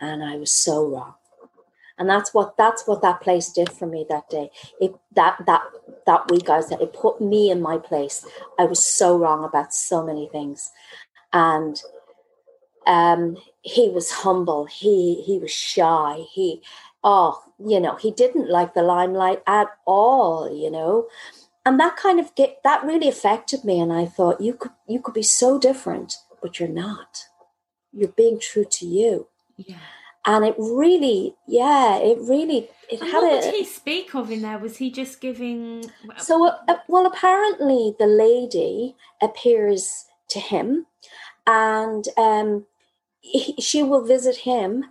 And 0.00 0.24
I 0.24 0.36
was 0.36 0.52
so 0.52 0.86
wrong 0.86 1.14
and 2.00 2.08
that's 2.08 2.32
what 2.32 2.56
that's 2.56 2.86
what 2.86 3.02
that 3.02 3.20
place 3.20 3.50
did 3.50 3.70
for 3.70 3.86
me 3.86 4.06
that 4.08 4.28
day. 4.30 4.50
It 4.80 4.94
that 5.14 5.36
that 5.46 5.62
that 6.06 6.30
week 6.30 6.48
i 6.48 6.60
said 6.62 6.80
it 6.80 6.94
put 6.94 7.20
me 7.20 7.50
in 7.50 7.60
my 7.60 7.76
place. 7.76 8.26
I 8.58 8.64
was 8.64 8.82
so 8.82 9.18
wrong 9.18 9.44
about 9.44 9.74
so 9.74 10.04
many 10.04 10.26
things. 10.32 10.72
And 11.32 11.80
um 12.86 13.36
he 13.60 13.90
was 13.90 14.10
humble. 14.10 14.64
He 14.64 15.22
he 15.26 15.38
was 15.38 15.52
shy. 15.52 16.24
He 16.32 16.62
oh 17.04 17.38
you 17.64 17.78
know 17.78 17.96
he 17.96 18.10
didn't 18.10 18.50
like 18.50 18.72
the 18.72 18.82
limelight 18.82 19.42
at 19.46 19.68
all 19.86 20.50
you 20.52 20.70
know? 20.70 21.06
And 21.66 21.78
that 21.78 21.98
kind 21.98 22.18
of 22.18 22.34
get 22.34 22.62
that 22.64 22.82
really 22.82 23.08
affected 23.08 23.62
me. 23.62 23.78
And 23.78 23.92
i 23.92 24.06
thought 24.06 24.40
you 24.40 24.54
could 24.54 24.72
you 24.88 25.00
could 25.00 25.14
be 25.14 25.22
so 25.22 25.58
different 25.58 26.16
but 26.40 26.58
you're 26.58 26.70
not. 26.86 27.26
You're 27.92 28.08
being 28.08 28.40
true 28.40 28.64
to 28.64 28.86
you. 28.86 29.28
Yeah 29.58 29.76
and 30.26 30.44
it 30.44 30.54
really 30.58 31.34
yeah 31.46 31.96
it 31.96 32.18
really 32.20 32.68
it 32.90 33.00
and 33.00 33.10
had 33.10 33.22
what 33.22 33.38
a, 33.38 33.42
did 33.42 33.54
he 33.54 33.64
speak 33.64 34.14
of 34.14 34.30
in 34.30 34.42
there? 34.42 34.58
Was 34.58 34.76
he 34.76 34.90
just 34.90 35.20
giving 35.20 35.90
so 36.18 36.46
uh, 36.46 36.56
uh, 36.68 36.76
well 36.88 37.06
apparently 37.06 37.94
the 37.98 38.06
lady 38.06 38.96
appears 39.22 40.06
to 40.28 40.40
him 40.40 40.86
and 41.46 42.06
um 42.16 42.66
he, 43.20 43.54
she 43.60 43.82
will 43.82 44.04
visit 44.04 44.36
him 44.36 44.86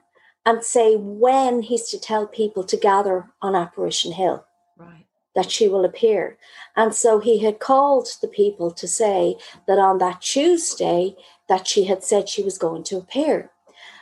and 0.45 0.63
say 0.63 0.95
when 0.95 1.61
he's 1.61 1.89
to 1.89 1.99
tell 1.99 2.25
people 2.25 2.63
to 2.63 2.77
gather 2.77 3.29
on 3.41 3.55
apparition 3.55 4.13
hill 4.13 4.45
right. 4.77 5.05
that 5.35 5.51
she 5.51 5.67
will 5.67 5.85
appear. 5.85 6.37
And 6.75 6.93
so 6.95 7.19
he 7.19 7.39
had 7.39 7.59
called 7.59 8.07
the 8.21 8.27
people 8.27 8.71
to 8.71 8.87
say 8.87 9.35
that 9.67 9.77
on 9.77 9.97
that 9.99 10.21
tuesday 10.21 11.15
that 11.47 11.67
she 11.67 11.85
had 11.85 12.03
said 12.03 12.29
she 12.29 12.43
was 12.43 12.57
going 12.57 12.83
to 12.83 12.97
appear 12.97 13.51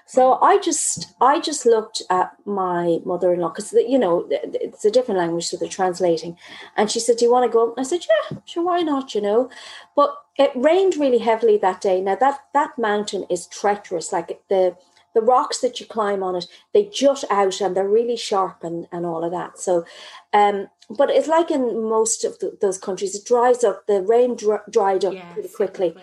so 0.08 0.40
I 0.42 0.58
just 0.58 1.14
I 1.20 1.42
just 1.42 1.66
looked 1.66 2.02
at 2.10 2.32
my 2.46 3.00
mother-in-law 3.04 3.50
because 3.50 3.74
you 3.74 4.00
know 4.00 4.26
it's 4.32 4.86
a 4.86 4.90
different 4.92 5.20
language, 5.20 5.48
so 5.48 5.58
they're 5.58 5.68
translating. 5.68 6.38
And 6.78 6.90
she 6.90 7.02
said, 7.02 7.18
"Do 7.18 7.26
you 7.26 7.32
want 7.32 7.46
to 7.46 7.54
go?" 7.54 7.74
And 7.74 7.80
I 7.80 7.84
said, 7.84 8.06
"Yeah, 8.08 8.38
sure, 8.46 8.64
why 8.64 8.82
not?" 8.84 9.14
You 9.14 9.22
know, 9.22 9.50
but 9.98 10.16
it 10.38 10.52
rained 10.56 10.96
really 10.96 11.18
heavily 11.18 11.58
that 11.58 11.82
day. 11.82 12.00
Now 12.00 12.16
that 12.16 12.40
that 12.54 12.78
mountain 12.80 13.26
is 13.30 13.48
treacherous, 13.48 14.14
like 14.14 14.42
the 14.48 14.78
the 15.14 15.22
rocks 15.22 15.60
that 15.60 15.80
you 15.82 15.86
climb 15.86 16.24
on 16.24 16.38
it, 16.38 16.46
they 16.74 16.86
jut 16.86 17.26
out 17.30 17.60
and 17.60 17.76
they're 17.76 17.90
really 17.90 18.16
sharp 18.16 18.64
and, 18.64 18.88
and 18.94 19.06
all 19.06 19.26
of 19.26 19.32
that. 19.32 19.58
So, 19.58 19.84
um, 20.32 20.68
but 20.90 21.10
it's 21.10 21.28
like 21.28 21.50
in 21.50 21.90
most 21.90 22.24
of 22.24 22.38
the, 22.40 22.56
those 22.62 22.78
countries, 22.78 23.16
it 23.16 23.26
dries 23.26 23.64
up. 23.64 23.88
The 23.88 24.02
rain 24.04 24.38
dr- 24.38 24.72
dried 24.72 25.04
up 25.04 25.16
yes, 25.16 25.34
pretty 25.34 25.50
quickly, 25.50 25.96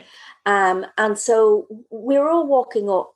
um, 0.44 0.84
and 0.98 1.18
so 1.18 1.66
we 1.90 2.18
were 2.18 2.28
all 2.28 2.46
walking 2.46 2.90
up 2.90 3.14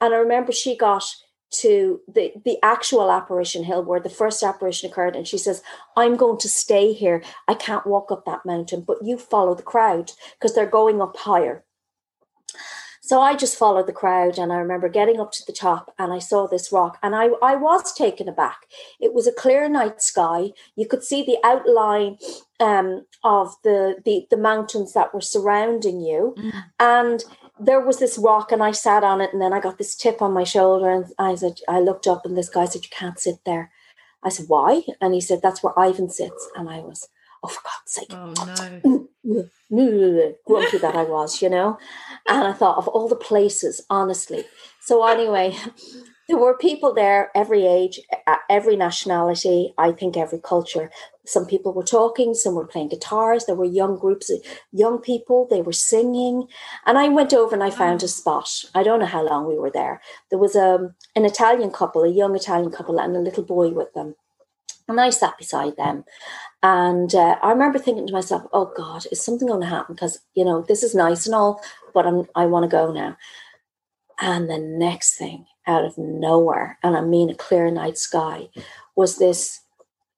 and 0.00 0.14
I 0.14 0.18
remember 0.18 0.52
she 0.52 0.76
got 0.76 1.04
to 1.50 2.00
the 2.12 2.32
the 2.44 2.58
actual 2.62 3.10
apparition 3.10 3.64
hill 3.64 3.82
where 3.82 4.00
the 4.00 4.10
first 4.10 4.42
apparition 4.42 4.90
occurred 4.90 5.14
and 5.14 5.28
she 5.28 5.38
says 5.38 5.62
i'm 5.96 6.16
going 6.16 6.38
to 6.38 6.48
stay 6.48 6.92
here. 6.92 7.22
I 7.46 7.54
can't 7.54 7.86
walk 7.86 8.10
up 8.10 8.24
that 8.24 8.44
mountain 8.44 8.82
but 8.86 8.98
you 9.02 9.16
follow 9.16 9.54
the 9.54 9.62
crowd 9.62 10.12
because 10.34 10.54
they're 10.54 10.66
going 10.66 11.00
up 11.00 11.16
higher. 11.16 11.64
So 13.00 13.20
i 13.20 13.36
just 13.36 13.56
followed 13.56 13.86
the 13.86 13.92
crowd 13.92 14.38
and 14.38 14.52
i 14.52 14.56
remember 14.56 14.88
getting 14.88 15.20
up 15.20 15.30
to 15.32 15.46
the 15.46 15.52
top 15.52 15.94
and 15.98 16.12
i 16.12 16.18
saw 16.18 16.48
this 16.48 16.72
rock 16.72 16.98
and 17.02 17.14
i 17.14 17.28
i 17.40 17.54
was 17.54 17.94
taken 17.94 18.28
aback. 18.28 18.66
It 19.00 19.14
was 19.14 19.28
a 19.28 19.32
clear 19.32 19.68
night 19.68 20.02
sky. 20.02 20.50
You 20.74 20.88
could 20.88 21.04
see 21.04 21.24
the 21.24 21.38
outline 21.44 22.18
um, 22.58 23.06
of 23.22 23.54
the, 23.62 23.96
the 24.04 24.26
the 24.30 24.36
mountains 24.36 24.94
that 24.94 25.14
were 25.14 25.20
surrounding 25.20 26.00
you. 26.00 26.34
Mm. 26.36 26.52
and 26.80 27.24
there 27.58 27.80
was 27.80 27.98
this 27.98 28.18
rock 28.18 28.52
and 28.52 28.62
I 28.62 28.72
sat 28.72 29.02
on 29.02 29.20
it 29.20 29.32
and 29.32 29.40
then 29.40 29.52
I 29.52 29.60
got 29.60 29.78
this 29.78 29.96
tip 29.96 30.20
on 30.20 30.32
my 30.32 30.44
shoulder 30.44 30.90
and 30.90 31.06
I 31.18 31.34
said 31.34 31.54
I 31.68 31.80
looked 31.80 32.06
up 32.06 32.24
and 32.24 32.36
this 32.36 32.48
guy 32.48 32.66
said 32.66 32.84
you 32.84 32.90
can't 32.90 33.18
sit 33.18 33.44
there. 33.44 33.70
I 34.22 34.28
said 34.28 34.46
why? 34.48 34.82
And 35.00 35.14
he 35.14 35.20
said 35.20 35.40
that's 35.42 35.62
where 35.62 35.78
Ivan 35.78 36.10
sits 36.10 36.48
and 36.54 36.68
I 36.68 36.80
was 36.80 37.08
oh 37.42 37.48
for 37.48 37.62
God's 37.62 37.92
sake. 37.92 38.08
Oh 38.10 38.32
no. 38.44 39.08
Grumpy 40.46 40.78
that 40.78 40.94
I 40.94 41.04
was, 41.04 41.42
you 41.42 41.48
know. 41.48 41.78
And 42.28 42.46
I 42.46 42.52
thought 42.52 42.78
of 42.78 42.88
all 42.88 43.08
the 43.08 43.16
places, 43.16 43.84
honestly. 43.90 44.44
So 44.80 45.06
anyway, 45.06 45.56
there 46.28 46.38
were 46.38 46.56
people 46.56 46.92
there 46.92 47.30
every 47.34 47.66
age, 47.66 48.00
every 48.50 48.76
nationality, 48.76 49.72
I 49.78 49.92
think 49.92 50.16
every 50.16 50.40
culture. 50.40 50.90
Some 51.24 51.46
people 51.46 51.72
were 51.72 51.84
talking, 51.84 52.34
some 52.34 52.54
were 52.54 52.66
playing 52.66 52.88
guitars. 52.88 53.44
There 53.44 53.54
were 53.54 53.64
young 53.64 53.96
groups 53.96 54.30
of 54.30 54.40
young 54.72 54.98
people, 54.98 55.46
they 55.48 55.62
were 55.62 55.72
singing. 55.72 56.46
And 56.84 56.98
I 56.98 57.08
went 57.08 57.32
over 57.32 57.54
and 57.54 57.62
I 57.62 57.70
found 57.70 58.02
a 58.02 58.08
spot. 58.08 58.64
I 58.74 58.82
don't 58.82 59.00
know 59.00 59.06
how 59.06 59.24
long 59.24 59.46
we 59.46 59.58
were 59.58 59.70
there. 59.70 60.00
There 60.30 60.38
was 60.38 60.56
a, 60.56 60.74
um, 60.74 60.94
an 61.14 61.24
Italian 61.24 61.70
couple, 61.70 62.02
a 62.02 62.08
young 62.08 62.34
Italian 62.34 62.70
couple, 62.70 62.98
and 62.98 63.16
a 63.16 63.20
little 63.20 63.44
boy 63.44 63.68
with 63.68 63.92
them. 63.94 64.16
And 64.88 65.00
I 65.00 65.10
sat 65.10 65.38
beside 65.38 65.76
them. 65.76 66.04
And 66.62 67.14
uh, 67.14 67.36
I 67.42 67.50
remember 67.50 67.78
thinking 67.78 68.06
to 68.06 68.12
myself, 68.12 68.42
oh 68.52 68.72
God, 68.76 69.06
is 69.10 69.22
something 69.22 69.48
going 69.48 69.60
to 69.60 69.66
happen? 69.66 69.94
Because, 69.94 70.20
you 70.34 70.44
know, 70.44 70.64
this 70.66 70.82
is 70.82 70.94
nice 70.94 71.26
and 71.26 71.34
all, 71.34 71.60
but 71.92 72.06
I'm, 72.06 72.24
I 72.34 72.46
want 72.46 72.64
to 72.64 72.68
go 72.68 72.92
now. 72.92 73.16
And 74.20 74.48
the 74.48 74.58
next 74.58 75.16
thing, 75.16 75.46
out 75.66 75.84
of 75.84 75.98
nowhere, 75.98 76.78
and 76.82 76.96
I 76.96 77.00
mean 77.00 77.30
a 77.30 77.34
clear 77.34 77.70
night 77.70 77.98
sky, 77.98 78.48
was 78.94 79.18
this 79.18 79.60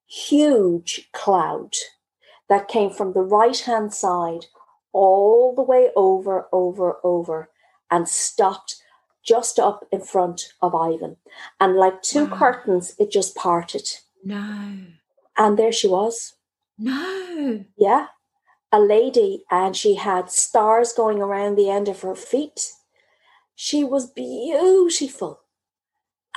huge 0.06 1.08
cloud 1.12 1.74
that 2.48 2.68
came 2.68 2.90
from 2.90 3.12
the 3.12 3.20
right 3.20 3.58
hand 3.58 3.92
side 3.92 4.46
all 4.92 5.54
the 5.54 5.62
way 5.62 5.90
over, 5.96 6.46
over, 6.52 6.96
over, 7.04 7.50
and 7.90 8.08
stopped 8.08 8.76
just 9.22 9.58
up 9.58 9.86
in 9.92 10.00
front 10.00 10.54
of 10.62 10.74
Ivan. 10.74 11.16
And 11.60 11.76
like 11.76 12.02
two 12.02 12.24
wow. 12.26 12.36
curtains, 12.36 12.94
it 12.98 13.10
just 13.10 13.36
parted. 13.36 13.88
No. 14.24 14.76
And 15.36 15.58
there 15.58 15.72
she 15.72 15.88
was. 15.88 16.34
No. 16.78 17.64
Yeah. 17.76 18.06
A 18.72 18.80
lady, 18.80 19.44
and 19.50 19.76
she 19.76 19.94
had 19.94 20.30
stars 20.30 20.92
going 20.92 21.20
around 21.20 21.56
the 21.56 21.70
end 21.70 21.88
of 21.88 22.00
her 22.00 22.14
feet 22.14 22.72
she 23.60 23.82
was 23.82 24.06
beautiful. 24.06 25.40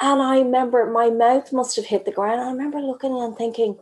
And 0.01 0.19
I 0.19 0.39
remember 0.39 0.89
my 0.89 1.11
mouth 1.11 1.53
must 1.53 1.76
have 1.76 1.86
hit 1.86 2.03
the 2.03 2.11
ground. 2.11 2.41
I 2.41 2.49
remember 2.51 2.80
looking 2.80 3.15
and 3.15 3.38
thinking, 3.38 3.78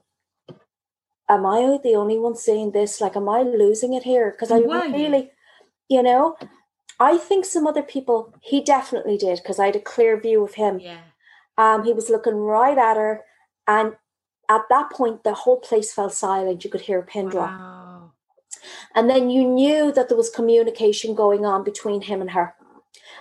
Am 1.30 1.46
I 1.46 1.80
the 1.82 1.96
only 1.96 2.20
one 2.20 2.36
seeing 2.36 2.72
this? 2.72 3.00
Like, 3.00 3.16
am 3.16 3.30
I 3.30 3.44
losing 3.44 3.94
it 3.94 4.04
here? 4.04 4.32
Because 4.32 4.52
I 4.52 4.58
really, 4.58 5.32
you 5.88 6.04
know, 6.04 6.36
I 7.00 7.18
think 7.18 7.46
some 7.46 7.66
other 7.66 7.84
people, 7.84 8.34
he 8.42 8.62
definitely 8.62 9.16
did, 9.16 9.38
because 9.38 9.58
I 9.58 9.68
had 9.68 9.76
a 9.78 9.80
clear 9.80 10.20
view 10.20 10.44
of 10.44 10.56
him. 10.56 10.80
Yeah. 10.80 11.00
Um, 11.58 11.86
he 11.86 11.94
was 11.94 12.10
looking 12.10 12.36
right 12.36 12.78
at 12.78 12.98
her. 12.98 13.24
And 13.68 13.94
at 14.50 14.64
that 14.70 14.92
point, 14.92 15.24
the 15.24 15.34
whole 15.34 15.62
place 15.62 15.94
fell 15.94 16.10
silent. 16.10 16.66
You 16.66 16.70
could 16.72 16.82
hear 16.82 17.00
a 17.00 17.04
pin 17.04 17.30
drop. 17.30 18.12
And 18.96 19.10
then 19.10 19.30
you 19.30 19.48
knew 19.48 19.94
that 19.94 20.10
there 20.10 20.18
was 20.18 20.30
communication 20.30 21.16
going 21.16 21.46
on 21.46 21.64
between 21.64 22.02
him 22.02 22.20
and 22.20 22.32
her 22.32 22.56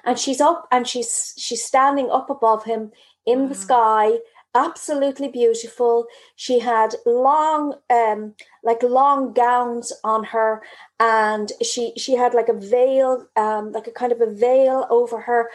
and 0.05 0.19
she's 0.19 0.41
up 0.41 0.67
and 0.71 0.87
she's 0.87 1.35
she's 1.37 1.65
standing 1.65 2.11
up 2.11 2.31
above 2.31 2.65
him 2.65 2.93
in 3.27 3.49
the 3.49 3.55
sky 3.55 4.19
absolutely 4.55 5.29
beautiful. 5.29 6.07
She 6.37 6.59
had 6.59 6.95
long 7.07 7.75
um 7.91 8.35
like 8.65 8.83
long 8.83 9.33
gowns 9.33 9.93
on 10.05 10.25
her 10.25 10.63
and 10.99 11.53
she 11.63 11.93
she 11.97 12.15
had 12.17 12.35
like 12.35 12.49
a 12.49 12.59
veil 12.59 13.27
um 13.37 13.73
like 13.73 13.87
a 13.87 13.93
kind 13.93 14.13
of 14.13 14.21
a 14.21 14.33
veil 14.33 14.87
over 14.91 15.21
her. 15.21 15.51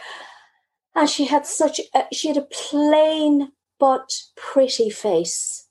And 0.96 1.10
she 1.10 1.24
had 1.24 1.44
such 1.44 1.80
a, 1.94 2.04
she 2.12 2.28
had 2.28 2.36
a 2.36 2.42
plain 2.42 3.52
but 3.78 4.12
pretty 4.36 4.90
face 4.90 5.66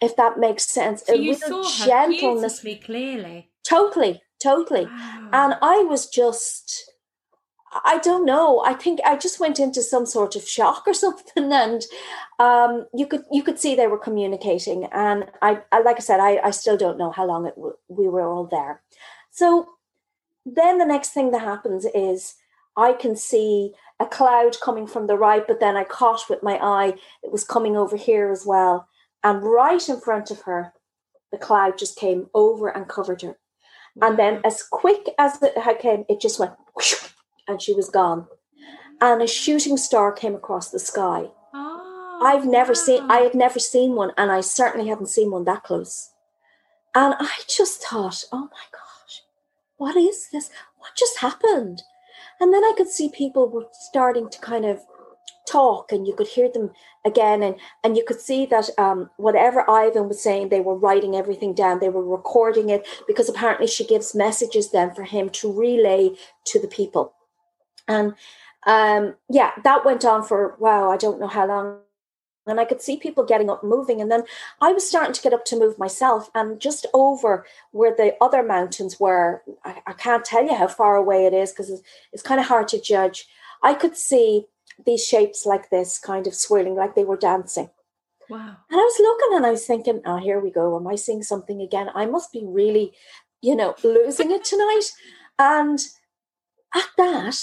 if 0.00 0.16
that 0.16 0.38
makes 0.38 0.64
sense. 0.64 1.04
So 1.06 1.14
a 1.14 1.16
you 1.16 1.34
saw 1.34 1.62
gentleness. 1.86 2.64
me 2.64 2.76
clearly? 2.76 3.50
Totally 3.68 4.22
totally. 4.42 4.84
Wow. 4.84 5.28
and 5.32 5.54
i 5.62 5.78
was 5.84 6.06
just 6.06 6.90
I 7.84 7.98
don't 7.98 8.24
know. 8.24 8.60
I 8.64 8.74
think 8.74 9.00
I 9.04 9.16
just 9.16 9.40
went 9.40 9.58
into 9.58 9.82
some 9.82 10.06
sort 10.06 10.36
of 10.36 10.46
shock 10.46 10.84
or 10.86 10.94
something, 11.04 11.52
and 11.52 11.82
um, 12.38 12.86
you 12.94 13.06
could 13.06 13.24
you 13.32 13.42
could 13.42 13.58
see 13.58 13.74
they 13.74 13.86
were 13.86 13.98
communicating. 13.98 14.84
And 14.92 15.26
I, 15.42 15.62
I 15.72 15.80
like 15.82 15.96
I 15.96 16.00
said, 16.00 16.20
I, 16.20 16.38
I 16.44 16.50
still 16.50 16.76
don't 16.76 16.98
know 16.98 17.10
how 17.10 17.26
long 17.26 17.46
it 17.46 17.56
w- 17.56 17.76
we 17.88 18.08
were 18.08 18.22
all 18.22 18.46
there. 18.46 18.82
So 19.30 19.68
then 20.46 20.78
the 20.78 20.84
next 20.86 21.10
thing 21.10 21.30
that 21.32 21.40
happens 21.40 21.86
is 21.94 22.36
I 22.76 22.92
can 22.92 23.16
see 23.16 23.72
a 23.98 24.06
cloud 24.06 24.56
coming 24.62 24.86
from 24.86 25.06
the 25.06 25.16
right, 25.16 25.46
but 25.46 25.60
then 25.60 25.76
I 25.76 25.84
caught 25.84 26.28
with 26.28 26.42
my 26.42 26.58
eye 26.60 26.94
it 27.22 27.32
was 27.32 27.44
coming 27.44 27.76
over 27.76 27.96
here 27.96 28.30
as 28.30 28.44
well, 28.46 28.88
and 29.22 29.42
right 29.42 29.88
in 29.88 30.00
front 30.00 30.30
of 30.30 30.42
her, 30.42 30.72
the 31.32 31.38
cloud 31.38 31.78
just 31.78 31.96
came 31.98 32.28
over 32.34 32.68
and 32.68 32.88
covered 32.88 33.22
her. 33.22 33.38
And 34.02 34.18
then, 34.18 34.40
as 34.44 34.62
quick 34.62 35.08
as 35.18 35.38
it 35.40 35.78
came, 35.78 36.04
it 36.08 36.20
just 36.20 36.40
went. 36.40 36.52
Whoosh, 36.74 36.94
and 37.48 37.60
she 37.60 37.74
was 37.74 37.88
gone. 37.88 38.26
And 39.00 39.22
a 39.22 39.26
shooting 39.26 39.76
star 39.76 40.12
came 40.12 40.34
across 40.34 40.70
the 40.70 40.78
sky. 40.78 41.28
Oh, 41.52 42.20
I've 42.24 42.46
never 42.46 42.72
wow. 42.72 42.74
seen, 42.74 43.10
I 43.10 43.18
had 43.18 43.34
never 43.34 43.58
seen 43.58 43.94
one, 43.94 44.12
and 44.16 44.30
I 44.30 44.40
certainly 44.40 44.88
haven't 44.88 45.08
seen 45.08 45.30
one 45.30 45.44
that 45.44 45.64
close. 45.64 46.12
And 46.94 47.14
I 47.18 47.30
just 47.48 47.82
thought, 47.82 48.24
oh 48.32 48.48
my 48.52 48.66
gosh, 48.72 49.22
what 49.76 49.96
is 49.96 50.28
this? 50.32 50.50
What 50.78 50.92
just 50.96 51.18
happened? 51.18 51.82
And 52.40 52.52
then 52.52 52.64
I 52.64 52.72
could 52.76 52.88
see 52.88 53.08
people 53.08 53.48
were 53.48 53.66
starting 53.72 54.28
to 54.30 54.38
kind 54.38 54.64
of 54.64 54.80
talk 55.46 55.92
and 55.92 56.06
you 56.06 56.14
could 56.14 56.26
hear 56.26 56.48
them 56.48 56.70
again 57.04 57.42
and 57.42 57.56
and 57.82 57.96
you 57.96 58.04
could 58.06 58.20
see 58.20 58.46
that 58.46 58.70
um, 58.78 59.10
whatever 59.18 59.68
ivan 59.68 60.08
was 60.08 60.22
saying 60.22 60.48
they 60.48 60.60
were 60.60 60.74
writing 60.74 61.14
everything 61.14 61.52
down 61.52 61.80
they 61.80 61.90
were 61.90 62.04
recording 62.04 62.70
it 62.70 62.86
because 63.06 63.28
apparently 63.28 63.66
she 63.66 63.86
gives 63.86 64.14
messages 64.14 64.70
then 64.70 64.94
for 64.94 65.02
him 65.02 65.28
to 65.28 65.52
relay 65.52 66.10
to 66.44 66.58
the 66.58 66.68
people 66.68 67.12
and 67.88 68.14
um, 68.66 69.14
yeah, 69.28 69.52
that 69.62 69.84
went 69.84 70.04
on 70.04 70.22
for, 70.22 70.56
wow, 70.58 70.90
I 70.90 70.96
don't 70.96 71.20
know 71.20 71.26
how 71.26 71.46
long. 71.46 71.78
And 72.46 72.60
I 72.60 72.66
could 72.66 72.82
see 72.82 72.98
people 72.98 73.24
getting 73.24 73.48
up 73.48 73.64
moving. 73.64 74.00
And 74.00 74.10
then 74.10 74.24
I 74.60 74.72
was 74.72 74.86
starting 74.86 75.14
to 75.14 75.22
get 75.22 75.32
up 75.32 75.46
to 75.46 75.58
move 75.58 75.78
myself. 75.78 76.30
And 76.34 76.60
just 76.60 76.86
over 76.92 77.46
where 77.72 77.94
the 77.94 78.14
other 78.20 78.42
mountains 78.42 79.00
were, 79.00 79.42
I, 79.64 79.82
I 79.86 79.92
can't 79.94 80.24
tell 80.24 80.44
you 80.44 80.54
how 80.54 80.68
far 80.68 80.96
away 80.96 81.24
it 81.26 81.32
is 81.32 81.52
because 81.52 81.70
it's, 81.70 81.82
it's 82.12 82.22
kind 82.22 82.40
of 82.40 82.46
hard 82.46 82.68
to 82.68 82.80
judge. 82.80 83.26
I 83.62 83.72
could 83.72 83.96
see 83.96 84.46
these 84.84 85.04
shapes 85.04 85.46
like 85.46 85.70
this 85.70 85.98
kind 85.98 86.26
of 86.26 86.34
swirling, 86.34 86.74
like 86.74 86.94
they 86.94 87.04
were 87.04 87.16
dancing. 87.16 87.70
Wow. 88.28 88.56
And 88.70 88.80
I 88.80 88.82
was 88.82 88.98
looking 89.00 89.36
and 89.36 89.46
I 89.46 89.50
was 89.50 89.66
thinking, 89.66 90.02
oh, 90.04 90.18
here 90.18 90.40
we 90.40 90.50
go. 90.50 90.76
Am 90.76 90.86
I 90.86 90.96
seeing 90.96 91.22
something 91.22 91.60
again? 91.60 91.88
I 91.94 92.06
must 92.06 92.32
be 92.32 92.42
really, 92.44 92.92
you 93.40 93.56
know, 93.56 93.74
losing 93.82 94.30
it 94.30 94.44
tonight. 94.44 94.90
And 95.38 95.78
at 96.74 96.88
that, 96.98 97.36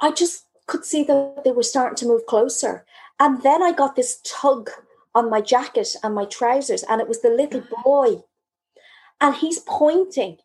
I 0.00 0.12
just 0.12 0.44
could 0.66 0.84
see 0.84 1.04
that 1.04 1.42
they 1.44 1.52
were 1.52 1.62
starting 1.62 1.96
to 1.96 2.06
move 2.06 2.26
closer. 2.26 2.84
And 3.18 3.42
then 3.42 3.62
I 3.62 3.72
got 3.72 3.96
this 3.96 4.20
tug 4.24 4.70
on 5.14 5.30
my 5.30 5.40
jacket 5.40 5.96
and 6.02 6.14
my 6.14 6.26
trousers, 6.26 6.84
and 6.88 7.00
it 7.00 7.08
was 7.08 7.22
the 7.22 7.30
little 7.30 7.62
boy. 7.84 8.22
And 9.20 9.34
he's 9.34 9.60
pointing. 9.60 10.38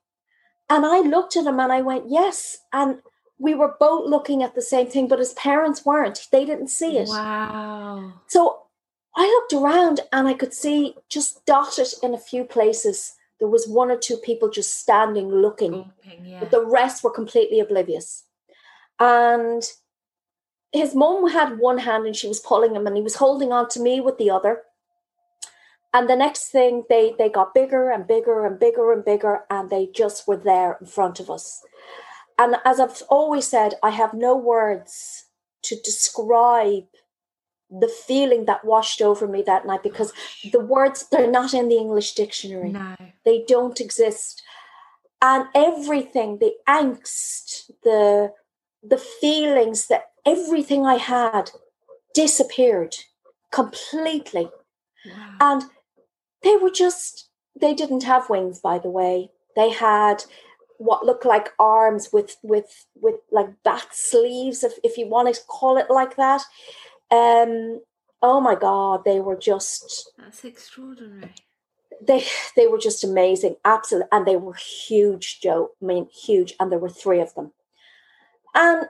And 0.70 0.86
I 0.86 1.00
looked 1.00 1.36
at 1.36 1.46
him 1.46 1.60
and 1.60 1.72
I 1.72 1.82
went, 1.82 2.06
Yes. 2.08 2.60
And 2.72 3.00
we 3.38 3.56
were 3.56 3.76
both 3.80 4.08
looking 4.08 4.44
at 4.44 4.56
the 4.56 4.62
same 4.62 4.88
thing, 4.88 5.08
but 5.08 5.20
his 5.20 5.34
parents 5.34 5.86
weren't. 5.86 6.28
They 6.32 6.46
didn't 6.46 6.70
see 6.70 6.98
it. 6.98 7.10
Wow. 7.10 8.14
So 8.28 8.62
I 9.16 9.26
looked 9.26 9.54
around 9.54 10.02
and 10.14 10.28
I 10.28 10.34
could 10.34 10.54
see 10.54 10.96
just 11.10 11.46
dotted 11.46 11.88
in 12.02 12.14
a 12.14 12.20
few 12.20 12.44
places. 12.44 13.16
There 13.40 13.50
was 13.50 13.68
one 13.68 13.90
or 13.90 13.98
two 13.98 14.18
people 14.18 14.50
just 14.50 14.80
standing 14.80 15.30
looking, 15.30 15.92
yeah. 16.24 16.40
but 16.40 16.52
the 16.52 16.64
rest 16.64 17.04
were 17.04 17.10
completely 17.10 17.60
oblivious. 17.60 18.26
And 19.02 19.64
his 20.72 20.94
mum 20.94 21.28
had 21.28 21.58
one 21.58 21.80
hand 21.80 22.06
and 22.06 22.16
she 22.16 22.28
was 22.28 22.40
pulling 22.40 22.76
him 22.76 22.86
and 22.86 22.96
he 22.96 23.02
was 23.02 23.16
holding 23.16 23.52
on 23.52 23.68
to 23.70 23.80
me 23.80 24.00
with 24.00 24.20
the 24.20 24.30
other. 24.30 24.62
And 25.92 26.08
the 26.08 26.16
next 26.16 26.50
thing 26.50 26.84
they 26.88 27.16
they 27.18 27.28
got 27.28 27.56
bigger 27.56 27.90
and 27.90 28.06
bigger 28.06 28.46
and 28.46 28.60
bigger 28.60 28.94
and 28.94 29.04
bigger 29.04 29.42
and 29.50 29.72
they 29.72 29.88
just 29.88 30.28
were 30.28 30.38
there 30.38 30.78
in 30.80 30.86
front 30.86 31.20
of 31.20 31.32
us. 31.32 31.62
And 32.38 32.58
as 32.64 32.80
I've 32.80 33.02
always 33.10 33.48
said, 33.48 33.74
I 33.82 33.90
have 33.90 34.14
no 34.14 34.38
words 34.38 35.26
to 35.64 35.76
describe 35.84 36.86
the 37.72 37.88
feeling 37.88 38.46
that 38.46 38.64
washed 38.64 39.02
over 39.02 39.28
me 39.28 39.42
that 39.48 39.66
night 39.66 39.82
because 39.82 40.14
the 40.52 40.60
words 40.60 41.08
they're 41.12 41.32
not 41.32 41.56
in 41.56 41.70
the 41.70 41.78
English 41.78 42.14
dictionary. 42.14 42.70
No. 42.70 42.96
They 43.26 43.46
don't 43.48 43.82
exist. 43.82 44.44
And 45.24 45.46
everything, 45.56 46.38
the 46.38 46.54
angst, 46.68 47.72
the 47.84 48.34
the 48.84 48.98
feelings 48.98 49.88
that 49.88 50.12
everything 50.26 50.86
I 50.86 50.96
had 50.96 51.52
disappeared 52.14 52.96
completely. 53.52 54.50
Wow. 55.06 55.36
And 55.40 55.64
they 56.44 56.56
were 56.58 56.72
just, 56.72 57.30
they 57.60 57.74
didn't 57.74 58.04
have 58.04 58.30
wings, 58.30 58.60
by 58.60 58.80
the 58.80 58.90
way. 58.90 59.32
They 59.56 59.70
had 59.70 60.24
what 60.82 61.06
looked 61.06 61.26
like 61.26 61.50
arms 61.60 62.10
with 62.12 62.38
with 62.42 62.88
with 63.00 63.16
like 63.32 63.50
bat 63.64 63.86
sleeves 63.92 64.64
if, 64.64 64.74
if 64.84 64.98
you 64.98 65.08
want 65.08 65.34
to 65.34 65.42
call 65.44 65.78
it 65.78 65.86
like 65.92 66.16
that 66.16 66.42
um 67.12 67.80
oh 68.24 68.42
my 68.42 68.56
god 68.56 69.06
they 69.06 69.20
were 69.20 69.36
just 69.36 70.12
that's 70.18 70.44
extraordinary 70.44 71.30
they 72.02 72.26
they 72.56 72.66
were 72.66 72.80
just 72.80 73.04
amazing 73.04 73.56
absolutely 73.64 74.08
and 74.12 74.26
they 74.26 74.36
were 74.36 74.56
huge 74.56 75.40
joe 75.40 75.70
i 75.84 75.86
mean 75.86 76.08
huge 76.08 76.56
and 76.60 76.72
there 76.72 76.80
were 76.80 76.90
three 76.90 77.20
of 77.20 77.32
them 77.36 77.52
and 78.54 78.86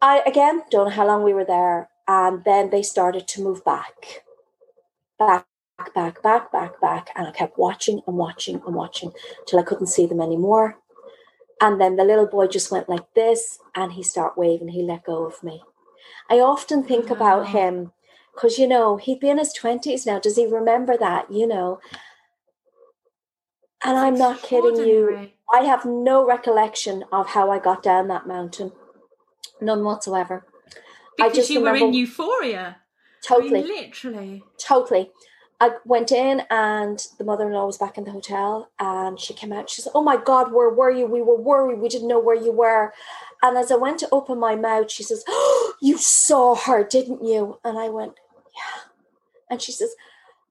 I, 0.00 0.22
again, 0.26 0.62
don't 0.70 0.86
know 0.86 0.94
how 0.94 1.06
long 1.06 1.22
we 1.22 1.34
were 1.34 1.44
there. 1.44 1.88
And 2.06 2.44
then 2.44 2.70
they 2.70 2.82
started 2.82 3.28
to 3.28 3.42
move 3.42 3.64
back, 3.64 4.24
back, 5.18 5.46
back, 5.94 6.22
back, 6.22 6.50
back, 6.52 6.80
back. 6.80 7.10
And 7.14 7.26
I 7.26 7.32
kept 7.32 7.58
watching 7.58 8.00
and 8.06 8.16
watching 8.16 8.62
and 8.66 8.74
watching 8.74 9.12
till 9.46 9.58
I 9.58 9.62
couldn't 9.64 9.88
see 9.88 10.06
them 10.06 10.20
anymore. 10.20 10.76
And 11.60 11.80
then 11.80 11.96
the 11.96 12.04
little 12.04 12.26
boy 12.26 12.46
just 12.46 12.70
went 12.70 12.88
like 12.88 13.12
this 13.14 13.58
and 13.74 13.92
he 13.92 14.02
started 14.02 14.38
waving. 14.38 14.68
He 14.68 14.82
let 14.82 15.04
go 15.04 15.26
of 15.26 15.42
me. 15.42 15.62
I 16.30 16.40
often 16.40 16.82
think 16.84 17.10
about 17.10 17.48
him 17.48 17.92
because, 18.34 18.58
you 18.58 18.68
know, 18.68 18.96
he'd 18.96 19.20
be 19.20 19.28
in 19.28 19.38
his 19.38 19.52
20s 19.58 20.06
now. 20.06 20.18
Does 20.18 20.36
he 20.36 20.46
remember 20.46 20.96
that? 20.96 21.30
You 21.30 21.46
know, 21.46 21.80
and 23.84 23.96
I'm 23.96 24.14
not 24.14 24.42
kidding 24.42 24.76
you. 24.76 25.30
I 25.52 25.60
have 25.60 25.84
no 25.84 26.26
recollection 26.26 27.04
of 27.12 27.28
how 27.28 27.50
I 27.50 27.58
got 27.58 27.82
down 27.82 28.08
that 28.08 28.26
mountain. 28.26 28.72
None 29.60 29.84
whatsoever. 29.84 30.44
Because 31.16 31.32
I 31.32 31.34
just 31.34 31.50
you 31.50 31.60
were 31.60 31.74
in 31.76 31.92
euphoria. 31.94 32.78
Totally. 33.26 33.60
I 33.60 33.64
mean, 33.64 33.76
literally. 33.76 34.44
Totally. 34.58 35.10
I 35.60 35.72
went 35.84 36.12
in 36.12 36.42
and 36.50 37.04
the 37.18 37.24
mother-in-law 37.24 37.66
was 37.66 37.78
back 37.78 37.98
in 37.98 38.04
the 38.04 38.12
hotel 38.12 38.70
and 38.78 39.18
she 39.18 39.34
came 39.34 39.52
out. 39.52 39.68
She 39.68 39.82
said, 39.82 39.90
Oh 39.94 40.02
my 40.02 40.16
God, 40.16 40.52
where 40.52 40.70
were 40.70 40.90
you? 40.90 41.06
We 41.06 41.20
were 41.20 41.36
worried. 41.36 41.80
We 41.80 41.88
didn't 41.88 42.06
know 42.06 42.20
where 42.20 42.36
you 42.36 42.52
were. 42.52 42.92
And 43.42 43.56
as 43.58 43.72
I 43.72 43.76
went 43.76 43.98
to 44.00 44.08
open 44.12 44.38
my 44.38 44.54
mouth, 44.54 44.90
she 44.90 45.02
says, 45.02 45.24
oh, 45.28 45.74
You 45.82 45.96
saw 45.98 46.54
her, 46.54 46.84
didn't 46.84 47.24
you? 47.24 47.58
And 47.64 47.78
I 47.78 47.88
went, 47.88 48.14
Yeah. 48.56 48.82
And 49.50 49.60
she 49.60 49.72
says, 49.72 49.94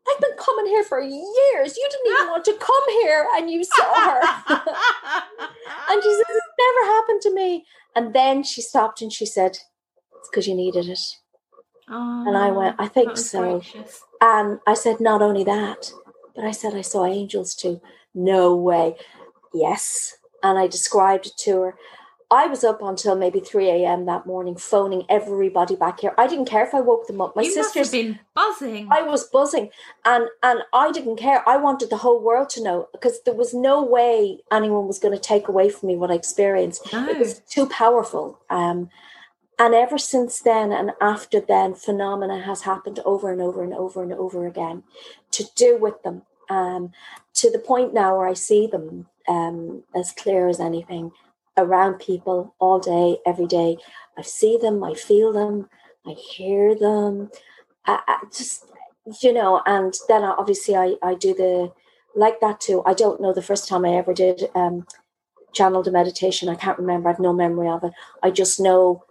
I've 0.09 0.21
been 0.21 0.37
coming 0.37 0.67
here 0.67 0.83
for 0.83 1.01
years. 1.01 1.77
You 1.77 1.89
didn't 1.91 2.13
even 2.13 2.27
want 2.27 2.45
to 2.45 2.53
come 2.53 2.89
here 3.01 3.27
and 3.35 3.49
you 3.49 3.63
saw 3.63 4.09
her. 4.09 4.21
and 5.89 6.03
she 6.03 6.13
says, 6.13 6.25
It 6.29 6.43
never 6.59 6.91
happened 6.93 7.21
to 7.23 7.33
me. 7.33 7.65
And 7.95 8.13
then 8.13 8.43
she 8.43 8.61
stopped 8.61 9.01
and 9.01 9.11
she 9.11 9.25
said, 9.25 9.57
It's 10.17 10.29
because 10.29 10.47
you 10.47 10.55
needed 10.55 10.87
it. 10.87 10.99
Oh, 11.89 12.25
and 12.27 12.37
I 12.37 12.51
went, 12.51 12.75
I 12.79 12.87
think 12.87 13.17
so. 13.17 13.59
Gracious. 13.59 14.01
And 14.21 14.59
I 14.67 14.73
said, 14.73 14.99
Not 14.99 15.21
only 15.21 15.43
that, 15.43 15.91
but 16.35 16.45
I 16.45 16.51
said, 16.51 16.75
I 16.75 16.81
saw 16.81 17.05
angels 17.05 17.55
too. 17.55 17.81
No 18.13 18.55
way. 18.55 18.95
Yes. 19.53 20.17
And 20.43 20.57
I 20.57 20.67
described 20.67 21.25
it 21.25 21.37
to 21.39 21.61
her. 21.61 21.75
I 22.29 22.47
was 22.47 22.63
up 22.65 22.81
until 22.81 23.15
maybe 23.15 23.39
3 23.39 23.69
a.m. 23.69 24.05
that 24.05 24.25
morning, 24.25 24.57
phoning 24.57 25.05
everybody 25.07 25.77
back 25.77 26.01
here. 26.01 26.13
I 26.17 26.27
didn't 26.27 26.45
care 26.49 26.65
if 26.65 26.73
I 26.73 26.81
woke 26.81 27.07
them 27.07 27.21
up. 27.21 27.37
My 27.37 27.43
you 27.43 27.53
sisters 27.53 27.91
been 27.91 28.19
buzzing. 28.35 28.89
I 28.91 29.01
was 29.01 29.29
buzzing, 29.29 29.69
and 30.03 30.27
and 30.43 30.59
I 30.73 30.91
didn't 30.91 31.15
care. 31.15 31.47
I 31.47 31.55
wanted 31.55 31.89
the 31.89 31.97
whole 31.97 32.21
world 32.21 32.49
to 32.51 32.63
know 32.63 32.89
because 32.91 33.21
there 33.23 33.33
was 33.33 33.53
no 33.53 33.81
way 33.81 34.39
anyone 34.51 34.87
was 34.87 34.99
going 34.99 35.13
to 35.13 35.21
take 35.21 35.47
away 35.47 35.69
from 35.69 35.87
me 35.87 35.95
what 35.95 36.11
I 36.11 36.15
experienced. 36.15 36.91
No. 36.91 37.07
It 37.07 37.17
was 37.17 37.39
too 37.39 37.65
powerful. 37.67 38.39
Um, 38.49 38.89
and 39.57 39.73
ever 39.73 39.97
since 39.97 40.41
then 40.41 40.73
and 40.73 40.91
after 40.99 41.39
then, 41.39 41.75
phenomena 41.75 42.41
has 42.41 42.63
happened 42.63 42.99
over 43.05 43.31
and 43.31 43.41
over 43.41 43.63
and 43.63 43.73
over 43.73 44.03
and 44.03 44.13
over 44.13 44.45
again 44.45 44.83
to 45.31 45.45
do 45.55 45.77
with 45.77 46.03
them. 46.03 46.23
Um, 46.49 46.91
to 47.35 47.51
the 47.51 47.59
point 47.59 47.93
now 47.93 48.17
where 48.17 48.27
I 48.27 48.33
see 48.33 48.67
them 48.67 49.07
um, 49.27 49.83
as 49.93 50.11
clear 50.11 50.47
as 50.47 50.59
anything 50.59 51.11
around 51.57 51.95
people 51.99 52.55
all 52.59 52.79
day, 52.79 53.17
every 53.25 53.47
day. 53.47 53.77
I 54.17 54.21
see 54.21 54.57
them, 54.57 54.83
I 54.83 54.93
feel 54.93 55.33
them, 55.33 55.69
I 56.05 56.11
hear 56.11 56.75
them. 56.75 57.29
I, 57.85 58.01
I 58.07 58.19
just, 58.35 58.65
you 59.21 59.33
know, 59.33 59.61
and 59.65 59.93
then 60.07 60.23
I, 60.23 60.29
obviously 60.31 60.75
I, 60.75 60.95
I 61.03 61.15
do 61.15 61.33
the, 61.33 61.73
like 62.15 62.39
that 62.41 62.61
too. 62.61 62.83
I 62.85 62.93
don't 62.93 63.21
know 63.21 63.33
the 63.33 63.41
first 63.41 63.67
time 63.67 63.85
I 63.85 63.95
ever 63.95 64.13
did 64.13 64.49
um, 64.55 64.85
channeled 65.53 65.87
a 65.87 65.91
meditation. 65.91 66.49
I 66.49 66.55
can't 66.55 66.79
remember. 66.79 67.09
I've 67.09 67.19
no 67.19 67.33
memory 67.33 67.69
of 67.69 67.83
it. 67.83 67.93
I 68.23 68.31
just 68.31 68.59
know 68.59 69.03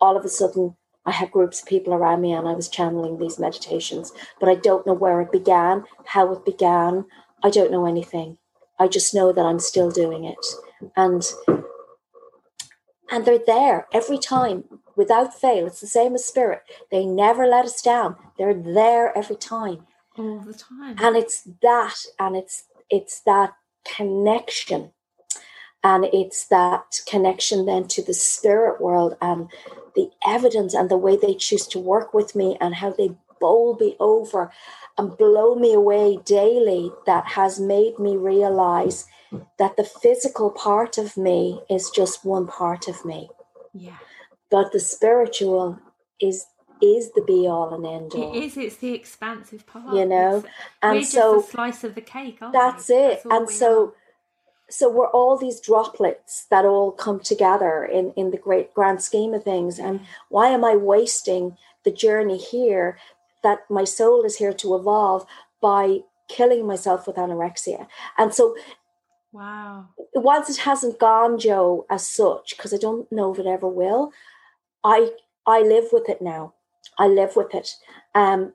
all 0.00 0.16
of 0.16 0.24
a 0.24 0.28
sudden 0.28 0.76
I 1.06 1.12
had 1.12 1.30
groups 1.30 1.60
of 1.62 1.68
people 1.68 1.94
around 1.94 2.20
me 2.20 2.32
and 2.32 2.48
I 2.48 2.52
was 2.52 2.68
channeling 2.68 3.18
these 3.18 3.38
meditations, 3.38 4.12
but 4.40 4.48
I 4.48 4.56
don't 4.56 4.86
know 4.86 4.94
where 4.94 5.20
it 5.20 5.32
began, 5.32 5.84
how 6.04 6.32
it 6.32 6.44
began. 6.44 7.06
I 7.42 7.50
don't 7.50 7.72
know 7.72 7.86
anything. 7.86 8.38
I 8.78 8.88
just 8.88 9.14
know 9.14 9.32
that 9.32 9.46
I'm 9.46 9.58
still 9.58 9.90
doing 9.90 10.24
it. 10.24 10.46
And 10.96 11.22
and 13.10 13.24
they're 13.24 13.38
there 13.44 13.86
every 13.92 14.18
time 14.18 14.64
without 14.96 15.38
fail. 15.38 15.66
It's 15.66 15.80
the 15.80 15.86
same 15.86 16.14
as 16.14 16.24
spirit. 16.24 16.62
They 16.90 17.06
never 17.06 17.46
let 17.46 17.64
us 17.64 17.80
down. 17.80 18.16
They're 18.36 18.54
there 18.54 19.16
every 19.16 19.36
time. 19.36 19.86
All 20.16 20.40
the 20.40 20.54
time. 20.54 20.96
And 20.98 21.16
it's 21.16 21.42
that 21.62 21.96
and 22.18 22.36
it's 22.36 22.64
it's 22.90 23.20
that 23.20 23.54
connection. 23.96 24.92
And 25.84 26.06
it's 26.06 26.46
that 26.48 27.00
connection 27.06 27.66
then 27.66 27.86
to 27.88 28.02
the 28.02 28.14
spirit 28.14 28.80
world 28.80 29.16
and 29.22 29.48
the 29.94 30.10
evidence 30.26 30.74
and 30.74 30.90
the 30.90 30.96
way 30.96 31.16
they 31.16 31.34
choose 31.34 31.68
to 31.68 31.78
work 31.78 32.12
with 32.12 32.34
me 32.34 32.58
and 32.60 32.74
how 32.74 32.90
they 32.90 33.10
bowl 33.40 33.76
me 33.80 33.96
over 34.00 34.50
and 34.96 35.16
blow 35.16 35.54
me 35.54 35.72
away 35.72 36.18
daily 36.24 36.90
that 37.06 37.26
has 37.26 37.60
made 37.60 37.98
me 38.00 38.16
realize 38.16 39.06
that 39.58 39.76
the 39.76 39.84
physical 39.84 40.50
part 40.50 40.98
of 40.98 41.16
me 41.16 41.60
is 41.68 41.90
just 41.90 42.24
one 42.24 42.46
part 42.46 42.88
of 42.88 43.04
me. 43.04 43.28
Yeah. 43.72 43.96
But 44.50 44.72
the 44.72 44.80
spiritual 44.80 45.78
is 46.20 46.46
is 46.80 47.10
the 47.12 47.22
be 47.22 47.46
all 47.48 47.74
and 47.74 47.84
end 47.84 48.12
all. 48.14 48.32
It 48.34 48.44
is. 48.44 48.56
It's 48.56 48.76
the 48.76 48.94
expansive 48.94 49.66
part. 49.66 49.92
You 49.94 50.06
know, 50.06 50.38
It's- 50.38 50.54
and 50.82 51.04
so 51.06 51.42
slice 51.42 51.82
of 51.82 51.94
the 51.96 52.00
cake. 52.00 52.38
Aren't 52.40 52.52
that's 52.54 52.88
we? 52.88 52.94
it. 52.94 53.22
all 53.26 53.32
and 53.36 53.50
so 53.50 53.84
are. 53.86 53.92
so 54.70 54.88
we're 54.88 55.10
all 55.10 55.36
these 55.36 55.60
droplets 55.60 56.46
that 56.50 56.64
all 56.64 56.92
come 56.92 57.18
together 57.20 57.84
in 57.84 58.12
in 58.12 58.30
the 58.30 58.36
great 58.38 58.72
grand 58.74 59.02
scheme 59.02 59.34
of 59.34 59.42
things. 59.44 59.78
And 59.78 60.00
why 60.28 60.48
am 60.48 60.64
I 60.64 60.76
wasting 60.76 61.56
the 61.84 61.90
journey 61.90 62.38
here 62.38 62.98
that 63.42 63.68
my 63.68 63.84
soul 63.84 64.22
is 64.24 64.36
here 64.36 64.52
to 64.52 64.74
evolve 64.76 65.26
by 65.60 66.00
killing 66.28 66.64
myself 66.66 67.06
with 67.08 67.16
anorexia? 67.16 67.88
And 68.16 68.32
so 68.32 68.54
wow. 69.32 69.88
whilst 70.14 70.50
it 70.50 70.58
hasn't 70.58 70.98
gone, 70.98 71.38
Joe, 71.38 71.86
as 71.90 72.06
such, 72.06 72.56
because 72.56 72.72
I 72.72 72.78
don't 72.78 73.10
know 73.12 73.32
if 73.32 73.38
it 73.38 73.46
ever 73.46 73.68
will, 73.68 74.12
I 74.84 75.10
I 75.46 75.60
live 75.62 75.86
with 75.92 76.08
it 76.08 76.20
now. 76.20 76.54
I 76.98 77.06
live 77.06 77.36
with 77.36 77.54
it. 77.54 77.74
Um, 78.14 78.52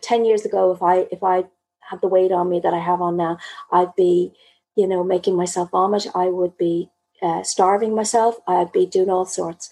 ten 0.00 0.24
years 0.24 0.44
ago, 0.44 0.72
if 0.72 0.82
I 0.82 1.06
if 1.10 1.22
I 1.22 1.44
had 1.80 2.00
the 2.00 2.08
weight 2.08 2.32
on 2.32 2.48
me 2.50 2.60
that 2.60 2.74
I 2.74 2.78
have 2.78 3.00
on 3.00 3.16
now, 3.16 3.38
I'd 3.72 3.94
be, 3.96 4.32
you 4.76 4.86
know, 4.86 5.02
making 5.02 5.36
myself 5.36 5.70
vomit. 5.70 6.06
I 6.14 6.26
would 6.28 6.56
be 6.58 6.90
uh, 7.22 7.42
starving 7.42 7.94
myself. 7.94 8.36
I'd 8.46 8.72
be 8.72 8.86
doing 8.86 9.10
all 9.10 9.24
sorts. 9.26 9.70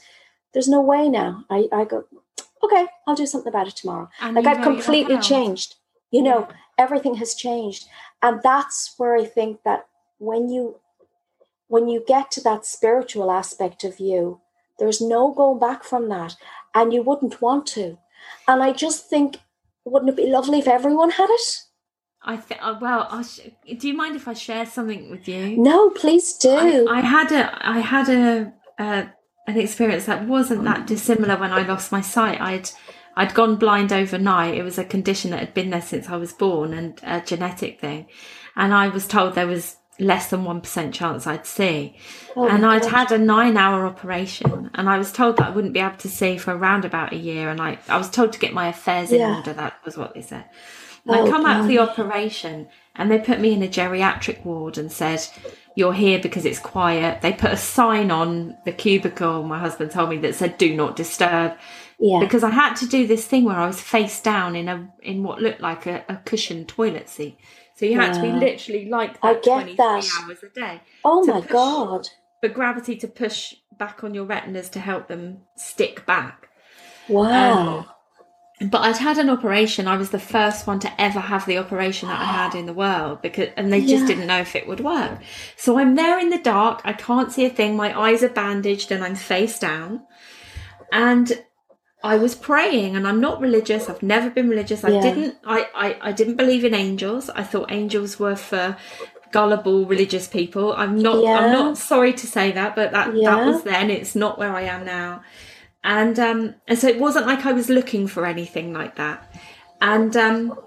There's 0.53 0.69
no 0.69 0.81
way 0.81 1.09
now. 1.09 1.45
I 1.51 1.69
I 1.73 1.85
go, 1.85 2.05
okay, 2.63 2.87
I'll 3.07 3.15
do 3.15 3.27
something 3.27 3.49
about 3.53 3.69
it 3.69 3.77
tomorrow. 3.77 4.09
And 4.21 4.37
Like 4.37 4.47
I've 4.47 4.63
completely 4.63 5.19
changed. 5.19 5.75
You 6.11 6.23
know, 6.23 6.47
Yeah. 6.49 6.57
everything 6.79 7.15
has 7.17 7.35
changed 7.35 7.89
and 8.23 8.41
that's 8.43 8.95
where 8.99 9.17
i 9.17 9.25
think 9.25 9.63
that 9.65 9.87
when 10.19 10.49
you 10.49 10.77
when 11.69 11.89
you 11.89 12.05
get 12.07 12.31
to 12.31 12.41
that 12.41 12.65
spiritual 12.65 13.31
aspect 13.31 13.85
of 13.85 13.99
you 13.99 14.41
there's 14.79 15.01
no 15.01 15.33
going 15.33 15.59
back 15.59 15.85
from 15.85 16.09
that 16.09 16.37
and 16.75 16.93
you 16.93 17.03
wouldn't 17.03 17.41
want 17.41 17.67
to 17.67 17.99
and 18.49 18.63
i 18.63 18.73
just 18.73 19.09
think 19.09 19.39
wouldn't 19.85 20.11
it 20.11 20.17
be 20.17 20.31
lovely 20.31 20.59
if 20.59 20.69
everyone 20.69 21.11
had 21.11 21.31
it 21.31 21.63
I 22.29 22.37
think. 22.37 22.61
Uh, 22.61 22.75
well, 22.81 23.07
I 23.09 23.23
sh- 23.23 23.51
do 23.79 23.87
you 23.87 23.95
mind 23.95 24.17
if 24.17 24.27
I 24.27 24.33
share 24.33 24.67
something 24.67 25.11
with 25.11 25.29
you? 25.29 25.57
no 25.57 25.91
please 25.91 26.37
do 26.37 26.51
I, 26.51 26.99
I 26.99 27.01
had 27.01 27.31
a 27.31 27.69
I 27.69 27.79
had 27.79 28.09
a, 28.09 28.53
a 28.81 29.11
an 29.47 29.59
experience 29.59 30.07
that 30.07 30.27
wasn't 30.27 30.65
that 30.65 30.87
dissimilar 30.87 31.37
when 31.37 31.53
I 31.53 31.67
lost 31.67 31.93
my 31.93 32.01
sight. 32.01 32.41
I'd 32.41 32.71
I'd 33.17 33.35
gone 33.35 33.57
blind 33.57 33.93
overnight. 33.93 34.57
It 34.57 34.63
was 34.63 34.77
a 34.77 34.85
condition 34.85 35.31
that 35.31 35.41
had 35.41 35.55
been 35.55 35.71
there 35.71 35.81
since 35.81 36.09
I 36.09 36.17
was 36.17 36.33
born 36.33 36.75
and 36.75 37.01
a 37.03 37.21
genetic 37.21 37.81
thing. 37.81 38.09
And 38.57 38.75
I 38.75 38.89
was 38.89 39.07
told 39.07 39.35
there 39.35 39.47
was 39.47 39.77
less 39.99 40.31
than 40.31 40.45
1% 40.45 40.93
chance 40.93 41.27
I'd 41.27 41.47
see. 41.47 41.97
Oh 42.35 42.49
and 42.49 42.67
I'd 42.67 42.83
gosh. 42.83 42.91
had 42.91 43.13
a 43.13 43.19
nine 43.19 43.57
hour 43.57 43.87
operation 43.87 44.71
and 44.75 44.89
I 44.89 44.99
was 44.99 45.13
told 45.13 45.37
that 45.39 45.49
I 45.49 45.51
wouldn't 45.51 45.75
be 45.75 45.81
able 45.81 45.97
to 45.97 46.09
see 46.09 46.37
for 46.37 46.55
around 46.55 46.85
about 46.85 47.13
a 47.13 47.17
year. 47.17 47.49
And 47.49 47.61
I, 47.61 47.79
I 47.89 47.97
was 47.97 48.11
told 48.11 48.33
to 48.33 48.39
get 48.39 48.53
my 48.53 48.69
affairs 48.69 49.11
in 49.13 49.21
order. 49.23 49.53
That 49.53 49.75
was 49.85 49.97
what 49.97 50.15
they 50.15 50.23
said. 50.23 50.45
Oh, 51.09 51.27
I 51.27 51.31
come 51.31 51.47
out 51.47 51.61
of 51.61 51.69
the 51.69 51.79
operation 51.79 52.69
and 52.97 53.11
they 53.11 53.19
put 53.19 53.41
me 53.41 53.53
in 53.53 53.63
a 53.63 53.69
geriatric 53.69 54.45
ward 54.45 54.77
and 54.77 54.91
said, 54.91 55.25
You're 55.77 55.93
here 55.93 56.19
because 56.19 56.45
it's 56.45 56.59
quiet. 56.59 57.21
They 57.23 57.33
put 57.33 57.53
a 57.53 57.57
sign 57.57 58.11
on 58.11 58.57
the 58.65 58.73
cubicle, 58.73 59.43
my 59.45 59.59
husband 59.59 59.93
told 59.93 60.11
me, 60.11 60.19
that 60.19 60.35
said, 60.35 60.59
Do 60.59 60.75
not 60.75 60.97
disturb. 60.97 61.57
yeah 61.99 62.19
Because 62.21 62.43
I 62.43 62.51
had 62.51 62.75
to 62.77 62.87
do 62.89 63.07
this 63.07 63.27
thing 63.27 63.45
where 63.45 63.57
I 63.57 63.67
was 63.67 63.81
face 63.81 64.21
down 64.21 64.57
in 64.57 64.69
a 64.69 64.91
in 65.03 65.23
what 65.23 65.41
looked 65.41 65.61
like 65.61 65.87
a, 65.87 66.05
a 66.09 66.17
cushioned 66.25 66.69
toilet 66.69 67.09
seat. 67.09 67.39
So 67.77 67.87
you 67.87 68.01
had 68.01 68.15
to 68.15 68.23
be 68.23 68.33
literally 68.33 68.89
like 68.89 69.19
I 69.23 69.35
that 69.35 69.43
get 69.45 69.53
23 69.53 69.77
that. 69.77 70.11
hours 70.25 70.39
a 70.43 70.49
day. 70.49 70.81
oh 71.05 71.25
my 71.25 71.41
push- 71.41 71.51
god 71.51 72.09
For 72.41 72.49
gravity 72.49 72.97
to 72.97 73.07
push 73.09 73.55
back 73.79 74.03
on 74.03 74.15
your 74.15 74.25
retinas 74.25 74.69
to 74.71 74.81
help 74.81 75.09
them 75.09 75.43
stick 75.57 76.05
back. 76.07 76.49
wow 77.09 77.79
um, 77.79 77.87
but 78.71 78.81
I'd 78.81 78.97
had 78.97 79.19
an 79.19 79.29
operation. 79.29 79.87
I 79.87 79.99
was 79.99 80.09
the 80.09 80.19
first 80.19 80.67
one 80.67 80.79
to 80.81 81.01
ever 81.01 81.21
have 81.21 81.45
the 81.45 81.59
operation 81.59 82.09
that 82.09 82.19
I 82.19 82.25
had 82.25 82.55
in 82.55 82.65
the 82.65 82.73
world 82.73 83.21
because, 83.21 83.49
and 83.55 83.71
they 83.71 83.81
just 83.83 84.05
Yeah. 84.05 84.07
didn't 84.07 84.27
know 84.27 84.39
if 84.41 84.57
it 84.57 84.67
would 84.67 84.81
work. 84.81 85.21
So 85.59 85.79
I'm 85.79 85.95
there 85.95 86.19
in 86.19 86.31
the 86.31 86.39
dark. 86.39 86.81
I 86.83 86.95
can't 86.95 87.31
see 87.31 87.45
a 87.45 87.51
thing. 87.51 87.77
My 87.77 87.93
eyes 87.99 88.23
are 88.23 88.31
bandaged 88.31 88.91
and 88.91 89.05
I'm 89.05 89.15
face 89.15 89.59
down. 89.59 90.07
And 90.91 91.45
I 92.07 92.17
was 92.17 92.35
praying 92.35 92.97
and 92.97 93.07
I'm 93.09 93.21
not 93.21 93.41
religious. 93.41 93.89
I've 93.91 94.03
never 94.03 94.29
been 94.31 94.49
religious. 94.49 94.85
I 94.85 94.91
Yeah. 94.91 95.01
didn't, 95.03 95.35
I, 95.45 95.59
I, 95.75 95.89
I 96.09 96.13
didn't 96.13 96.37
believe 96.37 96.65
in 96.65 96.75
angels. 96.75 97.29
I 97.31 97.43
thought 97.43 97.71
angels 97.71 98.19
were 98.19 98.37
for 98.37 98.77
gullible 99.33 99.87
religious 99.87 100.27
people. 100.29 100.73
I'm 100.83 100.99
not, 100.99 101.23
Yeah. 101.23 101.39
I'm 101.39 101.53
not 101.53 101.79
sorry 101.79 102.13
to 102.15 102.27
say 102.27 102.53
that, 102.53 102.75
but 102.77 102.93
that, 102.93 103.15
Yeah. 103.15 103.31
that 103.37 103.47
was 103.47 103.63
then. 103.65 103.91
It's 103.91 104.15
not 104.15 104.39
where 104.39 104.55
I 104.55 104.63
am 104.63 104.85
now 104.85 105.23
and 105.85 106.19
um 106.19 106.55
and 106.67 106.77
so 106.81 106.89
it 106.89 106.99
wasn't 106.99 107.27
like 107.29 107.47
I 107.47 107.53
was 107.53 107.69
looking 107.69 108.09
for 108.09 108.27
anything 108.27 108.73
like 108.73 108.97
that 108.97 109.19
and 109.81 110.17
um 110.17 110.59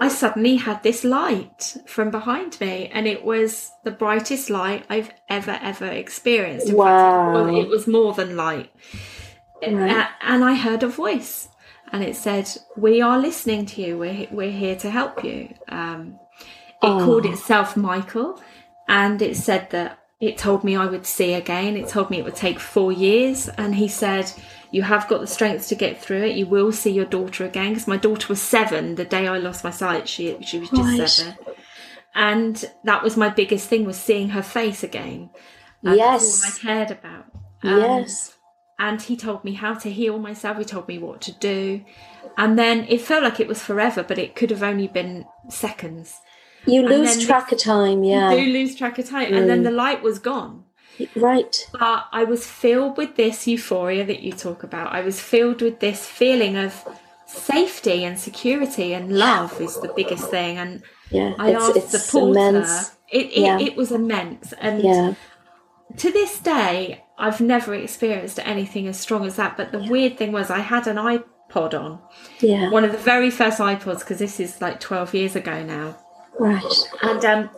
I 0.00 0.06
suddenly 0.08 0.54
had 0.56 0.82
this 0.84 1.02
light 1.02 1.76
from 1.86 2.10
behind 2.12 2.60
me 2.60 2.88
and 2.92 3.08
it 3.08 3.24
was 3.24 3.70
the 3.84 3.90
brightest 3.90 4.50
light 4.50 4.84
I've 4.88 5.10
ever 5.28 5.58
ever 5.62 5.86
experienced 5.86 6.68
In 6.68 6.76
Wow. 6.76 7.34
it 7.48 7.52
was- 7.52 7.64
it 7.64 7.68
was 7.74 7.86
more 7.88 8.12
than 8.14 8.36
light 8.36 8.70
Right. 9.62 10.06
And 10.20 10.44
I 10.44 10.54
heard 10.54 10.82
a 10.82 10.88
voice 10.88 11.48
and 11.92 12.02
it 12.02 12.16
said 12.16 12.48
we 12.76 13.00
are 13.02 13.18
listening 13.18 13.66
to 13.66 13.82
you 13.82 13.98
we're, 13.98 14.26
we're 14.30 14.50
here 14.50 14.76
to 14.76 14.90
help 14.90 15.22
you 15.24 15.54
um 15.68 16.18
it 16.82 16.86
Oh. 16.86 17.04
called 17.04 17.26
itself 17.26 17.76
Michael 17.76 18.40
and 18.88 19.22
it 19.22 19.36
said 19.36 19.70
that 19.70 19.98
it 20.22 20.38
told 20.38 20.62
me 20.62 20.76
I 20.76 20.86
would 20.86 21.04
see 21.04 21.34
again. 21.34 21.76
It 21.76 21.88
told 21.88 22.08
me 22.08 22.18
it 22.18 22.24
would 22.24 22.36
take 22.36 22.60
four 22.60 22.92
years. 22.92 23.48
And 23.58 23.74
he 23.74 23.88
said, 23.88 24.32
You 24.70 24.82
have 24.82 25.08
got 25.08 25.20
the 25.20 25.26
strength 25.26 25.66
to 25.68 25.74
get 25.74 26.00
through 26.00 26.22
it. 26.22 26.36
You 26.36 26.46
will 26.46 26.70
see 26.70 26.92
your 26.92 27.06
daughter 27.06 27.44
again. 27.44 27.70
Because 27.70 27.88
my 27.88 27.96
daughter 27.96 28.28
was 28.28 28.40
seven 28.40 28.94
the 28.94 29.04
day 29.04 29.26
I 29.26 29.38
lost 29.38 29.64
my 29.64 29.70
sight. 29.72 30.08
She, 30.08 30.40
she 30.42 30.60
was 30.60 30.70
just 30.70 30.98
Right. 30.98 31.08
seven. 31.08 31.36
And 32.14 32.64
that 32.84 33.02
was 33.02 33.16
my 33.16 33.30
biggest 33.30 33.68
thing 33.68 33.84
was 33.84 33.96
seeing 33.96 34.28
her 34.28 34.42
face 34.42 34.84
again. 34.84 35.30
Yes. 35.82 36.44
All 36.44 36.50
I 36.50 36.76
cared 36.76 36.90
about. 36.92 37.24
Um, 37.64 37.80
yes 37.80 38.36
and 38.78 39.02
he 39.02 39.16
told 39.16 39.44
me 39.44 39.54
how 39.54 39.74
to 39.74 39.90
heal 39.90 40.18
myself 40.18 40.58
he 40.58 40.64
told 40.64 40.88
me 40.88 40.98
what 40.98 41.20
to 41.20 41.32
do 41.32 41.84
and 42.36 42.58
then 42.58 42.86
it 42.88 43.00
felt 43.00 43.22
like 43.22 43.40
it 43.40 43.48
was 43.48 43.62
forever 43.62 44.02
but 44.02 44.18
it 44.18 44.34
could 44.34 44.50
have 44.50 44.62
only 44.62 44.88
been 44.88 45.24
seconds 45.48 46.20
you 46.66 46.82
lose 46.82 47.24
track 47.26 47.52
of 47.52 47.58
time 47.58 48.04
yeah 48.04 48.32
you 48.32 48.46
do 48.46 48.52
lose 48.52 48.74
track 48.74 48.98
of 48.98 49.08
time 49.08 49.32
and 49.32 49.48
then 49.48 49.60
mm. 49.60 49.64
the 49.64 49.70
light 49.70 50.02
was 50.02 50.18
gone 50.18 50.64
Right. 51.16 51.68
But 51.72 52.06
I 52.12 52.24
was 52.24 52.46
filled 52.46 52.96
with 52.96 53.16
this 53.16 53.46
euphoria 53.46 54.04
that 54.04 54.20
you 54.20 54.32
talk 54.32 54.62
about. 54.62 54.92
I 54.92 55.00
was 55.00 55.20
filled 55.20 55.62
with 55.62 55.80
this 55.80 56.06
feeling 56.06 56.56
of 56.56 56.86
safety 57.26 58.04
and 58.04 58.18
security 58.18 58.92
and 58.92 59.16
love 59.16 59.60
is 59.60 59.80
the 59.80 59.92
biggest 59.96 60.28
thing. 60.28 60.58
And 60.58 60.82
yeah, 61.10 61.34
I 61.38 61.50
it's, 61.50 61.62
asked 61.62 61.76
it's 61.76 61.92
the 61.92 62.18
porter. 62.18 62.40
immense. 62.40 62.90
It, 63.10 63.26
it, 63.26 63.38
Yeah. 63.38 63.58
it 63.58 63.76
was 63.76 63.92
immense. 63.92 64.52
And 64.54 64.82
Yeah. 64.82 65.14
to 65.96 66.10
this 66.10 66.38
day, 66.38 67.04
I've 67.22 67.40
never 67.40 67.72
experienced 67.72 68.40
anything 68.42 68.88
as 68.88 68.98
strong 68.98 69.24
as 69.24 69.36
that. 69.36 69.56
But 69.56 69.70
the 69.70 69.78
weird 69.78 70.18
thing 70.18 70.32
was, 70.32 70.50
I 70.50 70.58
had 70.58 70.88
an 70.88 70.96
iPod 70.96 71.72
on, 71.72 72.00
Yeah. 72.40 72.68
one 72.70 72.84
of 72.84 72.90
the 72.90 72.98
very 72.98 73.30
first 73.30 73.58
iPods, 73.60 74.00
because 74.00 74.18
this 74.18 74.40
is 74.40 74.60
like 74.60 74.80
12 74.80 75.14
years 75.14 75.36
ago 75.36 75.62
now. 75.62 75.96
Right. 76.40 76.74
And 77.02 77.24
um, 77.24 77.50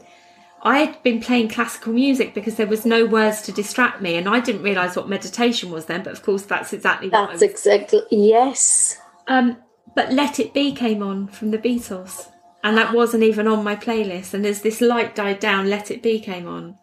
I 0.62 0.78
had 0.80 1.02
been 1.02 1.18
playing 1.18 1.48
classical 1.48 1.94
music 1.94 2.34
because 2.34 2.56
there 2.56 2.66
was 2.66 2.84
no 2.84 3.06
words 3.06 3.40
to 3.42 3.52
distract 3.52 4.02
me. 4.02 4.16
And 4.16 4.28
I 4.28 4.38
didn't 4.40 4.62
realise 4.62 4.96
what 4.96 5.08
meditation 5.08 5.70
was 5.70 5.86
then. 5.86 6.02
But 6.02 6.12
of 6.12 6.22
course, 6.22 6.42
that's 6.42 6.74
exactly 6.74 7.08
what 7.08 7.30
That's 7.30 7.42
exactly 7.42 8.02
yes. 8.10 8.98
Um, 9.28 9.56
but 9.94 10.12
Let 10.12 10.38
It 10.38 10.52
Be 10.52 10.72
came 10.72 11.02
on 11.02 11.28
from 11.28 11.52
the 11.52 11.58
Beatles. 11.58 12.28
And 12.62 12.76
that 12.76 12.92
wasn't 12.92 13.22
even 13.22 13.46
on 13.48 13.64
my 13.64 13.76
playlist. 13.76 14.34
And 14.34 14.44
as 14.44 14.60
this 14.60 14.82
light 14.82 15.14
died 15.14 15.40
down, 15.40 15.70
Let 15.70 15.90
It 15.90 16.02
Be 16.02 16.20
came 16.20 16.46
on. 16.46 16.76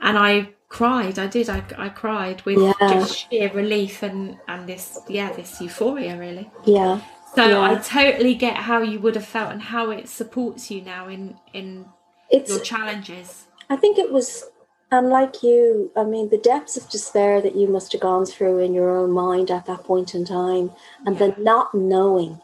And 0.00 0.18
I 0.18 0.48
cried. 0.70 1.18
I 1.18 1.26
did. 1.26 1.50
I, 1.50 1.62
I 1.76 1.90
cried 1.90 2.40
with 2.46 2.58
Yeah. 2.58 2.72
just 2.88 3.28
sheer 3.28 3.52
relief 3.52 4.02
and, 4.02 4.38
and 4.48 4.66
this, 4.66 4.98
yeah, 5.08 5.30
this 5.32 5.60
euphoria, 5.60 6.16
really. 6.16 6.50
Yeah. 6.64 7.00
So 7.34 7.44
Yeah. 7.46 7.60
I 7.60 7.74
totally 7.76 8.34
get 8.34 8.56
how 8.56 8.80
you 8.80 8.98
would 9.00 9.16
have 9.16 9.26
felt 9.26 9.52
and 9.52 9.60
how 9.60 9.90
it 9.90 10.08
supports 10.08 10.70
you 10.70 10.80
now 10.80 11.08
in, 11.08 11.36
in 11.52 11.86
It's 12.30 12.48
your 12.48 12.60
challenges. 12.60 13.44
I 13.68 13.76
think 13.76 13.98
it 13.98 14.10
was 14.10 14.44
and 14.92 15.08
like 15.08 15.44
you, 15.44 15.92
I 15.96 16.02
mean 16.02 16.30
the 16.30 16.38
depths 16.38 16.76
of 16.76 16.88
despair 16.88 17.40
that 17.42 17.54
you 17.54 17.68
must 17.68 17.92
have 17.92 18.00
gone 18.00 18.26
through 18.26 18.58
in 18.58 18.74
your 18.74 18.90
own 18.96 19.12
mind 19.12 19.50
at 19.50 19.66
that 19.66 19.84
point 19.84 20.14
in 20.16 20.24
time 20.24 20.72
and 21.06 21.16
the 21.18 21.34
not 21.38 21.72
knowing 21.74 22.40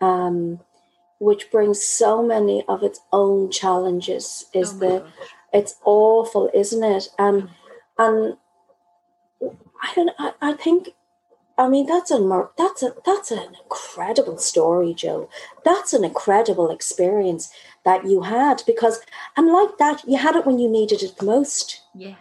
um 0.00 0.60
which 1.18 1.50
brings 1.50 1.82
so 1.82 2.22
many 2.22 2.64
of 2.68 2.82
its 2.82 3.00
own 3.12 3.50
challenges 3.50 4.46
is 4.54 4.72
Oh 4.74 4.78
the 4.78 5.00
gosh. 5.00 5.12
it's 5.52 5.74
awful 5.84 6.50
isn't 6.54 6.82
it 6.82 7.08
and 7.18 7.50
and 8.00 8.36
i 9.82 9.92
don't 9.94 10.10
I, 10.18 10.32
I 10.40 10.52
think 10.54 10.90
i 11.58 11.68
mean 11.68 11.86
that's 11.86 12.10
a 12.10 12.18
that's 12.56 12.82
a 12.82 12.94
that's 13.06 13.30
an 13.30 13.54
incredible 13.62 14.38
story 14.38 14.92
joe 14.94 15.28
that's 15.64 15.92
an 15.92 16.04
incredible 16.04 16.70
experience 16.70 17.52
that 17.84 18.04
you 18.10 18.22
had 18.22 18.62
because 18.66 19.00
and 19.36 19.52
like 19.52 19.78
that 19.78 20.02
you 20.08 20.16
had 20.16 20.36
it 20.36 20.46
when 20.46 20.58
you 20.58 20.68
needed 20.68 21.02
it 21.02 21.16
the 21.18 21.24
most 21.24 21.82
Yeah. 21.94 22.16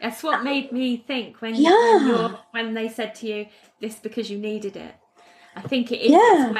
That's 0.00 0.22
what 0.22 0.40
uh, 0.40 0.42
made 0.42 0.72
me 0.72 0.98
think 1.10 1.40
when 1.40 1.54
Yeah. 1.54 2.28
when, 2.28 2.36
when 2.50 2.74
they 2.74 2.88
said 2.88 3.14
to 3.16 3.26
you 3.26 3.46
this 3.80 3.96
because 4.06 4.30
you 4.30 4.38
needed 4.38 4.76
it. 4.76 4.94
I 5.54 5.62
think 5.62 5.90
it 5.90 6.00
is. 6.04 6.10
Yeah. 6.12 6.52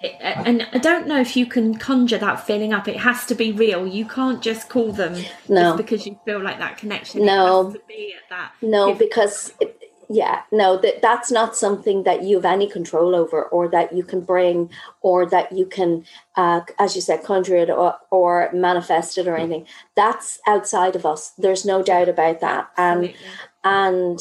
It's 0.00 0.22
when- 0.22 0.32
it- 0.32 0.46
and 0.48 0.68
I 0.72 0.78
don't 0.78 1.06
know 1.06 1.20
if 1.20 1.36
you 1.36 1.46
can 1.46 1.76
conjure 1.76 2.18
that 2.18 2.46
feeling 2.46 2.72
up. 2.72 2.88
It 2.88 2.96
has 2.98 3.24
to 3.26 3.34
be 3.34 3.52
real. 3.52 3.86
You 3.86 4.04
can't 4.06 4.40
just 4.42 4.68
call 4.68 4.92
them 4.92 5.14
No. 5.48 5.62
just 5.62 5.76
because 5.76 6.06
you 6.06 6.18
feel 6.24 6.40
like 6.40 6.58
that 6.58 6.76
connection. 6.78 7.24
No. 7.24 7.60
it 7.60 7.64
has 7.64 7.72
to 7.74 7.80
be 7.88 8.14
at 8.14 8.28
that. 8.30 8.52
no 8.62 8.94
because 8.94 9.52
it, 9.60 9.76
yeah 10.12 10.42
no 10.50 10.76
that 10.76 11.00
that's 11.00 11.30
not 11.30 11.54
something 11.54 12.02
that 12.02 12.24
you 12.24 12.34
have 12.34 12.44
any 12.44 12.66
control 12.68 13.14
over 13.14 13.44
or 13.44 13.68
that 13.68 13.92
you 13.92 14.02
can 14.02 14.20
bring 14.20 14.68
or 15.02 15.24
that 15.24 15.52
you 15.52 15.64
can 15.64 16.04
uh, 16.36 16.60
as 16.80 16.96
you 16.96 17.00
said 17.00 17.22
conjure 17.22 17.54
it 17.56 17.70
or, 17.70 17.94
or 18.10 18.50
manifest 18.52 19.16
it 19.18 19.28
or 19.28 19.36
anything 19.36 19.64
that's 19.94 20.40
outside 20.48 20.96
of 20.96 21.06
us 21.06 21.30
there's 21.38 21.64
no 21.64 21.80
doubt 21.80 22.08
about 22.08 22.40
that 22.40 22.68
and 22.76 23.04
Absolutely. 23.04 23.20
and 23.62 24.18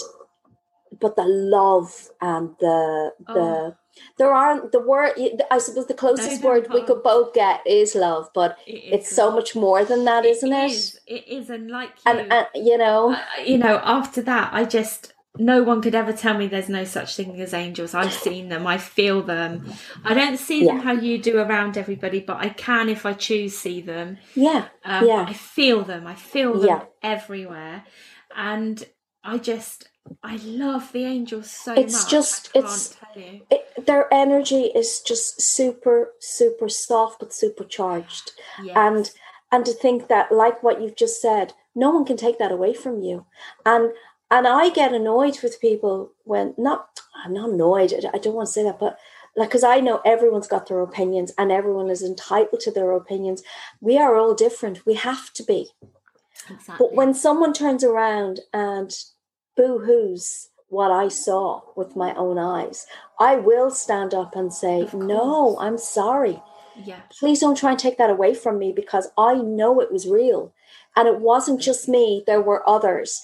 but 1.02 1.16
the 1.16 1.26
love 1.26 2.10
and 2.22 2.56
the 2.60 3.12
the 3.26 3.34
Oh. 3.34 3.76
There 4.18 4.34
aren't 4.34 4.72
the 4.72 4.80
word 4.80 5.12
i 5.52 5.58
suppose 5.58 5.88
the 5.88 5.94
closest 5.94 6.44
word 6.44 6.68
we 6.74 6.82
could 6.84 7.02
both 7.04 7.34
get 7.34 7.62
is 7.66 7.96
love 7.96 8.30
but 8.34 8.58
It 8.68 8.72
is 8.76 8.94
it's 8.94 9.16
so 9.16 9.32
much 9.32 9.56
more 9.56 9.84
than 9.86 10.06
that 10.06 10.26
isn't 10.26 10.52
it, 10.52 10.72
is, 10.72 11.00
It 11.08 11.28
is, 11.28 11.50
and 11.50 11.70
like 11.72 11.92
you, 12.06 12.12
and, 12.12 12.34
and 12.34 12.48
you 12.56 12.78
know 12.78 13.12
I- 13.14 13.44
you 13.46 13.58
know, 13.58 13.80
after 13.84 14.22
that, 14.24 14.50
I 14.54 14.66
just 14.66 15.14
no 15.38 15.64
one 15.64 15.82
could 15.82 15.96
ever 15.96 16.12
tell 16.12 16.36
me 16.38 16.48
there's 16.48 16.68
no 16.70 16.84
such 16.84 17.16
thing 17.16 17.40
as 17.40 17.54
angels. 17.54 17.94
I've 17.94 18.12
seen 18.12 18.50
them, 18.50 18.66
I 18.68 18.78
feel 18.78 19.22
them. 19.22 19.72
I 20.04 20.14
don't 20.14 20.38
see 20.38 20.66
them 20.66 20.80
how 20.80 20.92
you 20.92 21.18
do 21.18 21.38
around 21.38 21.78
everybody, 21.78 22.20
but 22.20 22.38
I 22.38 22.50
can 22.50 22.90
if 22.90 23.06
I 23.06 23.14
choose 23.14 23.58
see 23.58 23.80
them. 23.80 24.18
yeah 24.36 24.66
Um, 24.84 25.06
Yeah. 25.08 25.26
I 25.30 25.34
feel 25.34 25.84
them. 25.84 26.08
I 26.08 26.16
feel 26.16 26.54
them 26.60 26.68
Yeah. 26.68 26.84
everywhere, 27.04 27.86
and 28.36 28.84
I 29.24 29.38
just 29.38 29.90
I 30.24 30.38
love 30.38 30.92
the 30.92 31.06
angels 31.06 31.52
so 31.52 31.74
It's 31.74 31.94
much. 31.94 32.10
just- 32.12 32.50
it's- 32.56 32.96
can't 32.96 33.14
tell 33.14 33.24
you. 33.24 33.42
it, 33.52 33.86
their 33.86 34.12
energy 34.14 34.66
is 34.76 35.02
just 35.02 35.42
super 35.42 36.14
super 36.20 36.68
soft 36.70 37.20
but 37.20 37.34
supercharged 37.34 38.32
Yes. 38.64 38.76
and 38.76 39.12
and 39.52 39.66
to 39.66 39.74
think 39.74 40.08
that 40.08 40.32
like 40.32 40.64
what 40.64 40.82
you've 40.82 40.96
just 40.96 41.22
said 41.22 41.54
no 41.76 41.90
one 41.92 42.06
can 42.06 42.18
take 42.18 42.38
that 42.40 42.52
away 42.52 42.74
from 42.74 43.02
you 43.02 43.26
and 43.66 43.92
and 44.32 44.48
i 44.48 44.70
get 44.70 44.94
annoyed 44.94 45.38
with 45.44 45.62
people 45.62 46.12
when 46.24 46.54
not 46.58 47.02
i'm 47.24 47.34
not 47.34 47.50
annoyed 47.50 47.94
i 48.14 48.18
don't 48.18 48.36
want 48.36 48.48
to 48.48 48.54
say 48.54 48.64
that 48.64 48.80
but 48.80 48.98
like 49.36 49.50
because 49.50 49.64
i 49.64 49.80
know 49.80 50.02
everyone's 50.06 50.48
got 50.48 50.68
their 50.68 50.82
opinions 50.82 51.32
and 51.38 51.52
everyone 51.52 51.90
is 51.90 52.04
entitled 52.04 52.60
to 52.62 52.72
their 52.72 52.92
opinions 52.94 53.44
we 53.82 53.98
are 53.98 54.16
all 54.16 54.34
different 54.34 54.86
we 54.86 54.96
have 54.96 55.32
to 55.34 55.44
be 55.44 55.70
exactly. 56.50 56.76
but 56.80 56.94
when 56.96 57.14
someone 57.14 57.54
turns 57.54 57.84
around 57.84 58.40
and 58.54 58.92
boo-hoos 59.56 60.50
what 60.70 60.92
I 60.92 61.08
saw 61.08 61.62
with 61.76 61.96
my 61.96 62.14
own 62.16 62.38
eyes, 62.38 62.86
I 63.20 63.36
will 63.36 63.72
stand 63.72 64.14
up 64.14 64.36
and 64.36 64.54
say, 64.54 64.88
No. 64.94 65.58
I'm 65.60 65.78
sorry. 65.78 66.42
yeah, 66.76 67.02
Please 67.20 67.40
don't 67.40 67.58
try 67.58 67.72
and 67.72 67.80
take 67.80 67.98
that 67.98 68.10
away 68.10 68.34
from 68.34 68.60
me 68.60 68.72
because 68.72 69.10
I 69.18 69.34
know 69.36 69.80
it 69.80 69.92
was 69.92 70.08
real. 70.08 70.54
And 70.96 71.08
it 71.08 71.20
wasn't 71.20 71.62
just 71.62 71.88
me, 71.90 72.24
there 72.26 72.42
were 72.42 72.68
others. 72.70 73.22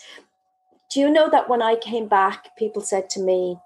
Do 0.91 0.99
you 0.99 1.09
know 1.09 1.29
that 1.29 1.49
when 1.49 1.61
I 1.61 1.75
came 1.75 2.07
back, 2.07 2.55
people 2.57 2.81
said 2.81 3.09
to 3.11 3.19
me, 3.19 3.57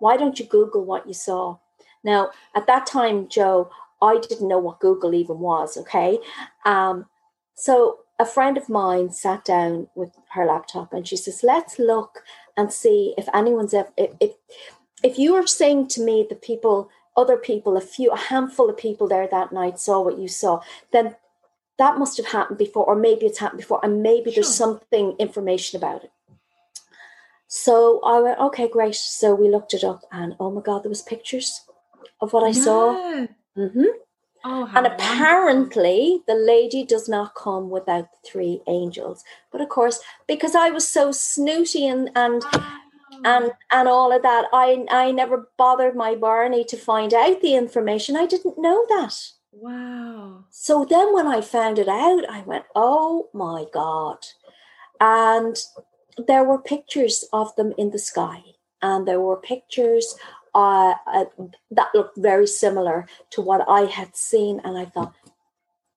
Why 0.00 0.16
don't 0.16 0.38
you 0.38 0.44
Google 0.46 0.84
what 0.84 1.06
you 1.06 1.14
saw? 1.14 1.58
Now, 2.04 2.30
at 2.54 2.66
that 2.66 2.86
time, 2.86 3.28
Joe, 3.28 3.70
I 4.00 4.18
didn't 4.18 4.48
know 4.48 4.58
what 4.58 4.80
Google 4.80 5.14
even 5.14 5.40
was, 5.40 5.76
okay? 5.76 6.18
Um, 6.64 7.06
so 7.54 7.98
a 8.18 8.26
friend 8.26 8.56
of 8.56 8.68
mine 8.68 9.12
sat 9.12 9.44
down 9.44 9.88
with 9.94 10.10
her 10.30 10.44
laptop 10.44 10.92
and 10.92 11.06
she 11.06 11.16
says, 11.16 11.42
Let's 11.42 11.78
look 11.78 12.22
and 12.56 12.72
see 12.72 13.14
if 13.16 13.28
anyone's 13.32 13.74
ever, 13.74 13.90
if, 13.96 14.10
if, 14.20 14.32
if 15.02 15.18
you 15.18 15.34
were 15.34 15.46
saying 15.46 15.88
to 15.88 16.02
me 16.02 16.26
the 16.28 16.34
people, 16.34 16.90
other 17.16 17.36
people, 17.36 17.76
a 17.76 17.80
few, 17.80 18.10
a 18.10 18.16
handful 18.16 18.68
of 18.68 18.76
people 18.76 19.08
there 19.08 19.28
that 19.28 19.52
night 19.52 19.78
saw 19.78 20.00
what 20.00 20.18
you 20.18 20.28
saw, 20.28 20.60
then 20.92 21.16
that 21.78 21.98
must 21.98 22.16
have 22.16 22.26
happened 22.26 22.58
before, 22.58 22.84
or 22.84 22.96
maybe 22.96 23.26
it's 23.26 23.38
happened 23.38 23.60
before, 23.60 23.80
and 23.84 24.02
maybe 24.02 24.32
there's 24.32 24.52
something 24.52 25.14
information 25.18 25.76
about 25.76 26.02
it. 26.04 26.10
So 27.46 28.00
I 28.04 28.20
went, 28.20 28.38
okay, 28.40 28.68
great. 28.68 28.96
So 28.96 29.34
we 29.34 29.48
looked 29.48 29.74
it 29.74 29.84
up, 29.84 30.02
and 30.10 30.34
oh 30.40 30.50
my 30.50 30.60
god, 30.60 30.82
there 30.82 30.90
was 30.90 31.02
pictures 31.02 31.62
of 32.20 32.32
what 32.32 32.42
I 32.42 32.52
saw. 32.52 32.92
No. 32.92 33.28
Mm-hmm. 33.56 33.84
Oh, 34.44 34.70
And 34.74 34.86
apparently, 34.86 36.22
the 36.26 36.34
lady 36.34 36.84
does 36.84 37.08
not 37.08 37.34
come 37.34 37.70
without 37.70 38.10
the 38.12 38.18
three 38.28 38.62
angels. 38.68 39.24
But 39.50 39.60
of 39.60 39.68
course, 39.68 40.00
because 40.26 40.54
I 40.54 40.70
was 40.70 40.86
so 40.88 41.12
snooty 41.12 41.86
and 41.86 42.10
and 42.14 42.44
Wow. 42.54 42.72
and 43.24 43.52
and 43.72 43.88
all 43.88 44.12
of 44.12 44.22
that, 44.22 44.46
I 44.52 44.86
I 44.90 45.10
never 45.12 45.50
bothered 45.56 45.96
my 45.96 46.14
Barney 46.14 46.64
to 46.64 46.76
find 46.76 47.12
out 47.14 47.40
the 47.40 47.54
information. 47.56 48.16
I 48.16 48.26
didn't 48.26 48.58
know 48.58 48.84
that. 48.88 49.14
wow. 49.52 50.44
So 50.50 50.84
then 50.84 51.12
when 51.12 51.26
I 51.26 51.40
found 51.40 51.78
it 51.78 51.88
out, 51.88 52.24
I 52.30 52.42
went, 52.42 52.64
"Oh 52.74 53.28
my 53.32 53.66
god!" 53.72 54.18
And 55.00 55.56
there 56.16 56.44
were 56.44 56.58
pictures 56.60 57.24
of 57.32 57.54
them 57.56 57.72
in 57.78 57.90
the 57.90 57.98
sky, 57.98 58.42
and 58.82 59.06
there 59.06 59.20
were 59.20 59.36
pictures 59.36 60.16
uh, 60.54 60.94
uh, 61.06 61.24
that 61.70 61.88
looked 61.94 62.16
very 62.18 62.46
similar 62.46 63.06
to 63.30 63.40
what 63.40 63.64
I 63.68 63.82
had 63.82 64.16
seen, 64.16 64.60
and 64.64 64.76
I 64.78 64.84
thought, 64.86 65.14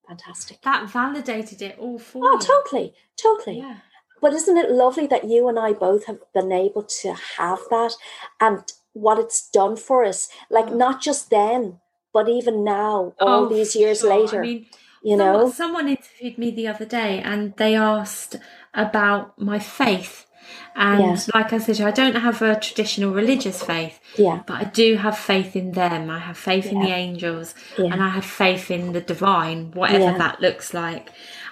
"Fantastic!" 0.08 0.62
That 0.62 0.89
validated 0.89 1.62
it 1.62 1.78
all 1.80 1.99
for 1.99 2.22
me 2.22 2.28
Oh, 2.30 2.34
you. 2.34 2.39
totally, 2.39 2.93
totally. 3.18 3.58
Yeah. 3.60 3.78
But 4.22 4.34
isn't 4.34 4.58
it 4.58 4.70
lovely 4.72 5.08
that 5.08 5.24
you 5.26 5.47
and 5.47 5.58
I 5.58 5.74
both 5.74 6.06
have 6.06 6.20
been 6.34 6.52
able 6.52 6.84
to 6.84 7.14
have 7.38 7.60
that 7.72 7.93
and 8.39 8.64
what 8.93 9.18
it's 9.18 9.49
done 9.49 9.76
for 9.76 10.04
us? 10.06 10.30
Like 10.49 10.68
Oh. 10.70 10.76
not 10.76 11.02
just 11.02 11.30
then, 11.32 11.80
but 12.14 12.30
even 12.30 12.64
now, 12.64 13.14
all 13.20 13.45
Oh, 13.45 13.49
these 13.49 13.76
years 13.76 14.02
sure. 14.02 14.10
later. 14.10 14.39
I 14.43 14.45
mean, 14.45 14.68
you 15.02 15.18
someone, 15.18 15.39
know? 15.45 15.49
someone 15.49 15.88
interviewed 15.88 16.38
me 16.38 16.52
the 16.52 16.68
other 16.68 16.86
day 16.86 17.20
and 17.24 17.56
they 17.58 17.74
asked 17.76 18.36
about 18.76 19.39
my 19.39 19.58
faith. 19.58 20.28
And 20.76 21.02
Yeah. 21.02 21.18
like 21.34 21.52
I 21.54 21.58
said, 21.58 21.82
I 21.82 21.92
don't 21.92 22.16
have 22.16 22.42
a 22.42 22.56
traditional 22.60 23.12
religious 23.14 23.62
faith, 23.64 24.00
Yeah, 24.18 24.42
but 24.46 24.56
I 24.62 24.64
do 24.66 24.96
have 24.96 25.18
faith 25.18 25.56
in 25.56 25.72
them. 25.74 26.10
I 26.10 26.20
have 26.20 26.38
faith 26.38 26.68
in 26.72 26.80
the 26.82 26.92
angels 26.92 27.54
yeah, 27.78 27.92
and 27.92 28.02
I 28.02 28.10
have 28.10 28.26
faith 28.26 28.72
in 28.72 28.94
the 28.94 29.02
divine, 29.02 29.72
whatever 29.74 30.06
Yeah. 30.12 30.18
that 30.18 30.39
looks 30.42 30.74
like. 30.74 31.10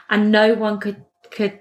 And 0.10 0.32
no 0.32 0.54
one 0.54 0.80
could 0.80 1.04
could 1.32 1.60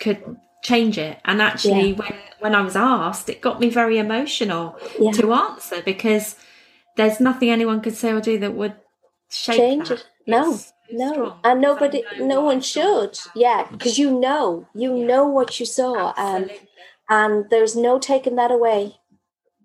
could 0.00 0.36
change 0.62 0.96
it. 0.98 1.18
And 1.24 1.42
actually, 1.42 1.90
yeah. 1.90 1.96
when 1.96 2.14
when 2.40 2.54
I 2.54 2.60
was 2.62 2.76
asked, 2.76 3.28
it 3.28 3.40
got 3.40 3.60
me 3.60 3.70
very 3.70 3.98
emotional 3.98 4.78
yeah. 5.00 5.12
to 5.12 5.32
answer 5.32 5.82
because 5.82 6.36
there's 6.96 7.18
nothing 7.20 7.50
anyone 7.50 7.80
could 7.80 7.96
say 7.96 8.12
or 8.12 8.20
do 8.20 8.38
that 8.38 8.54
would 8.54 8.74
change 9.30 9.88
that. 9.88 9.98
it. 9.98 10.06
No, 10.26 10.52
it's 10.54 10.72
no, 10.90 11.36
and 11.44 11.60
nobody, 11.60 12.02
no 12.18 12.42
one 12.42 12.60
should. 12.60 13.18
Yeah, 13.34 13.66
because 13.70 13.98
you 13.98 14.18
know, 14.18 14.66
you 14.74 14.96
yeah. 14.96 15.06
know 15.06 15.26
what 15.26 15.58
you 15.58 15.66
saw, 15.66 16.12
and 16.16 16.50
and 17.08 17.48
there's 17.50 17.76
no 17.76 17.98
taking 17.98 18.36
that 18.36 18.50
away. 18.50 18.96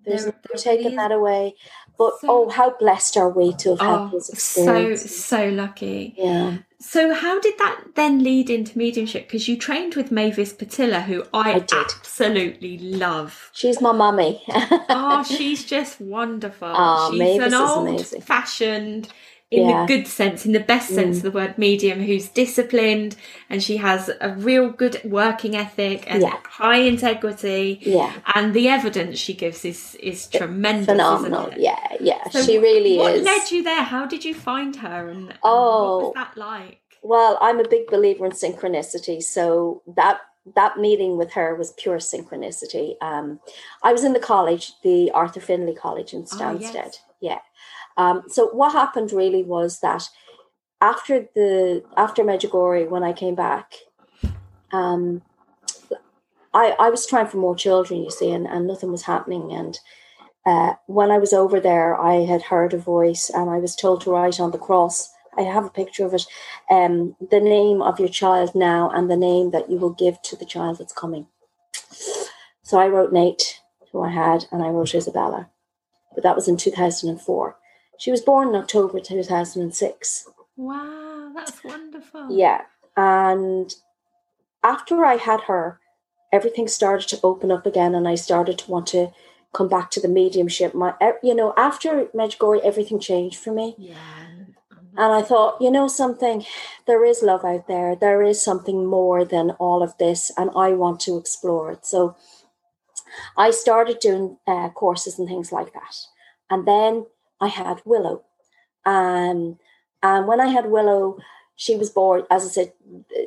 There's 0.05 0.25
there, 0.25 0.33
no 0.53 0.59
taking 0.59 0.95
that 0.95 1.11
away. 1.11 1.55
But 1.97 2.19
so, 2.21 2.27
oh, 2.29 2.49
how 2.49 2.75
blessed 2.77 3.17
are 3.17 3.29
we 3.29 3.53
to 3.55 3.71
have 3.71 3.81
oh, 3.81 4.03
had 4.05 4.11
this 4.13 4.29
experience? 4.29 5.01
So 5.01 5.07
so 5.07 5.49
lucky. 5.49 6.13
Yeah. 6.17 6.59
So 6.81 7.13
how 7.13 7.41
did 7.41 7.57
that 7.57 7.81
then 7.95 8.23
lead 8.23 8.49
into 8.49 8.77
mediumship? 8.77 9.27
Because 9.27 9.49
you 9.49 9.57
trained 9.57 9.95
with 9.95 10.11
Mavis 10.11 10.53
Pattilla, 10.53 11.03
who 11.03 11.25
I, 11.33 11.51
I 11.51 11.65
absolutely 11.73 12.77
love. 12.77 13.51
She's 13.51 13.81
my 13.81 13.91
mummy. 13.91 14.41
oh, 14.47 15.23
she's 15.27 15.65
just 15.65 15.99
wonderful. 15.99 16.71
Oh, 16.73 17.11
she's 17.11 17.19
Mavis 17.19 17.53
an 17.53 17.59
old-fashioned 17.59 19.09
in 19.51 19.67
yeah. 19.67 19.81
the 19.81 19.87
good 19.87 20.07
sense, 20.07 20.45
in 20.45 20.51
the 20.51 20.59
best 20.59 20.89
sense 20.89 21.15
mm. 21.15 21.19
of 21.19 21.23
the 21.23 21.31
word 21.31 21.57
medium, 21.57 22.01
who's 22.01 22.29
disciplined 22.29 23.15
and 23.49 23.63
she 23.63 23.77
has 23.77 24.09
a 24.21 24.29
real 24.35 24.69
good 24.69 25.01
working 25.03 25.55
ethic 25.55 26.03
and 26.07 26.21
yeah. 26.21 26.37
high 26.45 26.77
integrity. 26.77 27.79
Yeah. 27.81 28.13
And 28.35 28.53
the 28.53 28.67
evidence 28.67 29.17
she 29.17 29.33
gives 29.33 29.65
is 29.65 29.95
is 29.95 30.27
tremendous. 30.27 30.85
Phenomenal. 30.85 31.51
Yeah, 31.57 31.79
yeah. 31.99 32.29
So 32.29 32.43
she 32.43 32.59
really 32.59 32.97
what 32.97 33.15
is. 33.15 33.23
What 33.23 33.39
led 33.39 33.51
you 33.51 33.63
there? 33.63 33.83
How 33.83 34.05
did 34.05 34.23
you 34.23 34.35
find 34.35 34.75
her 34.75 35.09
and, 35.09 35.29
and 35.29 35.39
oh, 35.43 35.97
what 35.97 36.03
was 36.03 36.13
that 36.15 36.37
like? 36.37 36.81
Well, 37.01 37.39
I'm 37.41 37.59
a 37.59 37.67
big 37.67 37.87
believer 37.87 38.25
in 38.25 38.33
synchronicity. 38.33 39.23
So 39.23 39.81
that 39.95 40.19
that 40.55 40.77
meeting 40.77 41.17
with 41.17 41.33
her 41.33 41.55
was 41.55 41.73
pure 41.73 41.97
synchronicity. 41.97 42.95
Um, 43.01 43.39
I 43.83 43.91
was 43.93 44.03
in 44.03 44.13
the 44.13 44.19
college, 44.19 44.73
the 44.83 45.11
Arthur 45.11 45.39
Findlay 45.39 45.75
College 45.75 46.13
in 46.13 46.23
Stansted. 46.23 46.75
Oh, 46.75 46.83
yes. 46.85 47.01
Um, 47.99 48.23
so 48.35 48.47
what 48.59 48.71
happened 48.71 49.11
really 49.11 49.43
was 49.43 49.81
that 49.81 50.03
after 50.79 51.27
the 51.35 51.83
after 51.97 52.23
Medjugorje, 52.23 52.89
when 52.89 53.03
I 53.03 53.13
came 53.13 53.35
back, 53.35 53.73
um, 54.71 55.21
I 56.53 56.65
I 56.85 56.89
was 56.89 57.05
trying 57.05 57.27
for 57.27 57.37
more 57.37 57.55
children, 57.65 58.01
you 58.05 58.11
see, 58.19 58.31
and, 58.31 58.47
and 58.47 58.65
nothing 58.65 58.91
was 58.91 59.03
happening. 59.03 59.51
And 59.59 59.73
uh, 60.45 60.71
when 60.87 61.11
I 61.11 61.19
was 61.19 61.33
over 61.33 61.59
there, 61.59 61.99
I 61.99 62.25
had 62.31 62.43
heard 62.43 62.73
a 62.73 62.77
voice, 62.95 63.29
and 63.29 63.49
I 63.49 63.57
was 63.57 63.75
told 63.75 64.01
to 64.01 64.11
write 64.11 64.39
on 64.39 64.51
the 64.51 64.65
cross. 64.67 64.95
I 65.37 65.41
have 65.41 65.65
a 65.65 65.77
picture 65.81 66.05
of 66.05 66.13
it. 66.13 66.25
Um, 66.71 67.15
the 67.35 67.41
name 67.41 67.81
of 67.81 67.99
your 67.99 68.13
child 68.21 68.55
now, 68.55 68.89
and 68.95 69.09
the 69.09 69.17
name 69.29 69.51
that 69.51 69.69
you 69.69 69.77
will 69.77 69.93
give 70.03 70.21
to 70.21 70.35
the 70.37 70.45
child 70.53 70.77
that's 70.77 70.93
coming. 70.93 71.27
So 72.63 72.79
I 72.79 72.87
wrote 72.87 73.11
Nate, 73.11 73.59
who 73.91 74.01
I 74.01 74.11
had, 74.23 74.45
and 74.51 74.63
I 74.63 74.69
wrote 74.69 74.95
Isabella, 74.95 75.49
but 76.13 76.23
that 76.23 76.37
was 76.37 76.47
in 76.47 76.55
two 76.55 76.71
thousand 76.71 77.09
and 77.09 77.21
four. 77.21 77.57
She 77.99 78.11
was 78.11 78.21
born 78.21 78.49
in 78.49 78.55
October 78.55 78.99
2006. 78.99 80.29
Wow, 80.55 81.31
that's 81.35 81.63
wonderful. 81.63 82.27
Yeah. 82.31 82.61
And 82.95 83.75
after 84.63 85.03
I 85.03 85.17
had 85.17 85.41
her, 85.41 85.79
everything 86.31 86.67
started 86.67 87.09
to 87.09 87.19
open 87.23 87.51
up 87.51 87.65
again 87.65 87.93
and 87.93 88.07
I 88.07 88.15
started 88.15 88.57
to 88.59 88.71
want 88.71 88.87
to 88.87 89.11
come 89.53 89.67
back 89.67 89.91
to 89.91 89.99
the 89.99 90.07
mediumship. 90.07 90.73
My 90.73 90.93
you 91.21 91.35
know, 91.35 91.53
after 91.57 92.05
Medjugorje, 92.15 92.61
everything 92.61 92.99
changed 92.99 93.37
for 93.37 93.51
me. 93.51 93.75
Yeah. 93.77 93.97
And 94.97 95.13
I 95.13 95.21
thought, 95.21 95.61
you 95.61 95.71
know 95.71 95.87
something, 95.87 96.45
there 96.87 97.05
is 97.05 97.21
love 97.21 97.45
out 97.45 97.67
there. 97.67 97.95
There 97.95 98.21
is 98.21 98.43
something 98.43 98.85
more 98.85 99.23
than 99.23 99.51
all 99.51 99.81
of 99.83 99.97
this, 99.97 100.29
and 100.35 100.49
I 100.55 100.69
want 100.73 100.99
to 101.01 101.17
explore 101.17 101.71
it. 101.71 101.85
So 101.85 102.17
I 103.37 103.51
started 103.51 103.99
doing 103.99 104.37
uh, 104.47 104.69
courses 104.69 105.17
and 105.17 105.27
things 105.27 105.51
like 105.51 105.73
that. 105.73 105.95
And 106.49 106.67
then 106.67 107.05
I 107.41 107.47
had 107.47 107.81
Willow. 107.85 108.23
Um, 108.85 109.57
and 110.01 110.27
when 110.27 110.39
I 110.39 110.47
had 110.47 110.71
Willow, 110.71 111.17
she 111.55 111.75
was 111.75 111.89
born, 111.89 112.23
as 112.31 112.45
I 112.45 112.49
said, 112.49 112.73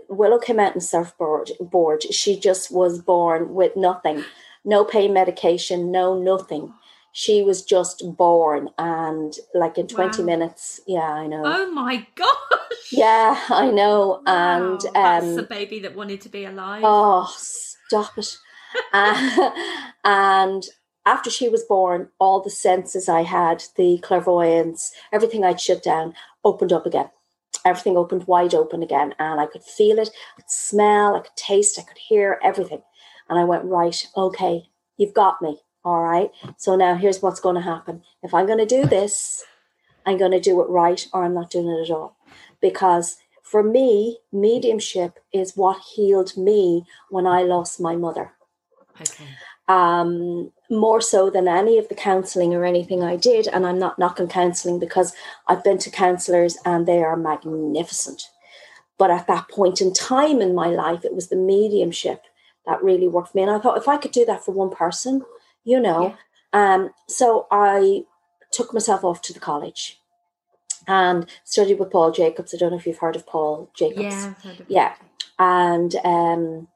Willow 0.09 0.39
came 0.39 0.59
out 0.59 0.75
in 0.75 0.81
surfboard 0.81 1.51
board. 1.61 2.03
She 2.03 2.39
just 2.39 2.73
was 2.73 3.01
born 3.01 3.55
with 3.55 3.77
nothing, 3.77 4.25
no 4.65 4.85
pain 4.85 5.13
medication, 5.13 5.93
no 5.93 6.19
nothing. 6.19 6.73
She 7.13 7.43
was 7.43 7.63
just 7.63 8.03
born 8.17 8.71
and 8.79 9.35
like 9.55 9.77
in 9.77 9.87
20 9.87 10.23
wow. 10.23 10.27
minutes. 10.27 10.81
Yeah, 10.87 11.13
I 11.13 11.27
know. 11.27 11.43
Oh 11.45 11.71
my 11.71 12.07
gosh. 12.15 12.91
Yeah, 12.91 13.39
I 13.51 13.71
know. 13.71 14.23
Wow. 14.27 14.79
And 14.79 14.87
um 14.87 14.93
that's 14.95 15.37
the 15.37 15.43
baby 15.43 15.81
that 15.81 15.95
wanted 15.95 16.23
to 16.23 16.31
be 16.31 16.47
alive. 16.47 16.83
Oh, 16.85 17.31
stop 17.37 18.17
it. 18.17 18.39
uh, 18.95 19.51
and 20.05 20.65
after 21.05 21.31
she 21.31 21.49
was 21.49 21.65
born, 21.65 22.09
all 22.19 22.41
the 22.41 22.51
senses 22.51 23.09
I 23.09 23.23
had, 23.23 23.65
the 23.77 23.99
clairvoyance, 24.03 24.93
everything 25.13 25.45
I'd 25.45 25.61
shut 25.61 25.83
down, 25.83 26.15
opened 26.45 26.73
up 26.73 26.87
again. 26.87 27.11
Everything 27.65 27.97
opened 27.97 28.27
wide 28.27 28.55
open 28.55 28.83
again, 28.83 29.15
and 29.19 29.41
I 29.41 29.47
could 29.47 29.63
feel 29.63 29.99
it, 29.99 30.11
I 30.37 30.41
could 30.41 30.51
smell, 30.51 31.15
I 31.15 31.21
could 31.21 31.37
taste, 31.37 31.79
I 31.79 31.83
could 31.83 31.99
hear 31.99 32.41
everything. 32.43 32.83
And 33.29 33.39
I 33.39 33.45
went, 33.45 33.65
right, 33.65 34.07
okay, 34.17 34.65
you've 34.97 35.15
got 35.15 35.41
me. 35.41 35.59
All 35.85 36.01
right. 36.01 36.31
So 36.57 36.77
now 36.77 36.95
here's 36.95 37.23
what's 37.23 37.41
going 37.41 37.57
to 37.57 37.61
happen. 37.61 38.03
If 38.23 38.35
I'm 38.35 38.47
going 38.47 38.59
to 38.59 38.67
do 38.67 38.87
this, 38.87 39.45
I'm 40.07 40.17
going 40.19 40.31
to 40.33 40.41
do 40.41 40.61
it 40.61 40.69
right, 40.69 41.07
or 41.13 41.25
I'm 41.25 41.35
not 41.35 41.51
doing 41.51 41.69
it 41.69 41.89
at 41.89 41.95
all. 41.95 42.17
Because 42.61 43.17
for 43.43 43.63
me, 43.63 44.19
mediumship 44.33 45.19
is 45.33 45.57
what 45.57 45.83
healed 45.95 46.37
me 46.37 46.85
when 47.11 47.27
I 47.27 47.43
lost 47.43 47.81
my 47.81 47.97
mother. 47.97 48.33
Okay. 49.01 49.27
Um, 49.69 50.53
more 50.73 51.01
so 51.01 51.31
than 51.31 51.47
any 51.47 51.79
of 51.79 51.89
the 51.89 51.95
counseling 51.95 52.55
or 52.55 52.65
anything 52.65 53.03
I 53.03 53.17
did. 53.17 53.47
And 53.47 53.67
I'm 53.67 53.79
not 53.79 53.99
knocking 53.99 54.27
counseling 54.27 54.79
because 54.79 55.15
I've 55.47 55.63
been 55.63 55.79
to 55.79 55.91
counselors 55.91 56.57
and 56.65 56.87
they 56.87 57.03
are 57.03 57.17
magnificent. 57.17 58.23
But 58.99 59.11
at 59.11 59.27
that 59.27 59.49
point 59.49 59.81
in 59.81 59.93
time 59.93 60.41
in 60.41 60.55
my 60.55 60.69
life, 60.69 61.05
it 61.05 61.15
was 61.15 61.29
the 61.29 61.37
mediumship 61.37 62.23
that 62.67 62.83
really 62.83 63.09
worked 63.09 63.33
for 63.33 63.39
me. 63.39 63.43
And 63.43 63.53
I 63.53 63.59
thought 63.59 63.77
if 63.77 63.89
I 63.89 63.99
could 63.99 64.13
do 64.13 64.25
that 64.25 64.45
for 64.45 64.53
one 64.53 64.71
person, 64.71 65.23
you 65.65 65.79
know. 65.79 66.17
Yeah. 66.55 66.75
Um, 66.75 66.91
so 67.09 67.47
I 67.51 68.05
took 68.51 68.73
myself 68.73 69.05
off 69.05 69.23
to 69.23 69.33
the 69.33 69.41
college 69.41 70.01
and 70.87 71.27
studied 71.45 71.79
with 71.79 71.91
Paul 71.91 72.13
Jacobs. 72.13 72.55
I 72.55 72.59
don't 72.59 72.71
know 72.71 72.79
if 72.79 72.87
you've 72.87 72.99
heard 72.99 73.17
of 73.17 73.27
Paul 73.27 73.71
Jacobs. 73.75 74.29
Yeah, 74.45 74.55
yeah. 74.69 74.95
And 75.39 75.95
um, 76.05 76.69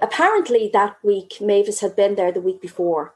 apparently 0.00 0.70
that 0.72 0.96
week 1.02 1.38
Mavis 1.40 1.80
had 1.80 1.96
been 1.96 2.14
there 2.14 2.32
the 2.32 2.40
week 2.40 2.60
before. 2.60 3.14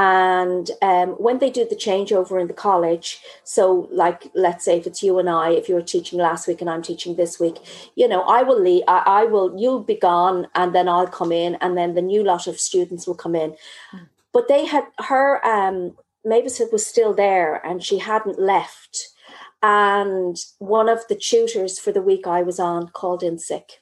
And 0.00 0.70
um, 0.80 1.10
when 1.18 1.38
they 1.38 1.50
do 1.50 1.66
the 1.68 1.74
changeover 1.74 2.40
in 2.40 2.46
the 2.46 2.54
college, 2.54 3.18
so 3.42 3.88
like 3.90 4.30
let's 4.32 4.64
say 4.64 4.78
if 4.78 4.86
it's 4.86 5.02
you 5.02 5.18
and 5.18 5.28
I, 5.28 5.50
if 5.50 5.68
you 5.68 5.74
were 5.74 5.82
teaching 5.82 6.20
last 6.20 6.46
week 6.46 6.60
and 6.60 6.70
I'm 6.70 6.82
teaching 6.82 7.16
this 7.16 7.40
week, 7.40 7.56
you 7.96 8.06
know, 8.06 8.22
I 8.22 8.44
will 8.44 8.62
leave, 8.62 8.84
I, 8.86 9.02
I 9.06 9.24
will, 9.24 9.58
you'll 9.58 9.82
be 9.82 9.96
gone, 9.96 10.46
and 10.54 10.72
then 10.72 10.88
I'll 10.88 11.08
come 11.08 11.32
in, 11.32 11.56
and 11.56 11.76
then 11.76 11.94
the 11.94 12.02
new 12.02 12.22
lot 12.22 12.46
of 12.46 12.60
students 12.60 13.08
will 13.08 13.16
come 13.16 13.34
in. 13.34 13.56
Mm. 13.92 14.06
But 14.32 14.46
they 14.46 14.66
had 14.66 14.84
her, 15.00 15.44
um, 15.44 15.96
Mavis 16.24 16.62
was 16.70 16.86
still 16.86 17.12
there, 17.12 17.56
and 17.66 17.82
she 17.82 17.98
hadn't 17.98 18.38
left. 18.38 19.08
And 19.62 20.36
one 20.60 20.88
of 20.88 21.00
the 21.08 21.16
tutors 21.16 21.80
for 21.80 21.90
the 21.90 22.02
week 22.02 22.28
I 22.28 22.42
was 22.42 22.60
on 22.60 22.86
called 22.90 23.24
in 23.24 23.40
sick 23.40 23.80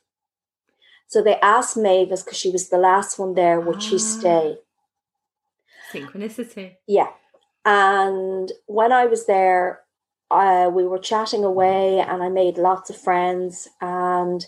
so 1.09 1.23
they 1.23 1.37
asked 1.41 1.77
Mavis 1.77 2.23
because 2.23 2.39
she 2.39 2.51
was 2.51 2.69
the 2.69 2.79
last 2.79 3.19
one 3.19 3.35
there, 3.35 3.61
would 3.61 3.77
ah. 3.77 3.81
she 3.81 3.99
stay? 3.99 4.59
Synchronicity. 5.93 6.77
Yeah. 6.87 7.09
And 7.65 8.51
when 8.67 8.93
I 8.93 9.07
was 9.07 9.27
there, 9.27 9.81
uh, 10.31 10.71
we 10.73 10.85
were 10.85 10.99
chatting 10.99 11.45
away 11.45 12.01
and 12.01 12.23
I 12.23 12.29
made 12.29 12.59
lots 12.59 12.91
of 12.91 12.97
friends. 12.97 13.69
And 13.81 14.45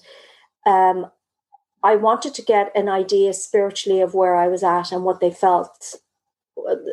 um, 0.67 1.11
I 1.83 1.97
wanted 1.97 2.35
to 2.35 2.43
get 2.43 2.75
an 2.77 2.89
idea 2.89 3.33
spiritually 3.33 4.01
of 4.01 4.15
where 4.15 4.37
I 4.37 4.49
was 4.49 4.63
at 4.63 4.91
and 4.91 5.05
what 5.05 5.21
they 5.21 5.31
felt 5.31 5.95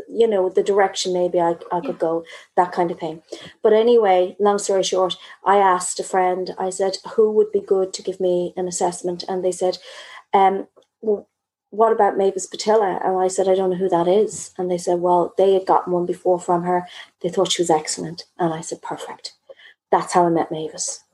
you 0.09 0.27
know 0.27 0.49
the 0.49 0.63
direction 0.63 1.13
maybe 1.13 1.39
I, 1.39 1.55
I 1.71 1.81
could 1.81 1.99
go 1.99 2.23
that 2.55 2.71
kind 2.71 2.91
of 2.91 2.99
thing. 2.99 3.21
But 3.61 3.73
anyway 3.73 4.35
long 4.39 4.59
story 4.59 4.83
short 4.83 5.17
i 5.45 5.57
asked 5.57 5.99
a 5.99 6.03
friend 6.03 6.55
i 6.57 6.69
said 6.69 6.97
who 7.15 7.31
would 7.31 7.51
be 7.51 7.61
good 7.61 7.93
to 7.93 8.03
give 8.03 8.19
me 8.19 8.53
an 8.57 8.67
assessment? 8.67 9.23
And 9.27 9.43
they 9.43 9.51
said 9.51 9.77
um 10.33 10.67
well, 11.01 11.29
what 11.71 11.91
about 11.91 12.17
mavis 12.17 12.47
pattilla? 12.49 13.05
And 13.05 13.17
i 13.17 13.27
said 13.27 13.47
i 13.47 13.55
don't 13.55 13.71
know 13.71 13.77
who 13.77 13.89
that 13.89 14.07
is. 14.07 14.51
And 14.57 14.69
they 14.71 14.77
said 14.77 14.99
well 14.99 15.33
they 15.37 15.53
had 15.53 15.65
gotten 15.65 15.93
one 15.93 16.05
before 16.05 16.39
from 16.39 16.63
her. 16.63 16.87
They 17.21 17.29
thought 17.29 17.51
she 17.53 17.61
was 17.61 17.69
excellent. 17.69 18.25
And 18.37 18.53
i 18.53 18.61
said 18.61 18.81
perfect. 18.81 19.33
That's 19.91 20.13
how 20.13 20.25
i 20.27 20.29
met 20.29 20.51
mavis 20.51 21.04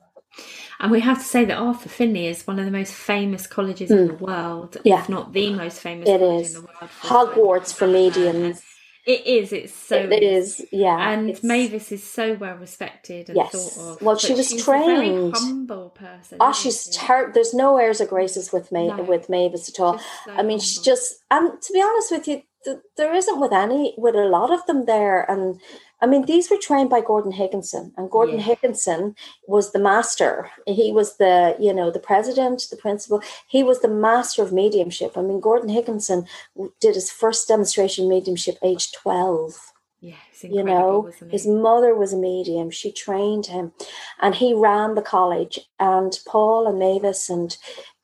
and 0.80 0.90
we 0.90 1.00
have 1.00 1.18
to 1.18 1.24
say 1.24 1.44
that 1.44 1.56
Arthur 1.56 1.88
Findlay 1.88 2.26
is 2.26 2.46
one 2.46 2.58
of 2.58 2.64
the 2.64 2.70
most 2.70 2.92
famous 2.92 3.46
colleges 3.46 3.90
mm. 3.90 3.98
in 3.98 4.08
hmm. 4.08 4.16
the 4.16 4.24
world, 4.24 4.76
yeah. 4.84 5.00
if 5.00 5.08
not 5.08 5.32
the 5.32 5.52
most 5.54 5.80
famous 5.80 6.08
it 6.08 6.20
is. 6.20 6.58
Hogwarts 7.02 7.72
for 7.72 7.86
mediums. 7.86 8.62
It 9.04 9.26
is. 9.26 9.52
It's 9.52 9.74
so. 9.74 9.96
It 9.96 10.22
is. 10.22 10.64
Yeah. 10.70 11.10
And 11.10 11.42
Mavis 11.42 11.90
is 11.90 12.04
so 12.04 12.34
well 12.34 12.56
respected 12.56 13.28
and 13.28 13.36
yes. 13.36 13.50
thought 13.50 13.94
of. 13.94 14.02
Well, 14.02 14.16
she 14.16 14.32
was 14.32 14.52
trained. 14.62 15.34
humble 15.36 15.90
person. 15.90 16.38
Oh, 16.40 16.52
she's 16.52 16.86
ter- 16.96 17.32
There's 17.32 17.52
no 17.52 17.78
airs 17.78 18.00
or 18.00 18.06
graces 18.06 18.52
with 18.52 18.70
me 18.70 18.88
no. 18.88 19.02
with 19.02 19.28
Mavis 19.28 19.68
at 19.68 19.80
all. 19.80 19.98
So 19.98 20.32
I 20.32 20.42
mean, 20.42 20.60
she's 20.60 20.78
just. 20.78 21.16
And 21.32 21.60
to 21.60 21.72
be 21.72 21.82
honest 21.82 22.12
with 22.12 22.28
you, 22.28 22.42
th- 22.64 22.78
there 22.96 23.12
isn't 23.12 23.40
with 23.40 23.52
any 23.52 23.94
with 23.98 24.14
a 24.14 24.24
lot 24.24 24.52
of 24.52 24.64
them 24.66 24.84
there, 24.84 25.28
and 25.28 25.60
I 26.02 26.06
mean, 26.06 26.26
these 26.26 26.50
were 26.50 26.58
trained 26.58 26.90
by 26.90 27.00
Gordon 27.00 27.30
Higginson, 27.30 27.92
and 27.96 28.10
Gordon 28.10 28.40
yeah. 28.40 28.42
Higginson 28.42 29.14
was 29.46 29.70
the 29.70 29.78
master. 29.78 30.50
He 30.66 30.90
was 30.90 31.16
the, 31.16 31.56
you 31.60 31.72
know, 31.72 31.92
the 31.92 32.00
president, 32.00 32.64
the 32.70 32.76
principal. 32.76 33.22
He 33.46 33.62
was 33.62 33.80
the 33.80 33.88
master 33.88 34.42
of 34.42 34.52
mediumship. 34.52 35.16
I 35.16 35.22
mean, 35.22 35.40
Gordon 35.40 35.68
Higginson 35.68 36.26
did 36.80 36.96
his 36.96 37.10
first 37.10 37.46
demonstration 37.46 38.08
mediumship 38.08 38.58
age 38.64 38.90
12. 38.92 39.72
Yeah, 40.00 40.16
you 40.42 40.64
know, 40.64 41.12
his 41.30 41.46
mother 41.46 41.94
was 41.94 42.12
a 42.12 42.16
medium. 42.16 42.70
She 42.70 42.90
trained 42.90 43.46
him, 43.46 43.70
and 44.20 44.34
he 44.34 44.52
ran 44.52 44.96
the 44.96 45.02
college. 45.02 45.60
And 45.78 46.18
Paul 46.26 46.66
and 46.66 46.80
Mavis 46.80 47.30
and 47.30 47.56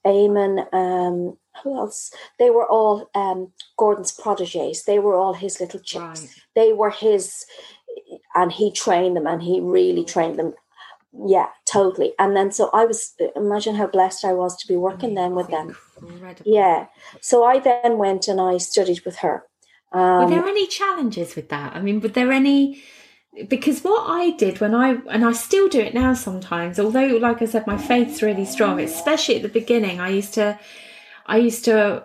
Eamon, 0.06 0.72
um, 0.72 1.36
who 1.64 1.76
else? 1.76 2.12
They 2.38 2.50
were 2.50 2.68
all 2.68 3.10
um, 3.16 3.52
Gordon's 3.76 4.12
proteges. 4.12 4.84
They 4.84 5.00
were 5.00 5.16
all 5.16 5.34
his 5.34 5.60
little 5.60 5.80
chips. 5.80 6.22
Right. 6.22 6.34
They 6.54 6.72
were 6.72 6.90
his 6.90 7.44
and 8.38 8.52
he 8.52 8.66
trained 8.84 9.16
them 9.16 9.26
and 9.26 9.42
he 9.42 9.60
really 9.60 10.04
trained 10.04 10.38
them. 10.38 10.54
Yeah 11.12 11.48
totally. 11.70 12.12
And 12.18 12.36
then 12.36 12.50
so 12.52 12.70
i 12.72 12.84
was 12.84 13.14
imagine 13.36 13.74
how 13.74 13.86
blessed 13.86 14.24
i 14.24 14.32
was 14.32 14.56
to 14.58 14.66
be 14.66 14.76
working 14.76 15.14
then 15.14 15.34
with 15.34 15.48
them. 15.48 15.76
Incredible. 16.02 16.50
yeah. 16.58 16.86
So 17.20 17.44
i 17.44 17.58
then 17.58 17.98
went 17.98 18.28
and 18.28 18.40
i 18.40 18.58
studied 18.58 19.04
with 19.04 19.16
her. 19.16 19.44
Um, 19.92 20.24
were 20.24 20.30
there 20.30 20.46
any 20.46 20.66
challenges 20.66 21.34
with 21.36 21.48
that? 21.48 21.74
I 21.74 21.80
mean 21.80 22.00
were 22.00 22.08
there 22.08 22.32
any 22.32 22.82
because 23.48 23.82
what 23.82 24.04
i 24.10 24.30
did 24.30 24.58
when 24.60 24.74
i 24.74 24.96
and 25.10 25.24
i 25.24 25.32
still 25.32 25.68
do 25.68 25.80
it 25.80 25.94
now 25.94 26.12
sometimes 26.12 26.80
although 26.80 27.06
like 27.18 27.40
i 27.40 27.44
said 27.44 27.64
my 27.68 27.76
faith's 27.76 28.20
really 28.20 28.44
strong 28.44 28.80
especially 28.80 29.36
at 29.36 29.42
the 29.42 29.48
beginning 29.60 30.00
i 30.00 30.08
used 30.08 30.34
to 30.34 30.58
i 31.26 31.36
used 31.36 31.64
to 31.64 32.04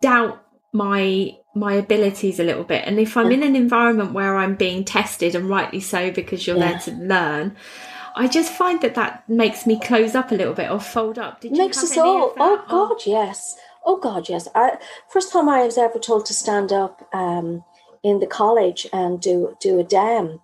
doubt 0.00 0.44
my 0.72 1.34
my 1.54 1.74
abilities 1.74 2.40
a 2.40 2.44
little 2.44 2.64
bit. 2.64 2.84
And 2.86 2.98
if 2.98 3.16
I'm 3.16 3.30
in 3.30 3.42
an 3.42 3.54
environment 3.56 4.12
where 4.12 4.36
I'm 4.36 4.54
being 4.54 4.84
tested, 4.84 5.34
and 5.34 5.48
rightly 5.48 5.80
so, 5.80 6.10
because 6.10 6.46
you're 6.46 6.56
yeah. 6.56 6.72
there 6.72 6.80
to 6.80 6.90
learn, 6.92 7.56
I 8.16 8.28
just 8.28 8.52
find 8.52 8.80
that 8.82 8.94
that 8.94 9.28
makes 9.28 9.66
me 9.66 9.78
close 9.78 10.14
up 10.14 10.30
a 10.30 10.34
little 10.34 10.54
bit 10.54 10.70
or 10.70 10.80
fold 10.80 11.18
up. 11.18 11.40
Did 11.40 11.52
makes 11.52 11.82
us 11.82 11.96
all. 11.96 12.32
Oh 12.38 12.64
God, 12.68 13.02
yes. 13.06 13.56
Oh 13.84 13.98
God, 13.98 14.28
yes. 14.28 14.48
I, 14.54 14.78
first 15.08 15.32
time 15.32 15.48
I 15.48 15.64
was 15.64 15.78
ever 15.78 15.98
told 15.98 16.26
to 16.26 16.34
stand 16.34 16.72
up 16.72 17.08
um, 17.12 17.64
in 18.02 18.20
the 18.20 18.26
college 18.26 18.86
and 18.92 19.20
do 19.20 19.56
do 19.60 19.78
a 19.78 19.84
dam. 19.84 20.40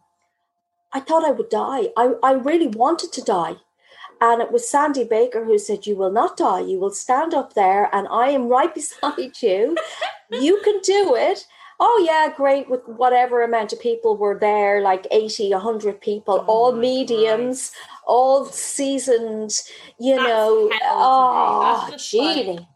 I 0.93 1.01
thought 1.01 1.25
I 1.25 1.31
would 1.31 1.49
die. 1.49 1.91
I, 1.97 2.15
I 2.23 2.33
really 2.33 2.67
wanted 2.67 3.13
to 3.13 3.23
die. 3.23 3.57
And 4.21 4.43
it 4.43 4.53
was 4.53 4.69
Sandy 4.69 5.05
Baker 5.05 5.45
who 5.45 5.59
said, 5.59 5.87
You 5.87 5.97
will 5.97 6.11
not 6.11 6.37
die. 6.37 6.61
You 6.61 6.79
will 6.79 6.91
stand 6.91 7.33
up 7.33 7.55
there, 7.55 7.95
and 7.95 8.07
I 8.09 8.31
am 8.31 8.49
right 8.49 8.75
beside 8.81 9.41
you. 9.41 9.77
you 10.31 10.61
can 10.63 10.81
do 10.83 11.15
it. 11.15 11.47
Oh, 11.83 12.05
yeah, 12.07 12.31
great. 12.37 12.69
With 12.69 12.87
whatever 12.87 13.43
amount 13.43 13.73
of 13.73 13.81
people 13.81 14.15
were 14.15 14.39
there, 14.39 14.83
like 14.83 15.07
80, 15.11 15.53
100 15.53 15.99
people, 16.03 16.45
oh 16.47 16.53
all 16.53 16.73
mediums, 16.73 17.73
all 18.07 18.45
seasoned, 18.45 19.59
you 19.99 20.17
That's 20.17 20.29
know. 20.29 20.71
Oh, 20.83 21.63
ah, 21.65 21.91
gee. 21.97 22.51
And 22.51 22.67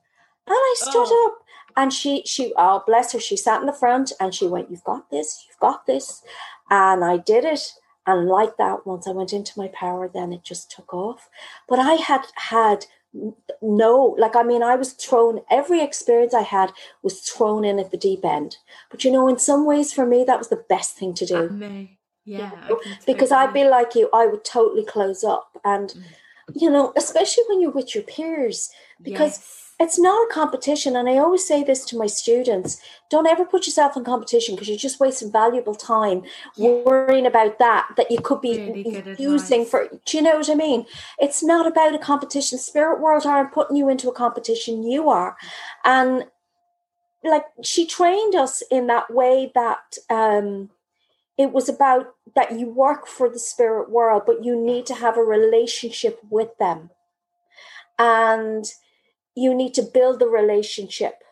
I 0.49 0.75
stood 0.79 1.07
oh. 1.07 1.33
up 1.37 1.47
and 1.77 1.93
she, 1.93 2.23
she, 2.25 2.55
oh, 2.57 2.83
bless 2.87 3.13
her, 3.13 3.21
she 3.21 3.37
sat 3.37 3.61
in 3.61 3.67
the 3.67 3.75
front 3.75 4.13
and 4.19 4.35
she 4.35 4.47
went, 4.47 4.71
You've 4.71 4.85
got 4.85 5.11
this, 5.11 5.45
you've 5.47 5.59
got 5.59 5.87
this. 5.87 6.23
And 6.71 7.05
I 7.05 7.19
did 7.19 7.45
it 7.45 7.75
and 8.07 8.27
like 8.27 8.57
that, 8.59 8.87
once 8.87 9.07
I 9.07 9.13
went 9.13 9.33
into 9.33 9.59
my 9.59 9.69
power, 9.69 10.09
then 10.13 10.33
it 10.33 10.43
just 10.43 10.71
took 10.71 10.93
off. 10.93 11.29
But 11.69 11.79
I 11.79 11.95
had 11.95 12.23
had 12.35 12.87
no, 13.63 14.17
like, 14.19 14.37
I 14.37 14.43
mean, 14.43 14.63
I 14.63 14.75
was 14.77 14.93
thrown, 14.93 15.41
every 15.51 15.81
experience 15.81 16.35
I 16.35 16.43
had 16.43 16.73
was 17.03 17.21
thrown 17.21 17.65
in 17.65 17.79
at 17.79 17.91
the 17.91 17.97
deep 17.97 18.25
end. 18.25 18.57
But 18.91 19.05
you 19.05 19.13
know, 19.13 19.29
in 19.29 19.39
some 19.39 19.65
ways 19.65 19.93
for 19.93 20.05
me, 20.05 20.25
that 20.25 20.39
was 20.39 20.49
the 20.49 20.65
best 20.69 20.97
thing 20.97 21.15
to 21.15 21.27
do. 21.27 21.89
Yeah. 22.25 22.51
You 22.51 22.69
know? 22.69 22.81
Because 23.07 23.33
I'd 23.33 23.55
be 23.55 23.65
like 23.65 23.95
you, 23.95 24.11
I 24.13 24.27
would 24.27 24.45
totally 24.45 24.85
close 24.85 25.23
up. 25.23 25.57
And, 25.65 25.91
mm. 25.91 26.03
you 26.55 26.71
know, 26.71 26.93
especially 26.97 27.45
when 27.49 27.61
you're 27.61 27.71
with 27.71 27.95
your 27.95 28.05
peers, 28.05 28.71
because. 29.03 29.39
Yes 29.39 29.61
it's 29.85 29.99
not 29.99 30.26
a 30.26 30.32
competition 30.32 30.97
and 30.97 31.09
i 31.09 31.16
always 31.18 31.47
say 31.47 31.62
this 31.62 31.85
to 31.85 31.97
my 31.97 32.07
students 32.07 32.80
don't 33.11 33.26
ever 33.26 33.45
put 33.45 33.66
yourself 33.66 33.97
in 33.97 34.05
competition 34.05 34.55
because 34.55 34.68
you're 34.68 34.76
just 34.89 34.99
wasting 34.99 35.30
valuable 35.30 35.74
time 35.74 36.22
yeah. 36.57 36.70
worrying 36.85 37.26
about 37.26 37.59
that 37.59 37.87
that 37.97 38.11
you 38.11 38.18
could 38.18 38.41
be 38.41 38.59
really 38.59 39.16
using 39.18 39.64
for 39.64 39.89
do 40.05 40.16
you 40.16 40.22
know 40.22 40.37
what 40.37 40.51
i 40.51 40.55
mean? 40.55 40.87
It's 41.18 41.43
not 41.43 41.66
about 41.66 41.95
a 41.95 41.99
competition. 41.99 42.59
Spirit 42.59 43.01
world 43.01 43.26
aren't 43.26 43.53
putting 43.53 43.76
you 43.76 43.89
into 43.89 44.09
a 44.09 44.14
competition 44.14 44.82
you 44.82 45.09
are. 45.09 45.37
And 45.85 46.24
like 47.22 47.45
she 47.62 47.87
trained 47.87 48.35
us 48.35 48.62
in 48.70 48.87
that 48.89 49.12
way 49.12 49.51
that 49.55 49.97
um 50.11 50.70
it 51.37 51.53
was 51.53 51.68
about 51.68 52.14
that 52.37 52.59
you 52.59 52.68
work 52.68 53.07
for 53.07 53.28
the 53.28 53.39
spirit 53.39 53.91
world 53.91 54.22
but 54.26 54.45
you 54.45 54.55
need 54.55 54.87
to 54.87 54.95
have 54.95 55.16
a 55.16 55.22
relationship 55.22 56.20
with 56.30 56.57
them. 56.59 56.91
And 57.99 58.64
you 59.35 59.55
need 59.55 59.74
to 59.74 59.82
build 59.82 60.20
the 60.20 60.26
relationship. 60.26 61.22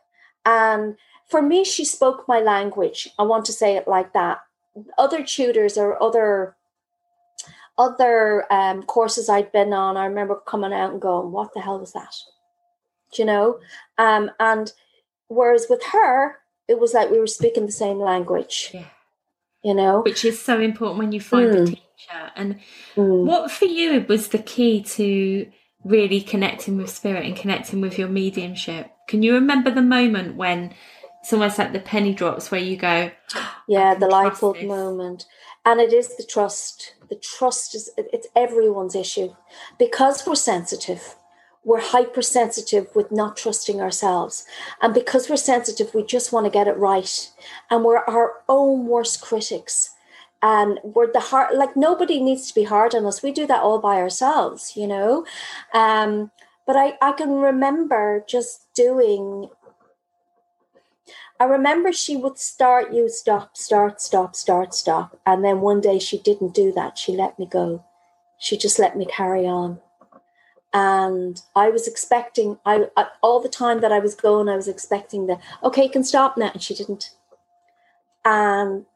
And 0.45 0.97
for 1.29 1.41
me, 1.43 1.65
she 1.65 1.85
spoke 1.85 2.27
my 2.27 2.41
language. 2.41 3.09
I 3.19 3.23
want 3.23 3.45
to 3.47 3.53
say 3.53 3.77
it 3.77 3.89
like 3.89 4.13
that. 4.13 4.39
Other 4.99 5.23
tutors 5.23 5.77
or 5.77 6.03
other 6.03 6.57
other 7.79 8.53
um, 8.53 8.83
courses 8.83 9.29
I'd 9.29 9.51
been 9.51 9.73
on, 9.73 9.97
I 9.97 10.05
remember 10.05 10.37
coming 10.47 10.73
out 10.73 10.93
and 10.93 11.01
going, 11.01 11.33
"What 11.33 11.55
the 11.55 11.61
hell 11.61 11.79
was 11.79 11.93
that?" 11.93 12.15
Do 13.13 13.23
you 13.23 13.27
know? 13.27 13.61
Um, 13.99 14.31
and 14.41 14.73
whereas 15.29 15.67
with 15.69 15.83
her, 15.93 16.37
it 16.69 16.79
was 16.79 16.95
like 16.95 17.11
we 17.11 17.19
were 17.19 17.27
speaking 17.27 17.67
the 17.67 17.73
same 17.73 17.99
language. 17.99 18.71
Yeah. 18.73 18.87
You 19.63 19.75
know, 19.75 20.01
which 20.01 20.25
is 20.25 20.43
so 20.43 20.61
important 20.61 20.99
when 20.99 21.13
you 21.13 21.21
find 21.21 21.51
mm. 21.51 21.63
a 21.63 21.67
teacher. 21.67 22.33
And 22.35 22.59
mm. 22.97 23.25
what 23.25 23.51
for 23.51 23.67
you 23.67 24.05
was 24.09 24.29
the 24.29 24.39
key 24.39 24.83
to 24.83 25.47
really 25.85 26.21
connecting 26.21 26.77
with 26.77 26.91
spirit 26.91 27.25
and 27.27 27.37
connecting 27.37 27.81
with 27.81 27.99
your 27.99 28.09
mediumship. 28.09 28.91
Can 29.09 29.23
you 29.23 29.35
remember 29.35 29.71
the 29.71 29.83
moment 29.83 30.37
when 30.37 30.75
it's 31.21 31.33
almost 31.33 31.59
like 31.59 31.73
the 31.73 31.81
penny 31.81 32.15
drops 32.15 32.51
where 32.51 32.61
you 32.61 32.77
go, 32.77 33.11
Yeah, 33.69 33.95
the 33.95 34.07
light 34.09 34.39
bulb 34.41 34.57
this. 34.57 34.65
moment. 34.67 35.27
And 35.65 35.81
it 35.81 35.93
is 35.93 36.17
the 36.17 36.25
trust. 36.25 36.95
The 37.09 37.15
trust 37.17 37.75
is 37.75 37.91
it's 37.97 38.27
everyone's 38.35 38.97
issue. 38.97 39.35
Because 39.79 40.27
we're 40.27 40.35
sensitive, 40.35 41.15
we're 41.65 41.81
hypersensitive 41.81 42.89
with 42.95 43.13
not 43.13 43.37
trusting 43.37 43.81
ourselves. 43.81 44.45
And 44.81 44.93
because 44.93 45.29
we're 45.31 45.37
sensitive, 45.37 45.95
we 45.95 46.03
just 46.05 46.33
want 46.33 46.47
to 46.47 46.51
get 46.51 46.67
it 46.67 46.77
right. 46.77 47.31
And 47.71 47.85
we're 47.85 47.99
our 47.99 48.33
own 48.49 48.87
worst 48.87 49.21
critics 49.21 49.95
and 50.43 50.81
we're 50.83 51.11
the 51.13 51.21
hard 51.21 51.57
like 51.57 51.77
nobody 51.77 52.21
needs 52.21 52.49
to 52.49 52.55
be 52.55 52.65
hard 52.65 52.95
on 52.95 53.07
us. 53.07 53.23
We 53.23 53.33
do 53.33 53.47
that 53.47 53.63
all 53.63 53.79
by 53.79 53.97
ourselves 53.97 54.73
you 54.77 54.87
know? 54.87 55.25
Um 55.73 56.31
but 56.67 56.77
i 56.77 56.95
i 57.03 57.13
can 57.13 57.31
remember 57.41 58.25
just 58.29 58.73
doing 58.75 59.49
i 61.41 61.45
remember 61.45 61.93
she 61.93 62.17
would 62.17 62.39
start 62.39 62.93
you 62.93 63.09
stop 63.09 63.57
start 63.57 64.01
stop 64.01 64.35
start 64.37 64.75
stop. 64.75 65.19
And 65.27 65.45
then 65.45 65.61
one 65.61 65.81
day 65.81 65.99
she 65.99 66.19
didn't 66.19 66.55
do 66.55 66.73
that. 66.73 66.99
She 66.99 67.13
let 67.13 67.39
me 67.39 67.47
go. 67.47 67.85
She 68.39 68.57
just 68.57 68.79
let 68.79 68.97
me 68.97 69.07
carry 69.07 69.47
on. 69.47 69.81
And 70.75 71.41
i 71.55 71.69
was 71.69 71.87
expecting 71.87 72.59
I, 72.65 72.87
I 72.97 73.07
all 73.23 73.41
the 73.41 73.49
time 73.49 73.81
that 73.83 73.93
i 73.93 73.99
was 73.99 74.15
going 74.15 74.49
i 74.49 74.57
was 74.57 74.69
expecting 74.69 75.27
that 75.27 75.41
okay 75.63 75.85
you 75.85 75.91
can 75.91 76.05
stop 76.05 76.37
now. 76.37 76.51
And 76.53 76.63
she 76.63 76.75
didn't. 76.75 77.11
And 78.25 78.87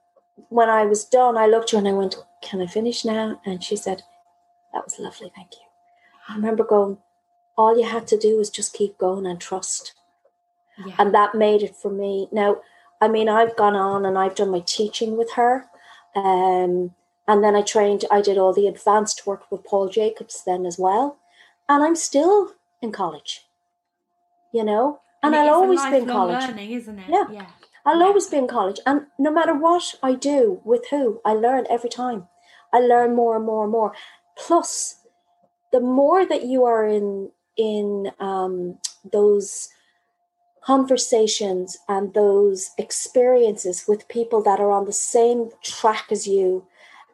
when 0.49 0.69
I 0.69 0.85
was 0.85 1.05
done, 1.05 1.37
I 1.37 1.47
looked 1.47 1.73
at 1.73 1.73
her 1.73 1.79
and 1.79 1.89
I 1.89 1.93
went, 1.93 2.17
Can 2.43 2.61
I 2.61 2.67
finish 2.67 3.05
now? 3.05 3.41
And 3.45 3.63
she 3.63 3.77
said, 3.77 4.03
That 4.73 4.85
was 4.85 4.99
lovely, 4.99 5.31
thank 5.35 5.53
you. 5.53 5.63
I 6.29 6.37
remember 6.37 6.65
going, 6.65 6.99
All 7.57 7.79
you 7.79 7.87
had 7.87 8.07
to 8.09 8.19
do 8.19 8.37
was 8.37 8.51
just 8.51 8.75
keep 8.75 8.99
going 8.99 9.27
and 9.27 9.41
trust. 9.41 9.95
Yeah. 10.85 10.95
And 10.99 11.15
that 11.15 11.35
made 11.35 11.63
it 11.63 11.75
for 11.75 11.91
me. 11.91 12.29
Now, 12.31 12.59
I 13.01 13.09
mean, 13.09 13.29
I've 13.29 13.57
gone 13.57 13.77
on 13.77 14.05
and 14.05 14.19
I've 14.19 14.35
done 14.35 14.51
my 14.51 14.61
teaching 14.61 15.17
with 15.17 15.33
her. 15.33 15.67
Um, 16.15 16.95
and 17.29 17.43
then 17.43 17.57
I 17.57 17.63
trained, 17.63 18.05
I 18.11 18.21
did 18.21 18.39
all 18.39 18.53
the 18.53 18.69
advanced 18.69 19.27
work 19.27 19.51
with 19.51 19.65
Paul 19.65 19.89
Jacobs 19.89 20.43
then 20.47 20.65
as 20.65 20.79
well. 20.79 21.19
And 21.69 21.83
I'm 21.83 21.97
still 21.97 22.53
in 22.81 22.93
college, 22.93 23.47
you 24.53 24.65
know, 24.65 25.01
and, 25.23 25.35
and 25.35 25.49
I'll 25.49 25.57
always 25.57 25.85
be 25.87 25.97
in 25.97 26.07
college. 26.07 26.47
Learning, 26.47 26.71
isn't 26.71 26.99
it? 26.99 27.09
Yeah. 27.09 27.25
yeah. 27.31 27.47
I'll 27.87 28.03
always 28.03 28.27
be 28.27 28.37
in 28.37 28.49
college. 28.49 28.81
And 28.85 29.07
no 29.19 29.31
matter 29.31 29.55
what 29.55 29.95
I 30.03 30.15
do 30.15 30.61
with 30.65 30.89
who, 30.91 31.21
I 31.25 31.33
learn 31.33 31.67
every 31.71 31.89
time. 31.89 32.27
I 32.73 32.81
learn 32.81 33.15
more 33.15 33.37
and 33.37 33.47
more 33.47 33.63
and 33.63 33.73
more. 33.73 33.93
Plus, 34.37 34.97
the 35.73 35.81
more 35.81 36.27
that 36.27 36.45
you 36.45 36.65
are 36.65 36.87
in 36.87 37.31
in 37.57 38.11
um, 38.21 38.79
those 39.11 39.69
conversations 40.63 41.79
and 41.89 42.13
those 42.13 42.71
experiences 42.77 43.85
with 43.87 44.09
people 44.09 44.43
that 44.43 44.61
are 44.61 44.73
on 44.73 44.85
the 44.85 44.93
same 44.93 45.49
track 45.63 46.07
as 46.11 46.27
you 46.27 46.67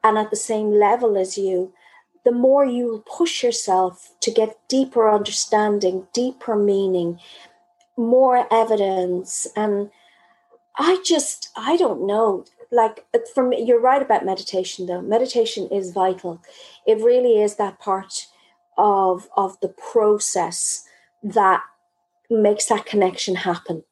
and 0.02 0.16
at 0.18 0.30
the 0.30 0.36
same 0.36 0.72
level 0.72 1.16
as 1.18 1.36
you, 1.36 1.72
the 2.24 2.32
more 2.32 2.64
you 2.64 3.04
push 3.06 3.42
yourself 3.42 4.12
to 4.20 4.30
get 4.30 4.58
deeper 4.68 5.10
understanding, 5.10 6.06
deeper 6.14 6.56
meaning, 6.56 7.20
more 7.96 8.46
evidence. 8.50 9.46
And 9.54 9.90
I 10.76 11.02
just, 11.04 11.50
I 11.56 11.76
don't 11.76 12.06
know. 12.06 12.44
Like 12.70 13.04
for 13.34 13.46
me, 13.46 13.62
you're 13.62 13.80
right 13.80 14.00
about 14.00 14.24
meditation 14.24 14.86
though. 14.86 15.02
Meditation 15.02 15.68
is 15.70 15.92
vital. 15.92 16.40
It 16.86 16.96
really 16.96 17.40
is 17.40 17.56
that 17.56 17.78
part 17.78 18.26
of 18.78 19.28
of 19.36 19.60
the 19.60 19.68
process 19.68 20.84
that 21.22 21.62
makes 22.30 22.66
that 22.66 22.86
connection 22.86 23.36
happen. 23.36 23.84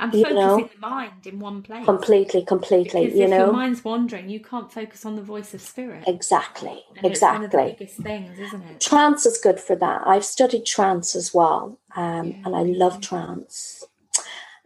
And 0.00 0.12
you 0.14 0.24
focusing 0.24 0.40
know? 0.40 0.70
the 0.72 0.80
mind 0.80 1.26
in 1.26 1.38
one 1.38 1.62
place. 1.62 1.84
Completely, 1.84 2.44
completely. 2.44 3.04
Because 3.04 3.18
you 3.18 3.24
if 3.24 3.30
know, 3.30 3.44
your 3.44 3.52
mind's 3.52 3.84
wandering, 3.84 4.28
you 4.28 4.40
can't 4.40 4.72
focus 4.72 5.04
on 5.04 5.14
the 5.14 5.22
voice 5.22 5.54
of 5.54 5.60
spirit. 5.60 6.02
Exactly. 6.08 6.82
And 6.96 7.06
exactly. 7.06 7.44
It's 7.44 7.54
one 7.54 7.64
of 7.64 7.76
the 7.76 7.84
biggest 7.84 8.00
things, 8.00 8.38
isn't 8.38 8.62
it? 8.62 8.80
Trance 8.80 9.26
is 9.26 9.38
good 9.38 9.60
for 9.60 9.76
that. 9.76 10.02
I've 10.04 10.24
studied 10.24 10.66
trance 10.66 11.14
as 11.14 11.32
well, 11.32 11.78
um, 11.94 12.28
yeah, 12.28 12.36
and 12.44 12.56
I 12.56 12.62
love 12.62 13.00
trance, 13.00 13.84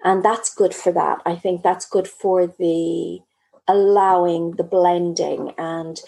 and 0.05 0.24
that's 0.24 0.55
good 0.55 0.74
for 0.74 0.92
that. 0.92 1.20
I 1.26 1.36
think 1.36 1.62
that's 1.62 1.86
good 1.86 2.09
for 2.09 2.47
the 2.47 3.20
allowing 3.68 4.53
the 4.53 4.64
blending 4.64 5.53
and 5.59 6.01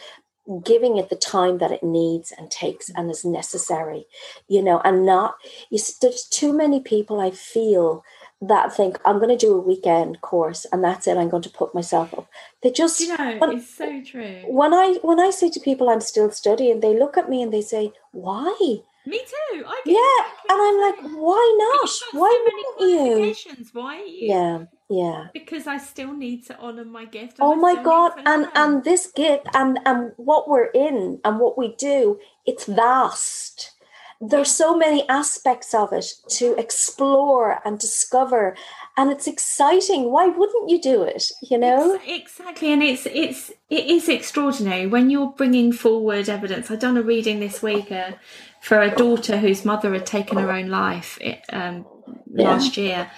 giving 0.65 0.97
it 0.97 1.11
the 1.11 1.17
time 1.17 1.59
that 1.59 1.71
it 1.71 1.83
needs 1.83 2.33
and 2.37 2.51
takes 2.51 2.89
and 2.91 3.11
is 3.11 3.25
necessary 3.25 4.07
you 4.49 4.63
know 4.63 4.81
and 4.83 5.05
not 5.05 5.35
you 5.69 5.79
there's 6.01 6.25
too 6.25 6.57
many 6.57 6.81
people 6.81 7.21
i 7.21 7.31
feel 7.31 8.03
that 8.41 8.75
think 8.75 8.99
i'm 9.05 9.19
going 9.19 9.29
to 9.29 9.37
do 9.37 9.55
a 9.55 9.61
weekend 9.61 10.21
course 10.23 10.65
and 10.73 10.83
that's 10.83 11.07
it 11.07 11.19
i'm 11.19 11.29
going 11.29 11.43
to 11.43 11.51
put 11.51 11.75
myself 11.75 12.15
up. 12.15 12.31
They 12.63 12.71
just 12.71 13.01
you 13.01 13.09
know 13.15 13.37
when, 13.39 13.59
it's 13.59 13.75
so 13.75 14.03
true. 14.03 14.43
when 14.47 14.73
i 14.73 14.99
when 15.03 15.21
i 15.21 15.29
say 15.29 15.51
to 15.51 15.61
people 15.61 15.91
i'm 15.91 16.01
still 16.01 16.31
studying 16.31 16.81
they 16.81 16.99
look 16.99 17.19
at 17.19 17.29
me 17.29 17.43
and 17.43 17.53
they 17.53 17.63
say 17.63 17.93
why 18.13 18.79
me 19.09 19.19
too. 19.19 19.65
I 19.67 19.81
get 19.85 19.93
yeah, 19.97 20.21
and 20.51 20.59
I'm 20.67 20.79
like, 20.87 21.01
why 21.17 21.57
not? 21.59 21.91
Why 22.13 22.31
so 22.31 22.45
many 22.49 22.93
you? 22.93 23.35
Why? 23.73 23.97
You? 24.05 24.29
Yeah, 24.29 24.65
yeah. 24.89 25.27
Because 25.33 25.67
I 25.67 25.79
still 25.79 26.13
need 26.13 26.47
to 26.47 26.59
honor 26.59 26.85
my 26.85 27.07
gift. 27.07 27.39
Oh 27.41 27.57
my 27.57 27.83
god! 27.83 28.13
And 28.27 28.49
and 28.55 28.85
this 28.85 29.07
gift 29.07 29.47
and 29.55 29.79
and 29.85 30.13
what 30.17 30.49
we're 30.49 30.71
in 30.75 31.21
and 31.25 31.39
what 31.39 31.57
we 31.57 31.75
do, 31.77 32.19
it's 32.47 32.67
vast. 32.67 33.73
There's 34.21 34.51
so 34.51 34.77
many 34.77 35.09
aspects 35.09 35.73
of 35.73 35.93
it 35.93 36.07
to 36.31 36.55
explore 36.59 37.61
and 37.65 37.79
discover, 37.79 38.57
and 38.99 39.11
it's 39.11 39.27
exciting. 39.27 40.11
Why 40.11 40.27
wouldn't 40.27 40.69
you 40.69 40.79
do 40.81 41.03
it? 41.03 41.31
You 41.41 41.57
know 41.57 41.99
exactly, 42.07 42.73
and 42.73 42.83
it's 42.83 43.07
it's 43.07 43.51
it 43.71 43.87
is 43.87 44.09
extraordinary 44.09 44.87
when 44.87 45.09
you're 45.09 45.33
bringing 45.33 45.73
forward 45.73 46.29
evidence. 46.29 46.71
I've 46.71 46.81
done 46.81 46.99
a 46.99 47.03
reading 47.03 47.41
this 47.41 47.63
week. 47.63 47.91
Uh, 47.91 48.13
for 48.61 48.81
a 48.81 48.95
daughter 48.95 49.39
whose 49.39 49.65
mother 49.65 49.93
had 49.93 50.05
taken 50.05 50.39
her 50.39 50.51
own 50.51 50.69
life 50.69 51.19
um, 51.53 51.87
yeah. 52.35 52.51
last 52.51 52.77
year. 52.77 53.11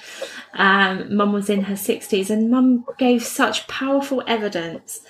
Um, 0.55 1.17
mum 1.17 1.33
was 1.33 1.49
in 1.49 1.63
her 1.65 1.75
60s, 1.75 2.31
and 2.31 2.51
mum 2.51 2.85
gave 2.99 3.23
such 3.25 3.67
powerful 3.67 4.23
evidence. 4.27 5.01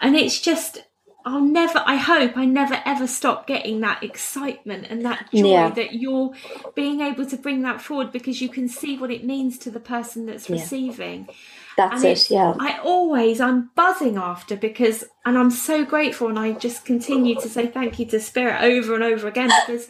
And 0.00 0.16
it's 0.16 0.40
just, 0.40 0.84
I'll 1.26 1.40
never, 1.40 1.82
I 1.84 1.96
hope 1.96 2.36
I 2.36 2.44
never 2.44 2.80
ever 2.86 3.08
stop 3.08 3.48
getting 3.48 3.80
that 3.80 4.04
excitement 4.04 4.86
and 4.88 5.04
that 5.04 5.28
joy 5.34 5.50
yeah. 5.50 5.70
that 5.70 5.94
you're 5.94 6.32
being 6.76 7.00
able 7.00 7.26
to 7.26 7.36
bring 7.36 7.62
that 7.62 7.82
forward 7.82 8.12
because 8.12 8.40
you 8.40 8.48
can 8.48 8.68
see 8.68 8.96
what 8.96 9.10
it 9.10 9.24
means 9.24 9.58
to 9.58 9.70
the 9.72 9.80
person 9.80 10.26
that's 10.26 10.48
yeah. 10.48 10.54
receiving. 10.54 11.28
That's 11.76 12.04
it, 12.04 12.30
yeah. 12.30 12.54
I 12.60 12.78
always, 12.78 13.40
I'm 13.40 13.70
buzzing 13.74 14.16
after 14.16 14.56
because, 14.56 15.02
and 15.24 15.36
I'm 15.36 15.50
so 15.50 15.84
grateful, 15.84 16.28
and 16.28 16.38
I 16.38 16.52
just 16.52 16.84
continue 16.84 17.34
to 17.40 17.48
say 17.48 17.66
thank 17.66 17.98
you 17.98 18.06
to 18.06 18.20
Spirit 18.20 18.62
over 18.62 18.94
and 18.94 19.02
over 19.02 19.26
again 19.26 19.50
because 19.66 19.88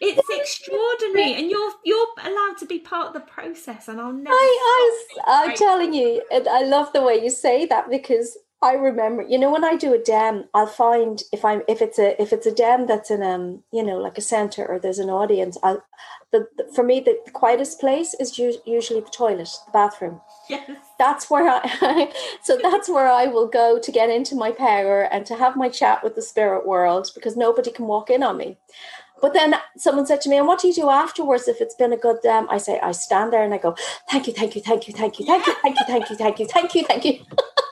it's 0.00 0.28
extraordinary, 0.30 1.34
and 1.34 1.50
you're 1.50 1.72
you're 1.84 2.06
allowed 2.22 2.58
to 2.60 2.66
be 2.66 2.78
part 2.78 3.08
of 3.08 3.12
the 3.12 3.20
process, 3.20 3.88
and 3.88 4.00
I'll 4.00 4.12
never. 4.12 4.34
I, 4.34 5.04
I, 5.26 5.44
I'm 5.48 5.56
telling 5.56 5.92
you, 5.92 6.22
and 6.30 6.46
I 6.48 6.62
love 6.62 6.92
the 6.92 7.02
way 7.02 7.22
you 7.22 7.28
say 7.28 7.66
that 7.66 7.90
because 7.90 8.38
I 8.62 8.72
remember, 8.72 9.22
you 9.22 9.38
know, 9.38 9.52
when 9.52 9.64
I 9.64 9.76
do 9.76 9.92
a 9.92 9.98
dem, 9.98 10.44
I'll 10.54 10.66
find 10.66 11.22
if 11.30 11.44
I'm 11.44 11.62
if 11.68 11.82
it's 11.82 11.98
a 11.98 12.20
if 12.20 12.32
it's 12.32 12.46
a 12.46 12.54
dem 12.54 12.86
that's 12.86 13.10
in 13.10 13.22
um 13.22 13.62
you 13.70 13.82
know 13.82 13.98
like 13.98 14.16
a 14.16 14.22
center 14.22 14.66
or 14.66 14.78
there's 14.78 14.98
an 14.98 15.10
audience, 15.10 15.58
I'll 15.62 15.84
the, 16.32 16.48
the 16.56 16.64
for 16.74 16.82
me 16.82 17.00
the 17.00 17.18
quietest 17.32 17.78
place 17.80 18.14
is 18.14 18.38
usually 18.38 19.00
the 19.00 19.10
toilet, 19.10 19.50
the 19.66 19.72
bathroom. 19.72 20.22
Yes. 20.48 20.70
That's 20.98 21.28
where 21.28 21.48
I 21.48 22.10
so 22.42 22.58
that's 22.62 22.88
where 22.88 23.08
I 23.08 23.26
will 23.26 23.46
go 23.46 23.78
to 23.78 23.92
get 23.92 24.08
into 24.08 24.34
my 24.34 24.52
power 24.52 25.02
and 25.02 25.26
to 25.26 25.36
have 25.36 25.56
my 25.56 25.68
chat 25.68 26.02
with 26.02 26.14
the 26.14 26.22
spirit 26.22 26.66
world 26.66 27.10
because 27.14 27.36
nobody 27.36 27.70
can 27.70 27.86
walk 27.86 28.08
in 28.08 28.22
on 28.22 28.38
me. 28.38 28.56
But 29.20 29.32
then 29.32 29.54
someone 29.76 30.06
said 30.06 30.20
to 30.22 30.28
me, 30.28 30.36
and 30.36 30.46
what 30.46 30.60
do 30.60 30.68
you 30.68 30.74
do 30.74 30.90
afterwards 30.90 31.48
if 31.48 31.60
it's 31.60 31.74
been 31.74 31.92
a 31.92 31.96
good 31.96 32.18
dem? 32.22 32.48
I 32.50 32.58
say, 32.58 32.78
I 32.80 32.92
stand 32.92 33.32
there 33.32 33.42
and 33.42 33.54
I 33.54 33.58
go, 33.58 33.74
thank 34.10 34.26
you, 34.26 34.34
thank 34.34 34.54
you, 34.54 34.60
thank 34.60 34.86
you, 34.86 34.92
thank 34.92 35.18
you, 35.18 35.24
thank 35.24 35.46
you, 35.46 35.54
thank 35.62 35.80
you, 35.80 35.86
thank 35.86 36.10
you, 36.10 36.16
thank 36.16 36.38
you, 36.38 36.46
thank 36.46 36.74
you, 36.74 36.84
thank 36.84 37.04
you. 37.04 37.20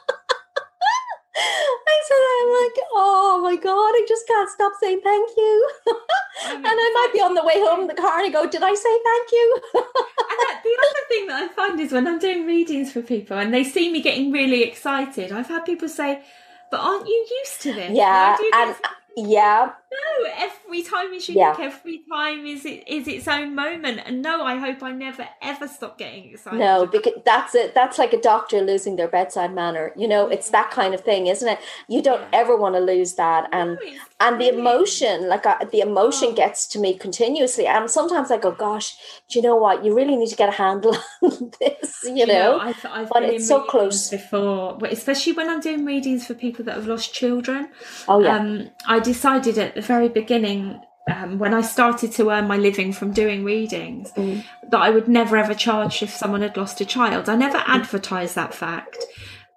Said, 2.07 2.17
I'm 2.17 2.49
like, 2.63 2.77
oh 2.93 3.41
my 3.43 3.57
God, 3.57 3.73
I 3.73 4.05
just 4.07 4.27
can't 4.27 4.51
stop 4.51 4.73
saying 4.81 5.01
thank 5.03 5.31
you. 5.37 5.71
Oh, 5.87 6.01
and 6.55 6.67
I 6.67 6.91
might 6.95 7.11
be 7.13 7.21
on 7.21 7.35
the 7.35 7.45
way 7.45 7.55
home 7.57 7.81
in 7.81 7.87
the 7.87 7.95
car 7.95 8.19
and 8.19 8.27
I 8.27 8.31
go, 8.31 8.49
did 8.49 8.63
I 8.63 8.75
say 8.75 8.99
thank 9.05 9.33
you? 9.33 9.61
and 9.75 10.59
the 10.63 10.77
other 10.85 11.05
thing 11.09 11.27
that 11.29 11.43
I 11.43 11.49
find 11.49 11.81
is 11.81 11.93
when 11.93 12.07
I'm 12.07 12.19
doing 12.19 12.47
readings 12.47 12.93
for 12.93 13.01
people 13.01 13.39
and 13.39 13.55
they 13.55 13.65
see 13.65 13.91
me 13.91 14.03
getting 14.03 14.33
really 14.33 14.63
excited, 14.63 15.33
I've 15.33 15.49
had 15.49 15.65
people 15.65 15.89
say, 15.89 16.23
but 16.71 16.81
aren't 16.81 17.07
you 17.07 17.27
used 17.41 17.63
to 17.63 17.73
this? 17.73 17.97
Yeah. 17.97 18.37
And, 18.55 18.77
yeah. 19.17 19.71
No 19.93 20.31
every 20.37 20.83
time 20.83 21.13
is 21.13 21.29
unique 21.29 21.41
yeah. 21.41 21.57
every 21.59 22.03
time 22.11 22.47
is 22.47 22.65
it 22.65 22.85
is 22.89 23.07
its 23.07 23.29
own 23.29 23.55
moment. 23.55 24.01
And 24.05 24.23
no 24.23 24.45
i 24.45 24.57
hope 24.57 24.83
i 24.83 24.91
never 24.91 25.29
ever 25.41 25.69
stop 25.69 25.99
getting 25.99 26.31
excited. 26.31 26.59
No 26.59 26.87
because 26.87 27.15
that's 27.25 27.55
it. 27.55 27.75
That's 27.75 27.99
like 27.99 28.13
a 28.13 28.21
doctor 28.21 28.61
losing 28.61 28.97
their 28.97 29.09
bedside 29.09 29.55
manner. 29.55 29.93
You 29.97 30.09
know 30.09 30.29
it's 30.29 30.51
that 30.51 30.71
kind 30.71 30.95
of 30.95 31.03
thing 31.03 31.27
isn't 31.27 31.49
it? 31.49 31.59
You 31.89 32.03
don't 32.03 32.21
yeah. 32.21 32.41
ever 32.41 32.57
want 32.57 32.75
to 32.75 32.81
lose 32.81 33.15
that 33.15 33.49
and 33.53 33.79
no, 33.81 33.99
and 34.25 34.41
the 34.41 34.49
emotion 34.49 35.29
like 35.29 35.45
uh, 35.45 35.59
the 35.71 35.81
emotion 35.81 36.31
oh. 36.31 36.35
gets 36.35 36.67
to 36.67 36.79
me 36.79 36.97
continuously 36.97 37.67
and 37.67 37.91
sometimes 37.91 38.31
i 38.31 38.39
go 38.39 38.51
gosh 38.51 38.97
do 39.29 39.39
you 39.39 39.43
know 39.43 39.55
what 39.55 39.85
you 39.85 39.95
really 39.95 40.17
need 40.17 40.29
to 40.29 40.37
get 40.37 40.49
a 40.49 40.53
handle 40.53 40.97
on 41.23 41.53
this 41.61 42.01
you, 42.05 42.17
you 42.17 42.27
know, 42.27 42.35
know 42.35 42.59
I've, 42.59 42.87
I've 42.87 43.09
but 43.11 43.23
it's 43.23 43.47
so 43.47 43.63
close 43.63 44.09
before 44.09 44.79
especially 44.91 45.35
when 45.35 45.49
i'm 45.51 45.61
doing 45.61 45.85
readings 45.85 46.27
for 46.27 46.35
people 46.35 46.65
that 46.65 46.75
have 46.75 46.87
lost 46.87 47.13
children 47.13 47.69
oh 48.09 48.21
yeah 48.21 48.37
um, 48.37 48.71
i 48.87 48.99
decided 48.99 49.59
at 49.59 49.75
the 49.75 49.83
very 49.83 50.09
beginning 50.09 50.81
um, 51.07 51.39
when 51.39 51.53
I 51.53 51.61
started 51.61 52.13
to 52.13 52.31
earn 52.31 52.49
my 52.49 52.57
living 52.57 52.91
from 52.91 53.13
doing 53.13 53.45
readings 53.45 54.11
mm. 54.13 54.43
that 54.71 54.81
I 54.81 54.89
would 54.89 55.07
never 55.07 55.37
ever 55.37 55.53
charge 55.53 56.03
if 56.03 56.09
someone 56.09 56.41
had 56.41 56.57
lost 56.57 56.81
a 56.81 56.87
child. 56.87 57.29
I 57.29 57.37
never 57.37 57.63
advertised 57.67 58.35
that 58.37 58.55
fact. 58.55 58.97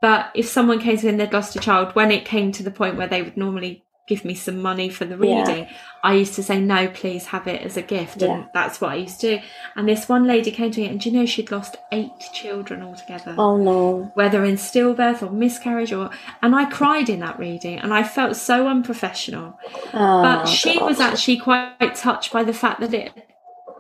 But 0.02 0.30
if 0.36 0.46
someone 0.46 0.80
came 0.80 0.98
to 0.98 1.06
me 1.06 1.12
and 1.12 1.20
they'd 1.22 1.32
lost 1.32 1.56
a 1.56 1.60
child, 1.60 1.96
when 1.96 2.12
it 2.12 2.26
came 2.26 2.52
to 2.52 2.64
the 2.64 2.70
point 2.70 2.98
where 2.98 3.08
they 3.08 3.22
would 3.22 3.38
normally 3.38 3.86
give 4.08 4.24
me 4.24 4.34
some 4.34 4.62
money 4.62 4.90
for 4.90 5.06
the 5.06 5.18
reading, 5.18 5.66
yeah. 5.66 5.70
I 6.02 6.14
used 6.14 6.34
to 6.36 6.44
say, 6.44 6.60
no, 6.62 6.88
please 6.88 7.28
have 7.28 7.46
it 7.46 7.62
as 7.62 7.76
a 7.76 7.82
gift. 7.82 8.22
Yeah. 8.22 8.32
And 8.32 8.50
that's 8.54 8.80
what 8.80 8.92
I 8.92 8.96
used 8.96 9.20
to 9.22 9.38
do. 9.38 9.44
And 9.76 9.88
this 9.88 10.08
one 10.08 10.26
lady 10.26 10.50
came 10.50 10.72
to 10.72 10.80
me 10.80 10.88
and 10.88 11.00
do 11.00 11.10
you 11.10 11.18
know 11.20 11.26
she'd 11.26 11.52
lost 11.52 11.76
eight 11.92 12.14
children 12.34 12.82
altogether? 12.82 13.36
Oh 13.38 13.58
no. 13.58 14.12
Whether 14.14 14.46
in 14.46 14.56
stillbirth 14.56 15.22
or 15.22 15.32
miscarriage 15.32 15.92
or 15.92 16.10
and 16.42 16.56
I 16.56 16.66
cried 16.66 17.10
in 17.10 17.20
that 17.20 17.38
reading 17.38 17.78
and 17.80 17.94
I 17.94 18.04
felt 18.04 18.38
so 18.38 18.68
unprofessional. 18.68 19.60
Oh, 19.94 20.22
but 20.24 20.46
she 20.46 20.80
God. 20.80 20.88
was 20.88 21.00
actually 21.02 21.40
quite 21.40 21.96
touched 21.96 22.32
by 22.32 22.44
the 22.44 22.54
fact 22.54 22.80
that 22.80 22.94
it 22.94 23.12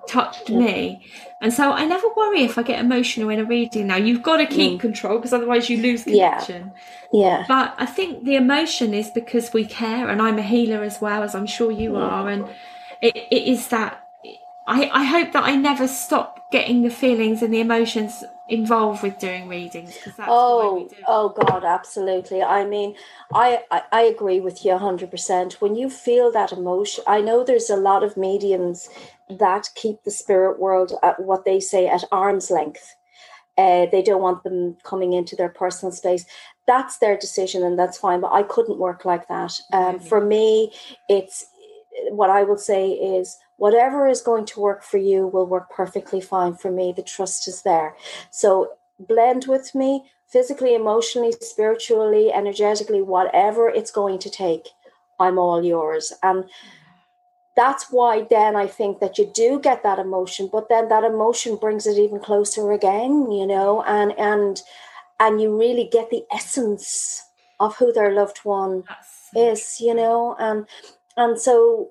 touched 0.07 0.49
me. 0.49 1.05
And 1.39 1.53
so 1.53 1.71
I 1.71 1.85
never 1.85 2.07
worry 2.15 2.43
if 2.43 2.57
I 2.57 2.63
get 2.63 2.79
emotional 2.79 3.29
in 3.29 3.39
a 3.39 3.45
reading 3.45 3.87
now. 3.87 3.95
You've 3.95 4.23
got 4.23 4.37
to 4.37 4.45
keep 4.45 4.73
mm. 4.73 4.79
control 4.79 5.17
because 5.17 5.33
otherwise 5.33 5.69
you 5.69 5.77
lose 5.77 6.03
connection. 6.03 6.71
Yeah. 7.13 7.39
yeah. 7.39 7.45
But 7.47 7.75
I 7.77 7.85
think 7.85 8.23
the 8.23 8.35
emotion 8.35 8.93
is 8.93 9.11
because 9.11 9.53
we 9.53 9.65
care, 9.65 10.09
and 10.09 10.21
I'm 10.21 10.39
a 10.39 10.43
healer 10.43 10.83
as 10.83 10.99
well, 10.99 11.21
as 11.23 11.35
I'm 11.35 11.45
sure 11.45 11.71
you 11.71 11.93
yeah. 11.93 11.99
are. 11.99 12.29
And 12.29 12.47
it, 13.01 13.15
it 13.15 13.43
is 13.43 13.67
that 13.67 14.03
I, 14.65 14.89
I 14.91 15.03
hope 15.03 15.31
that 15.33 15.43
I 15.43 15.55
never 15.55 15.87
stop 15.87 16.51
getting 16.51 16.81
the 16.81 16.89
feelings 16.89 17.41
and 17.41 17.53
the 17.53 17.61
emotions 17.61 18.23
involved 18.49 19.03
with 19.03 19.19
doing 19.19 19.47
readings 19.47 19.93
because 19.95 20.15
that's 20.15 20.29
oh 20.31 20.89
oh 21.07 21.29
god 21.29 21.65
absolutely 21.65 22.41
i 22.41 22.63
mean 22.63 22.95
I, 23.33 23.63
I 23.69 23.81
i 23.91 24.01
agree 24.03 24.39
with 24.39 24.63
you 24.63 24.71
100% 24.71 25.53
when 25.55 25.75
you 25.75 25.89
feel 25.89 26.31
that 26.31 26.53
emotion 26.53 27.03
i 27.07 27.19
know 27.19 27.43
there's 27.43 27.69
a 27.69 27.75
lot 27.75 28.03
of 28.03 28.15
mediums 28.15 28.89
that 29.29 29.69
keep 29.75 30.03
the 30.03 30.11
spirit 30.11 30.59
world 30.59 30.93
at 31.03 31.19
what 31.19 31.45
they 31.45 31.59
say 31.59 31.87
at 31.87 32.03
arm's 32.11 32.49
length. 32.49 32.95
Uh, 33.57 33.87
they 33.91 34.03
don't 34.03 34.21
want 34.21 34.43
them 34.43 34.77
coming 34.83 35.13
into 35.13 35.35
their 35.35 35.49
personal 35.49 35.91
space. 35.91 36.25
That's 36.67 36.99
their 36.99 37.17
decision, 37.17 37.63
and 37.63 37.77
that's 37.77 37.97
fine. 37.97 38.21
But 38.21 38.31
I 38.31 38.43
couldn't 38.43 38.77
work 38.77 39.03
like 39.03 39.27
that. 39.29 39.59
Um, 39.73 39.95
mm-hmm. 39.95 40.05
For 40.05 40.23
me, 40.23 40.71
it's 41.09 41.45
what 42.09 42.29
I 42.29 42.43
will 42.43 42.57
say 42.57 42.91
is 42.91 43.37
whatever 43.57 44.07
is 44.07 44.21
going 44.21 44.45
to 44.45 44.59
work 44.59 44.83
for 44.83 44.97
you 44.97 45.27
will 45.27 45.45
work 45.45 45.69
perfectly 45.69 46.21
fine 46.21 46.55
for 46.55 46.71
me. 46.71 46.93
The 46.95 47.03
trust 47.03 47.47
is 47.47 47.63
there. 47.63 47.95
So 48.31 48.71
blend 48.99 49.45
with 49.47 49.75
me 49.75 50.05
physically, 50.27 50.75
emotionally, 50.75 51.33
spiritually, 51.41 52.31
energetically, 52.31 53.01
whatever 53.01 53.69
it's 53.69 53.91
going 53.91 54.19
to 54.19 54.29
take. 54.29 54.67
I'm 55.19 55.39
all 55.39 55.63
yours. 55.63 56.13
And 56.21 56.45
that's 57.55 57.87
why 57.91 58.27
then 58.29 58.55
I 58.55 58.67
think 58.67 58.99
that 58.99 59.17
you 59.17 59.31
do 59.33 59.59
get 59.59 59.81
that 59.81 59.97
emotion, 59.97 60.47
but 60.51 60.69
then 60.69 60.89
that 60.89 61.03
emotion 61.03 61.55
brings 61.55 61.87
it 61.87 61.97
even 61.97 62.19
closer 62.19 62.71
again, 62.71 63.31
you 63.31 63.47
know, 63.47 63.81
and 63.83 64.13
and 64.19 64.61
and 65.19 65.41
you 65.41 65.57
really 65.57 65.89
get 65.91 66.11
the 66.11 66.23
essence 66.31 67.23
of 67.59 67.75
who 67.77 67.91
their 67.91 68.13
loved 68.13 68.37
one 68.43 68.83
is, 69.35 69.77
you 69.81 69.95
know, 69.95 70.35
and 70.37 70.67
and 71.17 71.39
so 71.41 71.89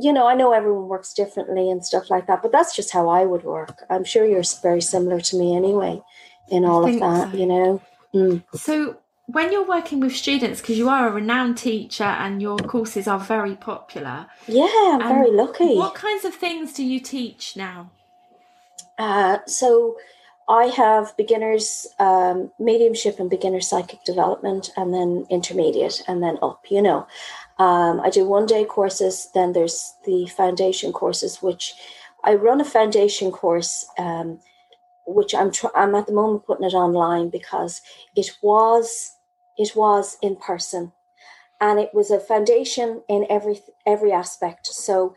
you 0.00 0.12
know, 0.12 0.26
I 0.26 0.34
know 0.34 0.52
everyone 0.52 0.88
works 0.88 1.12
differently 1.14 1.70
and 1.70 1.84
stuff 1.84 2.10
like 2.10 2.26
that, 2.26 2.42
but 2.42 2.52
that's 2.52 2.76
just 2.76 2.92
how 2.92 3.08
I 3.08 3.24
would 3.24 3.44
work. 3.44 3.84
I'm 3.90 4.04
sure 4.04 4.24
you're 4.24 4.42
very 4.62 4.82
similar 4.82 5.20
to 5.20 5.36
me 5.36 5.56
anyway 5.56 6.02
in 6.48 6.64
all 6.64 6.86
of 6.86 7.00
that, 7.00 7.32
so. 7.32 7.36
you 7.36 7.46
know. 7.46 7.82
Mm. 8.14 8.42
So 8.54 8.98
when 9.26 9.52
you're 9.52 9.66
working 9.66 10.00
with 10.00 10.14
students, 10.14 10.60
because 10.60 10.78
you 10.78 10.88
are 10.88 11.08
a 11.08 11.12
renowned 11.12 11.56
teacher 11.56 12.04
and 12.04 12.42
your 12.42 12.58
courses 12.58 13.06
are 13.08 13.18
very 13.18 13.54
popular. 13.54 14.26
Yeah, 14.46 14.68
I'm 15.00 15.08
very 15.08 15.30
lucky. 15.30 15.76
What 15.76 15.94
kinds 15.94 16.24
of 16.24 16.34
things 16.34 16.72
do 16.72 16.84
you 16.84 17.00
teach 17.00 17.56
now? 17.56 17.90
Uh, 18.98 19.38
so 19.46 19.96
I 20.48 20.64
have 20.66 21.16
beginners 21.16 21.86
um, 21.98 22.50
mediumship 22.58 23.18
and 23.18 23.30
beginner 23.30 23.60
psychic 23.60 24.04
development, 24.04 24.70
and 24.76 24.92
then 24.92 25.26
intermediate, 25.30 26.02
and 26.08 26.22
then 26.22 26.38
up. 26.42 26.64
You 26.68 26.82
know, 26.82 27.06
um, 27.62 28.00
I 28.00 28.10
do 28.10 28.24
one 28.26 28.46
day 28.46 28.64
courses. 28.64 29.28
Then 29.34 29.52
there's 29.52 29.94
the 30.04 30.26
foundation 30.26 30.92
courses, 30.92 31.42
which 31.42 31.74
I 32.24 32.34
run 32.34 32.60
a 32.60 32.64
foundation 32.64 33.30
course. 33.30 33.86
Um, 33.98 34.40
which 35.06 35.34
I'm 35.34 35.50
tr- 35.50 35.76
I'm 35.76 35.94
at 35.94 36.06
the 36.06 36.12
moment 36.12 36.46
putting 36.46 36.66
it 36.66 36.74
online 36.74 37.28
because 37.28 37.82
it 38.16 38.30
was 38.42 39.16
it 39.58 39.74
was 39.76 40.16
in 40.22 40.36
person 40.36 40.92
and 41.60 41.78
it 41.80 41.90
was 41.94 42.10
a 42.10 42.20
foundation 42.20 43.02
in 43.08 43.26
every 43.30 43.60
every 43.86 44.12
aspect 44.12 44.66
so 44.66 45.14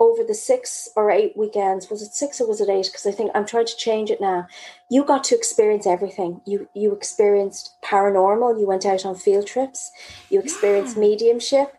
over 0.00 0.24
the 0.24 0.34
six 0.34 0.88
or 0.96 1.10
eight 1.10 1.36
weekends 1.36 1.90
was 1.90 2.02
it 2.02 2.14
six 2.14 2.40
or 2.40 2.48
was 2.48 2.60
it 2.60 2.68
eight? 2.68 2.86
Because 2.86 3.06
i 3.06 3.12
think 3.12 3.30
i'm 3.34 3.46
trying 3.46 3.66
to 3.66 3.76
change 3.76 4.10
it 4.10 4.20
now. 4.20 4.46
You 4.90 5.04
got 5.04 5.22
to 5.24 5.36
experience 5.36 5.86
everything. 5.86 6.40
You 6.46 6.68
you 6.74 6.92
experienced 6.92 7.74
paranormal 7.84 8.58
you 8.58 8.66
went 8.66 8.86
out 8.86 9.04
on 9.04 9.14
field 9.14 9.46
trips 9.46 9.90
you 10.30 10.40
experienced 10.40 10.96
yeah. 10.96 11.02
mediumship 11.02 11.76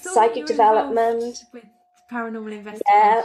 psychic 0.00 0.46
development. 0.46 1.44
with 1.52 1.64
paranormal 2.10 2.52
investigation. 2.52 2.82
yeah, 2.88 3.22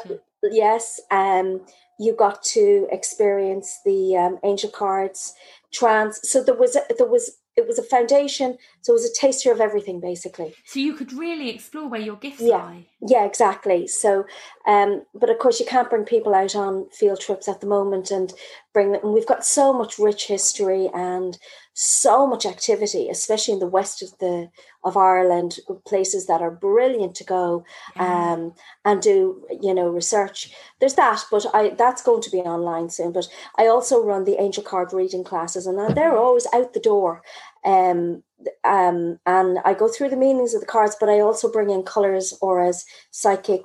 yes 0.52 1.02
um 1.12 1.62
you 1.98 2.14
got 2.14 2.44
to 2.44 2.88
experience 2.91 3.80
the 3.86 4.16
um, 4.18 4.38
angel 4.44 4.70
cards 4.70 5.34
trance 5.72 6.20
so 6.24 6.44
there 6.44 6.56
was 6.56 6.76
a, 6.76 6.82
there 6.98 7.07
was 7.07 7.38
it 7.56 7.68
was 7.68 7.80
a 7.80 7.84
foundation 7.84 8.57
so 8.86 8.94
it 8.94 9.02
was 9.02 9.10
a 9.10 9.14
taster 9.20 9.52
of 9.52 9.60
everything 9.60 9.99
basically. 9.99 10.53
So 10.64 10.80
you 10.80 10.94
could 10.94 11.12
really 11.12 11.49
explore 11.49 11.90
where 11.90 11.99
your 11.99 12.18
gifts 12.18 12.40
yeah. 12.40 12.57
lie. 12.57 12.86
Yeah 13.02 13.26
exactly. 13.26 13.88
So 13.88 14.26
um 14.68 15.02
but 15.16 15.32
of 15.32 15.40
course 15.40 15.60
you 15.60 15.66
can't 15.66 15.90
bring 15.90 16.03
people 16.03 16.36
out 16.36 16.56
on 16.56 16.88
field 16.91 17.20
trips 17.20 17.48
at 17.48 17.62
the 17.62 17.66
moment 17.66 18.12
and 18.12 18.32
bring 18.74 18.91
them 18.91 19.02
and 19.03 19.12
we've 19.12 19.26
got 19.26 19.44
so 19.44 19.74
much 19.74 19.98
rich 19.98 20.28
history 20.28 20.88
and 20.94 21.40
so 21.74 22.28
much 22.28 22.45
activity 22.45 23.10
especially 23.10 23.56
in 23.56 23.60
the 23.60 23.66
west 23.66 24.03
of 24.03 24.16
the 24.20 24.49
of 24.84 24.95
ireland 24.95 25.57
places 25.88 26.28
that 26.28 26.41
are 26.41 26.52
brilliant 26.52 27.16
to 27.16 27.24
go 27.24 27.66
yeah. 27.95 28.34
um 28.34 28.53
and 28.86 29.02
do 29.02 29.44
you 29.64 29.74
know 29.74 29.90
research. 29.90 30.52
There's 30.80 30.94
that 30.94 31.24
but 31.32 31.48
i 31.56 31.70
that's 31.70 32.03
going 32.03 32.22
to 32.22 32.30
be 32.30 32.38
online 32.38 32.91
soon. 32.91 33.14
But 33.14 33.28
i 33.57 33.66
also 33.66 34.03
run 34.03 34.26
the 34.26 34.40
angel 34.40 34.62
card 34.62 34.94
reading 34.94 35.24
classes 35.24 35.66
and 35.66 35.98
they're 35.98 36.16
always 36.16 36.45
out 36.53 36.74
the 36.74 36.80
door 36.80 37.24
um, 37.66 38.22
um, 38.64 39.20
and 39.26 39.60
I 39.66 39.74
go 39.74 39.88
through 39.88 40.10
the 40.10 40.18
meanings 40.18 40.53
of 40.53 40.62
the 40.62 40.68
cards, 40.68 40.95
but 40.99 41.10
I 41.10 41.20
also 41.20 41.52
bring 41.52 41.70
in 41.70 41.84
colors, 41.84 42.38
auras, 42.41 42.86
psychic, 43.12 43.62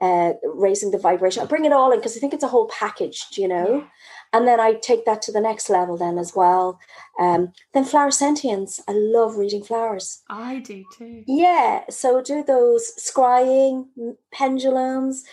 uh, 0.00 0.32
raising 0.44 0.90
the 0.90 0.98
vibration. 0.98 1.42
I 1.42 1.46
bring 1.46 1.64
it 1.64 1.72
all 1.72 1.92
in 1.92 1.98
because 1.98 2.16
I 2.16 2.20
think 2.20 2.34
it's 2.34 2.44
a 2.44 2.48
whole 2.48 2.68
package, 2.68 3.24
you 3.32 3.48
know? 3.48 3.78
Yeah. 3.78 3.88
And 4.32 4.48
then 4.48 4.58
I 4.58 4.74
take 4.74 5.04
that 5.04 5.22
to 5.22 5.32
the 5.32 5.40
next 5.40 5.70
level 5.70 5.96
then 5.96 6.18
as 6.18 6.34
well. 6.34 6.80
Um, 7.20 7.52
then 7.72 7.84
flower 7.84 8.10
sentience. 8.10 8.80
I 8.88 8.92
love 8.92 9.36
reading 9.36 9.62
flowers. 9.62 10.22
I 10.28 10.58
do 10.58 10.84
too. 10.98 11.22
Yeah. 11.26 11.84
So 11.88 12.20
do 12.20 12.42
those 12.42 12.92
scrying, 12.98 13.86
pendulums, 14.32 15.24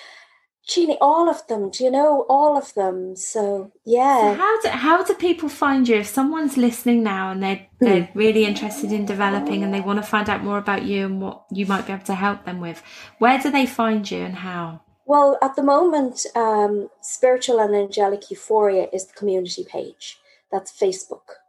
Jeannie, 0.68 0.98
all 1.02 1.28
of 1.28 1.46
them. 1.48 1.70
Do 1.70 1.84
you 1.84 1.92
know 1.92 2.26
all 2.30 2.56
of 2.58 2.74
them? 2.76 3.16
So 3.16 3.72
yeah. 3.86 4.34
So 4.34 4.38
how 4.38 4.62
do 4.62 4.70
how 4.70 5.04
do 5.04 5.14
people 5.16 5.50
find 5.50 5.88
you 5.88 5.96
if 5.96 6.08
someone's 6.08 6.56
listening 6.56 7.04
now 7.04 7.32
and 7.32 7.42
they're 7.42 7.68
hmm. 7.80 7.86
they're 7.86 8.10
really 8.14 8.46
interested 8.46 8.92
in 8.92 9.06
developing 9.06 9.64
and 9.64 9.74
they 9.74 9.82
want 9.82 9.98
to 10.00 10.08
find 10.08 10.30
out 10.30 10.44
more 10.44 10.58
about 10.58 10.84
you 10.84 11.06
and 11.06 11.22
what 11.22 11.44
you 11.52 11.66
might 11.66 11.88
be 11.88 11.94
able 11.94 12.06
to 12.06 12.16
help 12.16 12.46
them 12.46 12.62
with? 12.62 12.82
Where 13.18 13.40
do 13.40 13.50
they 13.50 13.66
find 13.66 14.10
you 14.10 14.20
and 14.20 14.36
how? 14.36 14.82
Well, 15.06 15.38
at 15.42 15.56
the 15.56 15.64
moment, 15.64 16.26
um, 16.36 16.90
spiritual 17.02 17.60
and 17.60 17.76
angelic 17.76 18.30
euphoria 18.30 18.88
is 18.94 19.08
the 19.08 19.14
community 19.14 19.66
page. 19.70 20.20
That's 20.52 20.72
Facebook. 20.72 21.42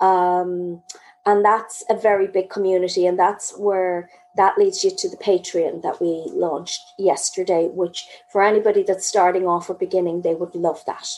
Um, 0.00 0.82
and 1.26 1.44
that's 1.44 1.84
a 1.90 1.96
very 1.96 2.26
big 2.26 2.48
community 2.48 3.04
and 3.06 3.18
that's 3.18 3.58
where 3.58 4.08
that 4.38 4.56
leads 4.56 4.82
you 4.82 4.90
to 4.96 5.08
the 5.10 5.18
patreon 5.18 5.82
that 5.82 6.00
we 6.00 6.24
launched 6.32 6.80
yesterday 6.98 7.68
which 7.68 8.06
for 8.32 8.42
anybody 8.42 8.82
that's 8.82 9.06
starting 9.06 9.46
off 9.46 9.68
or 9.68 9.74
beginning 9.74 10.22
they 10.22 10.34
would 10.34 10.54
love 10.54 10.82
that. 10.86 11.08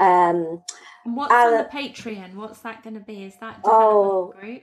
Um 0.00 0.62
and 1.04 1.16
what's 1.16 1.32
uh, 1.32 1.36
on 1.36 1.52
the 1.52 1.68
patreon? 1.72 2.34
What's 2.34 2.58
that 2.62 2.82
going 2.82 2.94
to 2.94 3.00
be? 3.00 3.22
Is 3.22 3.36
that 3.36 3.60
oh. 3.64 4.34
group 4.36 4.62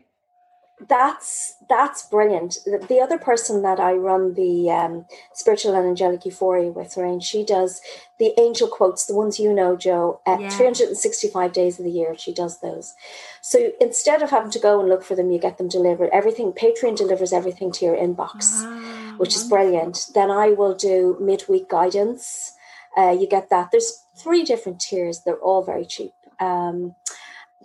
that's 0.87 1.55
that's 1.69 2.05
brilliant. 2.07 2.57
The, 2.65 2.85
the, 2.87 2.99
other 2.99 3.17
person 3.17 3.61
that 3.61 3.79
I 3.79 3.93
run 3.93 4.33
the 4.33 4.69
um, 4.69 5.05
spiritual 5.33 5.75
and 5.75 5.87
angelic 5.87 6.25
euphoria 6.25 6.69
with, 6.69 6.97
Lorraine, 6.97 7.19
she 7.19 7.43
does 7.43 7.81
the 8.19 8.33
angel 8.39 8.67
quotes, 8.67 9.05
the 9.05 9.15
ones 9.15 9.39
you 9.39 9.53
know, 9.53 9.75
Joe, 9.75 10.19
at 10.25 10.41
yeah. 10.41 10.49
365 10.49 11.53
days 11.53 11.79
of 11.79 11.85
the 11.85 11.91
year. 11.91 12.15
She 12.17 12.33
does 12.33 12.59
those. 12.59 12.95
So 13.41 13.71
instead 13.79 14.21
of 14.21 14.29
having 14.29 14.51
to 14.51 14.59
go 14.59 14.79
and 14.79 14.89
look 14.89 15.03
for 15.03 15.15
them, 15.15 15.31
you 15.31 15.39
get 15.39 15.57
them 15.57 15.67
delivered. 15.67 16.09
Everything 16.11 16.51
Patreon 16.51 16.97
delivers 16.97 17.33
everything 17.33 17.71
to 17.73 17.85
your 17.85 17.95
inbox, 17.95 18.61
ah, 18.63 19.15
which 19.17 19.35
is 19.35 19.43
brilliant. 19.43 20.07
Then 20.13 20.31
I 20.31 20.49
will 20.49 20.75
do 20.75 21.17
midweek 21.19 21.69
guidance. 21.69 22.53
Uh, 22.97 23.15
you 23.17 23.27
get 23.27 23.49
that. 23.49 23.71
There's 23.71 24.05
three 24.15 24.43
different 24.43 24.79
tiers. 24.79 25.21
They're 25.21 25.35
all 25.35 25.63
very 25.63 25.85
cheap. 25.85 26.13
Um, 26.39 26.95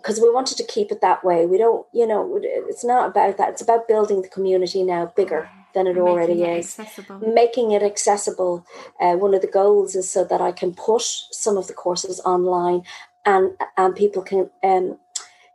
because 0.01 0.19
we 0.19 0.31
wanted 0.31 0.57
to 0.57 0.63
keep 0.63 0.91
it 0.91 1.01
that 1.01 1.23
way. 1.23 1.45
We 1.45 1.57
don't, 1.57 1.85
you 1.93 2.07
know, 2.07 2.39
it's 2.41 2.83
not 2.83 3.09
about 3.09 3.37
that. 3.37 3.49
It's 3.49 3.61
about 3.61 3.87
building 3.87 4.21
the 4.21 4.29
community 4.29 4.83
now 4.83 5.11
bigger 5.15 5.49
than 5.73 5.87
it 5.87 5.97
already 5.97 6.41
it 6.43 6.59
is. 6.59 6.79
Accessible. 6.79 7.19
Making 7.33 7.71
it 7.71 7.83
accessible. 7.83 8.65
Uh, 8.99 9.15
one 9.15 9.33
of 9.33 9.41
the 9.41 9.47
goals 9.47 9.95
is 9.95 10.09
so 10.09 10.23
that 10.23 10.41
I 10.41 10.51
can 10.51 10.73
put 10.73 11.03
some 11.31 11.57
of 11.57 11.67
the 11.67 11.73
courses 11.73 12.19
online, 12.25 12.83
and 13.25 13.51
and 13.77 13.95
people 13.95 14.21
can, 14.21 14.49
um, 14.63 14.97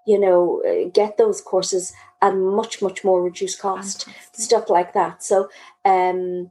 you 0.07 0.19
know, 0.19 0.63
get 0.93 1.17
those 1.17 1.41
courses 1.41 1.93
at 2.21 2.35
much 2.37 2.83
much 2.83 3.05
more 3.05 3.23
reduced 3.23 3.59
cost. 3.61 4.05
Fantastic. 4.05 4.41
Stuff 4.41 4.71
like 4.71 4.93
that. 4.95 5.23
So. 5.23 5.49
um 5.85 6.51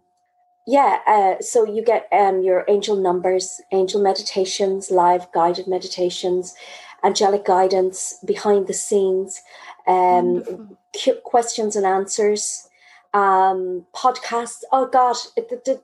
yeah, 0.65 0.99
uh, 1.05 1.41
so 1.41 1.65
you 1.65 1.83
get 1.83 2.07
um, 2.13 2.41
your 2.41 2.63
angel 2.69 2.95
numbers, 2.95 3.59
angel 3.73 4.01
meditations, 4.01 4.89
live 4.89 5.29
guided 5.33 5.67
meditations, 5.67 6.55
angelic 7.03 7.45
guidance 7.45 8.17
behind 8.25 8.67
the 8.67 8.73
scenes, 8.73 9.41
um, 9.87 10.77
questions 11.23 11.75
and 11.75 11.85
answers, 11.85 12.69
um, 13.13 13.85
podcasts. 13.93 14.63
Oh 14.71 14.87
God, 14.87 15.15
it, 15.35 15.49
the, 15.49 15.61
the, 15.65 15.81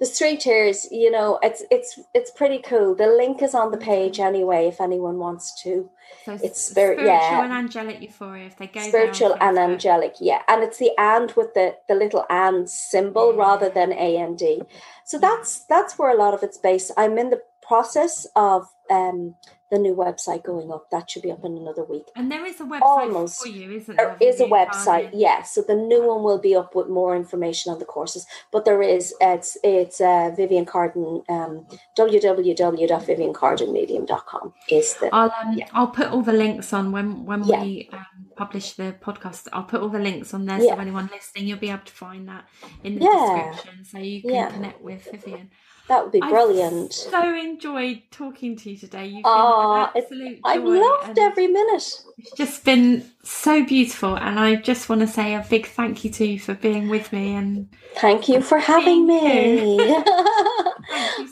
the 0.00 0.06
three 0.06 0.36
tiers. 0.36 0.86
You 0.90 1.10
know, 1.10 1.38
it's 1.42 1.64
it's 1.70 1.98
it's 2.14 2.30
pretty 2.30 2.58
cool. 2.58 2.94
The 2.94 3.06
link 3.06 3.42
is 3.42 3.54
on 3.54 3.70
the 3.70 3.78
page 3.78 4.20
anyway. 4.20 4.66
If 4.66 4.80
anyone 4.80 5.18
wants 5.18 5.62
to, 5.62 5.90
so 6.24 6.34
it's 6.42 6.60
spir- 6.60 6.94
spiritual 6.94 7.06
yeah. 7.06 7.44
and 7.44 7.52
angelic 7.52 8.00
euphoria. 8.00 8.46
If 8.46 8.56
they 8.56 8.66
go 8.66 8.80
spiritual 8.80 9.36
and 9.40 9.58
angelic, 9.58 10.14
yeah, 10.20 10.42
and 10.48 10.62
it's 10.62 10.78
the 10.78 10.92
and 10.98 11.32
with 11.32 11.54
the 11.54 11.76
the 11.88 11.94
little 11.94 12.24
and 12.28 12.68
symbol 12.68 13.32
yeah. 13.32 13.40
rather 13.40 13.68
than 13.68 13.92
a 13.92 14.16
and 14.16 14.36
d. 14.36 14.62
So 15.04 15.18
that's 15.18 15.60
that's 15.64 15.98
where 15.98 16.10
a 16.10 16.16
lot 16.16 16.34
of 16.34 16.42
it's 16.42 16.58
based. 16.58 16.92
I'm 16.96 17.18
in 17.18 17.30
the 17.30 17.40
process 17.62 18.26
of 18.36 18.66
um 18.90 19.36
the 19.70 19.78
new 19.78 19.94
website 19.94 20.44
going 20.44 20.70
up. 20.70 20.90
That 20.90 21.10
should 21.10 21.22
be 21.22 21.30
up 21.30 21.42
in 21.44 21.56
another 21.56 21.84
week. 21.84 22.04
And 22.16 22.30
there 22.30 22.44
is 22.46 22.60
a 22.60 22.64
website 22.64 22.82
Almost. 22.82 23.42
for 23.42 23.48
you, 23.48 23.72
isn't 23.72 23.96
there? 23.96 24.16
There 24.18 24.28
is 24.28 24.40
a 24.40 24.44
website, 24.44 25.10
yes. 25.12 25.14
Yeah. 25.14 25.42
So 25.42 25.62
the 25.62 25.74
new 25.74 26.06
one 26.06 26.22
will 26.22 26.38
be 26.38 26.54
up 26.54 26.74
with 26.74 26.88
more 26.88 27.16
information 27.16 27.72
on 27.72 27.78
the 27.78 27.84
courses. 27.84 28.26
But 28.52 28.64
there 28.64 28.82
is 28.82 29.14
it's 29.20 29.58
it's 29.62 30.00
uh, 30.00 30.30
Vivienne 30.36 30.66
Cardin 30.66 31.22
um, 31.28 31.66
www.viviennecardinmedium.com 31.98 34.54
is 34.70 34.94
the. 34.94 35.14
I'll 35.14 35.34
um, 35.42 35.58
yeah. 35.58 35.66
I'll 35.72 35.88
put 35.88 36.08
all 36.08 36.22
the 36.22 36.32
links 36.32 36.72
on 36.72 36.92
when 36.92 37.24
when 37.24 37.44
yeah. 37.44 37.62
we 37.62 37.88
um, 37.92 38.06
publish 38.36 38.74
the 38.74 38.94
podcast, 39.00 39.48
I'll 39.52 39.64
put 39.64 39.80
all 39.80 39.88
the 39.88 39.98
links 39.98 40.34
on 40.34 40.46
there. 40.46 40.60
So 40.60 40.74
anyone 40.74 41.10
listening, 41.12 41.48
you'll 41.48 41.58
be 41.58 41.70
able 41.70 41.84
to 41.84 41.92
find 41.92 42.28
that 42.28 42.44
in 42.82 42.98
the 42.98 43.00
description, 43.00 43.84
so 43.84 43.98
you 43.98 44.22
can 44.22 44.52
connect 44.52 44.82
with 44.82 45.08
Vivienne. 45.10 45.50
That 45.88 46.02
would 46.02 46.12
be 46.12 46.20
brilliant. 46.20 46.92
I've 47.08 47.12
so 47.12 47.34
enjoyed 47.34 48.02
talking 48.10 48.56
to 48.56 48.70
you 48.70 48.76
today. 48.78 49.06
You've 49.06 49.24
been 49.24 49.32
an 49.32 49.88
absolute 49.94 50.40
I've 50.42 50.64
loved 50.64 51.18
every 51.18 51.46
minute. 51.46 52.02
It's 52.16 52.32
just 52.36 52.64
been 52.64 53.04
so 53.22 53.64
beautiful, 53.66 54.16
and 54.16 54.40
I 54.40 54.56
just 54.56 54.88
want 54.88 55.02
to 55.02 55.06
say 55.06 55.34
a 55.34 55.44
big 55.48 55.66
thank 55.66 56.02
you 56.02 56.10
to 56.12 56.24
you 56.26 56.40
for 56.40 56.54
being 56.54 56.88
with 56.88 57.12
me 57.12 57.34
and 57.34 57.68
thank 57.96 58.28
you 58.28 58.40
for 58.40 58.58
having 58.58 59.06
me. 59.06 59.76
so 59.78 60.04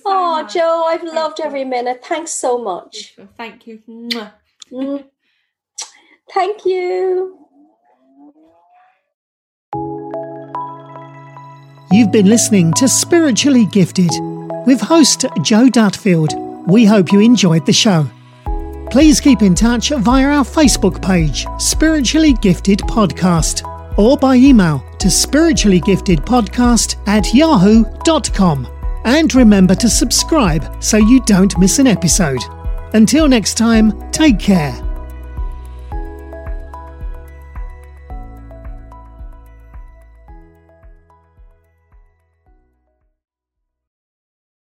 oh, 0.05 0.43
much. 0.43 0.53
Jo, 0.53 0.85
I've 0.87 1.01
thank 1.01 1.15
loved 1.15 1.39
you. 1.39 1.47
every 1.47 1.65
minute. 1.65 2.05
Thanks 2.05 2.33
so 2.33 2.59
much. 2.59 3.16
Thank 3.39 3.66
you. 3.66 3.83
Mm. 4.70 5.05
Thank 6.35 6.66
you. 6.66 7.39
You've 11.91 12.12
been 12.12 12.27
listening 12.27 12.73
to 12.74 12.89
Spiritually 12.89 13.66
Gifted 13.66 14.11
with 14.66 14.80
host 14.80 15.24
Joe 15.43 15.66
Dutfield. 15.66 16.66
We 16.66 16.84
hope 16.84 17.12
you 17.12 17.20
enjoyed 17.20 17.66
the 17.66 17.72
show. 17.72 18.06
Please 18.90 19.20
keep 19.20 19.43
in 19.43 19.55
touch 19.55 19.90
via 19.90 20.26
our 20.26 20.44
Facebook 20.44 21.02
page, 21.02 21.47
Spiritually 21.59 22.34
Gifted 22.34 22.80
Podcast, 22.80 23.66
or 23.98 24.16
by 24.16 24.36
email 24.36 24.84
to 24.98 25.09
spirituallygiftedpodcast 25.09 27.09
at 27.09 27.32
yahoo.com. 27.32 28.68
And 29.05 29.34
remember 29.34 29.74
to 29.76 29.89
subscribe 29.89 30.82
so 30.82 30.98
you 30.98 31.20
don't 31.24 31.59
miss 31.59 31.78
an 31.78 31.86
episode. 31.86 32.40
Until 32.94 33.28
next 33.28 33.55
time, 33.55 34.10
take 34.12 34.39
care 34.39 34.91